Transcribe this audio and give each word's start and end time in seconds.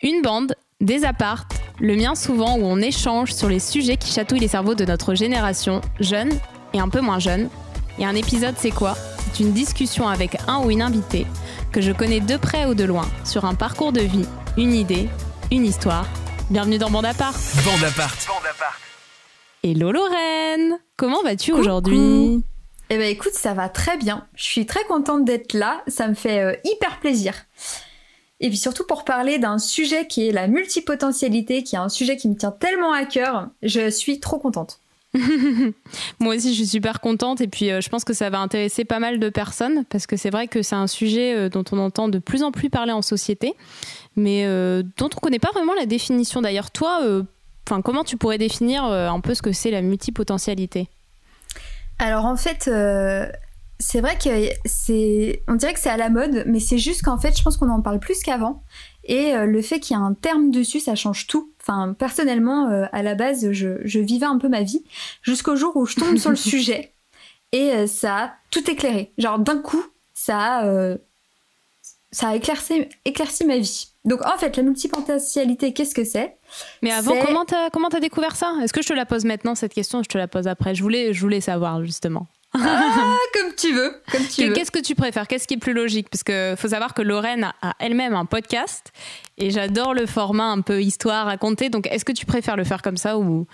Une 0.00 0.22
bande, 0.22 0.54
des 0.80 1.04
appartes, 1.04 1.60
le 1.80 1.96
mien 1.96 2.14
souvent 2.14 2.56
où 2.56 2.62
on 2.62 2.80
échange 2.80 3.32
sur 3.32 3.48
les 3.48 3.58
sujets 3.58 3.96
qui 3.96 4.12
chatouillent 4.12 4.38
les 4.38 4.46
cerveaux 4.46 4.76
de 4.76 4.84
notre 4.84 5.16
génération, 5.16 5.80
jeunes 5.98 6.30
et 6.72 6.78
un 6.78 6.88
peu 6.88 7.00
moins 7.00 7.18
jeunes. 7.18 7.50
Et 7.98 8.04
un 8.04 8.14
épisode, 8.14 8.54
c'est 8.56 8.70
quoi? 8.70 8.94
C'est 8.94 9.42
une 9.42 9.52
discussion 9.52 10.06
avec 10.06 10.36
un 10.46 10.62
ou 10.62 10.70
une 10.70 10.82
invitée 10.82 11.26
que 11.72 11.80
je 11.80 11.90
connais 11.90 12.20
de 12.20 12.36
près 12.36 12.66
ou 12.66 12.74
de 12.74 12.84
loin 12.84 13.08
sur 13.24 13.44
un 13.44 13.56
parcours 13.56 13.90
de 13.90 14.02
vie, 14.02 14.24
une 14.56 14.72
idée, 14.72 15.08
une 15.50 15.64
histoire. 15.64 16.06
Bienvenue 16.48 16.78
dans 16.78 16.90
Bande 16.90 17.06
Apart. 17.06 17.34
Bande 17.64 17.82
Apart. 17.82 18.14
Bande 18.28 18.46
Apart. 18.48 18.78
Hello 19.64 19.90
Lorraine 19.90 20.78
Comment 20.96 21.24
vas-tu 21.24 21.52
aujourd'hui? 21.52 22.44
Eh 22.90 22.98
ben 22.98 23.08
écoute, 23.10 23.34
ça 23.34 23.52
va 23.52 23.68
très 23.68 23.96
bien. 23.96 24.28
Je 24.36 24.44
suis 24.44 24.64
très 24.64 24.84
contente 24.84 25.24
d'être 25.24 25.54
là. 25.54 25.82
Ça 25.88 26.06
me 26.06 26.14
fait 26.14 26.38
euh, 26.38 26.54
hyper 26.64 27.00
plaisir. 27.00 27.34
Et 28.40 28.48
puis 28.48 28.58
surtout 28.58 28.84
pour 28.84 29.04
parler 29.04 29.38
d'un 29.38 29.58
sujet 29.58 30.06
qui 30.06 30.28
est 30.28 30.32
la 30.32 30.46
multipotentialité, 30.46 31.62
qui 31.62 31.74
est 31.74 31.78
un 31.78 31.88
sujet 31.88 32.16
qui 32.16 32.28
me 32.28 32.36
tient 32.36 32.52
tellement 32.52 32.92
à 32.92 33.04
cœur, 33.04 33.48
je 33.62 33.90
suis 33.90 34.20
trop 34.20 34.38
contente. 34.38 34.80
Moi 36.20 36.36
aussi, 36.36 36.50
je 36.50 36.58
suis 36.58 36.66
super 36.66 37.00
contente 37.00 37.40
et 37.40 37.48
puis 37.48 37.70
euh, 37.70 37.80
je 37.80 37.88
pense 37.88 38.04
que 38.04 38.12
ça 38.12 38.28
va 38.30 38.40
intéresser 38.40 38.84
pas 38.84 38.98
mal 38.98 39.18
de 39.18 39.28
personnes 39.30 39.84
parce 39.86 40.06
que 40.06 40.16
c'est 40.16 40.30
vrai 40.30 40.48
que 40.48 40.62
c'est 40.62 40.76
un 40.76 40.86
sujet 40.86 41.34
euh, 41.34 41.48
dont 41.48 41.64
on 41.72 41.78
entend 41.78 42.08
de 42.08 42.18
plus 42.18 42.42
en 42.42 42.52
plus 42.52 42.68
parler 42.68 42.92
en 42.92 43.02
société, 43.02 43.54
mais 44.16 44.44
euh, 44.46 44.82
dont 44.98 45.08
on 45.16 45.18
connaît 45.18 45.38
pas 45.38 45.50
vraiment 45.52 45.74
la 45.74 45.86
définition. 45.86 46.42
D'ailleurs, 46.42 46.70
toi, 46.70 47.00
enfin, 47.66 47.80
comment 47.82 48.04
tu 48.04 48.16
pourrais 48.16 48.38
définir 48.38 48.84
un 48.84 49.20
peu 49.20 49.34
ce 49.34 49.42
que 49.42 49.52
c'est 49.52 49.70
la 49.70 49.82
multipotentialité? 49.82 50.88
Alors 51.98 52.26
en 52.26 52.36
fait, 52.36 52.70
c'est 53.80 54.00
vrai 54.00 54.18
que 54.18 54.28
c'est, 54.64 55.42
on 55.46 55.54
dirait 55.54 55.72
que 55.72 55.80
c'est 55.80 55.90
à 55.90 55.96
la 55.96 56.10
mode, 56.10 56.44
mais 56.46 56.58
c'est 56.58 56.78
juste 56.78 57.02
qu'en 57.02 57.18
fait, 57.18 57.36
je 57.36 57.42
pense 57.42 57.56
qu'on 57.56 57.70
en 57.70 57.80
parle 57.80 58.00
plus 58.00 58.22
qu'avant. 58.22 58.64
Et 59.04 59.34
euh, 59.34 59.46
le 59.46 59.62
fait 59.62 59.78
qu'il 59.78 59.96
y 59.96 60.00
ait 60.00 60.02
un 60.02 60.14
terme 60.14 60.50
dessus, 60.50 60.80
ça 60.80 60.96
change 60.96 61.28
tout. 61.28 61.52
Enfin, 61.62 61.94
personnellement, 61.96 62.68
euh, 62.68 62.86
à 62.92 63.02
la 63.02 63.14
base, 63.14 63.52
je, 63.52 63.98
vivais 64.00 64.26
un 64.26 64.38
peu 64.38 64.48
ma 64.48 64.62
vie 64.62 64.84
jusqu'au 65.22 65.54
jour 65.54 65.76
où 65.76 65.86
je 65.86 65.94
tombe 65.94 66.16
sur 66.16 66.30
le 66.30 66.36
sujet 66.36 66.94
et 67.52 67.70
euh, 67.72 67.86
ça 67.86 68.16
a 68.16 68.32
tout 68.50 68.68
éclairé. 68.68 69.12
Genre 69.16 69.38
d'un 69.38 69.58
coup, 69.58 69.82
ça 70.12 70.58
a, 70.58 70.96
ça 72.10 72.28
a 72.28 72.34
éclairci, 72.34 72.88
éclairci 73.04 73.44
ma 73.44 73.58
vie. 73.58 73.92
Donc 74.04 74.26
en 74.26 74.36
fait, 74.38 74.56
la 74.56 74.64
multipotentialité, 74.64 75.72
qu'est-ce 75.72 75.94
que 75.94 76.04
c'est? 76.04 76.36
Mais 76.82 76.90
avant, 76.90 77.14
comment 77.24 77.44
t'as 77.44 77.70
comment 77.70 77.88
as 77.88 78.00
découvert 78.00 78.34
ça? 78.34 78.54
Est-ce 78.62 78.72
que 78.72 78.82
je 78.82 78.88
te 78.88 78.94
la 78.94 79.06
pose 79.06 79.24
maintenant 79.24 79.54
cette 79.54 79.72
question? 79.72 80.02
Je 80.02 80.08
te 80.08 80.18
la 80.18 80.26
pose 80.26 80.48
après. 80.48 80.74
Je 80.74 80.82
voulais 80.82 81.12
je 81.12 81.20
voulais 81.20 81.40
savoir 81.40 81.84
justement. 81.84 82.26
Ah, 82.54 83.16
comme 83.34 83.54
tu 83.54 83.72
veux. 83.72 83.94
Comme 84.10 84.26
tu 84.26 84.52
Qu'est-ce 84.52 84.70
que 84.70 84.78
tu 84.78 84.94
préfères? 84.94 85.28
Qu'est-ce 85.28 85.46
qui 85.46 85.54
est 85.54 85.58
plus 85.58 85.74
logique? 85.74 86.08
Parce 86.10 86.22
que 86.22 86.54
faut 86.56 86.68
savoir 86.68 86.94
que 86.94 87.02
Lorraine 87.02 87.52
a 87.62 87.74
elle-même 87.78 88.14
un 88.14 88.24
podcast 88.24 88.92
et 89.36 89.50
j'adore 89.50 89.94
le 89.94 90.06
format 90.06 90.46
un 90.46 90.60
peu 90.62 90.82
histoire 90.82 91.26
racontée. 91.26 91.68
Donc, 91.68 91.86
est-ce 91.90 92.04
que 92.04 92.12
tu 92.12 92.26
préfères 92.26 92.56
le 92.56 92.64
faire 92.64 92.82
comme 92.82 92.96
ça 92.96 93.18
ou 93.18 93.46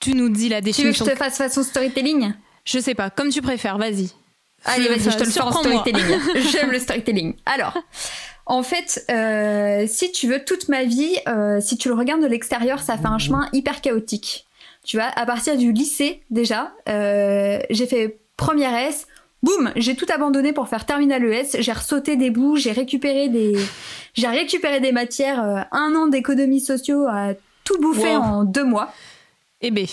tu 0.00 0.14
nous 0.14 0.28
dis 0.28 0.48
la 0.48 0.60
définition 0.60 0.92
Tu 0.92 0.98
veux 0.98 1.04
que 1.04 1.10
je 1.10 1.16
te 1.16 1.24
fasse 1.24 1.38
façon 1.38 1.62
storytelling? 1.62 2.32
Je 2.64 2.78
sais 2.78 2.94
pas, 2.94 3.10
comme 3.10 3.30
tu 3.30 3.42
préfères, 3.42 3.78
vas-y. 3.78 4.10
Allez, 4.64 4.88
vas-y, 4.88 5.10
je 5.10 5.16
te 5.16 5.24
le 5.24 5.30
fais 5.30 5.40
en 5.40 5.52
storytelling. 5.52 6.18
J'aime 6.52 6.70
le 6.70 6.78
storytelling. 6.78 7.34
Alors, 7.46 7.78
en 8.46 8.62
fait, 8.62 9.04
euh, 9.10 9.86
si 9.86 10.12
tu 10.12 10.26
veux, 10.26 10.44
toute 10.44 10.68
ma 10.68 10.84
vie, 10.84 11.16
euh, 11.28 11.60
si 11.60 11.78
tu 11.78 11.88
le 11.88 11.94
regardes 11.94 12.22
de 12.22 12.26
l'extérieur, 12.26 12.80
ça 12.80 12.98
fait 12.98 13.06
un 13.06 13.18
chemin 13.18 13.48
hyper 13.52 13.80
chaotique. 13.80 14.46
Tu 14.84 14.96
vois, 14.96 15.06
à 15.14 15.26
partir 15.26 15.56
du 15.56 15.72
lycée 15.72 16.22
déjà, 16.30 16.72
euh, 16.88 17.58
j'ai 17.70 17.86
fait 17.86 18.20
première 18.36 18.74
S. 18.74 19.06
Boum, 19.42 19.72
j'ai 19.76 19.94
tout 19.94 20.06
abandonné 20.12 20.52
pour 20.52 20.68
faire 20.68 20.84
terminal 20.84 21.24
ES. 21.24 21.60
J'ai 21.60 21.72
ressauté 21.72 22.16
des 22.16 22.30
bouts, 22.30 22.56
j'ai 22.56 22.72
récupéré 22.72 23.28
des, 23.28 23.56
j'ai 24.14 24.26
récupéré 24.26 24.80
des 24.80 24.92
matières. 24.92 25.42
Euh, 25.42 25.60
un 25.72 25.94
an 25.94 26.08
d'économie 26.08 26.60
sociaux 26.60 27.06
à 27.08 27.32
tout 27.64 27.78
bouffer 27.78 28.16
en 28.16 28.44
deux 28.44 28.64
mois. 28.64 28.92
Eh 29.62 29.70
ben. 29.70 29.86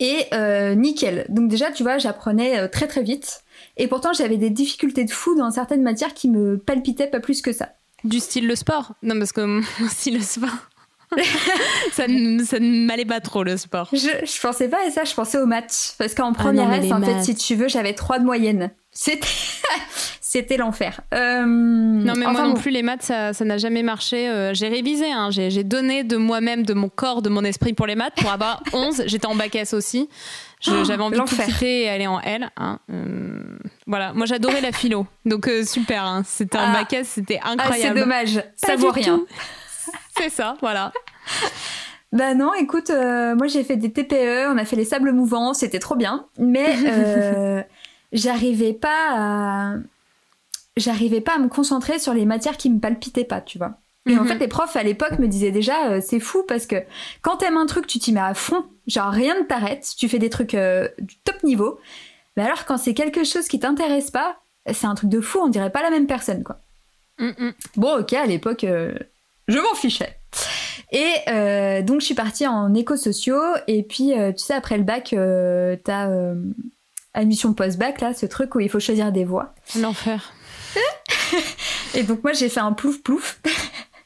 Et 0.00 0.26
euh, 0.32 0.74
nickel. 0.74 1.26
Donc 1.28 1.48
déjà, 1.48 1.72
tu 1.72 1.82
vois, 1.82 1.98
j'apprenais 1.98 2.68
très 2.68 2.86
très 2.86 3.02
vite. 3.02 3.42
Et 3.76 3.88
pourtant, 3.88 4.12
j'avais 4.12 4.36
des 4.36 4.50
difficultés 4.50 5.04
de 5.04 5.10
fou 5.10 5.34
dans 5.34 5.50
certaines 5.50 5.82
matières 5.82 6.14
qui 6.14 6.28
me 6.28 6.56
palpitaient 6.56 7.08
pas 7.08 7.18
plus 7.18 7.42
que 7.42 7.52
ça. 7.52 7.70
Du 8.04 8.20
style 8.20 8.46
le 8.46 8.54
sport 8.54 8.92
Non, 9.02 9.18
parce 9.18 9.32
que 9.32 9.60
aussi, 9.84 10.10
le 10.12 10.20
sport. 10.20 10.68
ça, 11.92 12.06
ne, 12.06 12.42
ça 12.44 12.58
ne 12.58 12.86
m'allait 12.86 13.04
pas 13.04 13.20
trop 13.20 13.42
le 13.42 13.56
sport. 13.56 13.88
Je, 13.92 13.98
je 13.98 14.40
pensais 14.40 14.68
pas 14.68 14.78
à 14.86 14.90
ça, 14.90 15.04
je 15.04 15.14
pensais 15.14 15.38
aux 15.38 15.46
maths. 15.46 15.94
Parce 15.98 16.14
qu'en 16.14 16.32
ah 16.32 16.34
première 16.34 16.72
S, 16.72 16.92
en 16.92 17.00
fait, 17.00 17.22
si 17.22 17.34
tu 17.34 17.54
veux, 17.54 17.68
j'avais 17.68 17.94
3 17.94 18.18
de 18.18 18.24
moyenne. 18.24 18.70
C'était, 18.90 19.28
c'était 20.20 20.56
l'enfer. 20.56 21.00
Euh, 21.14 21.44
non, 21.46 22.14
mais 22.16 22.26
moi 22.26 22.42
non 22.42 22.54
plus, 22.54 22.70
les 22.70 22.82
maths, 22.82 23.02
ça, 23.02 23.32
ça 23.32 23.44
n'a 23.44 23.58
jamais 23.58 23.82
marché. 23.82 24.28
Euh, 24.28 24.54
j'ai 24.54 24.68
révisé, 24.68 25.10
hein. 25.10 25.30
j'ai, 25.30 25.50
j'ai 25.50 25.64
donné 25.64 26.04
de 26.04 26.16
moi-même, 26.16 26.64
de 26.64 26.74
mon 26.74 26.88
corps, 26.88 27.22
de 27.22 27.28
mon 27.28 27.44
esprit 27.44 27.74
pour 27.74 27.86
les 27.86 27.94
maths 27.94 28.14
pour 28.16 28.30
avoir 28.30 28.62
11. 28.72 29.04
J'étais 29.06 29.26
en 29.26 29.34
bac 29.34 29.54
S 29.54 29.72
aussi. 29.72 30.08
Je, 30.60 30.72
oh, 30.72 30.84
j'avais 30.84 31.02
envie 31.02 31.16
de 31.16 31.22
quitter 31.22 31.82
et 31.82 31.88
aller 31.88 32.08
en 32.08 32.20
L. 32.20 32.50
Hein. 32.56 32.80
Euh, 32.90 33.56
voilà, 33.86 34.12
moi 34.12 34.26
j'adorais 34.26 34.60
la 34.60 34.72
philo. 34.72 35.06
Donc 35.24 35.48
super, 35.64 36.04
hein. 36.04 36.22
c'était 36.26 36.58
un 36.58 36.72
ah. 36.72 36.80
bac 36.80 36.92
S, 36.92 37.08
c'était 37.14 37.38
incroyable. 37.44 37.72
Ah, 37.72 37.94
c'est 37.94 38.00
dommage, 38.00 38.42
ça 38.56 38.74
vaut 38.74 38.90
rien. 38.90 39.20
C'est 40.22 40.30
ça, 40.30 40.56
voilà. 40.60 40.92
Bah 42.12 42.34
non, 42.34 42.54
écoute, 42.54 42.90
euh, 42.90 43.34
moi 43.34 43.46
j'ai 43.48 43.64
fait 43.64 43.76
des 43.76 43.92
TPE, 43.92 44.48
on 44.50 44.56
a 44.56 44.64
fait 44.64 44.76
les 44.76 44.84
sables 44.84 45.12
mouvants, 45.12 45.52
c'était 45.52 45.78
trop 45.78 45.94
bien, 45.94 46.26
mais 46.38 46.74
euh, 46.86 47.62
j'arrivais 48.12 48.72
pas 48.72 49.12
à 49.14 49.74
j'arrivais 50.76 51.20
pas 51.20 51.34
à 51.34 51.38
me 51.38 51.48
concentrer 51.48 51.98
sur 51.98 52.14
les 52.14 52.24
matières 52.24 52.56
qui 52.56 52.70
me 52.70 52.78
palpitaient 52.78 53.24
pas, 53.24 53.40
tu 53.40 53.58
vois. 53.58 53.78
Et 54.06 54.16
en 54.16 54.22
mhm. 54.22 54.28
fait, 54.28 54.38
les 54.38 54.48
profs 54.48 54.76
à 54.76 54.82
l'époque 54.82 55.18
me 55.18 55.26
disaient 55.26 55.50
déjà, 55.50 55.88
euh, 55.90 56.00
c'est 56.02 56.20
fou 56.20 56.42
parce 56.48 56.66
que 56.66 56.76
quand 57.20 57.38
t'aimes 57.38 57.58
un 57.58 57.66
truc, 57.66 57.86
tu 57.86 57.98
t'y 57.98 58.12
mets 58.12 58.20
à 58.20 58.32
fond, 58.32 58.64
genre 58.86 59.10
rien 59.10 59.38
ne 59.38 59.44
t'arrête, 59.44 59.86
tu 59.98 60.08
fais 60.08 60.18
des 60.18 60.30
trucs 60.30 60.56
du 60.56 61.16
top 61.24 61.42
niveau. 61.42 61.78
Mais 62.36 62.44
alors 62.44 62.64
quand 62.64 62.78
c'est 62.78 62.94
quelque 62.94 63.24
chose 63.24 63.48
qui 63.48 63.58
t'intéresse 63.58 64.10
pas, 64.10 64.36
c'est 64.72 64.86
un 64.86 64.94
truc 64.94 65.10
de 65.10 65.20
fou, 65.20 65.40
on 65.42 65.48
dirait 65.48 65.70
pas 65.70 65.82
la 65.82 65.90
même 65.90 66.06
personne, 66.06 66.42
quoi. 66.42 66.58
Mhm. 67.18 67.52
Bon, 67.76 67.98
ok, 67.98 68.14
à 68.14 68.24
l'époque, 68.24 68.64
je 69.48 69.58
m'en 69.58 69.74
fichais. 69.74 70.18
Et 70.92 71.12
euh, 71.28 71.82
donc 71.82 72.00
je 72.00 72.06
suis 72.06 72.14
partie 72.14 72.46
en 72.46 72.72
éco-sociaux 72.74 73.42
et 73.66 73.82
puis 73.82 74.18
euh, 74.18 74.32
tu 74.32 74.44
sais 74.44 74.54
après 74.54 74.78
le 74.78 74.84
bac 74.84 75.12
euh, 75.12 75.76
t'as 75.84 76.08
admission 77.12 77.52
post-bac 77.52 78.00
là 78.00 78.14
ce 78.14 78.26
truc 78.26 78.54
où 78.54 78.60
il 78.60 78.70
faut 78.70 78.80
choisir 78.80 79.12
des 79.12 79.24
voies. 79.24 79.54
L'enfer. 79.78 80.32
et 81.94 82.04
donc 82.04 82.22
moi 82.22 82.32
j'ai 82.32 82.48
fait 82.48 82.60
un 82.60 82.72
plouf 82.72 83.02
plouf. 83.02 83.40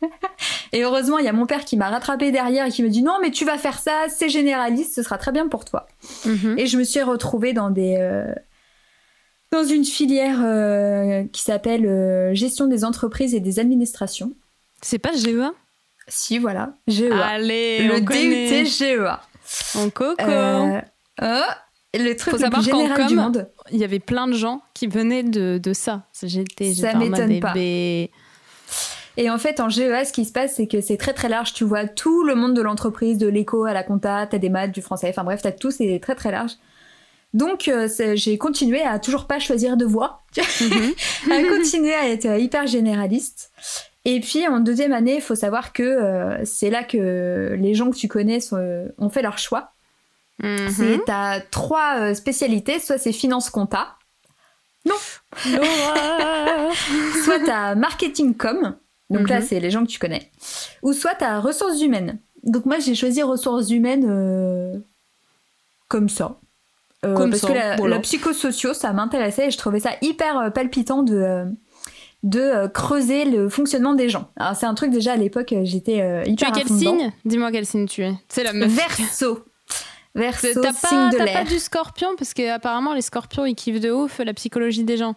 et 0.73 0.83
heureusement 0.83 1.19
il 1.19 1.25
y 1.25 1.29
a 1.29 1.33
mon 1.33 1.47
père 1.47 1.65
qui 1.65 1.77
m'a 1.77 1.89
rattrapé 1.89 2.33
derrière 2.33 2.67
et 2.67 2.71
qui 2.71 2.83
me 2.83 2.89
dit 2.89 3.03
non 3.03 3.19
mais 3.21 3.31
tu 3.31 3.45
vas 3.45 3.59
faire 3.59 3.79
ça 3.79 4.07
c'est 4.09 4.29
généraliste 4.29 4.95
ce 4.95 5.05
sera 5.05 5.19
très 5.19 5.31
bien 5.31 5.47
pour 5.47 5.65
toi. 5.65 5.87
Mhm. 6.25 6.59
Et 6.59 6.67
je 6.67 6.79
me 6.79 6.85
suis 6.85 7.03
retrouvée 7.03 7.53
dans 7.53 7.71
des 7.71 8.25
dans 9.53 9.65
une 9.65 9.85
filière 9.85 10.39
qui 11.31 11.43
s'appelle 11.43 12.35
gestion 12.35 12.67
des 12.67 12.85
entreprises 12.85 13.37
et 13.37 13.41
des 13.41 13.61
administrations. 13.61 14.33
C'est 14.83 14.99
pas 14.99 15.13
GEA 15.13 15.53
Si, 16.09 16.39
voilà, 16.39 16.75
GEA. 16.87 17.13
Allez, 17.25 17.89
le 17.89 18.01
DUT 18.01 18.67
GEA. 18.67 19.21
En 19.77 19.91
coco. 19.91 20.21
Euh, 20.21 20.81
oh, 21.23 21.53
le 21.95 22.15
truc 22.15 22.41
le 22.41 22.51
plus 22.51 22.65
général 22.65 23.07
du 23.07 23.17
monde. 23.17 23.51
Il 23.71 23.79
y 23.79 23.85
avait 23.85 23.99
plein 23.99 24.27
de 24.27 24.33
gens 24.33 24.63
qui 24.75 24.87
venaient 24.87 25.23
de, 25.23 25.59
de 25.59 25.73
ça. 25.73 26.07
J'étais, 26.23 26.75
ça 26.75 26.95
m'étonne 26.95 27.41
pas. 27.41 27.55
Et 29.19 29.29
en 29.29 29.39
fait, 29.39 29.61
en 29.61 29.69
GEA, 29.69 30.05
ce 30.05 30.13
qui 30.13 30.25
se 30.25 30.33
passe, 30.33 30.55
c'est 30.57 30.67
que 30.67 30.81
c'est 30.81 30.97
très 30.97 31.13
très 31.13 31.29
large. 31.29 31.53
Tu 31.53 31.65
vois 31.65 31.87
tout 31.87 32.25
le 32.25 32.35
monde 32.35 32.55
de 32.55 32.63
l'entreprise, 32.63 33.19
de 33.19 33.29
l'éco 33.29 33.65
à 33.65 33.75
la 33.75 33.83
compta, 33.83 34.27
t'as 34.27 34.39
des 34.39 34.49
maths, 34.49 34.73
du 34.73 34.81
français, 34.81 35.09
enfin 35.11 35.23
bref, 35.23 35.43
t'as 35.43 35.53
tout, 35.53 35.71
c'est 35.71 36.01
très 36.01 36.15
très 36.15 36.31
large. 36.31 36.53
Donc 37.35 37.69
euh, 37.69 37.89
j'ai 38.15 38.39
continué 38.39 38.83
à 38.83 38.99
toujours 38.99 39.27
pas 39.27 39.39
choisir 39.39 39.77
de 39.77 39.85
voie, 39.85 40.23
mhm. 40.37 40.93
à 41.31 41.43
continuer 41.49 41.95
à 41.95 42.09
être 42.09 42.39
hyper 42.39 42.67
généraliste. 42.67 43.51
Et 44.05 44.21
puis 44.21 44.47
en 44.49 44.61
deuxième 44.61 44.93
année, 44.93 45.17
il 45.17 45.21
faut 45.21 45.35
savoir 45.35 45.73
que 45.73 45.83
euh, 45.83 46.45
c'est 46.45 46.71
là 46.71 46.83
que 46.83 47.57
les 47.59 47.75
gens 47.75 47.91
que 47.91 47.97
tu 47.97 48.09
connais 48.09 48.39
ont 48.99 49.11
fait 49.11 49.23
leur 49.23 49.39
choix. 49.39 49.73
Mhm. 50.43 50.71
C'est 50.71 51.05
t'as 51.07 51.41
trois 51.41 52.01
euh, 52.01 52.15
spécialités, 52.15 52.81
soit 52.81 52.99
c'est 52.99 53.13
finance 53.13 53.49
compta. 53.49 53.97
Non. 54.85 54.97
soit 57.25 57.39
t'as 57.47 57.77
marketing 57.77 58.35
com. 58.35 58.75
Donc 59.09 59.29
là, 59.29 59.41
mhm. 59.41 59.47
c'est 59.47 59.61
les 59.61 59.71
gens 59.71 59.85
que 59.85 59.91
tu 59.91 60.01
connais. 60.01 60.33
Ou 60.83 60.93
soit 60.93 61.15
t'as 61.15 61.39
ressources 61.39 61.81
humaines. 61.81 62.19
Donc 62.43 62.67
moi, 62.67 62.81
j'ai 62.81 62.97
choisi 62.97 63.23
ressources 63.23 63.71
humaines 63.71 64.07
euh, 64.09 64.79
comme 65.87 66.09
ça. 66.09 66.41
comme 67.03 67.31
parce 67.31 67.43
que 67.43 67.53
la, 67.53 67.77
la 67.77 68.01
psychosociaux, 68.01 68.75
ça 68.75 68.93
m'intéressait 68.93 69.47
et 69.47 69.51
je 69.53 69.59
trouvais 69.59 69.79
ça 69.79 69.93
hyper 70.01 70.53
palpitant 70.53 71.05
de 71.05 71.47
de 72.23 72.41
euh, 72.41 72.69
creuser 72.69 73.25
le 73.25 73.49
fonctionnement 73.49 73.95
des 73.95 74.09
gens. 74.09 74.31
Alors 74.37 74.55
c'est 74.55 74.67
un 74.67 74.75
truc 74.75 74.91
déjà 74.91 75.13
à 75.15 75.17
l'époque, 75.17 75.53
euh, 75.53 75.63
j'étais 75.65 76.01
euh, 76.01 76.23
hyper 76.25 76.53
Tu 76.53 76.61
es 76.61 76.63
quel 76.63 76.77
signe? 76.79 77.13
Dis-moi 77.25 77.51
quel 77.51 77.67
signe 77.67 77.87
tu 77.87 78.03
es. 78.03 78.15
C'est 78.29 78.45
la 78.45 78.53
meuf. 78.53 78.71
Verso. 78.71 79.45
Verso, 80.15 80.49
t'as 80.61 80.73
pas, 80.75 81.09
de 81.11 81.17
l'air. 81.25 81.43
pas 81.43 81.45
du 81.49 81.59
scorpion? 81.59 82.11
Parce 82.19 82.35
qu'apparemment 82.35 82.93
les 82.93 83.01
scorpions 83.01 83.47
ils 83.47 83.55
kiffent 83.55 83.81
de 83.81 83.91
ouf 83.91 84.19
la 84.19 84.35
psychologie 84.35 84.85
des 84.85 84.97
gens. 84.99 85.15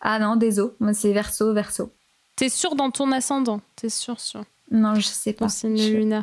Ah 0.00 0.18
non, 0.18 0.36
désolé, 0.36 0.72
moi 0.80 0.92
c'est 0.92 1.12
verso, 1.12 1.52
verso. 1.54 1.90
T'es 2.36 2.48
sûr 2.48 2.74
dans 2.74 2.90
ton 2.90 3.12
ascendant? 3.12 3.60
T'es 3.76 3.88
sûr, 3.88 4.18
sûr 4.18 4.42
Non, 4.70 4.96
je 4.96 5.02
sais 5.02 5.32
pas. 5.32 5.44
Ton 5.46 5.48
signe 5.50 5.76
Je- 5.78 6.20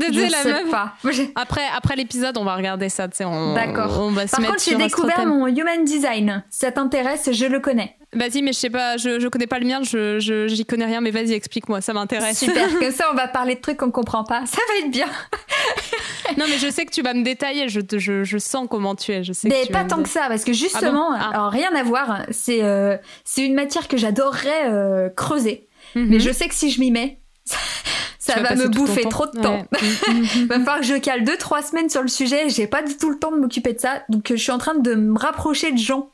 lunaire. 0.00 0.26
Je 0.26 0.32
la 0.32 0.42
sais 0.42 0.62
meuf. 0.64 0.70
pas. 0.70 0.94
Après, 1.34 1.62
après 1.76 1.96
l'épisode, 1.96 2.36
on 2.38 2.44
va 2.44 2.54
regarder 2.56 2.88
ça, 2.88 3.06
on- 3.20 3.54
D'accord. 3.54 3.98
On 4.00 4.10
va 4.10 4.26
se 4.26 4.32
Par 4.32 4.40
mettre 4.40 4.52
contre, 4.54 4.64
j'ai 4.64 4.76
découvert 4.76 5.26
mon 5.26 5.46
human 5.46 5.84
design. 5.84 6.44
Si 6.50 6.60
ça 6.60 6.72
t'intéresse, 6.72 7.30
je 7.32 7.46
le 7.46 7.60
connais. 7.60 7.96
Vas-y, 8.12 8.42
mais 8.42 8.52
je 8.52 8.58
sais 8.58 8.70
pas, 8.70 8.96
je, 8.96 9.18
je 9.18 9.26
connais 9.26 9.48
pas 9.48 9.58
le 9.58 9.66
mien, 9.66 9.80
je, 9.82 10.20
je- 10.20 10.46
j'y 10.46 10.64
connais 10.64 10.84
rien, 10.86 11.00
mais 11.00 11.10
vas-y, 11.10 11.32
explique-moi, 11.32 11.80
ça 11.80 11.92
m'intéresse. 11.92 12.38
Super. 12.38 12.68
Comme 12.78 12.92
ça, 12.92 13.06
on 13.10 13.16
va 13.16 13.26
parler 13.26 13.56
de 13.56 13.60
trucs 13.60 13.76
qu'on 13.78 13.90
comprend 13.90 14.22
pas. 14.22 14.46
Ça 14.46 14.58
va 14.68 14.86
être 14.86 14.90
bien. 14.92 15.08
non, 16.36 16.44
mais 16.48 16.58
je 16.58 16.70
sais 16.70 16.84
que 16.86 16.92
tu 16.92 17.02
vas 17.02 17.12
me 17.12 17.24
détailler, 17.24 17.68
je, 17.68 17.80
je, 17.96 18.22
je 18.22 18.38
sens 18.38 18.68
comment 18.70 18.94
tu 18.94 19.10
es. 19.12 19.24
Je 19.24 19.32
sais 19.32 19.48
Mais 19.48 19.62
que 19.62 19.66
tu 19.66 19.72
pas 19.72 19.82
me 19.84 19.88
tant 19.88 20.00
que 20.02 20.08
ça, 20.08 20.26
parce 20.28 20.44
que 20.44 20.52
justement, 20.52 21.10
Ah 21.12 21.18
bon 21.18 21.18
Ah. 21.20 21.30
alors 21.34 21.50
rien 21.50 21.74
à 21.74 21.82
voir. 21.82 22.22
C'est 22.30 22.62
euh, 22.62 22.96
c'est 23.24 23.44
une 23.44 23.54
matière 23.54 23.88
que 23.88 23.96
j'adorerais 23.96 24.68
euh, 24.70 25.08
creuser. 25.10 25.66
Mhm. 25.96 26.06
Mais 26.10 26.20
je 26.20 26.30
sais 26.30 26.46
que 26.48 26.54
si 26.54 26.70
je 26.70 26.78
m'y 26.80 26.92
mets, 26.92 27.18
ça, 28.26 28.40
va 28.40 28.54
me 28.54 28.68
bouffer 28.68 29.02
trop 29.08 29.26
de 29.26 29.40
temps. 29.40 29.58
Ouais. 29.72 30.12
Mhm. 30.12 30.46
va 30.48 30.54
falloir 30.56 30.80
que 30.80 30.86
je 30.86 30.94
cale 30.94 31.24
deux 31.24 31.36
trois 31.36 31.62
semaines 31.62 31.90
sur 31.90 32.02
le 32.02 32.08
sujet. 32.08 32.48
J'ai 32.48 32.66
pas 32.66 32.82
du 32.82 32.96
tout 32.96 33.10
le 33.10 33.18
temps 33.18 33.30
de 33.32 33.36
m'occuper 33.38 33.72
de 33.74 33.80
ça, 33.80 34.02
donc 34.08 34.30
euh, 34.30 34.36
je 34.36 34.42
suis 34.42 34.52
en 34.52 34.58
train 34.58 34.74
de 34.74 34.94
me 34.94 35.18
rapprocher 35.18 35.72
de 35.72 35.78
gens 35.78 36.08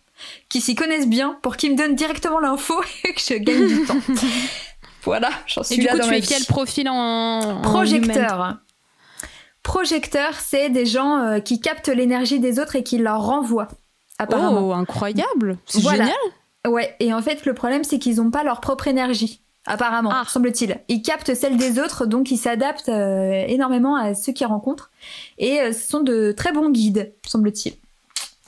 qui 0.48 0.60
s'y 0.60 0.74
connaissent 0.74 1.08
bien 1.08 1.38
pour 1.42 1.56
qu'ils 1.56 1.72
me 1.72 1.76
donnent 1.76 1.94
directement 1.94 2.40
l'info 2.40 2.74
et 3.04 3.14
que 3.14 3.20
je 3.20 3.34
gagne 3.34 3.66
du 3.66 3.84
temps. 3.84 3.96
Voilà, 5.02 5.30
j'en 5.46 5.62
suis 5.62 5.76
Et 5.76 5.78
du 5.78 5.84
là 5.86 5.92
coup, 5.92 5.98
dans 5.98 6.04
tu 6.04 6.10
ma 6.10 6.16
es 6.18 6.20
vie. 6.20 6.26
quel 6.28 6.44
profil 6.44 6.86
en. 6.90 7.62
Projecteur. 7.62 8.56
Projecteur, 9.62 10.34
c'est 10.38 10.68
des 10.68 10.84
gens 10.86 11.18
euh, 11.18 11.40
qui 11.40 11.60
captent 11.60 11.88
l'énergie 11.88 12.38
des 12.40 12.58
autres 12.58 12.76
et 12.76 12.82
qui 12.82 12.98
leur 12.98 13.22
renvoient. 13.22 13.68
Apparemment. 14.18 14.68
Oh, 14.68 14.72
incroyable 14.72 15.56
C'est 15.66 15.80
Voilà. 15.80 16.04
génial 16.04 16.18
Ouais, 16.74 16.94
et 17.00 17.14
en 17.14 17.22
fait, 17.22 17.46
le 17.46 17.54
problème, 17.54 17.84
c'est 17.84 17.98
qu'ils 17.98 18.16
n'ont 18.16 18.30
pas 18.30 18.42
leur 18.44 18.60
propre 18.60 18.88
énergie. 18.88 19.40
Apparemment, 19.66 20.10
Ah. 20.12 20.24
semble-t-il. 20.26 20.78
Ils 20.88 21.02
captent 21.02 21.34
celle 21.34 21.56
des 21.56 21.78
autres, 21.78 22.06
donc 22.06 22.30
ils 22.30 22.38
s'adaptent 22.38 22.88
euh, 22.88 23.44
énormément 23.46 23.94
à 23.94 24.14
ceux 24.14 24.32
qu'ils 24.32 24.46
rencontrent. 24.46 24.90
Et 25.38 25.60
euh, 25.60 25.72
ce 25.72 25.86
sont 25.88 26.00
de 26.00 26.32
très 26.32 26.52
bons 26.52 26.70
guides, 26.70 27.12
semble-t-il. 27.26 27.74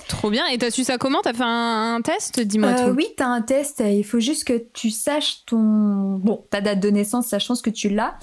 Trop 0.08 0.30
bien. 0.30 0.46
Et 0.46 0.58
t'as 0.58 0.70
su 0.70 0.84
ça 0.84 0.98
comment? 0.98 1.20
T'as 1.22 1.32
fait 1.34 1.42
un, 1.44 1.94
un 1.96 2.00
test? 2.02 2.40
Dis-moi 2.40 2.70
Euh, 2.70 2.88
tout. 2.90 2.96
oui, 2.96 3.06
t'as 3.16 3.26
un 3.26 3.42
test. 3.42 3.82
Il 3.86 4.02
faut 4.04 4.20
juste 4.20 4.44
que 4.44 4.62
tu 4.72 4.90
saches 4.90 5.44
ton. 5.46 6.16
Bon, 6.16 6.44
ta 6.50 6.60
date 6.60 6.80
de 6.80 6.88
naissance, 6.90 7.28
pense 7.46 7.62
que 7.62 7.70
tu 7.70 7.88
l'as. 7.88 8.14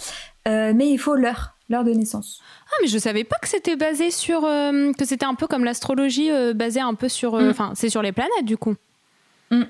Mais 0.45 0.89
il 0.89 0.97
faut 0.97 1.13
l'heure, 1.15 1.55
l'heure 1.69 1.83
de 1.83 1.91
naissance. 1.91 2.41
Ah, 2.71 2.75
mais 2.81 2.87
je 2.87 2.97
savais 2.97 3.23
pas 3.23 3.37
que 3.41 3.47
c'était 3.47 3.75
basé 3.75 4.09
sur. 4.11 4.41
que 4.41 5.05
c'était 5.05 5.25
un 5.25 5.35
peu 5.35 5.45
comme 5.47 5.63
l'astrologie, 5.63 6.31
euh, 6.31 6.53
basé 6.53 6.79
un 6.81 6.95
peu 6.95 7.07
sur. 7.07 7.35
Mm. 7.39 7.49
Enfin, 7.49 7.71
c'est 7.75 7.89
sur 7.89 8.01
les 8.01 8.11
planètes, 8.11 8.45
du 8.45 8.57
coup. 8.57 8.75
Mm. 9.51 9.63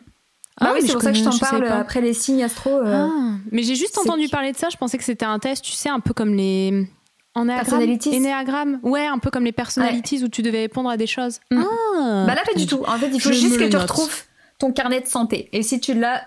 Ah, 0.59 0.65
bah 0.65 0.71
oui, 0.75 0.81
c'est 0.85 0.93
pour 0.93 1.01
ça 1.01 1.11
que 1.11 1.17
je 1.17 1.23
t'en 1.23 1.37
parle 1.37 1.67
après 1.67 2.01
les 2.01 2.13
signes 2.13 2.43
astro. 2.43 2.69
euh, 2.69 3.07
Ah, 3.07 3.37
mais 3.51 3.63
j'ai 3.63 3.75
juste 3.75 3.97
entendu 3.97 4.27
parler 4.29 4.51
de 4.51 4.57
ça. 4.57 4.67
Je 4.69 4.77
pensais 4.77 4.97
que 4.97 5.03
c'était 5.03 5.25
un 5.25 5.39
test, 5.39 5.63
tu 5.63 5.71
sais, 5.71 5.89
un 5.89 5.99
peu 5.99 6.13
comme 6.13 6.33
les. 6.33 6.87
En 7.35 7.45
Personalities. 7.45 8.13
Énéagramme. 8.15 8.79
Ouais, 8.83 9.05
un 9.05 9.19
peu 9.19 9.29
comme 9.29 9.45
les 9.45 9.51
personnalities 9.51 10.23
où 10.23 10.27
tu 10.27 10.41
devais 10.41 10.61
répondre 10.61 10.89
à 10.89 10.97
des 10.97 11.07
choses. 11.07 11.39
Mm. 11.51 11.61
Ah. 11.63 12.23
Bah 12.27 12.35
là, 12.35 12.41
pas 12.45 12.57
du 12.57 12.65
tout. 12.65 12.83
En 12.87 12.97
fait, 12.97 13.09
il 13.13 13.21
faut 13.21 13.31
Je 13.31 13.39
juste 13.39 13.57
que 13.59 13.65
tu 13.69 13.77
retrouves 13.77 14.23
ton 14.57 14.73
carnet 14.73 14.99
de 15.01 15.07
santé. 15.07 15.47
Et 15.53 15.63
si 15.63 15.79
tu 15.79 15.93
l'as, 15.93 16.23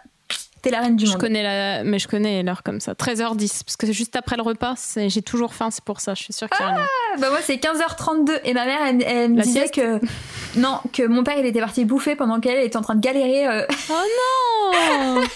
t'es 0.63 0.71
la 0.71 0.81
reine 0.81 0.97
du 0.97 1.05
Je 1.07 1.11
monde. 1.13 1.21
connais 1.21 1.43
la, 1.43 1.85
mais 1.85 1.99
je 1.99 2.09
connais 2.09 2.43
l'heure 2.43 2.63
comme 2.63 2.81
ça. 2.81 2.93
13h10, 2.95 3.65
parce 3.65 3.77
que 3.77 3.87
c'est 3.87 3.93
juste 3.93 4.17
après 4.17 4.37
le 4.37 4.43
repas. 4.43 4.75
J'ai 4.97 5.23
toujours 5.23 5.55
faim, 5.55 5.71
c'est 5.71 5.85
pour 5.85 6.01
ça. 6.01 6.15
Je 6.15 6.23
suis 6.23 6.33
sûre 6.33 6.49
qu'il 6.49 6.65
y 6.65 6.69
a. 6.69 6.77
Ah, 6.81 7.17
bah 7.19 7.31
moi, 7.31 7.41
c'est 7.43 7.57
15h32. 7.57 8.41
Et 8.45 8.55
ma 8.55 8.65
mère, 8.65 8.79
elle, 8.87 9.03
elle 9.05 9.33
me 9.33 9.43
disait 9.43 9.69
que. 9.69 10.01
Non, 10.57 10.81
que 10.93 11.03
mon 11.07 11.25
père, 11.25 11.37
il 11.39 11.47
était 11.47 11.61
parti 11.61 11.85
bouffer 11.85 12.15
pendant 12.17 12.39
qu'elle 12.41 12.65
était 12.65 12.77
en 12.77 12.83
train 12.83 12.95
de 12.95 13.01
galérer. 13.01 13.47
euh, 13.49 13.67
Oh 13.91 15.13
non 15.17 15.23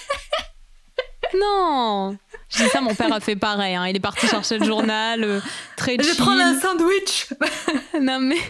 Non 1.40 2.16
Je 2.48 2.62
dis 2.64 2.68
ça, 2.70 2.80
mon 2.80 2.94
père 2.94 3.12
a 3.12 3.20
fait 3.20 3.36
pareil. 3.36 3.74
hein. 3.74 3.86
Il 3.88 3.96
est 3.96 4.00
parti 4.00 4.26
chercher 4.28 4.58
le 4.58 4.64
journal, 4.64 5.24
euh, 5.24 5.40
très 5.76 5.96
Je 6.00 6.08
vais 6.08 6.14
prendre 6.16 6.40
un 6.40 6.58
sandwich 6.60 7.28
Non 8.00 8.20
mais... 8.20 8.36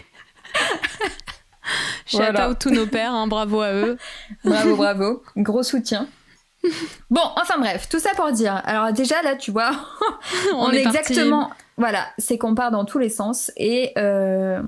Shout 2.05 2.17
Voilà. 2.17 2.49
out 2.51 2.59
tous 2.59 2.69
nos 2.69 2.85
pères, 2.85 3.13
hein, 3.13 3.27
bravo 3.27 3.59
à 3.61 3.73
eux. 3.73 3.97
Bravo, 4.45 4.75
bravo. 4.77 5.23
Gros 5.35 5.63
soutien. 5.63 6.07
Bon, 7.09 7.21
enfin 7.41 7.59
bref, 7.59 7.87
tout 7.89 7.99
ça 7.99 8.11
pour 8.15 8.31
dire. 8.31 8.61
Alors 8.65 8.91
déjà 8.91 9.21
là, 9.21 9.35
tu 9.35 9.51
vois, 9.51 9.71
on, 10.53 10.71
est, 10.71 10.81
exactement. 10.81 11.49
Voilà, 11.77 12.07
c'est 12.17 12.37
qu'on 12.37 12.55
part 12.55 12.71
dans 12.71 12.85
tous 12.85 12.97
les 12.97 13.09
sens 13.09 13.51
et 13.55 13.91
euh, 13.97 14.61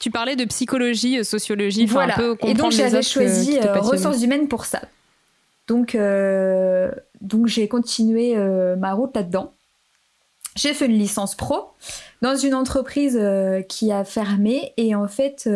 Tu 0.00 0.10
parlais 0.10 0.36
de 0.36 0.44
psychologie, 0.44 1.18
euh, 1.18 1.24
sociologie, 1.24 1.86
voilà. 1.86 2.14
un 2.14 2.16
peu 2.16 2.36
et 2.42 2.54
donc 2.54 2.72
j'avais 2.72 3.02
choisi 3.02 3.58
euh, 3.58 3.62
passionnent. 3.62 3.84
ressources 3.84 4.22
humaines 4.22 4.48
pour 4.48 4.64
ça. 4.64 4.82
Donc, 5.68 5.94
euh, 5.94 6.90
donc 7.20 7.46
j'ai 7.46 7.68
continué 7.68 8.36
ma 8.76 8.92
route 8.92 9.14
là-dedans. 9.14 9.52
J'ai 10.54 10.72
fait 10.72 10.86
une 10.86 10.98
licence 10.98 11.34
pro 11.34 11.70
dans 12.22 12.34
une 12.34 12.54
entreprise 12.54 13.20
qui 13.68 13.92
a 13.92 14.04
fermé 14.04 14.72
et 14.76 14.94
en 14.94 15.06
fait 15.06 15.48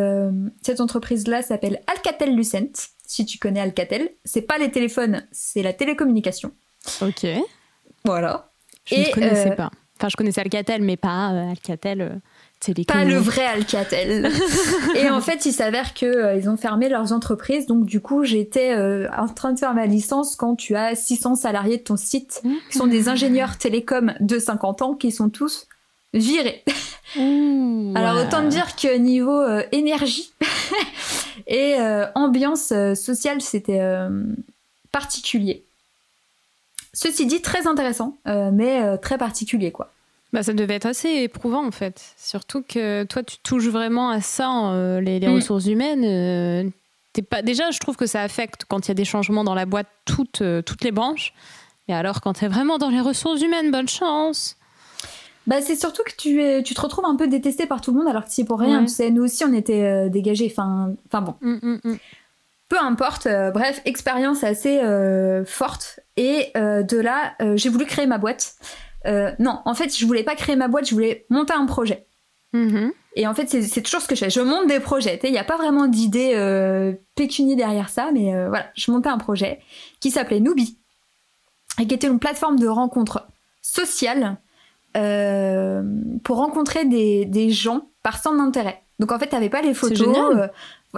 cette 0.63 0.81
entreprise-là 0.81 1.43
s'appelle 1.43 1.81
Alcatel 1.87 2.35
Lucent. 2.35 2.91
Si 3.11 3.27
tu 3.27 3.39
connais 3.39 3.59
Alcatel, 3.59 4.09
c'est 4.25 4.43
pas 4.43 4.57
les 4.57 4.71
téléphones, 4.71 5.27
c'est 5.33 5.65
la 5.65 5.73
télécommunication. 5.73 6.53
Ok. 7.03 7.27
Voilà. 8.05 8.53
Je 8.85 8.95
Et, 8.95 9.09
ne 9.09 9.13
connaissais 9.13 9.51
euh, 9.51 9.57
pas. 9.57 9.73
Enfin, 9.99 10.09
je 10.09 10.17
connaissais 10.17 10.41
Alcatel, 10.41 10.81
mais 10.81 10.97
pas 10.97 11.33
euh, 11.33 11.51
Alcatel 11.51 12.03
euh, 12.03 12.11
Télécom. 12.61 12.97
Pas 12.97 13.05
le 13.05 13.17
vrai 13.17 13.45
Alcatel. 13.45 14.31
et 14.95 15.11
en 15.11 15.21
fait, 15.21 15.45
il 15.45 15.53
s'avère 15.53 15.93
que 15.93 16.39
ils 16.39 16.49
ont 16.49 16.57
fermé 16.57 16.89
leurs 16.89 17.13
entreprises. 17.13 17.67
Donc 17.67 17.85
du 17.85 18.01
coup, 18.01 18.23
j'étais 18.23 18.77
en 18.77 19.27
train 19.27 19.55
de 19.55 19.59
faire 19.59 19.75
ma 19.75 19.87
licence 19.87 20.37
quand 20.37 20.55
tu 20.55 20.77
as 20.77 20.95
600 20.95 21.35
salariés 21.35 21.79
de 21.79 21.83
ton 21.83 21.97
site 21.97 22.41
qui 22.71 22.79
sont 22.79 22.87
des 22.87 23.09
ingénieurs 23.09 23.59
télécoms 23.59 24.15
de 24.21 24.39
50 24.39 24.83
ans 24.83 24.95
qui 24.95 25.11
sont 25.11 25.31
tous 25.31 25.67
virés. 26.15 26.63
Ouh, 27.19 27.93
Alors 27.97 28.25
autant 28.25 28.43
te 28.43 28.47
dire 28.47 28.77
que 28.77 28.97
niveau 28.99 29.43
énergie 29.73 30.33
et 31.51 31.75
euh, 31.79 32.07
ambiance 32.15 32.73
euh, 32.73 32.95
sociale, 32.95 33.43
c'était 33.43 33.81
euh, 33.81 34.09
particulier. 34.93 35.63
Ceci 36.95 37.27
dit, 37.27 37.43
très 37.43 37.67
intéressant, 37.69 38.17
mais 38.27 38.99
très 38.99 39.17
particulier 39.17 39.71
quoi. 39.71 39.93
Bah, 40.33 40.43
ça 40.43 40.53
devait 40.53 40.75
être 40.75 40.87
assez 40.87 41.09
éprouvant 41.09 41.65
en 41.65 41.71
fait. 41.71 42.15
Surtout 42.17 42.63
que 42.63 43.05
toi, 43.05 43.23
tu 43.23 43.37
touches 43.39 43.67
vraiment 43.69 44.11
à 44.11 44.21
ça, 44.21 44.71
euh, 44.73 45.01
les, 45.01 45.21
les 45.21 45.29
Mm. 45.29 45.35
ressources 45.35 45.67
humaines. 45.67 46.05
euh, 46.05 46.69
t'es 47.13 47.23
pas... 47.23 47.43
Déjà, 47.43 47.71
je 47.71 47.79
trouve 47.79 47.97
que 47.97 48.07
ça 48.07 48.23
affecte 48.23 48.65
quand 48.69 48.87
il 48.87 48.89
y 48.89 48.91
a 48.91 48.95
des 48.95 49.05
changements 49.05 49.45
dans 49.45 49.55
la 49.55 49.67
boîte 49.67 49.87
toutes, 50.05 50.43
euh, 50.43 50.63
toutes 50.63 50.83
les 50.85 50.91
branches. 50.93 51.33
Et 51.89 51.95
alors, 51.95 52.21
quand 52.21 52.33
tu 52.35 52.45
es 52.45 52.49
vraiment 52.49 52.79
dans 52.79 52.91
les 52.91 53.01
ressources 53.01 53.41
humaines, 53.41 53.71
bonne 53.71 53.89
chance. 53.89 54.57
Bah, 55.51 55.61
c'est 55.61 55.75
surtout 55.75 56.05
que 56.05 56.13
tu, 56.17 56.41
es, 56.41 56.63
tu 56.63 56.75
te 56.75 56.81
retrouves 56.81 57.05
un 57.07 57.17
peu 57.17 57.27
détesté 57.27 57.67
par 57.67 57.81
tout 57.81 57.91
le 57.91 57.99
monde 57.99 58.07
alors 58.09 58.25
que 58.25 58.31
c'est 58.31 58.45
pour 58.45 58.61
rien. 58.61 58.79
Ouais. 58.83 58.87
Tu 58.87 58.93
sais, 58.95 59.11
nous 59.11 59.25
aussi, 59.25 59.45
on 59.45 59.53
était 59.53 59.83
euh, 59.83 60.09
dégagés. 60.09 60.47
Enfin, 60.49 60.93
enfin 61.09 61.23
bon, 61.23 61.35
Mm, 61.41 61.59
mm, 61.61 61.81
mm. 61.83 61.97
peu 62.69 62.79
importe. 62.79 63.27
euh, 63.27 63.51
bref, 63.51 63.83
expérience 63.85 64.45
assez 64.45 64.79
euh, 64.79 65.45
forte. 65.45 65.99
Et 66.17 66.53
euh, 66.57 66.85
de 66.85 66.99
là, 66.99 67.35
j'ai 67.57 67.69
voulu 67.69 67.85
créer 67.85 68.07
ma 68.07 68.19
boîte. 68.19 68.55
Non, 69.41 69.61
en 69.65 69.75
fait, 69.75 69.97
je 69.97 70.07
voulais 70.07 70.23
pas 70.23 70.37
créer 70.37 70.55
ma 70.55 70.69
boîte, 70.69 70.89
je 70.89 70.95
voulais 70.95 71.27
monter 71.31 71.53
un 71.53 71.67
projet. 71.67 72.07
Mhm. 72.53 72.93
Et 73.17 73.27
en 73.27 73.35
fait, 73.35 73.49
c'est 73.49 73.83
toujours 73.83 74.03
ce 74.03 74.07
que 74.07 74.15
je 74.15 74.21
fais. 74.21 74.31
Je 74.31 74.41
monte 74.41 74.69
des 74.69 74.79
projets. 74.79 75.19
Il 75.25 75.33
n'y 75.33 75.39
a 75.39 75.43
pas 75.45 75.57
vraiment 75.57 75.89
d'idée 75.89 76.33
pécunier 77.17 77.57
derrière 77.57 77.89
ça, 77.89 78.11
mais 78.13 78.31
voilà, 78.47 78.67
je 78.77 78.93
montais 78.93 79.09
un 79.09 79.19
projet 79.19 79.59
qui 79.99 80.13
s'appelait 80.13 80.39
Nubi 80.39 80.79
et 81.81 81.89
qui 81.89 81.95
était 81.95 82.07
une 82.07 82.21
plateforme 82.21 82.57
de 82.57 82.69
rencontre 82.69 83.27
sociale 83.63 84.37
euh, 84.97 85.83
pour 86.25 86.37
rencontrer 86.39 86.85
des, 86.85 87.25
des 87.25 87.51
gens 87.51 87.89
par 88.03 88.19
centre 88.23 88.37
d'intérêt. 88.39 88.83
Donc 88.99 89.13
en 89.13 89.19
fait, 89.19 89.29
tu 89.29 89.35
n'avais 89.35 89.49
pas 89.51 89.63
les 89.63 89.73
photos. 89.75 89.99
euh, 90.37 90.49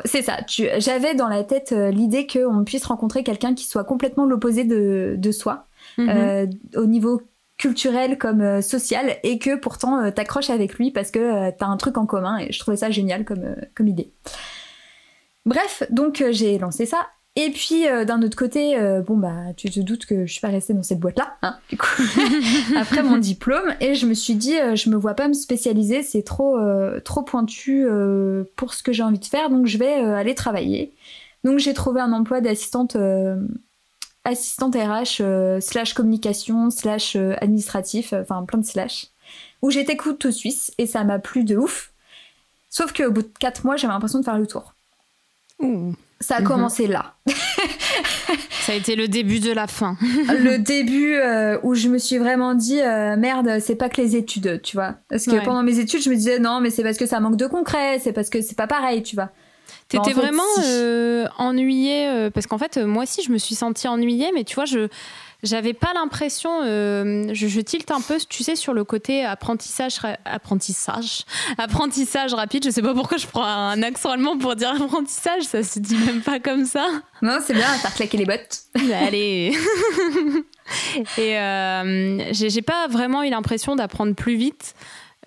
c'est 0.05 0.23
ça. 0.23 0.39
Tu- 0.43 0.69
J'avais 0.79 1.15
dans 1.15 1.29
la 1.29 1.45
tête 1.45 1.73
euh, 1.73 1.91
l'idée 1.91 2.27
qu'on 2.27 2.65
puisse 2.65 2.85
rencontrer 2.87 3.23
quelqu'un 3.23 3.55
qui 3.55 3.65
soit 3.67 3.85
complètement 3.85 4.25
l'opposé 4.27 4.65
de, 4.65 5.15
de 5.19 5.33
soi 5.33 5.67
euh, 6.09 6.47
au 6.77 6.87
niveau 6.87 7.23
culturel 7.59 8.19
comme 8.19 8.61
social 8.63 9.17
et 9.23 9.39
que 9.39 9.55
pourtant 9.57 10.11
t'accroches 10.11 10.51
avec 10.51 10.75
lui 10.75 10.91
parce 10.91 11.11
que 11.13 11.51
t'as 11.51 11.67
un 11.67 11.77
truc 11.77 11.97
en 11.99 12.07
commun 12.07 12.39
et 12.39 12.51
je 12.51 12.59
trouvais 12.59 12.77
ça 12.79 12.91
génial 12.91 13.25
comme, 13.25 13.55
comme 13.77 13.87
idée. 13.89 14.11
Bref, 15.45 15.83
donc 15.91 16.25
j'ai 16.31 16.59
lancé 16.59 16.87
ça. 16.87 17.07
Et 17.35 17.51
puis 17.51 17.89
euh, 17.89 18.05
d'un 18.05 18.21
autre 18.23 18.37
côté, 18.37 18.79
euh, 18.79 19.01
bon 19.01 19.17
bah 19.17 19.55
tu 19.57 19.71
te 19.71 19.81
doutes 19.81 20.05
que 20.05 20.27
je 20.27 20.33
suis 20.33 20.41
pas 20.43 20.49
restée 20.49 20.75
dans 20.75 20.83
cette 20.83 20.99
boîte 21.01 21.19
là, 21.19 21.37
hein, 21.41 21.57
du 21.71 21.79
coup, 21.79 22.03
après 22.77 23.03
mon 23.03 23.17
diplôme, 23.17 23.75
et 23.81 23.95
je 23.95 24.05
me 24.07 24.13
suis 24.13 24.35
dit 24.35 24.59
euh, 24.59 24.77
je 24.77 24.91
me 24.91 24.97
vois 24.97 25.15
pas 25.15 25.29
me 25.29 25.33
spécialiser, 25.33 26.03
c'est 26.03 26.23
trop 26.23 26.59
euh, 26.59 27.01
trop 27.01 27.23
pointu 27.23 27.87
euh, 27.87 28.45
pour 28.57 28.75
ce 28.75 28.83
que 28.83 28.93
j'ai 28.93 29.03
envie 29.03 29.19
de 29.19 29.25
faire, 29.25 29.49
donc 29.49 29.67
je 29.67 29.79
vais 29.79 30.05
euh, 30.05 30.15
aller 30.15 30.35
travailler. 30.35 30.93
Donc 31.43 31.59
j'ai 31.59 31.73
trouvé 31.73 32.03
un 32.03 32.13
emploi 32.13 32.43
d'assistante 32.43 32.97
euh, 32.97 33.37
assistante 34.25 34.75
RH 34.75 35.21
euh, 35.21 35.59
slash 35.61 35.95
communication 35.95 36.69
slash 36.69 37.17
euh, 37.17 37.35
administratif, 37.41 38.13
enfin 38.13 38.45
plein 38.45 38.59
de 38.59 38.67
slash, 38.67 39.07
où 39.63 39.71
j'étais 39.71 39.97
couteau 39.97 40.31
suisse 40.33 40.71
et 40.77 40.87
ça 40.87 41.03
m'a 41.03 41.19
plu 41.19 41.45
de 41.45 41.57
ouf. 41.57 41.93
Sauf 42.69 42.93
qu'au 42.93 43.11
bout 43.11 43.23
de 43.23 43.33
4 43.41 43.65
mois, 43.65 43.77
j'avais 43.77 43.93
l'impression 43.93 44.19
de 44.21 44.25
faire 44.25 44.39
le 44.39 44.47
tour. 44.47 44.75
Ça 46.23 46.37
a 46.37 46.41
Mhm. 46.41 46.47
commencé 46.47 46.87
là. 46.87 47.15
Ça 48.63 48.73
a 48.73 48.75
été 48.77 48.95
le 48.97 49.09
début 49.09 49.41
de 49.41 49.53
la 49.53 49.67
fin. 49.67 49.97
le 50.01 50.57
début 50.59 51.15
euh, 51.17 51.59
où 51.63 51.75
je 51.75 51.89
me 51.89 51.99
suis 51.99 52.17
vraiment 52.19 52.55
dit 52.55 52.81
euh, 52.81 53.17
merde, 53.17 53.59
c'est 53.61 53.75
pas 53.75 53.89
que 53.89 54.01
les 54.01 54.17
études, 54.17 54.61
tu 54.63 54.77
vois. 54.77 54.95
Parce 55.09 55.27
que 55.27 55.45
pendant 55.45 55.63
mes 55.63 55.79
études, 55.79 56.03
je 56.03 56.09
me 56.11 56.15
disais 56.15 56.39
non, 56.39 56.61
mais 56.61 56.71
c'est 56.71 56.83
parce 56.85 56.97
que 56.97 57.07
ça 57.07 57.19
manque 57.21 57.37
de 57.37 57.47
concret, 57.47 57.99
c'est 57.99 58.13
parce 58.13 58.31
que 58.31 58.41
c'est 58.41 58.57
pas 58.57 58.67
pareil, 58.69 59.03
tu 59.03 59.17
vois. 59.17 59.31
T'étais 59.89 60.13
vraiment 60.13 60.43
euh, 60.65 61.27
ennuyée 61.39 62.31
parce 62.33 62.47
qu'en 62.47 62.57
fait, 62.59 62.79
moi 62.79 63.03
aussi, 63.03 63.23
je 63.23 63.31
me 63.33 63.37
suis 63.39 63.55
sentie 63.55 63.89
ennuyée, 63.89 64.31
mais 64.35 64.45
tu 64.45 64.55
vois, 64.55 64.65
je 64.65 64.89
j'avais 65.43 65.73
pas 65.73 65.93
l'impression, 65.95 66.63
euh, 66.63 67.31
je, 67.33 67.49
je, 67.49 67.61
tilte 67.61 67.91
un 67.91 68.01
peu, 68.01 68.19
tu 68.29 68.43
sais, 68.43 68.55
sur 68.55 68.75
le 68.75 68.85
côté 68.85 69.25
apprentissage, 69.25 69.99
apprentissage, 70.25 71.25
apprentissage 71.59 72.33
rapide. 72.35 72.65
Je 72.65 72.71
sais 72.71 72.83
pas 72.83 72.95
pourquoi 72.95 73.19
je 73.19 73.27
prends 73.27 73.45
un 73.45 73.83
accent 73.83 74.11
allemand 74.11 74.39
pour 74.39 74.55
dire 74.55 74.71
apprentissage, 74.71 75.43
ça 75.43 75.63
se 75.63 75.79
dit 75.79 75.97
même 75.97 76.21
pas 76.21 76.39
comme 76.39 76.65
ça. 76.65 76.87
Non, 77.23 77.39
c'est 77.45 77.55
bien, 77.55 77.67
faire 77.67 77.95
claquer 77.95 78.19
les 78.19 78.27
bottes. 78.27 78.63
Allez. 78.95 79.53
Et 81.19 81.39
euh, 81.39 82.33
j'ai 82.33 82.63
pas 82.63 82.87
vraiment 82.89 83.23
eu 83.23 83.31
l'impression 83.31 83.77
d'apprendre 83.77 84.15
plus 84.15 84.37
vite. 84.37 84.75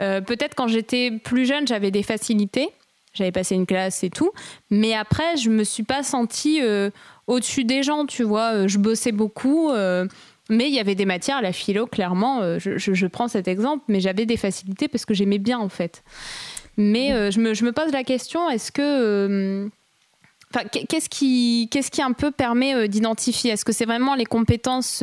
Euh, 0.02 0.22
Peut-être 0.22 0.56
quand 0.56 0.68
j'étais 0.68 1.12
plus 1.24 1.46
jeune, 1.46 1.68
j'avais 1.68 1.92
des 1.92 2.04
facilités. 2.04 2.70
J'avais 3.14 3.32
passé 3.32 3.56
une 3.56 3.66
classe 3.66 4.04
et 4.04 4.10
tout. 4.10 4.32
Mais 4.70 4.94
après, 4.94 5.38
je 5.38 5.50
me 5.50 5.64
suis 5.64 5.84
pas 5.84 6.04
sentie 6.04 6.62
euh, 6.62 6.90
au-dessus 7.28 7.64
des 7.64 7.84
gens, 7.84 8.06
tu 8.06 8.24
vois. 8.24 8.54
Euh, 8.54 8.68
je 8.68 8.78
bossais 8.78 9.12
beaucoup, 9.12 9.70
euh, 9.72 10.08
mais 10.50 10.68
il 10.68 10.74
y 10.74 10.80
avait 10.80 10.96
des 10.96 11.06
matières, 11.06 11.42
la 11.42 11.52
philo, 11.52 11.88
clairement, 11.88 12.42
euh, 12.42 12.60
je, 12.60 13.08
prends 13.08 13.28
cet 13.28 13.48
exemple, 13.48 13.84
mais 13.88 14.00
j'avais 14.00 14.26
des 14.26 14.38
facilités 14.38 14.88
parce 14.88 15.06
que 15.06 15.14
j'aimais 15.14 15.40
bien, 15.40 15.60
en 15.60 15.70
fait. 15.70 16.04
Mais 16.78 17.32
je, 17.32 17.40
me, 17.40 17.72
pose 17.72 17.92
la 17.94 18.04
question, 18.04 18.50
est-ce 18.50 18.72
que... 18.72 19.70
qu'est-ce 20.90 21.10
qui, 21.10 21.70
qu'est-ce 21.72 21.90
qui 21.90 22.02
un 22.02 22.12
peu 22.12 22.32
permet 22.32 22.90
d'identifier? 22.90 23.52
Est-ce 23.52 23.64
que 23.64 23.72
c'est 23.72 23.86
vraiment 23.86 24.14
les 24.14 24.26
compétences 24.26 25.02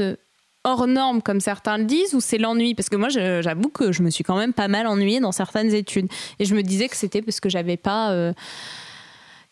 hors 0.65 0.87
normes, 0.87 1.23
comme 1.23 1.41
certains 1.41 1.79
le 1.79 1.85
disent, 1.85 2.15
ou 2.15 2.21
c'est 2.21 2.37
l'ennui? 2.37 2.75
Parce 2.75 2.91
que 2.91 2.97
moi, 2.97 3.09
j'avoue 3.09 3.71
que 3.71 3.91
je 3.91 4.03
me 4.03 4.11
suis 4.11 4.23
quand 4.23 4.37
même 4.37 4.53
pas 4.53 4.69
mal 4.69 4.87
ennuyée 4.87 5.19
dans 5.19 5.33
certaines 5.33 5.73
études. 5.73 6.09
Et 6.39 6.45
je 6.45 6.55
me 6.55 6.63
disais 6.63 6.89
que 6.89 6.97
c'était 6.97 7.23
parce 7.23 7.41
que 7.41 7.49
j'avais 7.49 7.79
pas 7.79 8.35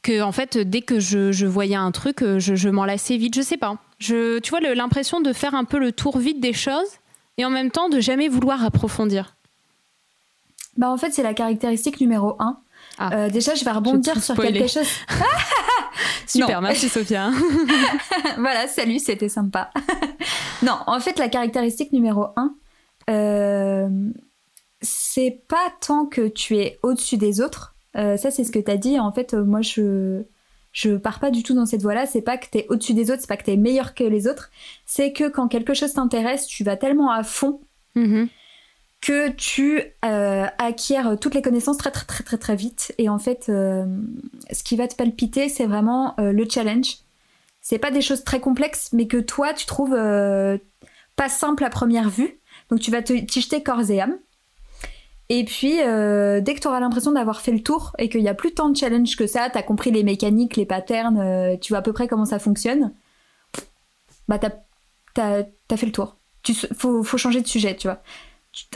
que 0.03 0.23
en 0.23 0.33
fait 0.33 0.59
dès 0.59 0.83
que 0.83 0.99
je, 1.01 1.47
voyais 1.47 1.77
un 1.77 1.91
truc 1.91 2.23
euh, 2.23 2.39
je, 2.39 2.69
m'en 2.69 2.85
lassais 2.85 3.17
vite 3.17 3.35
je 3.35 3.43
sais 3.43 3.57
pas. 3.57 3.77
Je 3.99 4.39
tu 4.39 4.51
vois 4.51 4.61
l'impression 4.61 5.21
de 5.21 5.33
faire 5.33 5.55
un 5.55 5.65
peu 5.65 5.79
le 5.79 5.93
tour 5.93 6.19
vite 6.19 6.41
des 6.41 6.53
choses 6.53 6.89
et 7.37 7.45
en 7.45 7.51
même 7.51 7.71
temps 7.71 7.89
de 7.89 8.01
jamais 8.01 8.29
vouloir 8.29 8.65
approfondir. 8.65 9.37
Bah 10.77 10.89
en 10.89 10.97
fait 10.97 11.11
c'est 11.11 11.23
la 11.23 11.35
caractéristique 11.35 12.01
numéro 12.01 12.37
un. 12.39 12.59
Ah. 12.99 13.15
euh, 13.15 13.31
déjà 13.31 13.55
je 13.55 13.65
vais 13.65 13.71
rebondir 13.71 14.23
sur 14.23 14.37
quelque 14.37 14.67
chose. 14.67 14.89
Super 16.27 16.63
merci 16.63 16.89
Sophia 16.89 17.31
voilà 18.39 18.69
salut 18.69 18.99
c'était 18.99 19.29
sympa. 19.29 19.71
Non 20.63 20.79
en 20.87 21.01
fait 21.01 21.19
la 21.19 21.29
caractéristique 21.29 21.93
numéro 21.93 22.29
un 22.37 22.55
euh, 23.09 23.89
c'est 24.81 25.43
pas 25.49 25.73
tant 25.81 26.07
que 26.07 26.29
tu 26.29 26.57
es 26.57 26.79
au-dessus 26.83 27.17
des 27.17 27.41
autres 27.41 27.75
euh, 27.97 28.17
ça, 28.17 28.31
c'est 28.31 28.45
ce 28.45 28.53
que 28.53 28.59
tu 28.59 28.71
as 28.71 28.77
dit. 28.77 28.99
En 28.99 29.13
fait, 29.13 29.35
euh, 29.35 29.45
moi, 29.45 29.63
je 29.63 30.23
je 30.73 30.97
pars 30.97 31.19
pas 31.19 31.33
du 31.33 31.43
tout 31.43 31.55
dans 31.55 31.67
cette 31.67 31.83
voie-là. 31.83 32.07
C'est 32.07 32.23
pas 32.23 32.39
que 32.39 32.47
t'es 32.49 32.67
au-dessus 32.69 32.95
des 32.95 33.11
autres, 33.11 33.21
c'est 33.21 33.29
pas 33.29 33.37
que 33.37 33.45
t'es 33.45 33.57
meilleur 33.57 33.95
que 33.95 34.05
les 34.05 34.29
autres. 34.29 34.51
C'est 34.87 35.13
que 35.13 35.29
quand 35.29 35.49
quelque 35.49 35.75
chose 35.75 35.93
t'intéresse, 35.93 36.47
tu 36.47 36.63
vas 36.63 36.77
tellement 36.77 37.11
à 37.11 37.25
fond 37.25 37.61
mm-hmm. 37.97 38.29
que 39.01 39.31
tu 39.31 39.83
euh, 40.05 40.47
acquiers 40.59 41.03
toutes 41.21 41.35
les 41.35 41.43
connaissances 41.43 41.79
très 41.79 41.91
très 41.91 42.07
très 42.07 42.23
très 42.23 42.39
très 42.39 42.55
vite. 42.55 42.95
Et 42.99 43.09
en 43.09 43.19
fait, 43.19 43.47
ce 43.47 44.63
qui 44.63 44.77
va 44.77 44.87
te 44.87 44.95
palpiter, 44.95 45.49
c'est 45.49 45.67
vraiment 45.67 46.15
le 46.19 46.49
challenge. 46.49 46.99
C'est 47.61 47.79
pas 47.79 47.91
des 47.91 48.01
choses 48.01 48.23
très 48.23 48.39
complexes, 48.39 48.91
mais 48.93 49.09
que 49.09 49.17
toi, 49.17 49.53
tu 49.53 49.67
trouves 49.67 49.99
pas 51.17 51.29
simple 51.29 51.65
à 51.65 51.71
première 51.71 52.11
vue. 52.11 52.39
Donc 52.71 52.79
tu 52.79 52.93
vas 52.93 53.03
t'y 53.03 53.41
jeter 53.41 53.65
corps 53.65 53.91
et 53.91 54.01
âme. 54.01 54.17
Et 55.33 55.45
puis, 55.45 55.81
euh, 55.81 56.41
dès 56.41 56.57
que 56.57 56.61
tu 56.61 56.67
auras 56.67 56.81
l'impression 56.81 57.13
d'avoir 57.13 57.41
fait 57.41 57.53
le 57.53 57.63
tour 57.63 57.93
et 57.99 58.09
qu'il 58.09 58.21
n'y 58.21 58.29
a 58.29 58.35
plus 58.35 58.53
tant 58.53 58.69
de 58.69 58.77
challenge 58.77 59.15
que 59.15 59.29
ça, 59.29 59.49
tu 59.49 59.57
as 59.57 59.63
compris 59.63 59.93
les 59.93 60.03
mécaniques, 60.03 60.57
les 60.57 60.67
patterns, 60.67 61.21
euh, 61.21 61.57
tu 61.57 61.73
vois 61.73 61.79
à 61.79 61.83
peu 61.83 61.93
près 61.93 62.09
comment 62.09 62.25
ça 62.25 62.41
fonctionne, 62.41 62.93
bah 64.27 64.41
t'as 64.41 64.51
as, 65.17 65.77
fait 65.77 65.87
le 65.87 65.93
tour. 65.93 66.17
Faut, 66.77 67.05
faut, 67.05 67.17
changer 67.17 67.41
de 67.41 67.47
sujet, 67.47 67.77
tu 67.77 67.87
vois. 67.87 68.03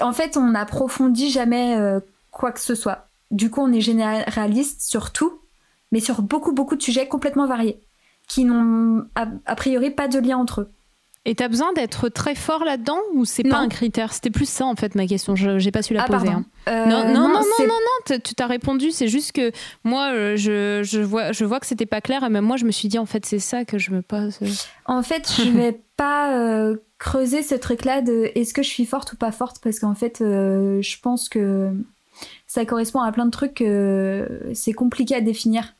En 0.00 0.12
fait, 0.12 0.36
on 0.36 0.50
n'approfondit 0.50 1.28
jamais 1.28 1.74
euh, 1.76 1.98
quoi 2.30 2.52
que 2.52 2.60
ce 2.60 2.76
soit. 2.76 3.08
Du 3.32 3.50
coup, 3.50 3.60
on 3.60 3.72
est 3.72 3.80
généraliste 3.80 4.82
sur 4.82 5.12
tout, 5.12 5.40
mais 5.90 5.98
sur 5.98 6.22
beaucoup, 6.22 6.52
beaucoup 6.52 6.76
de 6.76 6.82
sujets 6.82 7.08
complètement 7.08 7.48
variés, 7.48 7.80
qui 8.28 8.44
n'ont 8.44 9.08
a 9.16 9.56
priori 9.56 9.90
pas 9.90 10.06
de 10.06 10.20
lien 10.20 10.38
entre 10.38 10.60
eux. 10.60 10.72
Et 11.26 11.34
t'as 11.34 11.48
besoin 11.48 11.72
d'être 11.72 12.10
très 12.10 12.34
fort 12.34 12.64
là-dedans 12.64 12.98
ou 13.14 13.24
c'est 13.24 13.44
pas 13.44 13.56
un 13.56 13.68
critère? 13.68 14.12
C'était 14.12 14.30
plus 14.30 14.48
ça 14.48 14.66
en 14.66 14.76
fait 14.76 14.94
ma 14.94 15.06
question. 15.06 15.34
Je 15.34 15.58
j'ai 15.58 15.70
pas 15.70 15.80
su 15.80 15.94
la 15.94 16.02
ah, 16.02 16.06
poser. 16.06 16.28
Hein. 16.28 16.44
Euh, 16.68 16.84
non, 16.84 17.04
non, 17.06 17.28
non, 17.28 17.40
non, 17.60 17.66
non, 17.66 18.18
Tu 18.22 18.34
t'as 18.34 18.46
répondu. 18.46 18.90
C'est 18.90 19.08
juste 19.08 19.32
que 19.32 19.50
moi, 19.84 20.12
euh, 20.12 20.36
je, 20.36 20.82
je, 20.84 21.00
vois, 21.00 21.32
je 21.32 21.46
vois 21.46 21.60
que 21.60 21.66
c'était 21.66 21.86
pas 21.86 22.02
clair 22.02 22.24
et 22.24 22.28
même 22.28 22.44
moi, 22.44 22.58
je 22.58 22.66
me 22.66 22.70
suis 22.70 22.88
dit 22.88 22.98
en 22.98 23.06
fait 23.06 23.24
c'est 23.24 23.38
ça 23.38 23.64
que 23.64 23.78
je 23.78 23.90
me 23.90 24.02
pose. 24.02 24.38
En 24.84 25.02
fait, 25.02 25.32
je 25.34 25.48
vais 25.48 25.80
pas 25.96 26.36
euh, 26.36 26.76
creuser 26.98 27.42
ce 27.42 27.54
truc-là 27.54 28.02
de 28.02 28.30
est-ce 28.34 28.52
que 28.52 28.62
je 28.62 28.68
suis 28.68 28.84
forte 28.84 29.14
ou 29.14 29.16
pas 29.16 29.32
forte 29.32 29.60
parce 29.62 29.78
qu'en 29.78 29.94
fait, 29.94 30.18
je 30.20 31.00
pense 31.00 31.30
que 31.30 31.70
ça 32.46 32.66
correspond 32.66 33.00
à 33.00 33.10
plein 33.12 33.24
de 33.24 33.30
trucs. 33.30 33.64
c'est 34.54 34.74
compliqué 34.74 35.14
à 35.14 35.22
définir. 35.22 35.74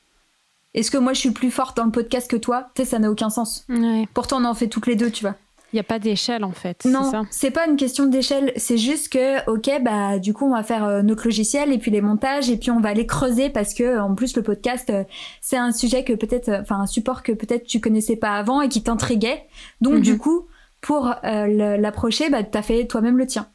Est-ce 0.74 0.90
que 0.90 0.98
moi 0.98 1.12
je 1.12 1.20
suis 1.20 1.30
plus 1.30 1.50
forte 1.50 1.76
dans 1.76 1.84
le 1.84 1.90
podcast 1.92 2.30
que 2.30 2.36
toi? 2.36 2.68
Tu 2.74 2.82
sais, 2.82 2.88
ça 2.88 2.98
n'a 2.98 3.10
aucun 3.10 3.30
sens. 3.30 3.66
Pourtant, 4.12 4.40
on 4.40 4.44
en 4.44 4.54
fait 4.54 4.68
toutes 4.68 4.86
les 4.86 4.96
deux, 4.96 5.10
tu 5.10 5.22
vois. 5.22 5.34
Il 5.74 5.78
n'y 5.78 5.80
a 5.80 5.84
pas 5.84 5.98
d'échelle 5.98 6.44
en 6.44 6.52
fait. 6.52 6.84
Non, 6.84 7.10
c'est 7.30 7.50
pas 7.50 7.66
une 7.66 7.74
question 7.74 8.06
d'échelle. 8.06 8.52
C'est 8.54 8.78
juste 8.78 9.12
que, 9.12 9.50
ok, 9.50 9.82
bah 9.82 10.20
du 10.20 10.32
coup 10.32 10.46
on 10.46 10.54
va 10.54 10.62
faire 10.62 10.84
euh, 10.84 11.02
notre 11.02 11.24
logiciel 11.24 11.72
et 11.72 11.78
puis 11.78 11.90
les 11.90 12.00
montages 12.00 12.48
et 12.48 12.56
puis 12.56 12.70
on 12.70 12.78
va 12.78 12.94
les 12.94 13.06
creuser 13.06 13.50
parce 13.50 13.74
que 13.74 13.98
en 13.98 14.14
plus 14.14 14.36
le 14.36 14.42
podcast 14.44 14.88
euh, 14.90 15.02
c'est 15.40 15.56
un 15.56 15.72
sujet 15.72 16.04
que 16.04 16.12
peut-être, 16.12 16.48
euh, 16.48 16.60
enfin 16.60 16.78
un 16.78 16.86
support 16.86 17.24
que 17.24 17.32
peut-être 17.32 17.64
tu 17.64 17.80
connaissais 17.80 18.14
pas 18.14 18.36
avant 18.36 18.60
et 18.60 18.68
qui 18.68 18.84
t'intriguait. 18.84 19.42
Donc 19.80 20.00
du 20.00 20.12
mhm. 20.12 20.18
coup 20.18 20.46
pour 20.80 21.12
l'approcher, 21.24 22.30
bah 22.30 22.44
t'as 22.44 22.62
fait 22.62 22.86
toi-même 22.86 23.18
le 23.18 23.26
tien. 23.26 23.48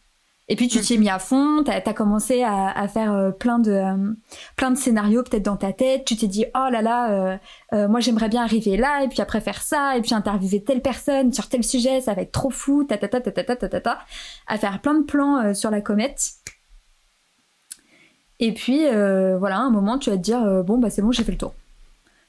Et 0.52 0.56
puis 0.56 0.68
tu 0.68 0.80
mm. 0.80 0.82
t'y 0.82 0.94
es 0.96 0.98
mis 0.98 1.10
à 1.10 1.20
fond, 1.20 1.64
t'as 1.64 1.80
as 1.86 1.94
commencé 1.94 2.44
à, 2.44 2.88
faire 2.88 3.14
euh, 3.14 3.30
plein 3.30 3.60
de 3.60 3.72
euh, 3.72 4.14
plein 4.56 4.72
de 4.72 4.78
scénarios 4.78 5.22
peut-être 5.22 5.44
dans 5.44 5.58
ta 5.58 5.72
tête. 5.72 6.06
Tu 6.06 6.18
t'es 6.18 6.28
dit 6.28 6.46
oh 6.56 6.68
là 6.72 6.82
là, 6.82 7.40
euh, 7.74 7.88
moi 7.88 8.00
j'aimerais 8.00 8.30
bien 8.30 8.44
arriver 8.44 8.76
là 8.76 9.04
et 9.04 9.08
puis 9.08 9.22
après 9.22 9.42
faire 9.42 9.62
ça 9.62 9.96
et 9.96 10.02
puis 10.02 10.14
interviewer 10.16 10.64
telle 10.64 10.82
personne 10.82 11.32
sur 11.32 11.48
tel 11.48 11.64
sujet, 11.64 12.02
ça 12.02 12.16
va 12.16 12.24
être 12.24 12.32
trop 12.32 12.50
fou, 12.50 12.84
ta 12.84 12.98
ta 12.98 13.08
ta 13.08 13.22
ta 13.22 13.32
ta 13.32 13.56
ta 13.56 13.70
ta, 13.70 13.80
ta 13.80 14.00
à 14.48 14.58
faire 14.58 14.82
plein 14.82 14.96
de 14.96 15.04
plans 15.04 15.54
sur 15.54 15.70
la 15.70 15.82
comète. 15.82 16.32
Et 18.40 18.54
puis 18.54 18.86
voilà, 19.38 19.58
à 19.58 19.62
un 19.62 19.70
moment 19.70 20.00
tu 20.00 20.10
vas 20.10 20.18
te 20.18 20.22
dire 20.22 20.64
bon 20.64 20.80
bah 20.80 20.90
c'est 20.90 21.04
bon 21.04 21.12
j'ai 21.12 21.24
fait 21.24 21.32
le 21.32 21.38
tour. 21.38 21.54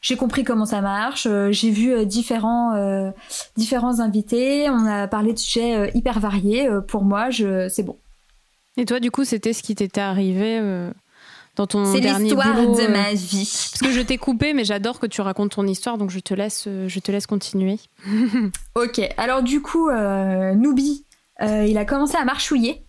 J'ai 0.02 0.16
compris 0.16 0.44
comment 0.44 0.64
ça 0.64 0.80
marche, 0.80 1.26
j'ai 1.50 1.70
vu 1.70 2.04
différents 2.04 3.12
différents 3.56 4.00
invités, 4.00 4.68
on 4.68 4.84
a 4.84 5.08
parlé 5.08 5.32
de 5.32 5.38
sujets 5.38 5.90
hyper 5.94 6.20
variés. 6.20 6.68
pour 6.86 7.02
moi, 7.02 7.30
c'est 7.30 7.82
bon 7.82 7.96
et 8.76 8.84
toi, 8.84 9.00
du 9.00 9.10
coup, 9.10 9.24
c'était 9.24 9.52
ce 9.52 9.62
qui 9.62 9.74
t'était 9.74 10.00
arrivé 10.00 10.58
euh, 10.60 10.90
dans 11.56 11.66
ton 11.66 11.82
dernier 11.82 12.02
C'est 12.02 12.18
l'histoire 12.22 12.54
de 12.54 12.80
euh, 12.80 12.88
ma 12.88 13.12
vie. 13.12 13.68
Parce 13.72 13.80
que 13.80 13.90
je 13.90 14.00
t'ai 14.00 14.18
coupé, 14.18 14.54
mais 14.54 14.64
j'adore 14.64 15.00
que 15.00 15.06
tu 15.06 15.20
racontes 15.20 15.52
ton 15.52 15.66
histoire, 15.66 15.98
donc 15.98 16.10
je 16.10 16.20
te 16.20 16.34
laisse, 16.34 16.64
euh, 16.66 16.88
je 16.88 17.00
te 17.00 17.10
laisse 17.10 17.26
continuer. 17.26 17.78
ok, 18.74 19.00
alors 19.16 19.42
du 19.42 19.60
coup, 19.60 19.90
Noubi, 19.90 21.04
il 21.40 21.78
a 21.78 21.84
commencé 21.84 22.16
à 22.16 22.24
marchouiller. 22.24 22.84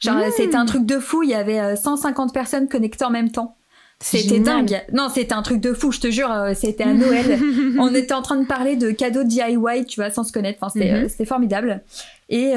Genre, 0.00 0.16
mmh. 0.16 0.32
c'était 0.36 0.56
un 0.56 0.66
truc 0.66 0.84
de 0.84 0.98
fou, 0.98 1.22
il 1.22 1.30
y 1.30 1.34
avait 1.34 1.76
150 1.76 2.34
personnes 2.34 2.68
connectées 2.68 3.04
en 3.04 3.10
même 3.10 3.30
temps. 3.30 3.56
C'était 4.00 4.40
dingue. 4.40 4.82
Non, 4.92 5.08
c'était 5.08 5.32
un 5.32 5.42
truc 5.42 5.60
de 5.60 5.72
fou, 5.72 5.92
je 5.92 6.00
te 6.00 6.10
jure. 6.10 6.28
C'était 6.56 6.82
à 6.82 6.92
Noël. 6.92 7.38
On 7.78 7.94
était 7.94 8.12
en 8.12 8.22
train 8.22 8.34
de 8.34 8.46
parler 8.46 8.74
de 8.74 8.90
cadeaux 8.90 9.22
DIY, 9.22 9.86
tu 9.86 10.00
vois, 10.00 10.10
sans 10.10 10.24
se 10.24 10.32
connaître. 10.32 10.58
Enfin, 10.60 10.76
c'était 10.76 11.22
mmh. 11.22 11.26
formidable. 11.26 11.82
Et, 12.28 12.52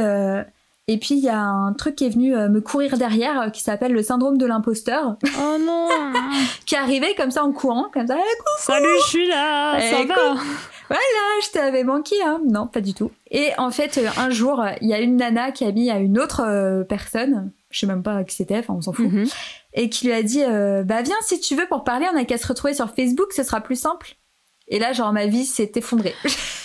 et 0.88 1.00
puis 1.00 1.16
il 1.16 1.24
y 1.24 1.30
a 1.30 1.40
un 1.40 1.74
truc 1.74 1.96
qui 1.96 2.06
est 2.06 2.10
venu 2.10 2.36
euh, 2.36 2.48
me 2.48 2.62
courir 2.62 2.98
derrière 2.98 3.42
euh, 3.42 3.50
qui 3.50 3.62
s'appelle 3.62 3.92
le 3.92 4.04
syndrome 4.04 4.38
de 4.38 4.46
l'imposteur. 4.46 5.18
Oh 5.40 5.58
non 5.60 5.88
Qui 6.68 6.76
est 6.76 6.78
arrivé 6.78 7.16
comme 7.18 7.32
ça 7.32 7.44
en 7.44 7.52
courant, 7.52 7.88
comme 7.92 8.06
ça. 8.06 8.18
Eh, 8.20 8.44
Salut, 8.60 8.88
je 9.02 9.10
suis 9.10 9.28
là, 9.28 9.80
ça 9.80 10.04
va 10.04 10.36
Voilà, 10.88 11.02
je 11.44 11.50
t'avais 11.52 11.84
manqué, 11.84 12.16
hein 12.24 12.40
Non, 12.46 12.68
pas 12.68 12.82
du 12.82 12.94
tout. 12.94 13.10
Et 13.32 13.50
en 13.58 13.72
fait, 13.72 13.98
euh, 13.98 14.08
un 14.18 14.30
jour, 14.30 14.64
il 14.82 14.88
y 14.88 14.94
a 14.94 15.00
une 15.00 15.16
nana 15.16 15.52
qui 15.52 15.66
a 15.66 15.72
mis 15.72 15.90
à 15.90 15.98
une 15.98 16.20
autre 16.20 16.84
personne, 16.88 17.52
je 17.72 17.80
sais 17.80 17.88
même 17.88 18.04
pas 18.04 18.24
qui 18.24 18.36
c'était, 18.36 18.60
enfin 18.60 18.76
on 18.76 18.82
s'en 18.82 18.94
fout, 18.94 19.12
mhm. 19.12 19.26
et 19.74 19.90
qui 19.90 20.06
lui 20.06 20.14
a 20.14 20.22
dit 20.22 20.44
bah 20.86 21.02
viens 21.02 21.16
si 21.22 21.40
tu 21.40 21.56
veux 21.56 21.66
pour 21.68 21.84
parler, 21.84 22.06
on 22.14 22.18
a 22.18 22.26
qu'à 22.26 22.38
se 22.38 22.46
retrouver 22.46 22.76
sur 22.76 22.92
Facebook, 22.92 23.34
ce 23.34 23.42
sera 23.42 23.60
plus 23.60 23.80
simple. 23.80 24.18
Et 24.68 24.78
là, 24.78 24.94
genre 24.94 25.12
ma 25.14 25.26
vie 25.26 25.46
s'est 25.46 25.72
effondrée. 25.76 26.14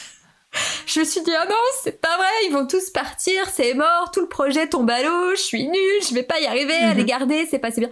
je 0.91 1.01
me 1.01 1.05
suis 1.05 1.23
dit, 1.23 1.31
oh 1.31 1.49
non, 1.49 1.55
c'est 1.83 2.01
pas 2.01 2.17
vrai, 2.17 2.27
ils 2.47 2.53
vont 2.53 2.67
tous 2.67 2.91
partir, 2.91 3.49
c'est 3.49 3.75
mort, 3.75 4.11
tout 4.13 4.21
le 4.21 4.29
projet 4.29 4.69
tombe 4.69 4.91
à 4.91 5.03
l'eau, 5.03 5.31
je 5.35 5.41
suis 5.41 5.67
nulle, 5.67 6.03
je 6.09 6.15
vais 6.15 6.23
pas 6.23 6.41
y 6.41 6.47
arriver 6.47 6.75
à 6.75 6.95
les 6.95 7.03
mhm. 7.03 7.09
garder, 7.09 7.47
c'est 7.51 7.59
pas 7.59 7.71
si 7.71 7.81
bien. 7.81 7.91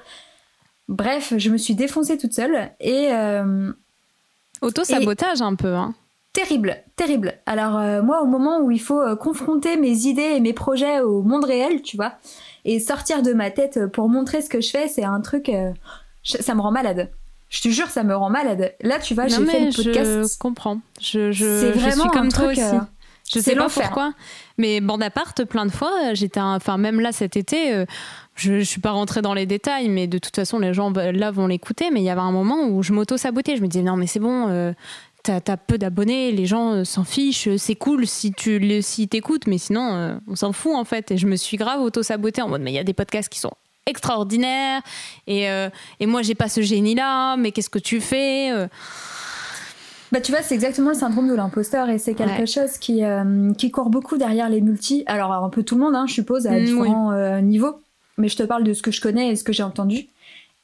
Bref, 0.88 1.34
je 1.36 1.50
me 1.50 1.58
suis 1.58 1.74
défoncée 1.74 2.18
toute 2.18 2.32
seule 2.32 2.70
et. 2.80 3.12
Euh, 3.12 3.72
Auto-sabotage 4.62 5.42
un 5.42 5.54
peu, 5.54 5.74
hein. 5.74 5.94
Terrible, 6.32 6.76
terrible. 6.96 7.34
Alors 7.46 7.76
euh, 7.78 8.02
moi, 8.02 8.22
au 8.22 8.26
moment 8.26 8.60
où 8.60 8.70
il 8.70 8.80
faut 8.80 9.00
euh, 9.00 9.16
confronter 9.16 9.76
mes 9.76 10.06
idées 10.06 10.34
et 10.36 10.40
mes 10.40 10.52
projets 10.52 11.00
au 11.00 11.22
monde 11.22 11.44
réel, 11.44 11.82
tu 11.82 11.96
vois, 11.96 12.12
et 12.64 12.80
sortir 12.80 13.22
de 13.22 13.32
ma 13.32 13.50
tête 13.50 13.86
pour 13.86 14.08
montrer 14.08 14.42
ce 14.42 14.48
que 14.48 14.60
je 14.60 14.70
fais, 14.70 14.88
c'est 14.88 15.04
un 15.04 15.20
truc, 15.20 15.48
euh, 15.48 15.72
ça 16.22 16.54
me 16.54 16.60
rend 16.60 16.70
malade. 16.70 17.10
Je 17.48 17.62
te 17.62 17.68
jure, 17.68 17.88
ça 17.88 18.04
me 18.04 18.14
rend 18.14 18.30
malade. 18.30 18.74
Là, 18.82 18.98
tu 18.98 19.14
vois, 19.14 19.26
j'ai 19.26 19.44
fait 19.44 19.66
le 19.66 19.74
podcast. 19.74 20.34
Je 20.34 20.38
comprends. 20.38 20.80
Je, 21.00 21.32
je, 21.32 21.44
c'est 21.44 21.70
vraiment 21.72 22.02
suis 22.02 22.10
comme 22.10 22.30
toi 22.30 22.48
aussi. 22.48 22.60
je 23.32 23.40
sais 23.40 23.54
pas 23.54 23.68
pourquoi, 23.68 24.12
mais 24.58 24.80
bande 24.80 25.02
appart, 25.02 25.44
plein 25.44 25.66
de 25.66 25.72
fois, 25.72 26.12
j'étais, 26.14 26.40
enfin 26.40 26.76
même 26.76 27.00
là 27.00 27.12
cet 27.12 27.36
été, 27.36 27.84
je, 28.34 28.52
ne 28.52 28.60
suis 28.60 28.80
pas 28.80 28.90
rentrée 28.90 29.22
dans 29.22 29.34
les 29.34 29.46
détails, 29.46 29.88
mais 29.88 30.06
de 30.06 30.18
toute 30.18 30.36
façon, 30.36 30.58
les 30.58 30.74
gens 30.74 30.92
là 30.92 31.30
vont 31.30 31.46
l'écouter. 31.46 31.90
Mais 31.90 32.00
il 32.00 32.04
y 32.04 32.10
avait 32.10 32.20
un 32.20 32.32
moment 32.32 32.66
où 32.66 32.82
je 32.82 32.92
m'auto-sabotais. 32.92 33.56
Je 33.56 33.62
me 33.62 33.68
disais, 33.68 33.84
non, 33.84 33.96
mais 33.96 34.06
c'est 34.06 34.20
bon, 34.20 34.74
t'as 35.22 35.52
as 35.52 35.56
peu 35.56 35.78
d'abonnés, 35.78 36.32
les 36.32 36.46
gens 36.46 36.72
euh, 36.72 36.84
s'en 36.84 37.04
fichent, 37.04 37.54
c'est 37.56 37.74
cool 37.74 38.06
si 38.06 38.32
tu 38.32 38.82
si 38.82 39.08
t'écoutes, 39.08 39.46
mais 39.46 39.58
sinon, 39.58 39.94
euh, 39.94 40.18
on 40.26 40.36
s'en 40.36 40.52
fout 40.52 40.74
en 40.74 40.84
fait. 40.84 41.10
Et 41.10 41.18
je 41.18 41.26
me 41.26 41.36
suis 41.36 41.56
grave 41.56 41.80
auto-sabotée 41.80 42.42
en 42.42 42.48
mode, 42.48 42.62
mais 42.62 42.72
il 42.72 42.74
y 42.74 42.78
a 42.78 42.84
des 42.84 42.94
podcasts 42.94 43.28
qui 43.28 43.38
sont 43.38 43.52
extraordinaires, 43.88 44.82
et, 45.26 45.50
euh, 45.50 45.68
et 46.00 46.06
moi 46.06 46.22
j'ai 46.22 46.34
pas 46.34 46.48
ce 46.48 46.60
génie-là, 46.60 47.36
mais 47.36 47.52
qu'est-ce 47.52 47.70
que 47.70 47.78
tu 47.78 48.00
fais 48.00 48.50
bah, 50.10 50.22
tu 50.22 50.32
vois, 50.32 50.40
c'est 50.40 50.54
exactement 50.54 50.88
le 50.88 50.96
syndrome 50.96 51.28
de 51.28 51.34
l'imposteur 51.34 51.90
et 51.90 51.98
c'est 51.98 52.14
quelque 52.14 52.46
chose 52.46 52.78
qui, 52.78 53.02
qui 53.58 53.70
court 53.70 53.90
beaucoup 53.90 54.16
derrière 54.16 54.48
les 54.48 54.62
multis. 54.62 55.04
Alors, 55.04 55.32
un 55.32 55.50
peu 55.50 55.62
tout 55.62 55.74
le 55.74 55.82
monde, 55.82 55.94
hein, 55.94 56.06
je 56.08 56.14
suppose, 56.14 56.46
à 56.46 56.52
mm, 56.52 56.64
différents 56.64 57.40
niveaux. 57.42 57.82
Mais 58.16 58.28
je 58.28 58.36
te 58.38 58.42
parle 58.42 58.64
de 58.64 58.72
ce 58.72 58.80
que 58.80 58.90
je 58.90 59.02
connais 59.02 59.28
et 59.28 59.36
ce 59.36 59.44
que 59.44 59.52
j'ai 59.52 59.62
entendu. 59.62 60.06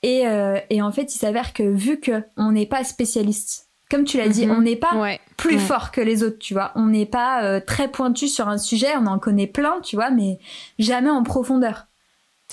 Et, 0.03 0.25
et, 0.71 0.81
en 0.81 0.93
fait, 0.93 1.15
il 1.15 1.19
s'avère 1.19 1.53
que 1.53 1.63
vu 1.63 2.01
qu'on 2.01 2.53
n'est 2.53 2.65
pas 2.65 2.85
spécialiste 2.85 3.65
comme 3.91 4.05
tu 4.05 4.17
l'as 4.17 4.29
dit, 4.29 4.47
mhm. 4.47 4.57
on 4.57 4.61
n'est 4.63 4.77
pas 4.77 5.19
plus 5.37 5.59
fort 5.59 5.91
que 5.91 6.01
les 6.01 6.23
autres, 6.23 6.39
tu 6.39 6.55
vois. 6.55 6.73
On 6.75 6.87
n'est 6.87 7.07
pas 7.07 7.45
euh, 7.45 7.61
très 7.65 7.89
pointu 7.89 8.29
sur 8.29 8.49
un 8.49 8.59
sujet, 8.59 8.89
on 8.97 9.07
en 9.07 9.19
connaît 9.19 9.47
plein, 9.47 9.81
tu 9.83 9.97
vois, 9.97 10.11
mais 10.11 10.39
jamais 10.79 11.11
en 11.11 11.23
profondeur. 11.23 11.87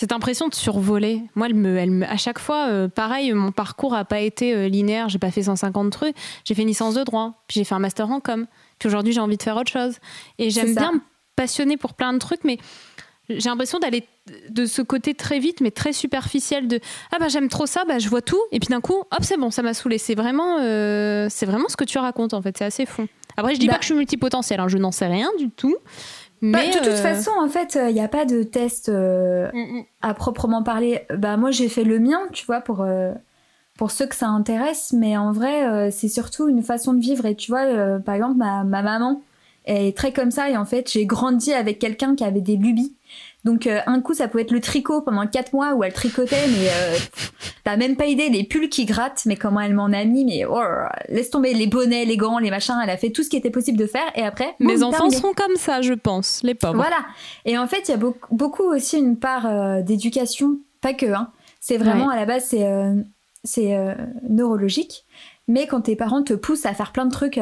Cette 0.02 0.14
impression 0.14 0.48
de 0.48 0.56
survoler, 0.56 1.22
moi, 1.36 1.46
elle 1.46 1.54
me, 1.54 1.78
elle 1.78 1.92
me, 1.92 2.08
à 2.08 2.18
chaque 2.18 2.40
fois, 2.40 2.70
euh, 2.70 2.88
pareil, 2.88 3.32
mon 3.34 3.52
parcours 3.52 3.94
a 3.94 4.04
pas 4.04 4.20
été 4.20 4.56
euh, 4.56 4.68
linéaire. 4.68 5.10
J'ai 5.10 5.20
pas 5.20 5.30
fait 5.30 5.44
150 5.44 5.92
trucs. 5.92 6.16
J'ai 6.44 6.56
fait 6.56 6.64
une 6.64 6.70
licence 6.70 6.96
de 6.96 7.04
droit, 7.04 7.44
puis 7.46 7.60
j'ai 7.60 7.64
fait 7.64 7.76
un 7.76 7.80
master 7.80 8.10
en 8.10 8.20
com. 8.20 8.48
Puis 8.80 8.88
aujourd'hui, 8.88 9.14
j'ai 9.14 9.20
envie 9.20 9.38
de 9.38 9.44
faire 9.44 9.56
autre 9.58 9.72
chose. 9.72 9.98
Et 10.40 10.50
j'aime 10.50 10.74
bien 10.74 10.94
me 10.94 11.02
passionner 11.36 11.78
pour 11.78 11.94
plein 11.94 12.14
de 12.14 12.18
trucs, 12.18 12.44
mais 12.44 12.58
j'ai 13.30 13.48
l'impression 13.48 13.78
d'aller 13.78 14.08
de 14.50 14.66
ce 14.66 14.82
côté 14.82 15.14
très 15.14 15.38
vite, 15.38 15.62
mais 15.62 15.70
très 15.70 15.94
superficiel 15.94 16.68
de 16.68 16.80
ah 17.12 17.18
bah 17.20 17.28
j'aime 17.28 17.48
trop 17.48 17.68
ça, 17.68 17.84
bah 17.88 18.00
je 18.00 18.10
vois 18.10 18.24
tout, 18.24 18.42
et 18.52 18.60
puis 18.60 18.70
d'un 18.70 18.82
coup, 18.82 18.96
hop, 18.96 19.20
c'est 19.22 19.38
bon, 19.38 19.52
ça 19.52 19.62
m'a 19.62 19.76
saoulé. 19.76 20.00
C'est 20.00 20.16
vraiment, 20.16 20.58
euh, 20.62 21.28
c'est 21.30 21.46
vraiment 21.46 21.70
ce 21.70 21.78
que 21.78 21.84
tu 21.84 22.00
racontes 22.00 22.34
en 22.34 22.42
fait, 22.42 22.58
c'est 22.58 22.66
assez 22.66 22.88
fond. 22.88 23.08
Après, 23.38 23.54
je 23.54 23.60
dis 23.60 23.68
pas 23.68 23.74
bah 23.74 23.78
que 23.78 23.84
je 23.84 23.90
suis 23.90 23.96
multipotentiel, 23.96 24.60
hein, 24.60 24.68
je 24.68 24.78
n'en 24.78 24.92
sais 24.92 25.08
rien 25.08 25.30
du 25.38 25.50
tout. 25.50 25.76
Bah, 26.42 26.60
mais 26.60 26.70
de 26.70 26.78
toute 26.78 26.88
euh, 26.88 26.98
façon, 26.98 27.32
en 27.40 27.48
fait, 27.48 27.78
il 27.88 27.94
n'y 27.94 28.02
a 28.02 28.08
pas 28.08 28.26
de 28.26 28.42
test 28.42 28.90
euh, 28.90 29.50
mm, 29.54 29.80
mm. 29.80 29.84
à 30.02 30.14
proprement 30.14 30.64
parler. 30.64 31.02
Bah 31.16 31.38
moi, 31.38 31.52
j'ai 31.52 31.70
fait 31.70 31.84
le 31.84 32.00
mien, 32.00 32.20
tu 32.32 32.46
vois, 32.46 32.62
pour 32.62 32.86
pour 33.78 33.92
ceux 33.92 34.06
que 34.06 34.16
ça 34.16 34.28
intéresse, 34.28 34.94
mais 34.94 35.18
en 35.18 35.32
vrai, 35.32 35.92
c'est 35.92 36.10
surtout 36.10 36.48
une 36.50 36.64
façon 36.64 36.94
de 36.94 37.00
vivre. 37.00 37.26
Et 37.26 37.36
tu 37.36 37.52
vois, 37.52 38.00
par 38.00 38.16
exemple, 38.16 38.38
ma, 38.38 38.64
ma 38.64 38.82
maman 38.82 39.22
est 39.66 39.96
très 39.96 40.12
comme 40.12 40.32
ça, 40.32 40.50
et 40.50 40.58
en 40.58 40.66
fait, 40.66 40.92
j'ai 40.92 41.06
grandi 41.06 41.54
avec 41.54 41.80
quelqu'un 41.80 42.16
qui 42.16 42.24
avait 42.24 42.42
des 42.42 42.58
lubies. 42.58 42.96
Donc 43.44 43.66
euh, 43.66 43.80
un 43.88 44.02
coup 44.02 44.14
ça 44.14 44.28
pouvait 44.28 44.44
être 44.44 44.52
le 44.52 44.62
tricot 44.62 45.02
pendant 45.02 45.26
quatre 45.26 45.54
mois 45.54 45.74
où 45.74 45.84
elle 45.84 45.94
tricotait 45.94 46.48
mais 46.48 46.70
euh, 46.70 46.98
t'as 47.64 47.76
même 47.76 47.96
pas 47.96 48.06
idée 48.06 48.30
les 48.30 48.44
pulls 48.44 48.70
qui 48.70 48.86
grattent 48.86 49.24
mais 49.26 49.36
comment 49.36 49.62
elle 49.62 49.74
m'en 49.74 49.86
a 49.86 50.06
mis 50.06 50.26
mais 50.26 50.46
oh, 50.46 50.62
laisse 51.10 51.32
tomber 51.32 51.54
les 51.56 51.66
bonnets 51.66 52.06
les 52.06 52.18
gants 52.18 52.38
les 52.38 52.52
machins 52.52 52.76
elle 52.84 52.90
a 52.90 52.98
fait 52.98 53.10
tout 53.10 53.24
ce 53.24 53.30
qui 53.30 53.38
était 53.38 53.50
possible 53.50 53.80
de 53.80 53.88
faire 53.88 54.06
et 54.14 54.22
après 54.22 54.56
mes 54.60 54.84
enfants 54.84 55.10
seront 55.10 55.34
comme 55.34 55.56
ça 55.56 55.82
je 55.82 55.94
pense 55.94 56.42
les 56.44 56.54
pauvres. 56.54 56.76
Voilà. 56.76 57.04
Et 57.46 57.58
en 57.58 57.66
fait 57.66 57.88
il 57.88 57.92
y 57.92 57.94
a 57.96 57.98
beaucoup, 57.98 58.64
aussi 58.64 58.98
une 58.98 59.18
part 59.18 59.48
euh, 59.48 59.82
d'éducation 59.82 60.60
pas 60.82 60.94
que 60.94 61.08
hein. 61.08 61.32
C'est 61.60 61.78
vraiment 61.78 62.10
à 62.10 62.16
la 62.16 62.26
base 62.26 62.46
c'est 62.46 62.66
c'est 63.44 63.76
neurologique 64.28 65.06
mais 65.48 65.68
quand 65.68 65.82
tes 65.82 65.96
parents 65.96 66.24
te 66.24 66.34
poussent 66.34 66.66
à 66.66 66.74
faire 66.74 66.92
plein 66.92 67.06
de 67.06 67.12
trucs 67.12 67.40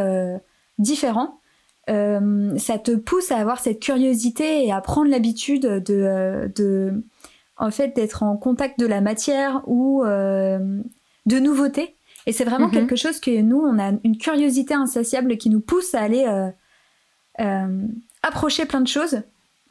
différents 0.77 1.39
euh, 1.89 2.57
ça 2.57 2.77
te 2.77 2.91
pousse 2.91 3.31
à 3.31 3.37
avoir 3.37 3.59
cette 3.59 3.79
curiosité 3.79 4.65
et 4.65 4.71
à 4.71 4.79
prendre 4.81 5.09
l'habitude 5.09 5.63
de, 5.63 5.83
euh, 5.89 6.47
de, 6.55 7.03
en 7.57 7.71
fait, 7.71 7.95
d'être 7.95 8.23
en 8.23 8.37
contact 8.37 8.79
de 8.79 8.85
la 8.85 9.01
matière 9.01 9.61
ou 9.65 10.03
euh, 10.03 10.81
de 11.25 11.39
nouveautés. 11.39 11.95
Et 12.27 12.31
c'est 12.31 12.43
vraiment 12.43 12.67
mhm. 12.67 12.73
quelque 12.73 12.95
chose 12.95 13.19
que 13.19 13.41
nous, 13.41 13.59
on 13.59 13.79
a 13.79 13.93
une 14.03 14.17
curiosité 14.17 14.73
insatiable 14.73 15.37
qui 15.37 15.49
nous 15.49 15.61
pousse 15.61 15.95
à 15.95 16.01
aller 16.01 16.25
approcher 18.21 18.65
plein 18.65 18.81
de 18.81 18.87
choses, 18.87 19.21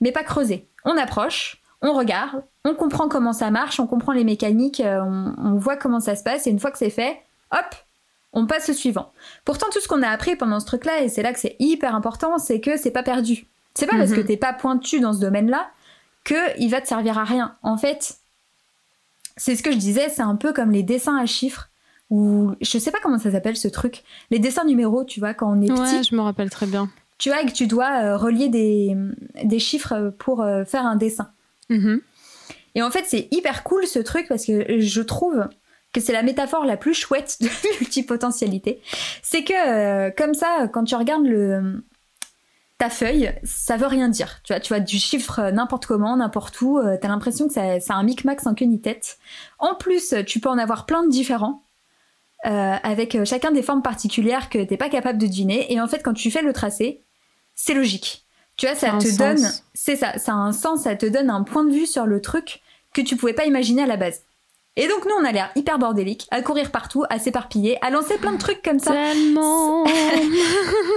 mais 0.01 0.11
pas 0.11 0.25
creuser. 0.25 0.67
On 0.85 0.97
approche, 0.97 1.61
on 1.83 1.93
regarde, 1.93 2.43
on 2.65 2.75
comprend 2.75 3.09
comment 3.09 3.35
ça 3.35 3.51
marche, 3.51 3.79
on 3.79 3.87
comprend 3.87 4.13
les 4.13 4.25
mécaniques, 4.25 4.83
on, 4.85 5.35
on 5.37 5.57
voit 5.57 5.77
comment 5.77 6.01
ça 6.01 6.17
se 6.17 6.25
passe, 6.25 6.47
et 6.47 6.51
une 6.51 6.59
fois 6.59 6.71
que 6.71 6.79
c'est 6.79 6.91
fait, 6.91 7.21
hop, 7.53 7.77
on 8.33 8.47
passe 8.47 8.69
au 8.69 8.73
suivant. 8.73 9.13
Pourtant, 9.45 9.67
tout 9.73 9.81
ce 9.81 9.89
qu'on 9.89 10.03
a 10.03 10.09
appris 10.09 10.37
pendant 10.37 10.61
ce 10.61 10.67
truc-là, 10.67 11.03
et 11.03 11.09
c'est 11.09 11.23
là 11.23 11.33
que 11.33 11.41
c'est 11.41 11.57
hyper 11.59 11.95
important, 11.95 12.39
c'est 12.39 12.61
que 12.61 12.77
c'est 12.77 12.91
pas 12.91 13.03
perdu. 13.03 13.47
C'est 13.75 13.87
pas 13.87 13.97
parce 13.97 14.13
que 14.13 14.21
mhm. 14.21 14.27
t'es 14.27 14.37
pas 14.37 14.53
pointu 14.53 15.01
dans 15.01 15.13
ce 15.13 15.21
domaine-là 15.21 15.71
que 16.25 16.59
il 16.59 16.69
va 16.69 16.81
te 16.81 16.89
servir 16.89 17.17
à 17.17 17.25
rien. 17.25 17.57
En 17.63 17.77
fait, 17.77 18.17
c'est 19.37 19.55
ce 19.55 19.63
que 19.63 19.71
je 19.71 19.77
disais, 19.77 20.09
c'est 20.09 20.23
un 20.23 20.37
peu 20.37 20.53
comme 20.53 20.73
les 20.73 20.83
dessins 20.83 21.17
à 21.17 21.27
chiffres 21.27 21.69
ou 22.11 22.55
je 22.61 22.79
sais 22.79 22.91
pas 22.91 22.99
comment 23.03 23.19
ça 23.19 23.31
s'appelle 23.31 23.57
ce 23.57 23.69
truc, 23.69 24.03
les 24.31 24.39
dessins 24.39 24.65
numéros, 24.65 25.05
tu 25.05 25.21
vois, 25.21 25.35
quand 25.35 25.51
on 25.51 25.61
est 25.63 25.71
ouais, 25.71 26.03
je 26.03 26.15
me 26.15 26.21
rappelle 26.21 26.51
très 26.51 26.67
bien. 26.67 26.91
Tu 27.19 27.31
vois, 27.31 27.43
que 27.43 27.53
tu 27.53 27.67
dois 27.67 28.03
euh, 28.03 28.17
relier 28.17 28.49
des, 28.49 28.97
des, 29.43 29.59
chiffres 29.59 30.15
pour 30.19 30.41
euh, 30.41 30.65
faire 30.65 30.87
un 30.87 30.97
dessin. 30.97 31.31
Mhm. 31.69 32.01
Et 32.75 32.83
en 32.83 32.91
fait, 32.91 33.05
c'est 33.07 33.29
hyper 33.31 33.65
cool 33.65 33.87
ce 33.87 33.99
truc 33.99 34.27
parce 34.29 34.47
que 34.47 34.81
je 34.81 35.01
trouve 35.03 35.49
que 35.99 36.05
c'est 36.07 36.13
la 36.13 36.23
métaphore 36.23 36.65
la 36.65 36.77
plus 36.77 36.95
chouette 36.95 37.39
de 37.41 37.49
multipotentialité. 37.81 38.81
C'est 39.23 39.45
que 39.45 39.53
euh, 39.53 40.11
comme 40.11 40.35
ça, 40.35 40.69
quand 40.73 40.85
tu 40.85 40.95
regardes 40.95 41.27
le 41.27 41.83
ta 42.79 42.91
feuille, 42.91 43.33
ça 43.43 43.77
veut 43.77 43.89
rien 43.89 44.09
dire. 44.09 44.41
Tu 44.45 44.53
vois, 44.53 44.61
tu 44.61 44.69
vois 44.69 44.81
du 44.81 44.99
chiffre 44.99 45.51
n'importe 45.51 45.87
comment, 45.87 46.17
n'importe 46.17 46.61
où. 46.61 46.79
tu 46.81 46.87
euh, 46.87 46.97
T'as 47.01 47.09
l'impression 47.09 47.49
que 47.49 47.55
ça, 47.55 47.81
ça 47.81 47.95
a 47.95 47.97
un 47.97 48.05
micmac 48.05 48.41
sans 48.41 48.55
queue 48.55 48.67
ni 48.67 48.81
tête. 48.81 49.19
En 49.59 49.75
plus, 49.75 50.15
tu 50.27 50.39
peux 50.39 50.49
en 50.49 50.59
avoir 50.59 50.87
plein 50.87 51.05
de 51.05 51.11
différents. 51.11 51.63
Euh, 52.47 52.77
avec 52.85 53.25
chacun 53.25 53.51
des 53.51 53.63
formes 53.63 53.83
particulières 53.83 54.49
que 54.49 54.63
t'es 54.63 54.77
pas 54.77 54.89
capable 54.89 55.19
de 55.19 55.27
deviner. 55.27 55.73
Et 55.73 55.81
en 55.81 55.89
fait, 55.89 56.05
quand 56.05 56.15
tu 56.15 56.31
fais 56.31 56.41
le 56.41 56.53
tracé, 56.53 57.03
c'est 57.57 57.75
logique. 57.75 58.25
Tu 58.57 58.67
vois, 58.67 58.77
ça, 58.77 58.91
te 58.91 59.19
donne, 59.19 59.51
c'est 59.75 59.97
ça, 59.97 60.19
ça 60.19 60.33
a 60.33 60.37
un 60.37 60.53
sens, 60.53 60.83
ça 60.83 60.95
te 60.95 61.07
donne 61.07 61.31
un 61.31 61.43
point 61.43 61.65
de 61.65 61.73
vue 61.73 61.87
sur 61.87 62.07
le 62.07 62.21
truc 62.21 62.61
que 62.93 63.01
tu 63.01 63.17
pouvais 63.17 63.33
pas 63.33 63.47
imaginer 63.47 63.83
à 63.83 63.87
la 63.87 63.97
base. 63.97 64.23
Et 64.81 64.87
donc 64.87 65.05
nous, 65.07 65.15
on 65.21 65.25
a 65.25 65.33
l'air 65.33 65.51
hyper 65.57 65.77
bordélique, 65.77 66.29
à 66.31 66.41
courir 66.41 66.71
partout, 66.71 67.03
à 67.11 67.19
s'éparpiller, 67.19 67.85
à 67.85 67.91
lancer 67.91 68.17
plein 68.17 68.33
de 68.33 68.39
trucs 68.39 68.63
comme 68.63 68.79
ça. 68.79 68.93
Tellement. 68.93 69.85
tu 69.85 69.93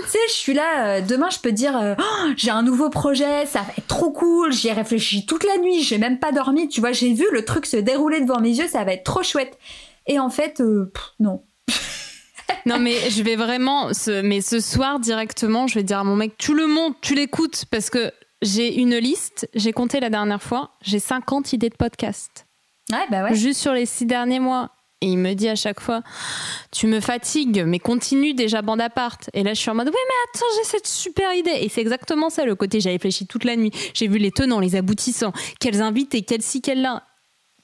sais, 0.08 0.20
je 0.28 0.34
suis 0.34 0.54
là. 0.54 0.86
Euh, 0.86 1.02
demain, 1.02 1.32
je 1.32 1.39
peux 1.39 1.52
dire, 1.52 1.76
euh, 1.76 1.96
oh, 1.98 2.28
j'ai 2.38 2.52
un 2.52 2.62
nouveau 2.62 2.91
projet, 2.91 3.48
ça 3.48 3.62
va 3.62 3.74
être 3.76 3.88
trop 3.88 4.12
cool. 4.12 4.54
J'y 4.54 4.67
ai 4.67 4.74
réfléchi 4.74 5.26
toute 5.26 5.44
la 5.44 5.58
nuit, 5.58 5.82
j'ai 5.82 5.98
même 5.98 6.20
pas 6.20 6.32
dormi. 6.32 6.70
Tu 6.70 6.80
vois, 6.80 6.91
j'ai 6.91 7.12
vu 7.12 7.26
le 7.32 7.44
truc 7.44 7.65
se 7.65 7.76
dérouler 7.76 8.22
devant 8.22 8.39
mes 8.39 8.52
yeux, 8.52 8.67
ça 8.67 8.84
va 8.84 8.94
être 8.94 9.04
trop 9.04 9.24
chouette. 9.24 9.58
Et 10.06 10.20
en 10.20 10.30
fait, 10.30 10.62
euh, 10.62 10.94
non. 11.20 11.44
non 12.67 12.78
mais 12.78 13.10
je 13.10 13.24
vais 13.24 13.36
vraiment, 13.36 13.96
ce, 13.96 14.22
mais 14.22 14.41
ce 14.41 14.60
soir 14.60 15.00
directement, 15.00 15.65
je 15.65 15.74
vais 15.74 15.84
dire 15.84 15.98
à 15.98 16.04
mon 16.04 16.15
mec, 16.15 16.38
tu 16.38 16.54
le 16.54 16.67
montes, 16.67 16.98
tu 17.02 17.15
l'écoutes, 17.15 17.65
parce 17.72 17.89
que 17.89 18.12
j'ai 18.44 18.76
une 18.80 18.98
liste, 18.98 19.50
j'ai 19.56 19.74
compté 19.74 20.00
la 20.00 20.12
dernière 20.12 20.44
fois, 20.44 20.70
j'ai 20.84 21.00
50 21.00 21.54
idées 21.54 21.70
de 21.70 21.76
Bah 22.89 23.34
Juste 23.34 23.60
sur 23.62 23.74
les 23.74 23.86
six 23.86 24.06
derniers 24.06 24.39
mois. 24.39 24.72
Et 25.04 25.08
il 25.08 25.17
me 25.17 25.34
dit 25.34 25.50
à 25.50 25.56
chaque 25.56 25.80
fois, 25.80 26.04
tu 26.72 26.86
me 26.86 27.00
fatigues, 27.00 27.63
mais 27.65 27.80
continue 27.80 28.36
déjà 28.36 28.62
bande 28.62 28.82
appart. 28.82 29.32
Et 29.34 29.41
là, 29.41 29.56
je 29.56 29.60
suis 29.60 29.72
en 29.72 29.74
mode, 29.74 29.88
oui, 29.88 29.94
mais 29.96 30.15
attends, 30.30 30.46
j'ai 30.58 30.70
cette 30.70 30.86
super 30.86 31.34
idée. 31.34 31.58
Et 31.60 31.70
c'est 31.70 31.82
exactement 31.82 32.30
ça 32.30 32.46
le 32.46 32.54
côté. 32.54 32.80
J'ai 32.80 32.91
réfléchi 32.91 33.26
toute 33.26 33.44
la 33.44 33.56
nuit. 33.56 33.72
J'ai 33.96 34.08
vu 34.08 34.20
les 34.20 34.30
tenants, 34.30 34.60
les 34.60 34.76
aboutissants, 34.76 35.34
quels 35.60 35.82
invités, 35.82 36.22
quels 36.22 36.44
ci, 36.44 36.62
quels 36.62 36.82
là. 36.84 37.04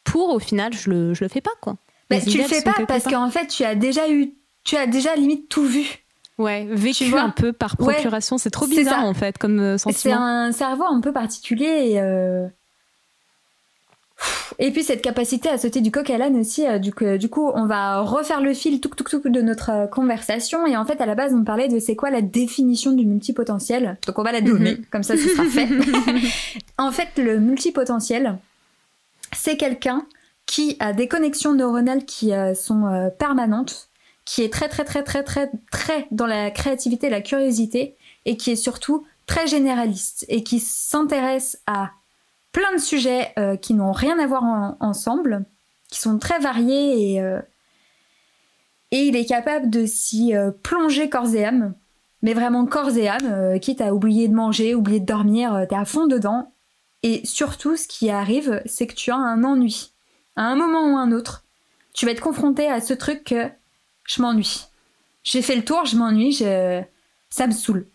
Pour, 0.03 0.33
au 0.33 0.39
final, 0.39 0.73
je 0.73 0.89
le, 0.89 1.13
je 1.13 1.23
le 1.23 1.27
fais 1.27 1.41
pas, 1.41 1.51
quoi. 1.61 1.75
Bah, 2.09 2.19
tu 2.19 2.37
le 2.37 2.43
fais 2.45 2.63
pas 2.63 2.73
parce 2.87 3.03
qu'en 3.03 3.29
fait, 3.29 3.47
tu 3.47 3.63
as 3.63 3.75
déjà 3.75 4.09
eu, 4.09 4.33
tu 4.63 4.75
as 4.75 4.87
déjà 4.87 5.15
limite 5.15 5.47
tout 5.47 5.65
vu. 5.65 5.85
Ouais, 6.39 6.67
vécu 6.69 7.15
un 7.15 7.29
peu 7.29 7.51
par 7.51 7.77
procuration. 7.77 8.37
c'est 8.37 8.49
trop 8.49 8.67
bizarre, 8.67 9.05
en 9.05 9.13
fait, 9.13 9.37
comme 9.37 9.59
euh, 9.59 9.77
sentiment. 9.77 10.01
C'est 10.01 10.11
un 10.11 10.51
cerveau 10.51 10.85
un 10.85 11.01
peu 11.01 11.11
particulier 11.11 11.91
et. 11.91 12.01
Euh, 12.01 12.47
et 14.59 14.71
puis 14.71 14.83
cette 14.83 15.01
capacité 15.01 15.49
à 15.49 15.57
sauter 15.57 15.81
du 15.81 15.91
coq 15.91 16.09
à 16.09 16.17
l'âne 16.17 16.37
aussi, 16.37 16.65
euh, 16.65 16.79
du, 16.79 16.91
du, 17.19 17.29
coup, 17.29 17.51
on 17.53 17.65
va 17.65 18.01
refaire 18.01 18.41
le 18.41 18.53
fil 18.53 18.81
tout, 18.81 18.89
tout, 18.89 19.03
tout 19.03 19.29
de 19.29 19.41
notre 19.41 19.69
euh, 19.69 19.87
conversation. 19.87 20.65
Et 20.65 20.75
en 20.75 20.85
fait, 20.85 20.99
à 21.01 21.05
la 21.05 21.15
base, 21.15 21.33
on 21.33 21.43
parlait 21.43 21.67
de 21.67 21.79
c'est 21.79 21.95
quoi 21.95 22.09
la 22.09 22.21
définition 22.21 22.91
du 22.91 23.05
multipotentiel. 23.05 23.97
Donc 24.07 24.17
on 24.17 24.23
va 24.23 24.31
la 24.31 24.41
donner, 24.41 24.75
mhm. 24.75 24.85
comme 24.91 25.03
ça, 25.03 25.15
ce 25.15 25.29
sera 25.29 25.45
fait. 25.45 25.67
en 26.77 26.91
fait, 26.91 27.09
le 27.17 27.39
multipotentiel, 27.39 28.37
c'est 29.35 29.57
quelqu'un 29.57 30.05
qui 30.45 30.77
a 30.79 30.93
des 30.93 31.07
connexions 31.07 31.53
neuronales 31.53 32.05
qui 32.05 32.33
euh, 32.33 32.55
sont 32.55 33.11
permanentes, 33.19 33.89
qui 34.25 34.41
est 34.41 34.51
très 34.51 34.69
très 34.69 34.85
très 34.85 35.03
très 35.03 35.23
très 35.23 35.51
très 35.71 36.07
dans 36.11 36.25
la 36.25 36.51
créativité, 36.51 37.09
la 37.09 37.21
curiosité 37.21 37.95
et 38.25 38.37
qui 38.37 38.51
est 38.51 38.55
surtout 38.55 39.05
très 39.25 39.45
généraliste 39.45 40.25
et 40.29 40.43
qui 40.43 40.59
s'intéresse 40.59 41.59
à 41.67 41.91
plein 42.57 42.75
de 42.75 42.81
sujets 42.81 43.33
euh, 43.37 43.55
qui 43.55 43.75
n'ont 43.75 43.91
rien 43.91 44.17
à 44.17 44.25
voir 44.25 44.75
ensemble, 44.79 45.45
qui 45.91 45.99
sont 45.99 46.17
très 46.17 46.39
variés 46.39 47.13
et, 47.13 47.21
euh, 47.21 47.39
il 48.89 49.15
est 49.15 49.25
capable 49.25 49.69
de 49.69 49.85
s'y 49.85 50.35
euh, 50.35 50.49
plonger 50.49 51.07
corps 51.07 51.35
et 51.35 51.45
âme, 51.45 51.75
mais 52.23 52.33
vraiment 52.33 52.65
corps 52.65 52.97
et 52.97 53.07
âme, 53.07 53.59
quitte 53.59 53.79
à 53.79 53.93
oublier 53.93 54.27
de 54.27 54.33
manger, 54.33 54.73
oublier 54.73 54.99
de 54.99 55.05
dormir, 55.05 55.67
t'es 55.69 55.75
à 55.75 55.85
fond 55.85 56.07
dedans. 56.07 56.51
Et 57.03 57.23
surtout, 57.27 57.77
ce 57.77 57.87
qui 57.87 58.09
arrive, 58.09 58.59
c'est 58.65 58.87
que 58.87 58.95
tu 58.95 59.11
as 59.11 59.17
un 59.17 59.43
ennui. 59.43 59.91
À 60.35 60.45
un 60.45 60.55
moment 60.55 60.91
ou 60.91 60.97
un 60.97 61.11
autre, 61.11 61.43
tu 61.93 62.07
vas 62.07 62.11
être 62.11 62.23
confronté 62.23 62.67
à 62.67 62.81
ce 62.81 62.95
truc 62.95 63.23
que 63.23 63.47
je 64.05 64.19
m'ennuie. 64.19 64.65
J'ai 65.23 65.43
fait 65.43 65.55
le 65.55 65.63
tour, 65.63 65.85
je 65.85 65.95
m'ennuie, 65.95 66.33
ça 66.33 67.45
me 67.45 67.51
saoule. 67.51 67.85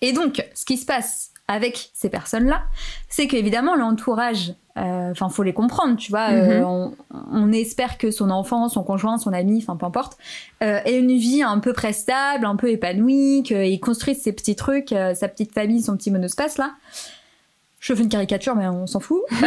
Et 0.00 0.14
donc, 0.14 0.42
ce 0.54 0.64
qui 0.64 0.78
se 0.78 0.86
passe 0.86 1.32
avec 1.48 1.90
ces 1.94 2.10
personnes-là, 2.10 2.62
c'est 3.08 3.28
qu'évidemment 3.28 3.76
l'entourage, 3.76 4.54
euh, 4.76 5.10
enfin 5.12 5.28
faut 5.28 5.44
les 5.44 5.52
comprendre, 5.52 5.96
tu 5.96 6.10
vois, 6.10 6.30
euh, 6.32 6.60
mhm. 6.60 6.94
on, 7.32 7.52
espère 7.52 7.98
que 7.98 8.10
son 8.10 8.30
enfant, 8.30 8.68
son 8.68 8.82
conjoint, 8.82 9.16
son 9.16 9.32
ami, 9.32 9.58
enfin 9.62 9.76
peu 9.76 9.86
importe, 9.86 10.18
euh, 10.62 10.80
ait 10.84 10.98
une 10.98 11.16
vie 11.16 11.42
un 11.42 11.60
peu 11.60 11.72
prestable, 11.72 12.46
un 12.46 12.56
peu 12.56 12.70
épanouie, 12.70 13.44
qu'il 13.44 13.78
construise 13.80 14.20
ses 14.20 14.32
petits 14.32 14.56
trucs, 14.56 14.88
sa 14.88 15.28
petite 15.28 15.52
famille, 15.52 15.82
son 15.82 15.96
petit 15.96 16.10
monospace 16.10 16.58
là. 16.58 16.72
Je 17.78 17.94
fais 17.94 18.02
une 18.02 18.08
caricature, 18.08 18.56
mais 18.56 18.66
on 18.66 18.88
s'en 18.88 18.98
fout. 18.98 19.22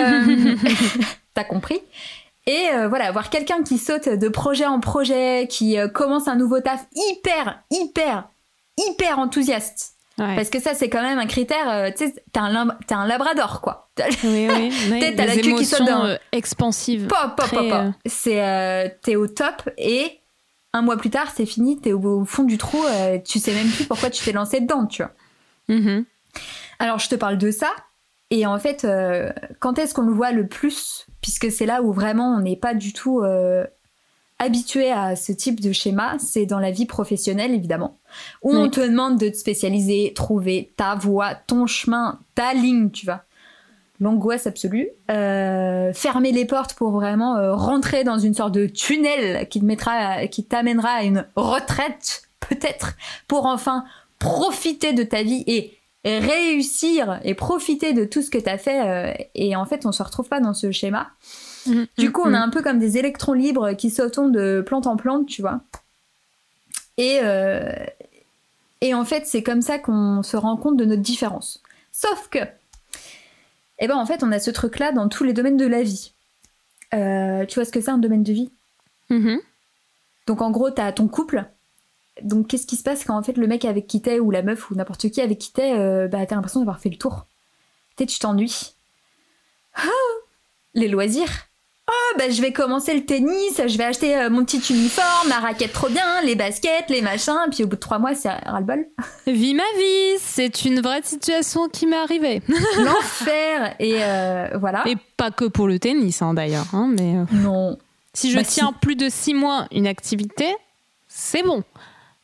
T'as 1.33 1.43
compris 1.43 1.81
et 2.47 2.69
voilà, 2.87 3.11
voir 3.11 3.29
quelqu'un 3.29 3.61
qui 3.61 3.77
saute 3.77 4.09
de 4.09 4.27
projet 4.27 4.65
en 4.65 4.79
projet, 4.79 5.45
qui 5.47 5.77
commence 5.93 6.27
un 6.27 6.35
nouveau 6.35 6.59
taf 6.61 6.87
hyper, 6.95 7.61
hyper, 7.69 8.27
hyper 8.75 9.19
enthousiaste, 9.19 9.98
parce 10.19 10.49
que 10.49 10.59
ça, 10.59 10.73
c'est 10.73 10.89
quand 10.89 11.01
même 11.01 11.17
un 11.17 11.25
critère. 11.25 11.69
Euh, 11.69 11.89
tu 11.95 12.05
sais, 12.05 12.15
t'es 12.31 12.39
un, 12.39 12.69
un, 12.89 13.07
labrador, 13.07 13.61
quoi. 13.61 13.89
Oui, 14.23 14.47
oui. 14.91 15.13
t'as 15.15 15.25
la 15.25 15.35
queue 15.35 15.57
qui 15.57 15.65
saute 15.65 15.87
dans. 15.87 16.05
Euh, 16.05 16.15
expansive. 16.31 17.07
Pop, 17.07 17.35
pop, 17.35 17.49
pop, 17.49 17.71
euh, 17.71 17.89
C'est, 18.05 18.99
t'es 19.01 19.15
au 19.15 19.27
top 19.27 19.69
et 19.77 20.19
un 20.73 20.81
mois 20.81 20.97
plus 20.97 21.09
tard, 21.09 21.31
c'est 21.35 21.45
fini. 21.45 21.79
T'es 21.79 21.93
au, 21.93 22.25
fond 22.25 22.43
du 22.43 22.57
trou. 22.57 22.83
tu 23.25 23.39
sais 23.39 23.53
même 23.53 23.69
plus 23.69 23.85
pourquoi 23.85 24.09
tu 24.09 24.23
t'es 24.23 24.31
lancé 24.31 24.59
dedans, 24.61 24.85
tu 24.85 25.03
vois. 25.03 25.11
Mm-hmm. 25.69 26.05
Alors, 26.79 26.99
je 26.99 27.09
te 27.09 27.15
parle 27.15 27.37
de 27.37 27.51
ça. 27.51 27.71
Et 28.31 28.45
en 28.45 28.59
fait, 28.59 28.87
quand 29.59 29.79
est-ce 29.79 29.93
qu'on 29.93 30.03
le 30.03 30.13
voit 30.13 30.31
le 30.31 30.47
plus? 30.47 31.07
Puisque 31.21 31.51
c'est 31.51 31.65
là 31.65 31.81
où 31.81 31.91
vraiment 31.91 32.33
on 32.35 32.39
n'est 32.39 32.55
pas 32.55 32.73
du 32.73 32.93
tout 32.93 33.21
habitué 34.39 34.91
à 34.91 35.15
ce 35.15 35.31
type 35.31 35.59
de 35.59 35.71
schéma, 35.71 36.15
c'est 36.17 36.45
dans 36.45 36.59
la 36.59 36.71
vie 36.71 36.85
professionnelle 36.85 37.53
évidemment, 37.53 37.99
où 38.41 38.55
on 38.55 38.69
te 38.69 38.79
demande 38.79 39.17
de 39.19 39.29
te 39.29 39.35
spécialiser, 39.35 40.13
trouver 40.15 40.73
ta 40.77 40.95
voie, 40.95 41.35
ton 41.35 41.67
chemin, 41.67 42.19
ta 42.35 42.53
ligne, 42.53 42.89
tu 42.89 43.05
vois. 43.05 43.23
L'angoisse 44.01 44.47
absolue. 44.47 44.87
Euh, 45.11 45.91
fermer 45.91 46.31
les 46.31 46.45
portes 46.45 46.73
pour 46.73 46.91
vraiment 46.91 47.35
euh, 47.35 47.53
rentrer 47.53 48.05
dans 48.05 48.17
une 48.17 48.33
sorte 48.33 48.53
de 48.53 48.65
tunnel 48.65 49.49
qui 49.49 49.59
te 49.59 49.65
mettra, 49.65 50.25
qui 50.27 50.45
t'amènera 50.45 50.89
à 50.89 51.03
une 51.03 51.25
retraite, 51.35 52.23
peut-être, 52.39 52.95
pour 53.27 53.45
enfin 53.45 53.83
profiter 54.17 54.93
de 54.93 55.03
ta 55.03 55.21
vie 55.23 55.43
et 55.45 55.79
réussir 56.05 57.19
et 57.23 57.33
profiter 57.33 57.93
de 57.93 58.05
tout 58.05 58.21
ce 58.21 58.29
que 58.29 58.37
tu 58.37 58.49
as 58.49 58.57
fait. 58.57 58.87
Euh, 58.87 59.13
et 59.35 59.55
en 59.55 59.65
fait, 59.65 59.85
on 59.85 59.91
se 59.91 60.01
retrouve 60.01 60.29
pas 60.29 60.39
dans 60.39 60.53
ce 60.53 60.71
schéma. 60.71 61.09
Mm, 61.65 61.83
du 61.97 62.11
coup, 62.11 62.21
on 62.23 62.33
a 62.33 62.39
mm, 62.39 62.43
un 62.43 62.49
peu 62.49 62.61
comme 62.61 62.79
des 62.79 62.97
électrons 62.97 63.33
libres 63.33 63.73
qui 63.73 63.89
sautent 63.89 64.31
de 64.31 64.61
plante 64.65 64.87
en 64.87 64.97
plante, 64.97 65.27
tu 65.27 65.41
vois. 65.41 65.61
Et, 66.97 67.19
euh, 67.23 67.71
et 68.81 68.93
en 68.93 69.05
fait, 69.05 69.25
c'est 69.25 69.43
comme 69.43 69.61
ça 69.61 69.79
qu'on 69.79 70.23
se 70.23 70.37
rend 70.37 70.57
compte 70.57 70.77
de 70.77 70.85
notre 70.85 71.01
différence. 71.01 71.61
Sauf 71.91 72.27
que, 72.29 72.39
eh 73.79 73.87
ben, 73.87 73.95
en 73.95 74.05
fait, 74.05 74.23
on 74.23 74.31
a 74.31 74.39
ce 74.39 74.51
truc-là 74.51 74.91
dans 74.91 75.07
tous 75.09 75.23
les 75.23 75.33
domaines 75.33 75.57
de 75.57 75.67
la 75.67 75.83
vie. 75.83 76.13
Euh, 76.93 77.45
tu 77.45 77.55
vois 77.55 77.65
ce 77.65 77.71
que 77.71 77.81
c'est 77.81 77.91
un 77.91 77.97
domaine 77.97 78.23
de 78.23 78.33
vie? 78.33 78.51
Mm-hmm. 79.09 79.39
Donc, 80.27 80.41
en 80.41 80.51
gros, 80.51 80.69
t'as 80.71 80.91
ton 80.91 81.07
couple. 81.07 81.45
Donc, 82.21 82.47
qu'est-ce 82.47 82.67
qui 82.67 82.75
se 82.75 82.83
passe 82.83 83.05
quand 83.05 83.17
en 83.17 83.23
fait 83.23 83.37
le 83.37 83.47
mec 83.47 83.63
avec 83.63 83.87
qui 83.87 84.01
t'es 84.01 84.19
ou 84.19 84.29
la 84.29 84.41
meuf 84.41 84.69
ou 84.69 84.75
n'importe 84.75 85.09
qui 85.09 85.21
avec 85.21 85.39
qui 85.39 85.53
t'es, 85.53 85.77
euh, 85.77 86.07
bah, 86.09 86.25
t'as 86.25 86.35
l'impression 86.35 86.59
d'avoir 86.59 86.79
fait 86.79 86.89
le 86.89 86.97
tour. 86.97 87.25
Tu 87.95 88.05
tu 88.05 88.19
t'ennuies. 88.19 88.73
Ah 89.75 89.87
les 90.73 90.87
loisirs 90.87 91.48
oh 91.89 92.17
bah 92.17 92.29
je 92.29 92.41
vais 92.41 92.51
commencer 92.51 92.93
le 92.93 93.05
tennis, 93.05 93.61
je 93.65 93.77
vais 93.77 93.85
acheter 93.85 94.15
euh, 94.15 94.29
mon 94.29 94.45
petit 94.45 94.61
uniforme, 94.69 95.27
ma 95.27 95.39
raquette 95.39 95.73
trop 95.73 95.89
bien, 95.89 96.21
les 96.23 96.35
baskets, 96.35 96.89
les 96.89 97.01
machins, 97.01 97.47
puis 97.51 97.63
au 97.63 97.67
bout 97.67 97.75
de 97.75 97.81
trois 97.81 97.99
mois 97.99 98.15
c'est 98.15 98.29
ras-le-bol. 98.29 98.85
Vie 99.27 99.53
ma 99.53 99.63
vie, 99.77 100.19
c'est 100.19 100.65
une 100.65 100.81
vraie 100.81 101.01
situation 101.03 101.67
qui 101.69 101.87
m'est 101.87 101.97
arrivée. 101.97 102.41
L'enfer 102.77 103.75
et 103.79 104.03
euh, 104.03 104.49
voilà. 104.59 104.83
Et 104.87 104.95
pas 105.17 105.31
que 105.31 105.45
pour 105.45 105.67
le 105.67 105.79
tennis 105.79 106.21
hein, 106.21 106.33
d'ailleurs, 106.33 106.67
hein, 106.73 106.89
mais 106.89 107.15
euh, 107.15 107.25
non. 107.31 107.77
Si 108.13 108.31
je 108.31 108.37
bah, 108.37 108.43
tiens 108.43 108.73
plus 108.73 108.95
de 108.95 109.09
six 109.09 109.33
mois 109.33 109.67
une 109.71 109.87
activité, 109.87 110.55
c'est 111.07 111.43
bon. 111.43 111.63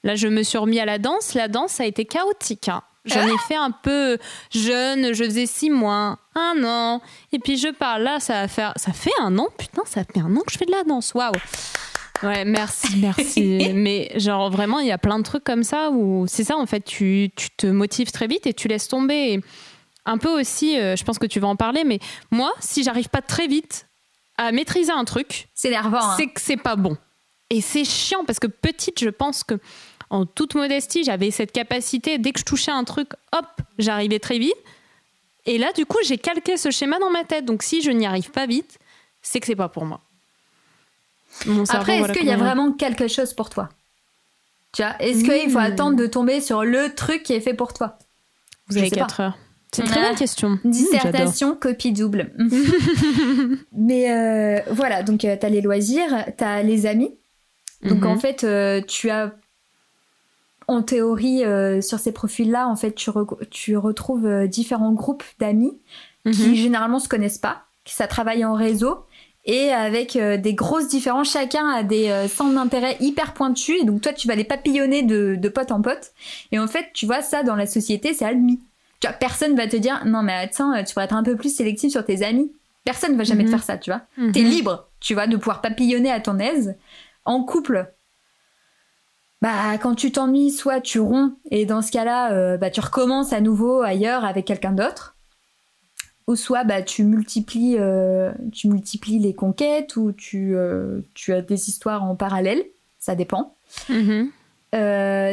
Là 0.03 0.15
je 0.15 0.27
me 0.27 0.43
suis 0.43 0.57
remis 0.57 0.79
à 0.79 0.85
la 0.85 0.99
danse, 0.99 1.33
la 1.33 1.47
danse 1.47 1.79
a 1.79 1.85
été 1.85 2.05
chaotique. 2.05 2.69
Hein. 2.69 2.81
J'en 3.05 3.27
ai 3.27 3.37
fait 3.47 3.55
un 3.55 3.71
peu 3.71 4.17
jeune, 4.53 5.13
je 5.13 5.23
faisais 5.23 5.45
six 5.45 5.69
mois, 5.69 6.17
un 6.33 6.63
an, 6.63 7.01
et 7.31 7.39
puis 7.39 7.57
je 7.57 7.67
parle 7.69 8.03
là, 8.03 8.19
ça 8.19 8.41
va 8.41 8.47
faire, 8.47 8.73
ça 8.77 8.93
fait 8.93 9.11
un 9.21 9.37
an, 9.37 9.47
putain, 9.57 9.83
ça 9.85 10.03
fait 10.03 10.19
un 10.19 10.35
an 10.35 10.41
que 10.45 10.51
je 10.51 10.57
fais 10.57 10.65
de 10.65 10.71
la 10.71 10.83
danse, 10.83 11.13
waouh. 11.13 11.33
Ouais, 12.23 12.45
merci, 12.45 12.97
merci. 12.97 13.71
Mais 13.75 14.11
genre 14.15 14.49
vraiment, 14.49 14.79
il 14.79 14.87
y 14.87 14.91
a 14.91 14.97
plein 14.97 15.19
de 15.19 15.23
trucs 15.23 15.43
comme 15.43 15.63
ça 15.63 15.89
où 15.91 16.25
c'est 16.27 16.43
ça 16.43 16.57
en 16.57 16.65
fait, 16.65 16.81
tu, 16.81 17.29
tu, 17.35 17.49
te 17.51 17.67
motives 17.67 18.11
très 18.11 18.27
vite 18.27 18.47
et 18.47 18.53
tu 18.53 18.67
laisses 18.67 18.87
tomber. 18.87 19.39
un 20.05 20.17
peu 20.17 20.39
aussi, 20.39 20.79
euh, 20.79 20.95
je 20.95 21.03
pense 21.03 21.19
que 21.19 21.27
tu 21.27 21.39
vas 21.39 21.47
en 21.47 21.55
parler, 21.55 21.83
mais 21.83 21.99
moi, 22.31 22.51
si 22.59 22.83
j'arrive 22.83 23.09
pas 23.09 23.21
très 23.21 23.47
vite 23.47 23.87
à 24.37 24.51
maîtriser 24.51 24.91
un 24.91 25.05
truc, 25.05 25.49
c'est 25.53 25.69
nervant. 25.69 25.99
Hein. 26.01 26.15
C'est 26.17 26.27
que 26.27 26.41
c'est 26.41 26.57
pas 26.57 26.75
bon. 26.75 26.97
Et 27.49 27.61
c'est 27.61 27.85
chiant 27.85 28.25
parce 28.25 28.39
que 28.39 28.47
petite, 28.47 28.99
je 28.99 29.09
pense 29.09 29.43
que 29.43 29.59
en 30.09 30.25
toute 30.25 30.55
modestie, 30.55 31.03
j'avais 31.03 31.31
cette 31.31 31.51
capacité, 31.51 32.17
dès 32.17 32.31
que 32.31 32.39
je 32.39 32.45
touchais 32.45 32.71
un 32.71 32.83
truc, 32.83 33.09
hop, 33.31 33.45
j'arrivais 33.77 34.19
très 34.19 34.37
vite. 34.37 34.55
Et 35.45 35.57
là, 35.57 35.71
du 35.73 35.85
coup, 35.85 35.97
j'ai 36.03 36.17
calqué 36.17 36.57
ce 36.57 36.71
schéma 36.71 36.99
dans 36.99 37.09
ma 37.09 37.23
tête. 37.23 37.45
Donc, 37.45 37.63
si 37.63 37.81
je 37.81 37.91
n'y 37.91 38.05
arrive 38.05 38.31
pas 38.31 38.47
vite, 38.47 38.79
c'est 39.21 39.39
que 39.39 39.45
c'est 39.45 39.55
pas 39.55 39.69
pour 39.69 39.85
moi. 39.85 40.01
Après, 41.69 41.97
est-ce 41.97 42.13
qu'il 42.13 42.25
y 42.25 42.31
a 42.31 42.37
vraiment 42.37 42.71
quelque 42.71 43.07
chose 43.07 43.33
pour 43.33 43.49
toi? 43.49 43.69
Tu 44.73 44.81
vois, 44.81 44.95
est-ce 44.99 45.23
qu'il 45.23 45.49
faut 45.49 45.59
hmm. 45.59 45.71
attendre 45.71 45.95
de 45.95 46.07
tomber 46.07 46.41
sur 46.41 46.63
le 46.63 46.93
truc 46.93 47.23
qui 47.23 47.33
est 47.33 47.41
fait 47.41 47.53
pour 47.53 47.73
toi? 47.73 47.97
Vous 48.67 48.77
avez 48.77 48.89
4 48.89 49.19
heures. 49.21 49.37
C'est 49.71 49.81
une 49.81 49.89
très 49.89 50.01
bonne 50.01 50.15
question. 50.15 50.59
Dissertation, 50.63 51.55
copie 51.55 51.91
double. 51.91 52.31
Mais 53.73 54.11
euh, 54.11 54.61
voilà, 54.71 55.03
donc 55.03 55.25
euh, 55.25 55.35
tu 55.37 55.45
as 55.45 55.49
les 55.49 55.61
loisirs, 55.61 56.25
tu 56.37 56.43
as 56.43 56.63
les 56.63 56.85
amis. 56.85 57.13
Donc 57.81 57.99
mhm. 57.99 58.07
en 58.07 58.17
fait, 58.17 58.43
euh, 58.43 58.81
tu 58.81 59.09
as 59.09 59.33
en 60.67 60.81
théorie, 60.81 61.43
euh, 61.43 61.81
sur 61.81 61.99
ces 61.99 62.11
profils-là, 62.11 62.67
en 62.67 62.75
fait, 62.75 62.93
tu, 62.93 63.11
tu 63.51 63.77
retrouves 63.77 64.25
euh, 64.25 64.47
différents 64.47 64.93
groupes 64.93 65.23
d'amis 65.39 65.77
qui 66.31 66.49
mhm. 66.49 66.55
généralement 66.55 66.97
se 66.97 67.07
connaissent 67.07 67.37
pas, 67.37 67.65
qui 67.83 67.93
ça 67.93 68.07
travaille 68.07 68.43
en 68.45 68.55
réseau 68.55 69.05
et 69.45 69.69
avec 69.69 70.15
euh, 70.15 70.37
des 70.37 70.55
grosses 70.55 70.87
différences. 70.87 71.31
Chacun 71.31 71.67
a 71.69 71.83
des 71.83 72.27
centres 72.27 72.55
d'intérêt 72.55 72.97
hyper 72.99 73.33
pointus 73.33 73.79
et 73.79 73.85
donc 73.85 74.01
toi, 74.01 74.11
tu 74.11 74.27
vas 74.27 74.33
les 74.33 74.43
papillonner 74.43 75.03
de, 75.03 75.35
de 75.39 75.49
pote 75.49 75.71
en 75.71 75.83
pote. 75.83 76.13
Et 76.51 76.57
en 76.57 76.67
fait, 76.67 76.87
tu 76.95 77.05
vois 77.05 77.21
ça 77.21 77.43
dans 77.43 77.55
la 77.55 77.67
société, 77.67 78.15
c'est 78.15 78.25
admis. 78.25 78.59
Tu 79.01 79.07
vois, 79.07 79.15
personne 79.15 79.55
va 79.55 79.67
te 79.67 79.75
dire 79.75 80.01
non 80.05 80.23
mais 80.23 80.33
attends, 80.33 80.83
tu 80.83 80.93
pourrais 80.93 81.05
être 81.05 81.13
un 81.13 81.21
peu 81.21 81.35
plus 81.35 81.55
sélectif 81.55 81.91
sur 81.91 82.03
tes 82.03 82.23
amis. 82.23 82.51
Personne 82.85 83.15
va 83.17 83.23
jamais 83.23 83.43
te 83.43 83.49
mhm. 83.49 83.55
faire 83.55 83.63
ça, 83.63 83.77
tu 83.77 83.91
vois. 83.91 84.01
T'es 84.31 84.41
mhm. 84.41 84.49
libre, 84.49 84.87
tu 84.99 85.13
vois, 85.13 85.27
de 85.27 85.37
pouvoir 85.37 85.61
papillonner 85.61 86.11
à 86.11 86.19
ton 86.19 86.39
aise. 86.39 86.75
En 87.23 87.43
couple, 87.43 87.91
bah 89.41 89.77
quand 89.79 89.95
tu 89.95 90.11
t'ennuies, 90.11 90.51
soit 90.51 90.81
tu 90.81 90.99
romps 90.99 91.33
et 91.51 91.65
dans 91.65 91.81
ce 91.81 91.91
cas-là, 91.91 92.31
euh, 92.31 92.57
bah 92.57 92.69
tu 92.69 92.79
recommences 92.79 93.33
à 93.33 93.41
nouveau 93.41 93.81
ailleurs 93.81 94.25
avec 94.25 94.45
quelqu'un 94.45 94.71
d'autre, 94.71 95.15
ou 96.27 96.35
soit 96.35 96.63
bah 96.63 96.81
tu 96.81 97.03
multiplies, 97.03 97.75
euh, 97.77 98.31
tu 98.51 98.69
multiplies 98.69 99.19
les 99.19 99.35
conquêtes 99.35 99.97
ou 99.97 100.11
tu 100.11 100.55
euh, 100.55 101.01
tu 101.13 101.33
as 101.33 101.41
des 101.41 101.69
histoires 101.69 102.03
en 102.03 102.15
parallèle, 102.15 102.63
ça 102.97 103.15
dépend. 103.15 103.55
Mm-hmm. 103.89 104.29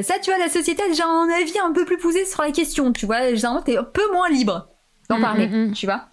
ça, 0.03 0.15
tu 0.23 0.31
vois, 0.31 0.39
la 0.39 0.49
société 0.49 0.83
a 0.83 0.89
déjà 0.89 1.07
un 1.07 1.29
avis 1.41 1.59
un 1.65 1.73
peu 1.73 1.85
plus 1.85 1.97
poussé 1.97 2.25
sur 2.25 2.43
la 2.43 2.51
question, 2.51 2.93
tu 2.93 3.07
vois. 3.07 3.35
Généralement, 3.35 3.63
t'es 3.63 3.77
un 3.77 3.85
peu 3.85 4.13
moins 4.13 4.29
libre 4.29 4.69
d'en 5.09 5.19
mm-hmm, 5.19 5.21
parler, 5.21 5.47
mm-hmm. 5.47 5.73
tu 5.73 5.87
vois. 5.87 6.07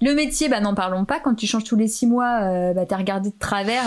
Le 0.00 0.14
métier, 0.14 0.48
bah 0.48 0.60
n'en 0.60 0.74
parlons 0.74 1.04
pas. 1.04 1.20
Quand 1.20 1.34
tu 1.34 1.46
changes 1.46 1.64
tous 1.64 1.76
les 1.76 1.86
six 1.86 2.06
mois, 2.06 2.72
bah 2.72 2.86
t'es 2.86 2.96
regardé 2.96 3.30
de 3.30 3.38
travers, 3.38 3.84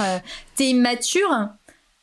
t'es 0.56 0.69
immature, 0.69 1.49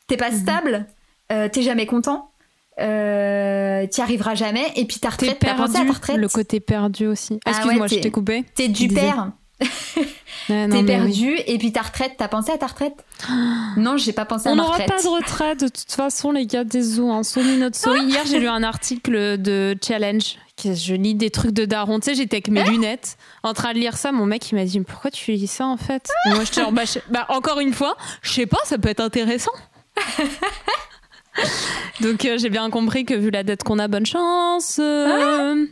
t'es 0.07 0.17
pas 0.17 0.31
stable, 0.31 0.85
euh, 1.31 1.49
t'es 1.49 1.61
jamais 1.61 1.85
content. 1.85 2.31
Euh, 2.77 3.87
t'y 3.87 4.01
arriveras 4.01 4.35
jamais 4.35 4.65
et 4.75 4.83
puis 4.85 4.99
ta 4.99 5.09
retraite, 5.09 5.37
t'as 5.39 5.53
pensé 5.53 5.77
à 5.77 5.85
ta 5.85 5.93
retraite. 5.93 6.17
Le 6.17 6.27
côté 6.27 6.59
perdu 6.59 7.07
aussi. 7.07 7.39
Ah 7.45 7.51
Excuse-moi, 7.51 7.87
je 7.87 7.95
t'ai 7.95 8.11
coupé. 8.11 8.43
T'es 8.53 8.67
du 8.67 8.89
père. 8.89 9.31
T'es 10.47 10.83
perdu, 10.83 11.37
et 11.47 11.57
puis 11.57 11.71
ta 11.71 11.81
retraite, 11.81 12.15
t'as 12.17 12.27
pensé 12.27 12.51
à 12.51 12.57
ta 12.57 12.67
retraite? 12.67 13.05
Non, 13.77 13.97
j'ai 13.97 14.13
pas 14.13 14.25
pensé 14.25 14.47
à 14.47 14.51
On 14.51 14.55
ma 14.55 14.63
n'aura 14.63 14.77
retraite. 14.77 14.89
pas 14.89 15.03
de 15.03 15.07
retraite 15.07 15.59
de 15.59 15.67
toute 15.67 15.91
façon, 15.91 16.31
les 16.31 16.45
gars, 16.45 16.63
des 16.63 16.81
zoos. 16.81 17.11
Hein. 17.11 17.21
Notre. 17.59 17.97
Hier, 18.07 18.21
j'ai 18.25 18.39
lu 18.39 18.47
un 18.47 18.63
article 18.63 19.37
de 19.37 19.75
Challenge. 19.85 20.37
Je 20.63 20.93
lis 20.93 21.15
des 21.15 21.29
trucs 21.29 21.51
de 21.51 21.65
daron. 21.65 21.99
Tu 21.99 22.05
sais, 22.05 22.15
j'étais 22.15 22.37
avec 22.37 22.47
mes 22.47 22.63
lunettes 22.63 23.17
en 23.43 23.53
train 23.53 23.73
de 23.73 23.79
lire 23.79 23.97
ça. 23.97 24.13
Mon 24.13 24.25
mec, 24.25 24.49
il 24.51 24.55
m'a 24.55 24.63
dit 24.63 24.79
Pourquoi 24.79 25.11
tu 25.11 25.31
lis 25.33 25.47
ça 25.47 25.65
en 25.65 25.75
fait? 25.75 26.09
Et 26.27 26.35
Moi, 26.35 26.45
je 26.45 26.51
te 26.51 26.71
bah, 26.71 26.83
bah, 27.09 27.25
encore 27.29 27.59
une 27.59 27.73
fois, 27.73 27.97
je 28.21 28.31
sais 28.31 28.45
pas, 28.45 28.59
ça 28.63 28.77
peut 28.77 28.89
être 28.89 29.01
intéressant. 29.01 29.51
Donc, 32.01 32.25
euh, 32.25 32.37
j'ai 32.37 32.49
bien 32.49 32.69
compris 32.69 33.05
que 33.05 33.13
vu 33.13 33.29
la 33.31 33.43
dette 33.43 33.63
qu'on 33.63 33.79
a, 33.79 33.87
bonne 33.87 34.05
chance. 34.05 34.77
euh, 34.81 35.65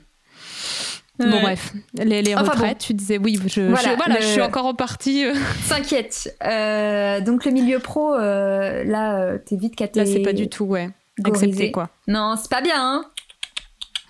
Bon, 1.20 1.26
Ouais. 1.32 1.42
bref, 1.42 1.74
les, 1.94 2.24
les 2.24 2.34
Enfin, 2.36 2.52
retraites, 2.54 2.80
tu 2.80 2.94
disais 2.96 3.20
oui, 3.20 3.38
je, 3.44 3.48
je- 3.48 3.62
Voilà, 3.62 3.96
voilà, 3.96 4.16
le- 4.16 4.22
je 4.22 4.26
suis 4.26 4.42
encore 4.42 4.66
en 4.66 4.74
partie. 4.74 5.26
T'inquiète. 5.70 6.36
Euh, 6.44 7.22
donc 7.22 7.46
le 7.46 7.52
milieu 7.52 7.78
pro, 7.80 8.16
là, 8.18 9.38
t'es 9.46 9.56
vite 9.56 9.80
Là, 9.80 9.88
catégorisé. 9.88 10.18
c'est 10.18 10.24
pas 10.24 10.34
du 10.34 10.50
tout, 10.50 10.66
ouais. 10.66 10.90
Accepté, 11.24 11.72
quoi. 11.72 11.90
Non, 12.08 12.36
c'est 12.42 12.50
pas 12.50 12.62
bien. 12.62 12.76
hein. 12.78 13.06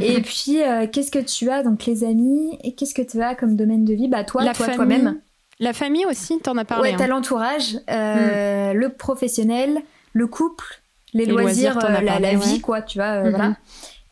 et 0.00 0.20
puis, 0.22 0.58
qu'est-ce 0.92 1.10
que 1.10 1.18
tu 1.18 1.50
as 1.50 1.62
Donc 1.62 1.84
les 1.86 2.02
amis, 2.04 2.58
et 2.64 2.74
qu'est-ce 2.74 2.94
que 2.94 3.02
tu 3.02 3.20
as 3.20 3.34
comme 3.34 3.54
domaine 3.56 3.84
de 3.84 3.92
vie? 3.94 4.08
Bah 4.08 4.24
toi, 4.24 4.42
La 4.42 4.54
toi, 4.54 4.68
toi-même. 4.68 5.20
La 5.60 5.72
famille 5.74 6.04
aussi, 6.06 6.38
t'en 6.38 6.56
as 6.56 6.64
parlé. 6.64 6.88
Ouais, 6.88 6.94
hein. 6.94 6.98
t'as 6.98 7.06
l'entourage, 7.06 7.76
euh, 7.90 8.72
le 8.74 8.88
professionnel, 8.90 9.80
le 10.16 10.26
couple, 10.26 10.64
les, 11.12 11.26
Les 11.26 11.32
loisirs, 11.32 11.76
euh, 11.78 11.88
la, 11.90 12.02
parlé, 12.02 12.32
la 12.32 12.38
ouais. 12.38 12.46
vie, 12.46 12.60
quoi, 12.62 12.80
tu 12.82 12.98
vois, 12.98 13.06
euh, 13.08 13.24
Mhm. 13.24 13.30
voilà. 13.30 13.56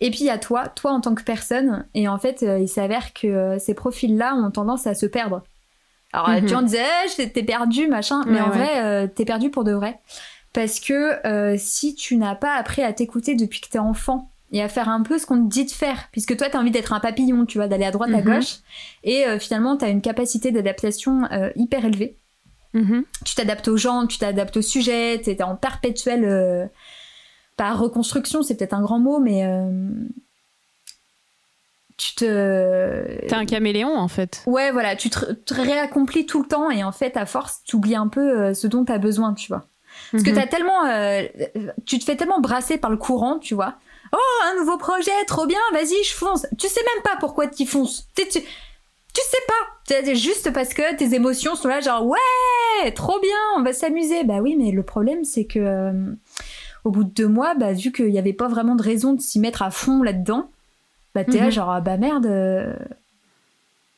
Et 0.00 0.10
puis 0.10 0.20
il 0.20 0.26
y 0.26 0.30
a 0.30 0.38
toi, 0.38 0.68
toi 0.68 0.92
en 0.92 1.00
tant 1.00 1.14
que 1.14 1.22
personne, 1.22 1.86
et 1.94 2.08
en 2.08 2.18
fait, 2.18 2.42
euh, 2.42 2.58
il 2.58 2.68
s'avère 2.68 3.14
que 3.14 3.56
ces 3.58 3.72
profils-là 3.74 4.34
ont 4.34 4.50
tendance 4.50 4.86
à 4.86 4.94
se 4.94 5.06
perdre. 5.06 5.42
Alors, 6.12 6.28
Mhm. 6.28 6.40
tu 6.42 6.48
gens 6.48 6.62
disaient, 6.62 6.84
Eh, 7.06 7.08
je- 7.22 7.28
t'es 7.28 7.42
perdu, 7.42 7.88
machin, 7.88 8.22
mais 8.26 8.40
en 8.40 8.50
ouais. 8.50 8.56
vrai, 8.56 8.82
euh, 8.84 9.06
t'es 9.06 9.24
perdu 9.24 9.50
pour 9.50 9.64
de 9.64 9.72
vrai. 9.72 9.98
Parce 10.52 10.78
que 10.78 11.26
euh, 11.26 11.56
si 11.58 11.94
tu 11.94 12.16
n'as 12.16 12.34
pas 12.36 12.54
appris 12.54 12.82
à 12.82 12.92
t'écouter 12.92 13.34
depuis 13.34 13.60
que 13.60 13.68
t'es 13.68 13.78
enfant 13.80 14.30
et 14.52 14.62
à 14.62 14.68
faire 14.68 14.88
un 14.88 15.02
peu 15.02 15.18
ce 15.18 15.26
qu'on 15.26 15.42
te 15.44 15.48
dit 15.48 15.64
de 15.64 15.70
faire, 15.72 16.08
puisque 16.12 16.36
toi, 16.36 16.48
t'as 16.50 16.60
envie 16.60 16.70
d'être 16.70 16.92
un 16.92 17.00
papillon, 17.00 17.44
tu 17.46 17.58
vois, 17.58 17.66
d'aller 17.66 17.86
à 17.86 17.90
droite, 17.90 18.10
à 18.14 18.20
Mhm. 18.20 18.34
gauche, 18.36 18.56
et 19.02 19.26
euh, 19.26 19.38
finalement, 19.40 19.76
t'as 19.76 19.88
une 19.90 20.02
capacité 20.02 20.52
d'adaptation 20.52 21.22
hyper 21.56 21.84
élevée 21.84 22.16
Mhm. 22.74 23.04
tu 23.24 23.34
t'adaptes 23.34 23.68
aux 23.68 23.76
gens, 23.76 24.06
tu 24.06 24.18
t'adaptes 24.18 24.56
au 24.56 24.62
sujet, 24.62 25.20
t'es 25.24 25.42
en 25.42 25.56
perpétuelle 25.56 26.24
euh, 26.24 26.66
pas 27.56 27.72
reconstruction, 27.72 28.42
c'est 28.42 28.56
peut-être 28.56 28.74
un 28.74 28.82
grand 28.82 28.98
mot, 28.98 29.20
mais 29.20 29.46
euh, 29.46 29.88
tu 31.96 32.14
te 32.16 33.26
T'es 33.28 33.34
un 33.34 33.46
caméléon 33.46 33.96
en 33.96 34.08
fait. 34.08 34.42
ouais 34.46 34.72
voilà, 34.72 34.96
tu 34.96 35.10
te, 35.10 35.32
te 35.32 35.54
réaccomplis 35.54 36.26
tout 36.26 36.42
le 36.42 36.48
temps 36.48 36.70
et 36.70 36.82
en 36.82 36.90
fait 36.92 37.16
à 37.16 37.24
force 37.26 37.60
tu 37.64 37.76
oublies 37.76 37.94
un 37.94 38.08
peu 38.08 38.20
euh, 38.40 38.54
ce 38.54 38.66
dont 38.66 38.84
t'as 38.84 38.98
besoin, 38.98 39.32
tu 39.34 39.48
vois. 39.48 39.66
Parce 40.10 40.24
que 40.24 40.30
Mhm. 40.30 40.36
t'as 40.36 40.46
tellement, 40.48 40.84
euh, 40.86 41.22
tu 41.86 42.00
te 42.00 42.04
fais 42.04 42.16
tellement 42.16 42.40
brasser 42.40 42.78
par 42.78 42.90
le 42.90 42.96
courant, 42.96 43.38
tu 43.38 43.54
vois. 43.54 43.74
Oh 44.12 44.42
un 44.52 44.58
nouveau 44.60 44.76
projet, 44.76 45.12
trop 45.28 45.46
bien, 45.46 45.60
vas-y 45.72 46.02
je 46.04 46.12
fonce. 46.14 46.46
Tu 46.58 46.66
sais 46.66 46.80
même 46.94 47.02
pas 47.04 47.16
pourquoi 47.20 47.46
tu 47.46 47.64
fonces. 47.64 48.08
Tu, 48.16 48.26
tu, 48.28 48.40
tu 49.14 49.20
sais 49.22 49.42
pas. 49.46 49.54
C'est 49.86 50.14
juste 50.14 50.52
parce 50.52 50.74
que 50.74 50.96
tes 50.96 51.14
émotions 51.14 51.54
sont 51.56 51.68
là 51.68 51.80
genre 51.80 52.06
ouais 52.06 52.90
trop 52.92 53.20
bien, 53.20 53.36
on 53.56 53.62
va 53.62 53.72
s'amuser. 53.72 54.24
Bah 54.24 54.38
oui 54.42 54.56
mais 54.58 54.70
le 54.70 54.82
problème 54.82 55.24
c'est 55.24 55.44
que 55.44 55.58
euh, 55.58 55.92
au 56.84 56.90
bout 56.90 57.04
de 57.04 57.10
deux 57.10 57.28
mois, 57.28 57.54
bah 57.54 57.72
vu 57.72 57.92
qu'il 57.92 58.08
y 58.10 58.18
avait 58.18 58.32
pas 58.32 58.48
vraiment 58.48 58.74
de 58.76 58.82
raison 58.82 59.12
de 59.12 59.20
s'y 59.20 59.38
mettre 59.40 59.62
à 59.62 59.70
fond 59.70 60.02
là-dedans, 60.02 60.50
bah 61.14 61.24
t'es 61.24 61.38
là 61.38 61.46
Mhm. 61.46 61.50
genre 61.52 61.70
ah, 61.70 61.80
bah 61.80 61.96
merde. 61.96 62.26
euh, 62.26 62.74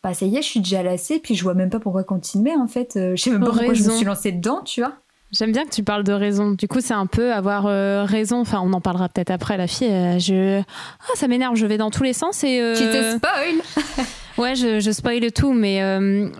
Bah 0.02 0.12
ça 0.14 0.26
y 0.26 0.37
est, 0.37 0.42
je 0.42 0.46
suis 0.48 0.61
déjà 0.61 0.83
lassée, 0.83 1.18
puis 1.18 1.35
je 1.35 1.42
vois 1.42 1.55
même 1.55 1.70
pas 1.70 1.81
pourquoi 1.81 2.05
continuer 2.05 2.55
en 2.55 2.66
fait. 2.68 2.96
Euh, 2.96 3.16
je 3.16 3.22
sais 3.22 3.31
même 3.31 3.40
pas 3.40 3.46
pourquoi 3.46 3.74
je 3.74 3.83
me 3.83 3.90
suis 3.96 4.05
lancée 4.07 4.33
dedans, 4.33 4.62
tu 4.62 4.81
vois. 4.83 4.94
J'aime 5.33 5.51
bien 5.51 5.65
que 5.65 5.71
tu 5.71 5.83
parles 5.83 6.05
de 6.05 6.12
raison. 6.12 6.53
Du 6.53 6.69
coup, 6.69 6.81
c'est 6.81 6.95
un 6.95 7.07
peu 7.07 7.33
avoir 7.33 7.67
euh, 7.67 8.05
raison. 8.05 8.41
Enfin, 8.41 8.61
on 8.62 8.73
en 8.73 8.81
parlera 8.81 9.09
peut-être 9.09 9.31
après. 9.31 9.57
La 9.57 9.67
fille, 9.67 9.91
euh, 9.91 10.19
je, 10.19 10.61
ah, 10.61 11.12
ça 11.17 11.27
m'énerve. 11.27 11.57
Je 11.57 11.67
vais 11.67 11.79
dans 11.79 11.91
tous 11.91 12.05
les 12.05 12.12
sens 12.12 12.45
et 12.45 12.61
euh, 12.61 12.75
Tu 12.75 12.85
te 12.85 13.17
spoil 13.17 14.07
ouais, 14.39 14.55
je, 14.55 14.79
je 14.79 14.91
spoil 14.93 15.33
tout. 15.33 15.53
Mais 15.53 15.81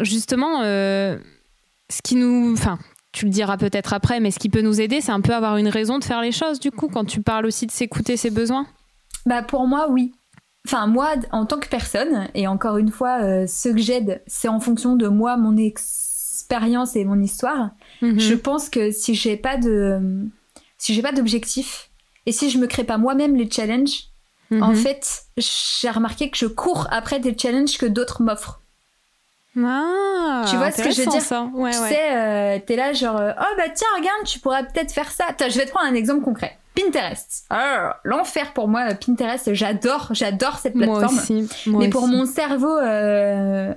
justement, 0.01 0.63
ce 0.63 2.03
qui 2.03 2.15
nous, 2.15 2.53
enfin, 2.53 2.79
tu 3.13 3.25
le 3.25 3.31
diras 3.33 3.57
peut-être 3.57 3.93
après, 3.93 4.21
mais 4.21 4.31
ce 4.31 4.39
qui 4.39 4.49
peut 4.49 4.63
nous 4.63 4.81
aider, 4.81 5.01
c'est 5.01 5.13
un 5.13 5.21
peu 5.21 5.35
avoir 5.35 5.57
une 5.57 5.69
raison 5.69 5.99
de 5.99 6.05
faire 6.05 6.21
les 6.21 6.33
choses. 6.33 6.61
Du 6.61 6.71
coup, 6.71 6.89
quand 6.89 7.05
tu 7.05 7.23
parles 7.23 7.47
aussi 7.47 7.67
de 7.67 7.73
s'écouter 7.73 8.17
ses 8.17 8.31
besoins. 8.31 8.67
Bah 9.25 9.43
pour 9.43 9.67
moi, 9.67 9.89
oui. 9.91 10.13
Enfin, 10.65 10.87
moi, 10.87 11.15
en 11.33 11.45
tant 11.45 11.59
que 11.59 11.69
personne, 11.69 12.29
et 12.35 12.47
encore 12.47 12.77
une 12.77 12.91
fois, 12.91 13.47
ce 13.49 13.69
que 13.69 13.79
j'aide, 13.79 14.23
c'est 14.29 14.49
en 14.49 14.61
fonction 14.61 14.95
de 14.95 15.09
moi, 15.09 15.37
mon 15.37 15.57
expérience 15.57 16.95
et 16.95 17.05
mon 17.05 17.21
histoire. 17.21 17.71
Mhm. 18.03 18.19
Je 18.21 18.35
pense 18.35 18.69
que 18.69 18.91
si 18.91 19.15
j'ai 19.15 19.37
pas 19.37 19.57
de, 19.57 20.01
si 20.79 20.95
j'ai 20.95 21.03
pas 21.03 21.13
d'objectif, 21.13 21.91
et 22.27 22.33
si 22.33 22.51
je 22.51 22.59
me 22.59 22.67
crée 22.67 22.85
pas 22.85 22.99
moi-même 22.99 23.37
les 23.37 23.51
challenges, 23.51 24.05
en 24.53 24.69
Mhm. 24.69 24.75
fait, 24.77 25.23
j'ai 25.37 25.91
remarqué 25.91 26.31
que 26.31 26.37
je 26.37 26.47
cours 26.47 26.87
après 26.91 27.19
des 27.21 27.37
challenges 27.37 27.79
que 27.79 27.87
d'autres 27.87 28.23
m'offrent. 28.23 28.61
Ah, 29.59 30.45
Tu 30.51 30.57
vois 30.57 30.71
ce 30.71 30.83
que 30.83 30.91
je 30.91 31.03
veux 31.03 31.11
dire 31.11 31.23
ça. 31.23 31.49
Ouais, 31.55 31.71
tu 31.73 31.79
ouais. 31.81 31.89
sais, 31.89 32.17
euh, 32.17 32.59
t'es 32.67 32.77
là 32.77 32.93
genre, 32.93 33.17
euh, 33.17 33.33
oh 33.41 33.55
bah 33.57 33.65
tiens, 33.75 33.87
regarde, 33.97 34.25
tu 34.27 34.39
pourras 34.39 34.63
peut-être 34.65 34.93
faire 34.93 35.11
ça. 35.11 35.25
Attends, 35.29 35.49
je 35.49 35.59
vais 35.59 35.65
te 35.65 35.71
prendre 35.71 35.87
un 35.91 35.95
exemple 35.95 36.23
concret. 36.25 36.59
Pinterest. 36.75 37.45
Alors, 37.49 37.95
l'enfer 38.05 38.53
pour 38.53 38.69
moi, 38.69 38.85
Pinterest, 38.95 39.55
j'adore, 39.55 40.09
j'adore 40.11 40.59
cette 40.59 40.75
Moi 40.75 40.87
plateforme. 40.87 41.19
aussi. 41.19 41.49
moi 41.67 41.81
Mais 41.85 41.89
pour 41.89 42.03
aussi. 42.03 42.13
mon 42.13 42.27
cerveau 42.27 42.77
euh, 42.77 43.73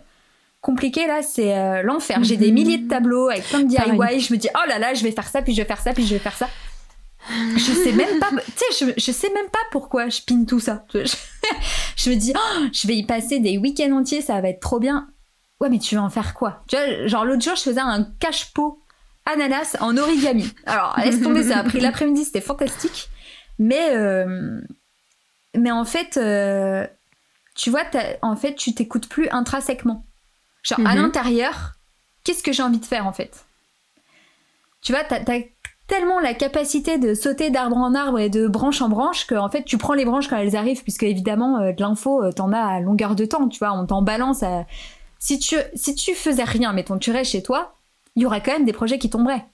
compliqué, 0.62 1.08
là, 1.08 1.22
c'est 1.22 1.56
euh, 1.58 1.82
l'enfer. 1.84 2.24
J'ai 2.24 2.36
Mhm. 2.36 2.42
des 2.42 2.52
milliers 2.52 2.78
de 2.78 2.88
tableaux 2.88 3.30
avec 3.30 3.44
plein 3.48 3.60
de 3.62 3.68
DIY. 3.68 3.98
Pareil. 3.98 4.20
Je 4.20 4.34
me 4.34 4.38
dis, 4.38 4.50
oh 4.56 4.68
là 4.68 4.80
là, 4.80 4.94
je 4.94 5.04
vais 5.04 5.12
faire 5.12 5.28
ça, 5.28 5.42
puis 5.42 5.54
je 5.54 5.62
vais 5.62 5.68
faire 5.68 5.80
ça, 5.82 5.94
puis 5.94 6.06
je 6.06 6.14
vais 6.14 6.20
faire 6.20 6.36
ça. 6.36 6.50
Je 7.56 7.60
sais 7.60 7.92
même 7.92 8.20
pas, 8.20 8.30
tu 8.46 8.52
sais, 8.74 8.86
je, 8.88 8.94
je 9.02 9.12
sais 9.12 9.30
même 9.34 9.50
pas 9.50 9.60
pourquoi 9.72 10.10
je 10.10 10.22
pine 10.22 10.46
tout 10.46 10.60
ça. 10.60 10.86
Je, 10.94 11.00
je 11.98 12.10
me 12.10 12.16
dis, 12.16 12.34
oh, 12.36 12.66
je 12.74 12.88
vais 12.88 12.96
y 12.96 13.06
passer 13.06 13.40
des 13.40 13.58
week-ends 13.58 13.92
entiers, 13.98 14.22
ça 14.22 14.40
va 14.42 14.50
être 14.50 14.62
trop 14.62 14.80
bien. 14.80 15.10
Ouais, 15.60 15.70
mais 15.70 15.80
tu 15.80 15.96
vas 15.96 16.04
en 16.04 16.10
faire 16.10 16.34
quoi? 16.34 16.64
Tu 16.68 16.76
vois, 16.78 17.08
genre 17.08 17.26
l'autre 17.26 17.42
jour, 17.44 17.56
je 17.56 17.64
faisais 17.64 17.82
un 17.82 18.08
cache-pot 18.20 18.82
ananas 19.26 19.76
en 19.82 19.98
origami. 19.98 20.50
Alors, 20.66 20.96
laisse 21.04 21.22
tomber, 21.22 21.44
ça 21.44 21.60
a 21.60 21.64
pris 21.64 21.80
l'après-midi, 21.82 22.24
c'était 22.24 22.42
fantastique. 22.42 23.10
Mais, 23.60 23.90
euh, 23.96 24.60
mais 25.56 25.72
en 25.72 25.84
fait, 25.84 26.16
euh, 26.18 26.88
tu 27.56 27.70
vois, 27.70 27.84
en 28.22 28.36
fait, 28.38 28.56
tu 28.56 28.74
t'écoutes 28.74 29.10
plus 29.10 29.28
intrinsèquement. 29.30 30.06
Genre, 30.70 30.80
à 30.86 30.96
Mhm. 30.96 31.02
l'intérieur, 31.02 31.74
qu'est-ce 32.24 32.44
que 32.44 32.52
j'ai 32.52 32.64
envie 32.64 32.80
de 32.80 32.86
faire, 32.86 33.08
en 33.08 33.14
fait? 33.14 33.46
Tu 34.82 34.92
vois, 34.94 35.04
t'as 35.04 35.20
as 35.34 35.42
tellement 35.88 36.20
la 36.20 36.34
capacité 36.36 36.98
de 37.00 37.14
sauter 37.16 37.50
d'arbre 37.50 37.78
en 37.78 37.96
arbre 37.96 38.20
et 38.20 38.30
de 38.30 38.48
branche 38.48 38.82
en 38.82 38.90
branche 38.90 39.26
que, 39.26 39.36
en 39.36 39.50
fait, 39.50 39.64
tu 39.64 39.78
prends 39.78 39.94
les 39.96 40.06
branches 40.06 40.28
quand 40.28 40.38
elles 40.38 40.56
arrivent, 40.56 40.84
puisque, 40.84 41.04
évidemment, 41.04 41.60
euh, 41.60 41.72
de 41.72 41.82
l'info, 41.82 42.24
euh, 42.24 42.32
t'en 42.32 42.54
as 42.54 42.62
à 42.62 42.80
longueur 42.80 43.16
de 43.16 43.26
temps, 43.26 43.48
tu 43.50 43.60
vois, 43.60 43.72
on 43.74 43.86
t'en 43.86 44.02
balance 44.02 44.44
à... 44.44 44.66
Si 45.18 45.40
tu, 45.40 45.56
si 45.74 45.96
tu 45.96 46.14
faisais 46.16 46.44
rien, 46.44 46.72
mettons, 46.72 46.98
tu 46.98 47.12
restes 47.12 47.32
chez 47.32 47.44
toi, 47.44 47.76
il 48.16 48.22
y 48.24 48.26
aurait 48.26 48.42
quand 48.44 48.54
même 48.54 48.66
des 48.66 48.72
projets 48.74 49.00
qui 49.00 49.10
tomberaient. 49.10 49.46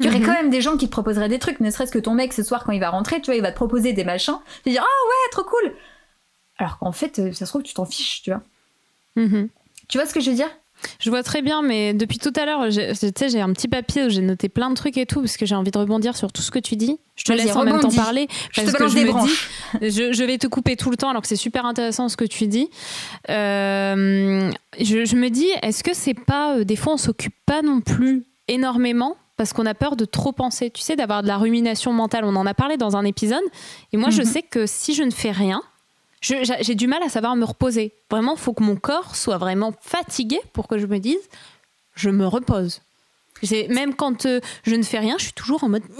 Il 0.00 0.06
y 0.06 0.08
aurait 0.08 0.20
Mhm. 0.20 0.24
quand 0.26 0.32
même 0.32 0.50
des 0.50 0.62
gens 0.62 0.76
qui 0.76 0.86
te 0.86 0.92
proposeraient 0.92 1.28
des 1.28 1.38
trucs, 1.38 1.60
ne 1.60 1.70
serait-ce 1.70 1.92
que 1.92 1.98
ton 1.98 2.14
mec 2.14 2.32
ce 2.32 2.42
soir 2.42 2.64
quand 2.64 2.72
il 2.72 2.80
va 2.80 2.88
rentrer, 2.90 3.20
tu 3.20 3.26
vois, 3.26 3.34
il 3.36 3.42
va 3.42 3.50
te 3.50 3.56
proposer 3.56 3.92
des 3.92 4.04
machins, 4.04 4.38
tu 4.64 4.70
vas 4.70 4.72
dire 4.72 4.82
ah 4.84 5.06
ouais, 5.08 5.30
trop 5.32 5.44
cool. 5.44 5.74
Alors 6.58 6.78
qu'en 6.78 6.92
fait, 6.92 7.18
euh, 7.18 7.32
ça 7.32 7.44
se 7.44 7.50
trouve 7.50 7.62
tu 7.62 7.74
t'en 7.74 7.84
fiches, 7.84 8.22
tu 8.22 8.30
vois. 8.30 8.42
Mhm. 9.16 9.48
Tu 9.92 9.98
vois 9.98 10.06
ce 10.06 10.14
que 10.14 10.20
je 10.20 10.30
veux 10.30 10.36
dire? 10.36 10.48
Je 11.00 11.10
vois 11.10 11.22
très 11.22 11.42
bien, 11.42 11.60
mais 11.60 11.92
depuis 11.92 12.16
tout 12.18 12.32
à 12.34 12.46
l'heure, 12.46 12.70
j'ai- 12.70 12.92
tu 12.94 13.10
sais, 13.14 13.28
j'ai 13.28 13.42
un 13.42 13.52
petit 13.52 13.68
papier 13.68 14.04
où 14.04 14.08
j'ai 14.08 14.22
noté 14.22 14.48
plein 14.48 14.70
de 14.70 14.74
trucs 14.74 14.96
et 14.96 15.04
tout, 15.04 15.20
parce 15.20 15.36
que 15.36 15.44
j'ai 15.44 15.54
envie 15.54 15.70
de 15.70 15.76
rebondir 15.78 16.16
sur 16.16 16.32
tout 16.32 16.40
ce 16.40 16.50
que 16.50 16.58
tu 16.58 16.76
dis. 16.76 16.98
Je 17.14 17.24
te 17.24 17.32
laisse 17.32 17.54
en 17.54 17.62
même 17.64 17.78
temps 17.78 17.90
parler. 17.90 18.26
Je 18.52 18.62
parce 18.62 18.72
te 18.72 18.78
que 18.78 18.88
je 18.88 18.94
des 18.94 19.04
me 19.04 19.26
dis, 19.26 19.32
je, 19.82 20.12
je 20.14 20.24
vais 20.24 20.38
te 20.38 20.46
couper 20.46 20.76
tout 20.76 20.90
le 20.90 20.96
temps, 20.96 21.10
alors 21.10 21.20
que 21.20 21.28
c'est 21.28 21.36
super 21.36 21.66
intéressant 21.66 22.08
ce 22.08 22.16
que 22.16 22.24
tu 22.24 22.46
dis. 22.46 22.70
Euh, 23.30 24.50
je, 24.80 25.04
je 25.04 25.16
me 25.16 25.28
dis, 25.28 25.48
est-ce 25.62 25.84
que 25.84 25.94
c'est 25.94 26.14
pas, 26.14 26.56
euh, 26.56 26.64
des 26.64 26.76
fois, 26.76 26.94
on 26.94 26.98
s'occupe 26.98 27.34
pas 27.46 27.62
non 27.62 27.80
plus 27.80 28.24
énormément 28.48 29.16
parce 29.36 29.52
qu'on 29.52 29.66
a 29.66 29.74
peur 29.74 29.96
de 29.96 30.04
trop 30.04 30.32
penser, 30.32 30.70
tu 30.70 30.82
sais, 30.82 30.94
d'avoir 30.96 31.22
de 31.22 31.28
la 31.28 31.36
rumination 31.38 31.92
mentale. 31.92 32.24
On 32.24 32.36
en 32.36 32.46
a 32.46 32.54
parlé 32.54 32.76
dans 32.76 32.96
un 32.96 33.04
épisode. 33.04 33.42
Et 33.92 33.96
moi, 33.96 34.10
je 34.10 34.22
Mhm. 34.22 34.26
sais 34.28 34.42
que 34.42 34.66
si 34.66 34.94
je 34.94 35.02
ne 35.02 35.10
fais 35.10 35.30
rien, 35.32 35.62
je- 35.62 35.66
j'ai 36.22 36.74
du 36.74 36.86
mal 36.86 37.02
à 37.02 37.08
savoir 37.08 37.36
me 37.36 37.44
reposer. 37.44 37.94
Vraiment, 38.10 38.36
faut 38.36 38.52
que 38.52 38.62
mon 38.62 38.76
corps 38.76 39.16
soit 39.16 39.38
vraiment 39.38 39.72
fatigué 39.80 40.40
pour 40.52 40.68
que 40.68 40.78
je 40.78 40.86
me 40.86 40.98
dise, 40.98 41.20
je 41.94 42.10
me 42.10 42.26
repose. 42.26 42.80
Même 43.68 43.94
quand 43.94 44.26
euh, 44.26 44.40
je 44.62 44.74
ne 44.76 44.82
fais 44.82 45.00
rien, 45.00 45.16
je 45.18 45.24
suis 45.24 45.32
toujours 45.32 45.64
en 45.64 45.68
mode. 45.68 45.82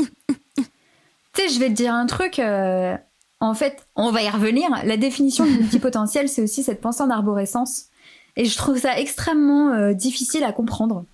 Tu 1.34 1.40
sais, 1.40 1.48
je 1.48 1.58
vais 1.58 1.68
te 1.68 1.72
dire 1.72 1.94
un 1.94 2.04
truc. 2.04 2.38
euh, 2.38 2.94
en 3.40 3.54
fait, 3.54 3.86
on 3.96 4.10
va 4.10 4.22
y 4.22 4.28
revenir. 4.28 4.68
La 4.84 4.98
définition 4.98 5.46
du 5.46 5.52
multipotentiel, 5.52 6.28
c'est 6.28 6.42
aussi 6.42 6.62
cette 6.62 6.82
pensée 6.82 7.02
en 7.02 7.08
arborescence. 7.08 7.86
Et 8.36 8.44
je 8.44 8.54
trouve 8.56 8.78
ça 8.78 8.98
extrêmement 8.98 9.72
euh, 9.72 9.94
difficile 9.94 10.44
à 10.44 10.52
comprendre. 10.52 11.06